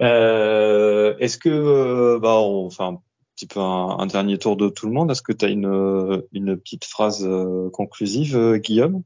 [0.00, 3.00] Euh, Est-ce que, euh, bah, on fait un
[3.34, 5.10] petit peu un, un dernier tour de tout le monde.
[5.10, 9.02] Est-ce que tu as une, euh, une petite phrase euh, conclusive, euh, Guillaume,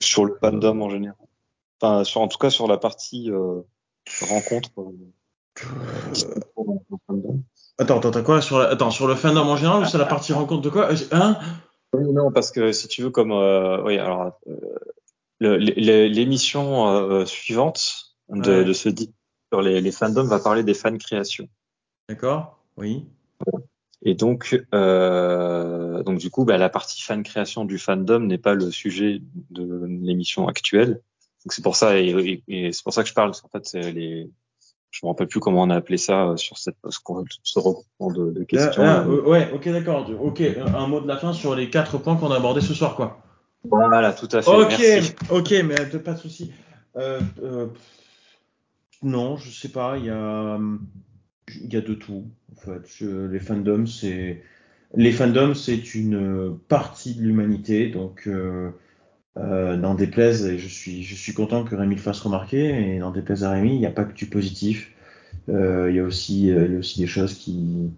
[0.00, 1.16] sur le fandom en général
[1.80, 3.60] Enfin, sur, en tout cas sur la partie euh,
[4.22, 4.70] rencontre.
[7.78, 8.68] Attends, attends, t'as quoi sur la...
[8.68, 10.88] Attends, sur le fandom en général ou sur la partie rencontre de quoi?
[11.12, 11.38] Hein?
[11.92, 18.05] Oui, non, parce que si tu veux, comme euh, oui, alors euh, l'émission euh, suivante
[18.28, 18.64] de, Ouais.
[18.64, 19.12] de ce dit
[19.52, 21.48] sur les, les fandoms va parler des fan créations.
[22.08, 23.06] D'accord Oui.
[24.02, 28.54] Et donc, euh, donc du coup, bah, la partie fan création du fandom n'est pas
[28.54, 31.00] le sujet de l'émission actuelle.
[31.44, 33.30] Donc c'est pour ça et, c'est pour ça que je parle.
[33.30, 34.30] En fait, les,
[34.90, 36.98] je me rappelle plus comment on a appelé ça euh, sur cette ce,
[37.42, 38.82] ce regroupement de, de questions.
[38.82, 40.08] Ah, ah, Euh, ouais, ok, d'accord.
[40.20, 42.94] Ok, un mot de la fin sur les quatre points qu'on a abordés ce soir,
[42.96, 43.22] quoi.
[43.64, 44.50] Voilà, tout à fait.
[44.50, 45.14] Ok, Merci.
[45.30, 46.52] ok, mais pas de souci.
[46.96, 47.66] Euh, euh,
[49.02, 49.98] non, je sais pas.
[49.98, 50.58] Il y a,
[51.62, 52.24] il y a de tout.
[52.52, 54.42] En fait, les fandoms, c'est
[54.94, 57.88] les fandoms, c'est une partie de l'humanité.
[57.90, 58.70] Donc, euh,
[59.38, 62.94] euh, n'en déplaise, et je suis, je suis content que Rémi le fasse remarquer.
[62.94, 64.92] Et n'en déplaise à Rémi, il n'y a pas que du positif.
[65.50, 67.90] Euh, il y a aussi, euh, il y a aussi des choses qui,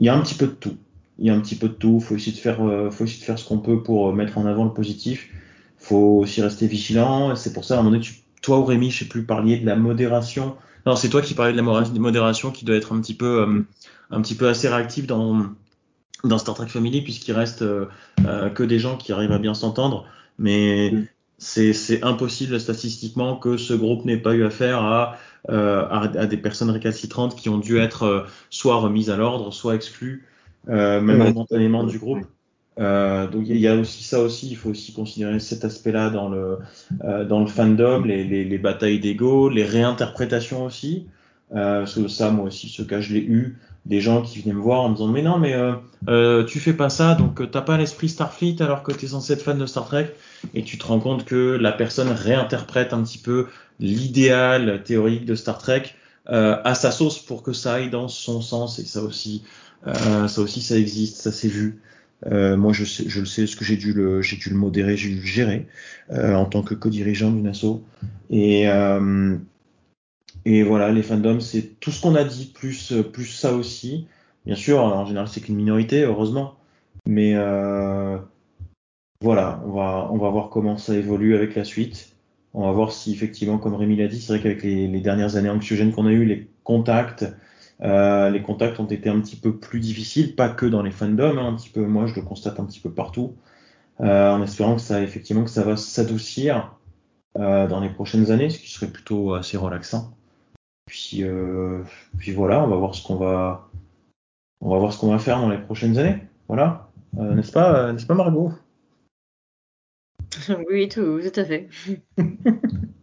[0.00, 0.76] il y a un petit peu de tout.
[1.18, 2.00] Il y a un petit peu de tout.
[2.00, 4.46] Faut essayer de faire, euh, faut essayer de faire ce qu'on peut pour mettre en
[4.46, 5.30] avant le positif.
[5.78, 7.34] Faut aussi rester vigilant.
[7.36, 9.58] C'est pour ça, à un moment donné, tu- toi ou Rémi, je sais plus, parliez
[9.58, 10.56] de la modération.
[10.86, 13.62] Non, c'est toi qui parlais de la modération qui doit être un petit peu, euh,
[14.12, 15.46] un petit peu assez réactif dans,
[16.22, 17.86] dans Star Trek Family puisqu'il reste euh,
[18.24, 20.06] euh, que des gens qui arrivent à bien s'entendre.
[20.38, 21.06] Mais Mm.
[21.38, 25.16] c'est, impossible statistiquement que ce groupe n'ait pas eu affaire à,
[25.50, 29.74] euh, à, à des personnes récalcitrantes qui ont dû être soit remises à l'ordre, soit
[29.74, 30.24] exclues,
[30.68, 32.24] même momentanément du groupe.
[32.78, 36.28] Euh, donc il y a aussi ça aussi, il faut aussi considérer cet aspect-là dans
[36.28, 36.58] le
[37.04, 41.06] euh, dans le fandom, les, les, les batailles d'ego, les réinterprétations aussi.
[41.54, 43.56] Euh, ça, moi aussi, ce cas je l'ai eu,
[43.86, 45.74] des gens qui venaient me voir en me disant mais non mais euh,
[46.08, 49.32] euh, tu fais pas ça, donc euh, t'as pas l'esprit Starfleet alors que t'es censé
[49.34, 50.12] être fan de Star Trek,
[50.54, 53.46] et tu te rends compte que la personne réinterprète un petit peu
[53.78, 55.94] l'idéal théorique de Star Trek
[56.26, 59.44] à sa sauce pour que ça aille dans son sens, et ça aussi,
[59.84, 61.80] ça aussi ça existe, ça s'est vu.
[62.24, 64.22] Euh, moi, je, le sais, parce que j'ai dû le,
[64.52, 65.66] modérer, j'ai dû le gérer
[66.10, 67.82] euh, en tant que co-dirigeant d'une asso.
[68.30, 69.36] Et, euh,
[70.44, 74.06] et voilà, les fandoms, c'est tout ce qu'on a dit, plus, ça aussi.
[74.46, 76.54] Bien sûr, en général, c'est qu'une minorité, heureusement.
[77.06, 77.34] Mais
[79.22, 82.12] voilà, on va, on va voir comment ça évolue avec la suite.
[82.54, 85.36] On va voir si effectivement, comme Rémi l'a dit, c'est vrai qu'avec les, les dernières
[85.36, 87.26] années anxiogènes qu'on a eues, les contacts,
[87.82, 91.38] euh, les contacts ont été un petit peu plus difficiles, pas que dans les fandoms,
[91.38, 93.36] hein, un petit peu, moi je le constate un petit peu partout,
[94.00, 96.74] euh, en espérant que ça, effectivement, que ça va s'adoucir
[97.38, 100.16] euh, dans les prochaines années, ce qui serait plutôt assez relaxant.
[100.86, 101.24] Puis,
[102.16, 103.68] puis voilà, on va voir ce qu'on va,
[104.60, 106.22] on va voir ce qu'on va faire dans les prochaines années.
[106.46, 108.52] Voilà, n'est-ce pas, n'est-ce pas Margot?
[110.70, 111.68] Oui, tout, tout à fait.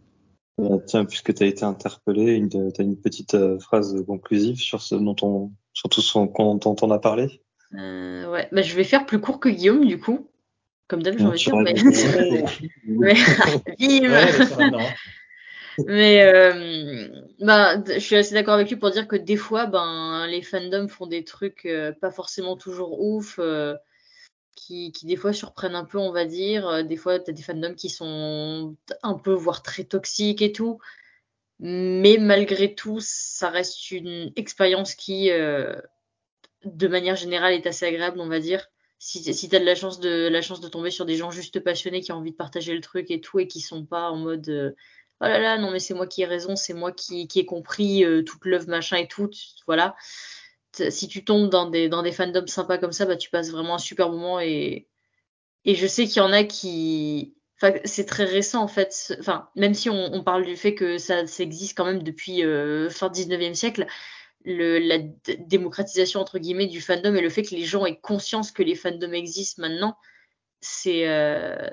[0.60, 4.82] Euh, tiens, puisque tu as été interpellé, tu as une petite euh, phrase conclusive sur
[4.82, 7.40] ce dont on, sur tout ce qu'on- dont on a parlé?
[7.74, 10.28] Euh, ouais, bah, je vais faire plus court que Guillaume du coup.
[10.86, 12.44] Comme d'hab, j'ai envie de dire.
[12.86, 13.14] Mais, mais.
[15.78, 17.08] Ouais, mais euh,
[17.40, 20.86] bah, je suis assez d'accord avec lui pour dire que des fois, ben, les fandoms
[20.86, 23.74] font des trucs euh, pas forcément toujours ouf, euh,
[24.54, 26.66] qui, qui des fois surprennent un peu, on va dire.
[26.68, 30.78] Euh, Des fois, t'as des fandoms qui sont un peu, voire très toxiques et tout.
[31.60, 35.74] Mais malgré tout, ça reste une expérience qui, euh,
[36.64, 38.66] de manière générale, est assez agréable, on va dire.
[38.98, 41.30] Si, si tu as de la chance de la chance de tomber sur des gens
[41.30, 44.10] juste passionnés qui ont envie de partager le truc et tout et qui sont pas
[44.10, 44.70] en mode euh,
[45.20, 47.44] oh là là non mais c'est moi qui ai raison, c'est moi qui, qui ai
[47.44, 49.94] compris toute l'œuvre machin et tout, tu- voilà.
[50.90, 53.76] Si tu tombes dans des dans des fandoms sympas comme ça, bah tu passes vraiment
[53.76, 54.88] un super moment et
[55.64, 57.34] et je sais qu'il y en a qui
[57.84, 61.76] c'est très récent en fait, enfin même si on, parle du fait que ça, existe
[61.76, 63.86] quand même depuis euh, fin 19e siècle,
[64.44, 64.98] le, la
[65.38, 68.74] démocratisation entre guillemets du fandom et le fait que les gens aient conscience que les
[68.74, 69.96] fandoms existent maintenant,
[70.60, 71.70] c'est euh,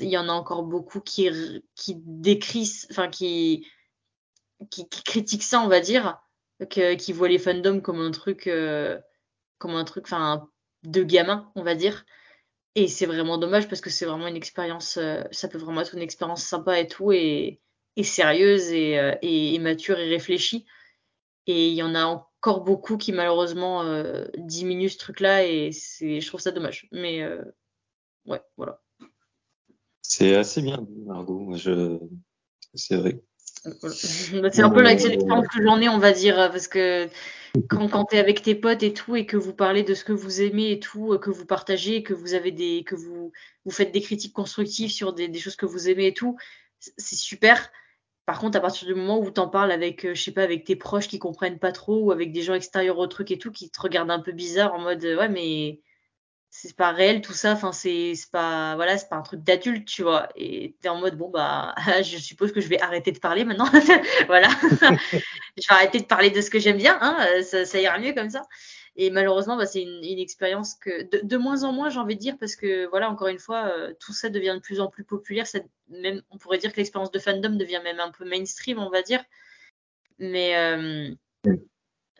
[0.00, 1.28] il y en a encore beaucoup qui
[1.74, 3.66] qui décrient, enfin qui,
[4.70, 6.20] qui qui critiquent ça, on va dire,
[6.68, 8.98] qui voient les fandoms comme un truc euh,
[9.58, 10.48] comme un truc enfin
[10.82, 12.04] de gamin, on va dire.
[12.74, 15.94] Et c'est vraiment dommage parce que c'est vraiment une expérience, euh, ça peut vraiment être
[15.94, 17.60] une expérience sympa et tout, et,
[18.02, 20.64] sérieuse et, euh, mature et réfléchie.
[21.46, 23.84] Et il y en a encore beaucoup qui malheureusement
[24.36, 26.88] diminuent ce truc-là et je trouve ça dommage.
[26.92, 27.26] Mais
[28.26, 28.80] ouais, voilà.
[30.00, 31.54] C'est assez bien, Margot.
[32.74, 33.20] C'est vrai.
[33.64, 37.08] Bah, c'est un peu la seule expérience que j'en ai, on va dire, parce que
[37.68, 40.04] quand, quand tu es avec tes potes et tout, et que vous parlez de ce
[40.04, 43.32] que vous aimez et tout, euh, que vous partagez, que vous avez des, que vous,
[43.64, 46.36] vous faites des critiques constructives sur des, des choses que vous aimez et tout,
[46.78, 47.70] c'est super.
[48.24, 50.64] Par contre, à partir du moment où t'en parles avec, euh, je sais pas, avec
[50.64, 53.50] tes proches qui comprennent pas trop, ou avec des gens extérieurs au truc et tout,
[53.50, 55.80] qui te regardent un peu bizarre en mode, ouais, mais
[56.52, 60.02] c'est pas réel tout ça, enfin, c'est pas, voilà, c'est pas un truc d'adulte, tu
[60.02, 60.28] vois.
[60.34, 63.70] Et t'es en mode, bon, bah, je suppose que je vais arrêter de parler maintenant.
[64.26, 64.48] voilà.
[64.60, 68.12] je vais arrêter de parler de ce que j'aime bien, hein, euh, ça, ira mieux
[68.14, 68.42] comme ça.
[68.96, 72.20] Et malheureusement, bah, c'est une, expérience que de, de moins en moins, j'ai envie de
[72.20, 75.04] dire, parce que voilà, encore une fois, euh, tout ça devient de plus en plus
[75.04, 75.46] populaire.
[75.46, 78.90] Ça, même, on pourrait dire que l'expérience de fandom devient même un peu mainstream, on
[78.90, 79.22] va dire.
[80.18, 81.14] Mais, euh,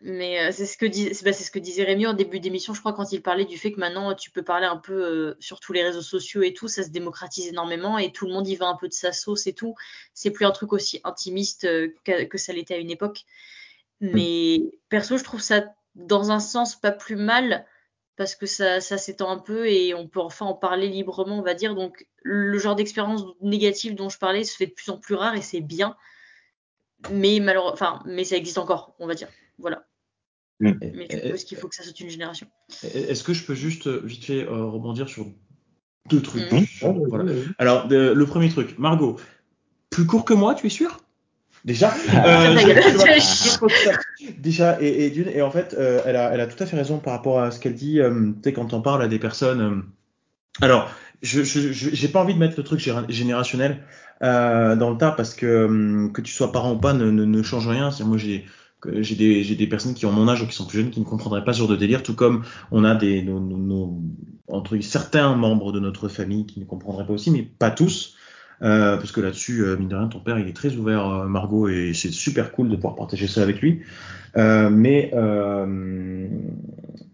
[0.03, 2.75] mais euh, c'est ce que dis- c'est bah, ce que disait Rémi en début d'émission,
[2.75, 5.37] je crois, quand il parlait du fait que maintenant tu peux parler un peu euh,
[5.41, 8.49] sur tous les réseaux sociaux et tout, ça se démocratise énormément et tout le monde
[8.49, 9.75] y va un peu de sa sauce et tout.
[10.15, 13.25] C'est plus un truc aussi intimiste euh, que, que ça l'était à une époque.
[14.01, 15.65] Mais perso, je trouve ça
[15.95, 17.67] dans un sens pas plus mal
[18.17, 21.43] parce que ça, ça s'étend un peu et on peut enfin en parler librement, on
[21.43, 21.75] va dire.
[21.75, 25.35] Donc le genre d'expérience négative dont je parlais se fait de plus en plus rare
[25.37, 25.97] et c'est bien.
[27.11, 29.29] Mais malheureusement, enfin, mais ça existe encore, on va dire.
[29.59, 29.87] Voilà.
[30.61, 32.47] Mais du coup, est-ce qu'il faut que ça saute une génération?
[32.83, 35.27] Est-ce que je peux juste euh, vite fait euh, rebondir sur
[36.09, 37.25] deux trucs sur- voilà.
[37.59, 39.17] Alors, de- le premier truc, Margot,
[39.91, 41.01] plus court que moi, tu es sûr?
[41.65, 42.59] Déjà, Ta gueule.
[42.59, 46.67] je- déjà, et, et d'une, et en fait, euh, elle, a, elle a tout à
[46.67, 48.01] fait raison par rapport à ce qu'elle dit.
[48.01, 49.61] euh, tu sais, quand on parle à des personnes.
[49.61, 49.83] euh,
[50.65, 50.91] alors,
[51.23, 53.83] je, je, je- j'ai pas envie de mettre le truc générationnel
[54.23, 57.25] euh, dans le tas parce que euh, que tu sois parent ou pas ne, ne,
[57.25, 57.91] ne change rien.
[57.91, 58.47] C'est moi j'ai
[59.01, 61.01] j'ai des j'ai des personnes qui ont mon âge ou qui sont plus jeunes qui
[61.01, 64.01] ne comprendraient pas ce genre de délire, tout comme on a des nos, nos- nos-
[64.49, 68.17] entre certains membres de notre famille qui ne comprendraient pas aussi, mais pas tous.
[68.63, 71.27] Euh, parce que là-dessus, euh, mine de rien, ton père, il est très ouvert, euh,
[71.27, 73.81] Margot, et c'est super cool de pouvoir partager ça avec lui.
[74.37, 76.29] Euh, mais euh,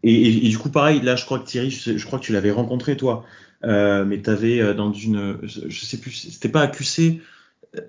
[0.02, 2.50] et, et- du coup, pareil, là, je crois que Thierry, je, crois que tu l'avais
[2.50, 3.24] rencontré toi,
[3.62, 7.20] mais t'avais dans une, je sais plus, c'était pas accusé,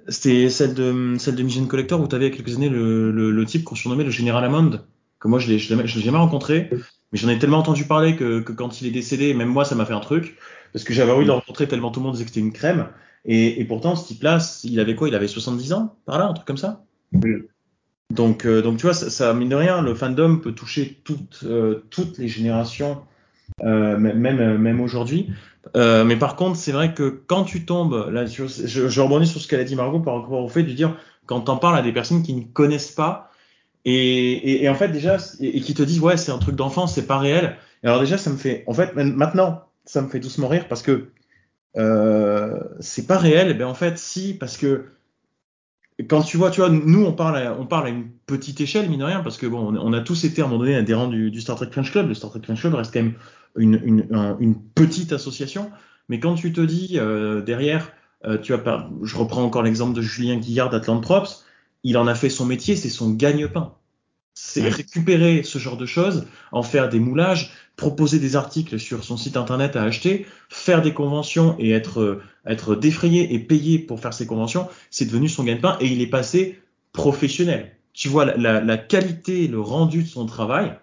[0.08, 3.12] c'était celle de celle de Mission Collector où t'avais il y a quelques années le,
[3.12, 4.82] le, le type qu'on surnommait le Général Hammond,
[5.20, 8.52] que moi je l'ai l'ai jamais rencontré, mais j'en ai tellement entendu parler que, que
[8.52, 10.38] quand il est décédé, même moi ça m'a fait un truc
[10.74, 12.54] parce que j'avais envie de le rencontrer tellement tout le monde disait que c'était une
[12.54, 12.90] crème.
[13.26, 15.08] Et, et pourtant, ce type-là, il avait quoi?
[15.10, 16.86] Il avait 70 ans, par là, un truc comme ça?
[18.10, 21.42] Donc, euh, donc tu vois, ça, ça, mine de rien, le fandom peut toucher toutes,
[21.44, 23.02] euh, toutes les générations,
[23.64, 25.32] euh, même, même, aujourd'hui.
[25.76, 29.48] Euh, mais par contre, c'est vrai que quand tu tombes, là, je, rebondis sur ce
[29.48, 31.92] qu'elle a dit Margot par rapport au fait de dire, quand t'en parles à des
[31.92, 33.32] personnes qui ne connaissent pas,
[33.86, 37.18] et, en fait déjà, et, qui te disent, ouais, c'est un truc d'enfant, c'est pas
[37.18, 37.56] réel.
[37.84, 40.82] Et alors déjà, ça me fait, en fait, maintenant, ça me fait doucement rire parce
[40.82, 41.08] que
[41.78, 43.58] euh, c'est pas réel.
[43.58, 44.86] Ben en fait, si, parce que
[46.08, 48.90] quand tu vois, tu vois, nous on parle, à, on parle à une petite échelle,
[48.90, 51.08] mine de rien, parce que bon, on a tous été à un moment donné adhérents
[51.08, 52.08] du, du Star Trek French Club.
[52.08, 53.16] Le Star Trek French Club reste quand même
[53.58, 55.72] une, une, un, une petite association.
[56.10, 57.92] Mais quand tu te dis euh, derrière,
[58.26, 61.46] euh, tu as, je reprends encore l'exemple de Julien Guillard d'Atlantrops,
[61.84, 63.74] il en a fait son métier, c'est son gagne-pain.
[64.34, 69.18] C'est récupérer ce genre de choses, en faire des moulages, proposer des articles sur son
[69.18, 74.14] site internet à acheter, faire des conventions et être, être défrayé et payé pour faire
[74.14, 76.60] ces conventions, c'est devenu son gagne-pain et il est passé
[76.94, 77.72] professionnel.
[77.94, 80.78] Tu vois la, la, qualité, le rendu de son travail.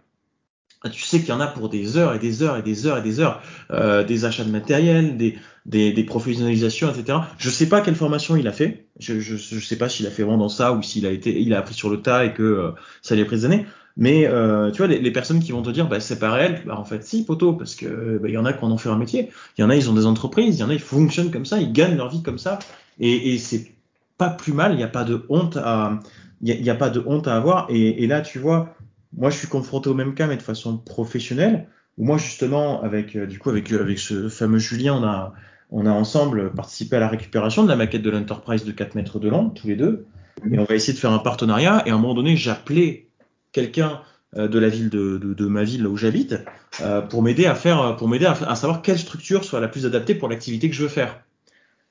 [0.93, 2.99] Tu sais qu'il y en a pour des heures et des heures et des heures
[2.99, 7.19] et des heures, euh, des achats de matériel, des, des, des, professionnalisations, etc.
[7.39, 8.87] Je sais pas quelle formation il a fait.
[8.99, 11.41] Je je, je sais pas s'il a fait vraiment dans ça ou s'il a été,
[11.41, 12.71] il a appris sur le tas et que euh,
[13.03, 13.67] ça lui a pris des années.
[13.97, 16.63] Mais euh, tu vois, les, les, personnes qui vont te dire, bah, c'est pas réel,
[16.67, 18.79] bah, en fait, si, poteau, parce que bah, il y en a qui en ont
[18.79, 19.31] fait un métier.
[19.57, 20.59] Il y en a, ils ont des entreprises.
[20.59, 22.59] Il y en a, ils fonctionnent comme ça, ils gagnent leur vie comme ça.
[22.99, 23.73] Et, et c'est
[24.19, 24.73] pas plus mal.
[24.73, 26.01] Il n'y a pas de honte à,
[26.43, 27.67] il n'y a, a, pas de honte à avoir.
[27.71, 28.75] Et, et, là, tu vois,
[29.17, 31.69] moi, je suis confronté au même cas, mais de façon professionnelle.
[31.97, 35.35] Où moi, justement, avec du coup, avec avec ce fameux Julien, on a
[35.71, 39.19] on a ensemble participé à la récupération de la maquette de l'Enterprise de 4 mètres
[39.19, 40.07] de long, tous les deux.
[40.51, 41.83] Et on va essayer de faire un partenariat.
[41.87, 43.09] Et à un moment donné, j'appelais
[43.53, 44.01] quelqu'un
[44.37, 46.35] de la ville de, de, de ma ville là où j'habite
[46.81, 49.87] euh, pour m'aider à faire, pour m'aider à, à, savoir quelle structure soit la plus
[49.87, 51.21] adaptée pour l'activité que je veux faire.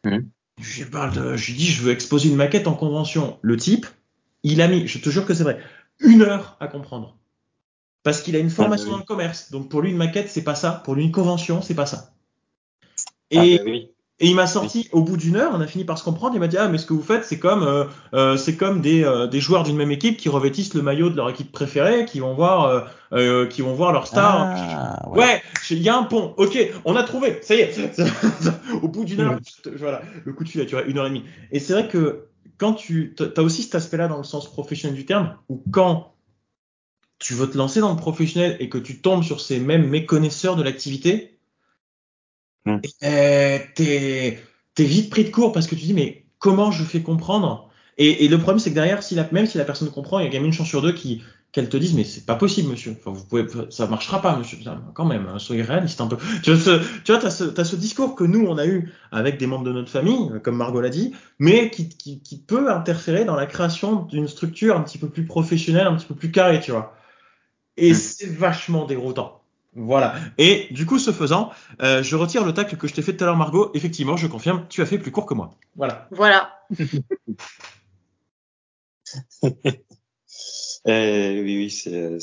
[0.04, 0.18] Mmh.
[0.62, 3.40] Je parle de, je lui dis, je veux exposer une maquette en convention.
[3.42, 3.86] Le type,
[4.44, 5.60] il a mis, je te jure que c'est vrai,
[6.00, 7.18] une heure à comprendre.
[8.04, 8.92] Parce qu'il a une formation ah, bah oui.
[8.92, 9.52] dans le commerce.
[9.52, 10.82] Donc pour lui, une maquette, c'est pas ça.
[10.84, 12.12] Pour lui, une convention, c'est pas ça.
[13.32, 13.90] Et, ah, bah oui.
[14.20, 14.90] et il m'a sorti, oui.
[14.92, 16.36] au bout d'une heure, on a fini par se comprendre.
[16.36, 18.82] Il m'a dit, ah, mais ce que vous faites, c'est comme, euh, euh, c'est comme
[18.82, 22.04] des, euh, des joueurs d'une même équipe qui revêtissent le maillot de leur équipe préférée,
[22.04, 22.90] qui vont voir,
[23.50, 24.50] qui vont voir leur star.
[24.50, 26.34] Ah, ouais, il y a un pont.
[26.36, 27.40] Ok, on a trouvé.
[27.42, 27.80] Ça y est.
[28.82, 29.40] au bout d'une heure,
[29.78, 31.24] voilà, le coup de fil a duré une heure et demie.
[31.52, 32.26] Et c'est vrai que
[32.58, 36.14] quand tu as aussi cet aspect-là dans le sens professionnel du terme, où quand
[37.20, 40.56] tu veux te lancer dans le professionnel et que tu tombes sur ces mêmes méconnaisseurs
[40.56, 41.34] de l'activité,
[42.66, 42.76] Hmm.
[42.76, 42.82] mmh.
[43.76, 44.40] t'es
[44.78, 47.70] es vite pris de court parce que tu dis mais comment je fais comprendre?
[47.98, 50.26] Et, et, le problème c'est que derrière, si la, même si la personne comprend, il
[50.26, 51.22] y a quand même une chance sur deux qui
[51.54, 54.58] qu'elle te dise mais c'est pas possible monsieur, enfin, vous pouvez, ça marchera pas monsieur,
[54.94, 56.18] quand même, hein, soyez réaliste un peu.
[56.42, 58.92] Tu vois, ce, tu vois, as ce, as ce discours que nous on a eu
[59.12, 62.72] avec des membres de notre famille, comme Margot l'a dit, mais qui, qui, qui peut
[62.72, 66.32] interférer dans la création d'une structure un petit peu plus professionnelle, un petit peu plus
[66.32, 66.96] carrée, tu vois.
[67.78, 67.96] Et mmh.
[67.96, 69.40] c'est vachement déroutant.
[69.76, 70.16] Voilà.
[70.38, 71.52] Et du coup, ce faisant,
[71.82, 73.72] euh, je retire le tacle que je t'ai fait tout à l'heure, Margot.
[73.74, 75.52] Effectivement, je confirme, tu as fait plus court que moi.
[75.76, 76.08] Voilà.
[76.12, 76.60] Voilà.
[80.86, 82.20] eh, oui, oui, c'est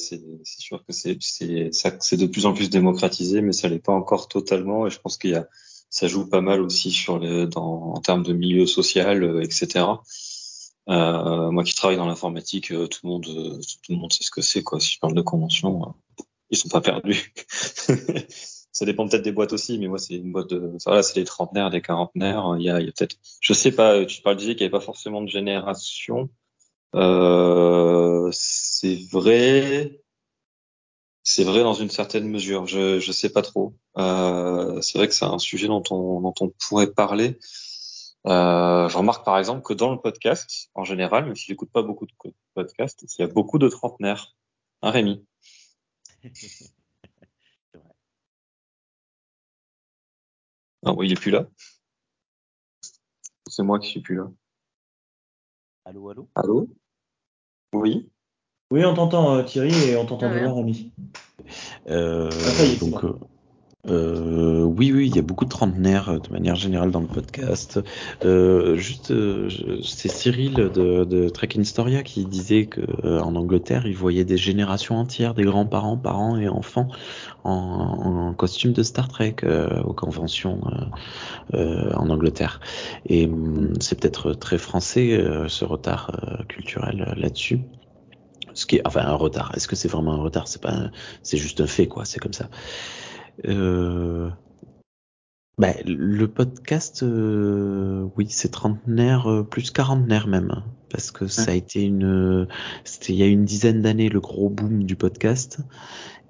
[0.58, 4.86] sûr que c'est de plus en plus démocratisé, mais ça l'est pas encore totalement.
[4.86, 5.48] Et je pense qu'il y a
[5.90, 9.86] ça joue pas mal aussi sur les, dans, en termes de milieu social, euh, etc.
[10.88, 14.30] Euh, moi qui travaille dans l'informatique, euh, tout le monde tout le monde sait ce
[14.30, 14.80] que c'est quoi.
[14.80, 15.94] Si je parle de convention
[16.50, 17.32] ils sont pas perdus.
[18.72, 21.24] ça dépend peut-être des boîtes aussi, mais moi c'est une boîte de, voilà, c'est des
[21.24, 22.56] trentenaires, des quarantenaires.
[22.58, 24.84] Il y a, a peut-être, je sais pas, tu parles disais qu'il n'y avait pas
[24.84, 26.28] forcément de génération.
[26.94, 30.00] Euh, c'est vrai,
[31.22, 32.66] c'est vrai dans une certaine mesure.
[32.66, 33.74] Je, je sais pas trop.
[33.98, 37.38] Euh, c'est vrai que c'est un sujet dont on, dont on pourrait parler.
[38.26, 41.82] Euh, je remarque par exemple que dans le podcast, en général, même si j'écoute pas
[41.82, 42.12] beaucoup de
[42.54, 44.34] podcasts, il y a beaucoup de trentenaires.
[44.82, 45.24] Hein, Rémi?
[50.84, 51.46] Ah oui, il est plus là.
[53.48, 54.30] C'est moi qui suis plus là.
[55.90, 56.28] Allô, allô?
[56.36, 56.68] Allô?
[57.74, 58.08] Oui.
[58.70, 60.92] Oui, on t'entend euh, Thierry et on t'entend bien, Rémi.
[61.88, 63.04] Euh, ah, donc,
[63.88, 67.06] euh, oui, oui, il y a beaucoup de trentenaires euh, de manière générale dans le
[67.06, 67.80] podcast.
[68.24, 69.48] Euh, juste, euh,
[69.82, 74.36] c'est Cyril de, de Trek Storia qui disait que euh, en Angleterre, il voyait des
[74.36, 76.88] générations entières, des grands-parents, parents et enfants
[77.44, 79.36] en, costume de Star Trek
[79.84, 80.60] aux conventions
[81.52, 82.60] en Angleterre.
[83.06, 86.12] Et hum, c'est peut-être très français ce retard
[86.48, 87.60] culturel là-dessus
[88.52, 90.48] ce qui est enfin un retard est-ce que c'est vraiment un retard?
[90.48, 90.90] C'est pas
[91.22, 92.48] c'est juste un fait quoi c'est comme ça.
[95.60, 101.50] Bah, le podcast, euh, oui, c'est trentenaire, euh, plus quarantenaire même, hein, parce que ça
[101.50, 102.48] a été une,
[102.84, 105.58] c'était il y a une dizaine d'années le gros boom du podcast,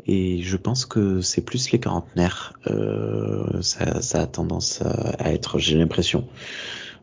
[0.05, 5.31] et je pense que c'est plus les quarantenaires, euh, ça, ça, a tendance à, à
[5.31, 6.27] être, j'ai l'impression,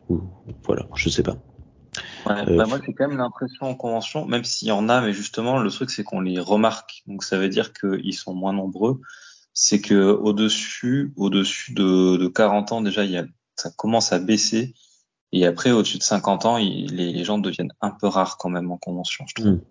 [0.10, 0.20] ou
[0.66, 1.38] voilà, je sais pas.
[2.26, 5.14] Ouais, bah moi c'est quand même l'impression en convention, même s'il y en a, mais
[5.14, 9.00] justement le truc c'est qu'on les remarque, donc ça veut dire qu'ils sont moins nombreux
[9.60, 14.20] c'est que au-dessus, au-dessus de, de 40 ans déjà, il y a, ça commence à
[14.20, 14.76] baisser.
[15.32, 18.50] Et après, au-dessus de 50 ans, il, les, les, gens deviennent un peu rares quand
[18.50, 19.54] même en convention, je trouve.
[19.54, 19.62] Mmh.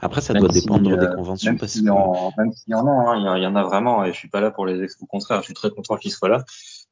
[0.00, 2.70] Après, ça même doit si, dépendre euh, des conventions parce si que en, même s'il
[2.70, 4.04] y en a, hein, il, y, y, en a vraiment.
[4.04, 6.28] Et je suis pas là pour les au contraire, je suis très content qu'ils soient
[6.28, 6.44] là.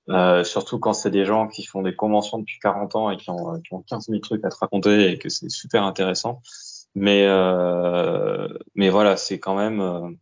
[0.08, 3.30] Euh, surtout quand c'est des gens qui font des conventions depuis 40 ans et qui
[3.30, 6.40] ont, qui ont 15 000 trucs à te raconter et que c'est super intéressant.
[6.96, 10.18] Mais euh, mais voilà, c'est quand même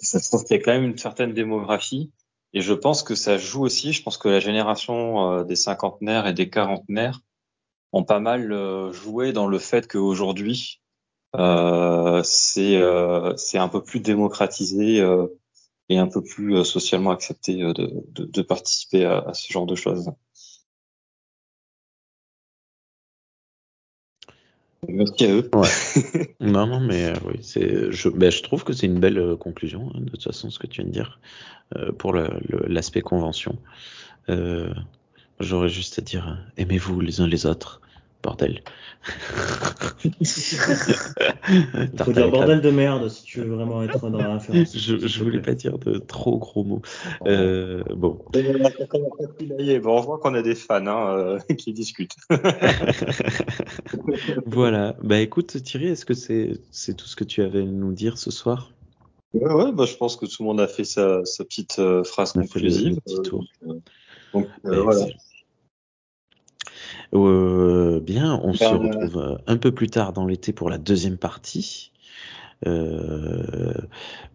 [0.00, 2.12] Ça se trouve qu'il y a quand même une certaine démographie.
[2.52, 3.92] Et je pense que ça joue aussi.
[3.92, 7.20] Je pense que la génération euh, des cinquantenaires et des quarantenaires
[7.94, 10.80] ont pas mal euh, joué dans le fait qu'aujourd'hui,
[11.36, 15.00] euh, c'est euh, un peu plus démocratisé
[15.88, 20.10] et un peu plus socialement accepté de, participer à, ce genre de choses.
[24.88, 25.50] Merci à eux.
[25.54, 26.34] Ouais.
[26.40, 29.36] non, non, mais euh, oui, c'est, je, ben, je trouve que c'est une belle euh,
[29.36, 31.20] conclusion, hein, de toute façon, ce que tu viens de dire,
[31.76, 33.56] euh, pour le, le, l'aspect convention.
[34.28, 34.72] Euh,
[35.40, 37.80] j'aurais juste à dire, aimez-vous les uns les autres,
[38.24, 38.62] bordel.
[40.02, 40.10] Il
[41.98, 44.76] faut dire bordel de merde si tu veux vraiment être dans la référence.
[44.84, 46.82] Je, je voulais pas dire de trop gros mots.
[47.26, 48.18] Euh, bon.
[49.82, 52.16] Bon, on voit qu'on a des fans hein, euh, qui discutent.
[54.46, 54.96] voilà.
[55.02, 58.18] Bah écoute Thierry, est-ce que c'est c'est tout ce que tu avais à nous dire
[58.18, 58.70] ce soir?
[59.34, 62.04] Ouais, ouais bah, je pense que tout le monde a fait sa, sa petite euh,
[62.04, 63.00] phrase conclusive.
[63.04, 63.44] petit tour.
[63.66, 63.74] Euh,
[64.32, 65.06] donc, euh, voilà.
[67.14, 70.78] Euh, bien, on Ben, se retrouve euh, un peu plus tard dans l'été pour la
[70.78, 71.92] deuxième partie.
[72.66, 73.74] Euh,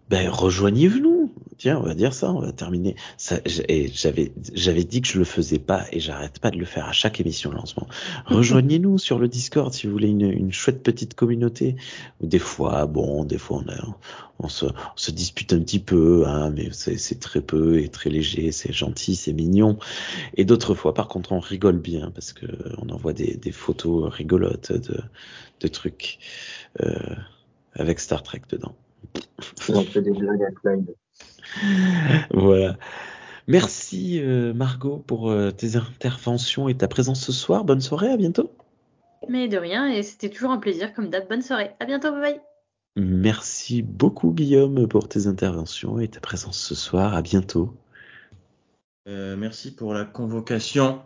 [0.10, 1.32] ben rejoignez-nous.
[1.60, 2.96] Tiens, on va dire ça, on va terminer.
[3.18, 6.64] Ça, et j'avais, j'avais dit que je le faisais pas et j'arrête pas de le
[6.64, 7.86] faire à chaque émission de lancement.
[8.28, 11.76] Rejoignez-nous sur le Discord si vous voulez une, une chouette petite communauté.
[12.22, 13.98] Des fois, bon, des fois on, a,
[14.40, 17.90] on, se, on se dispute un petit peu, hein, mais c'est, c'est très peu et
[17.90, 19.78] très léger, c'est gentil, c'est mignon.
[20.38, 22.46] Et d'autres fois, par contre, on rigole bien parce que
[22.78, 25.02] on envoie des, des photos rigolotes de,
[25.60, 26.20] de trucs
[26.80, 26.96] euh,
[27.74, 28.76] avec Star Trek dedans.
[29.68, 30.96] on fait des blagues à Clyde.
[32.32, 32.78] Voilà.
[33.48, 37.64] Merci euh, Margot pour euh, tes interventions et ta présence ce soir.
[37.64, 38.52] Bonne soirée, à bientôt.
[39.28, 41.28] Mais de rien, et c'était toujours un plaisir, comme d'hab.
[41.28, 41.72] Bonne soirée.
[41.80, 42.42] À bientôt, bye bye.
[42.96, 47.16] Merci beaucoup Guillaume pour tes interventions et ta présence ce soir.
[47.16, 47.74] À bientôt.
[49.08, 51.02] Euh, merci pour la convocation.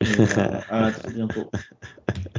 [0.00, 1.50] Et, euh, à très bientôt.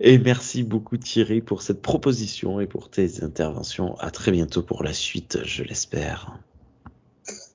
[0.00, 3.96] Et merci beaucoup Thierry pour cette proposition et pour tes interventions.
[3.98, 6.38] À très bientôt pour la suite, je l'espère.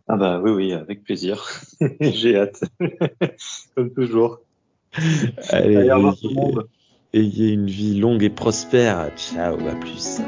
[0.07, 1.47] Ah bah oui, oui, avec plaisir.
[2.01, 2.61] J'ai hâte.
[3.75, 4.39] Comme toujours.
[5.49, 6.67] Allez, Allez, au revoir tout le ayez, monde.
[7.13, 9.11] ayez une vie longue et prospère.
[9.15, 10.19] Ciao, à plus.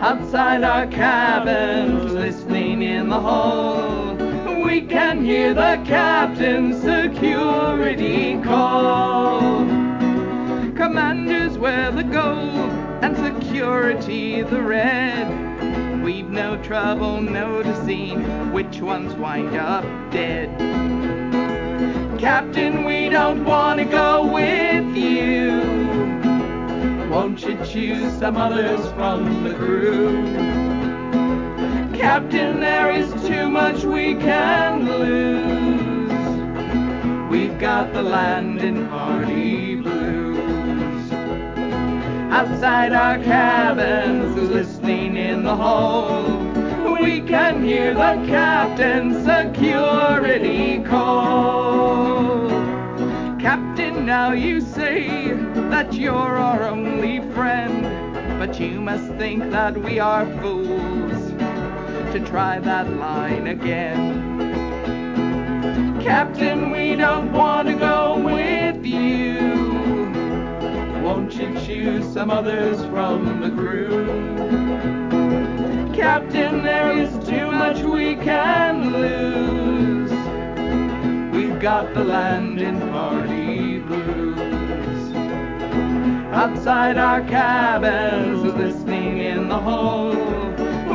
[0.00, 4.01] Outside our cabins, listening in the hall,
[4.72, 9.40] we can hear the captain's security call.
[10.74, 12.70] Commanders wear the gold
[13.02, 15.28] and security the red.
[16.02, 20.48] We've no trouble noticing which ones wind up dead.
[22.18, 25.60] Captain, we don't want to go with you.
[27.10, 30.81] Won't you choose some others from the crew?
[32.02, 36.10] Captain, there is too much we can lose.
[37.30, 41.12] We've got the land in party blues.
[42.32, 46.24] Outside our cabins, listening in the hall,
[47.00, 52.48] we can hear the captain's security call.
[53.38, 55.34] Captain, now you say
[55.70, 61.11] that you're our only friend, but you must think that we are fools
[62.12, 64.38] to try that line again.
[66.02, 69.38] Captain, we don't want to go with you.
[71.02, 74.04] Won't you choose some others from the crew?
[75.94, 80.10] Captain, there is too much we can lose.
[81.34, 85.16] We've got the land in party blues.
[86.30, 90.31] Outside our cabins, listening in the hall,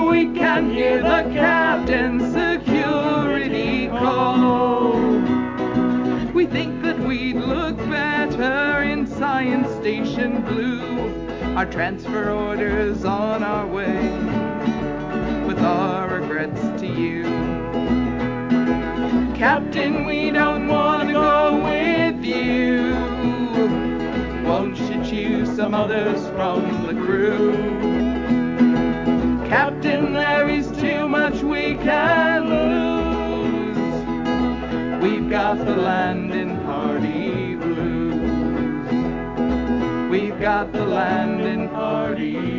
[0.09, 4.93] we can hear the captain's security call.
[6.33, 11.55] We think that we'd look better in Science Station Blue.
[11.55, 14.09] Our transfer orders on our way,
[15.45, 17.23] with our regrets to you.
[19.35, 22.93] Captain, we don't want to go with you.
[24.47, 28.16] Won't you choose some others from the crew?
[29.49, 33.77] Captain, there is too much we can lose.
[35.01, 38.11] We've got the land in party blues.
[40.11, 42.56] We've got the land in party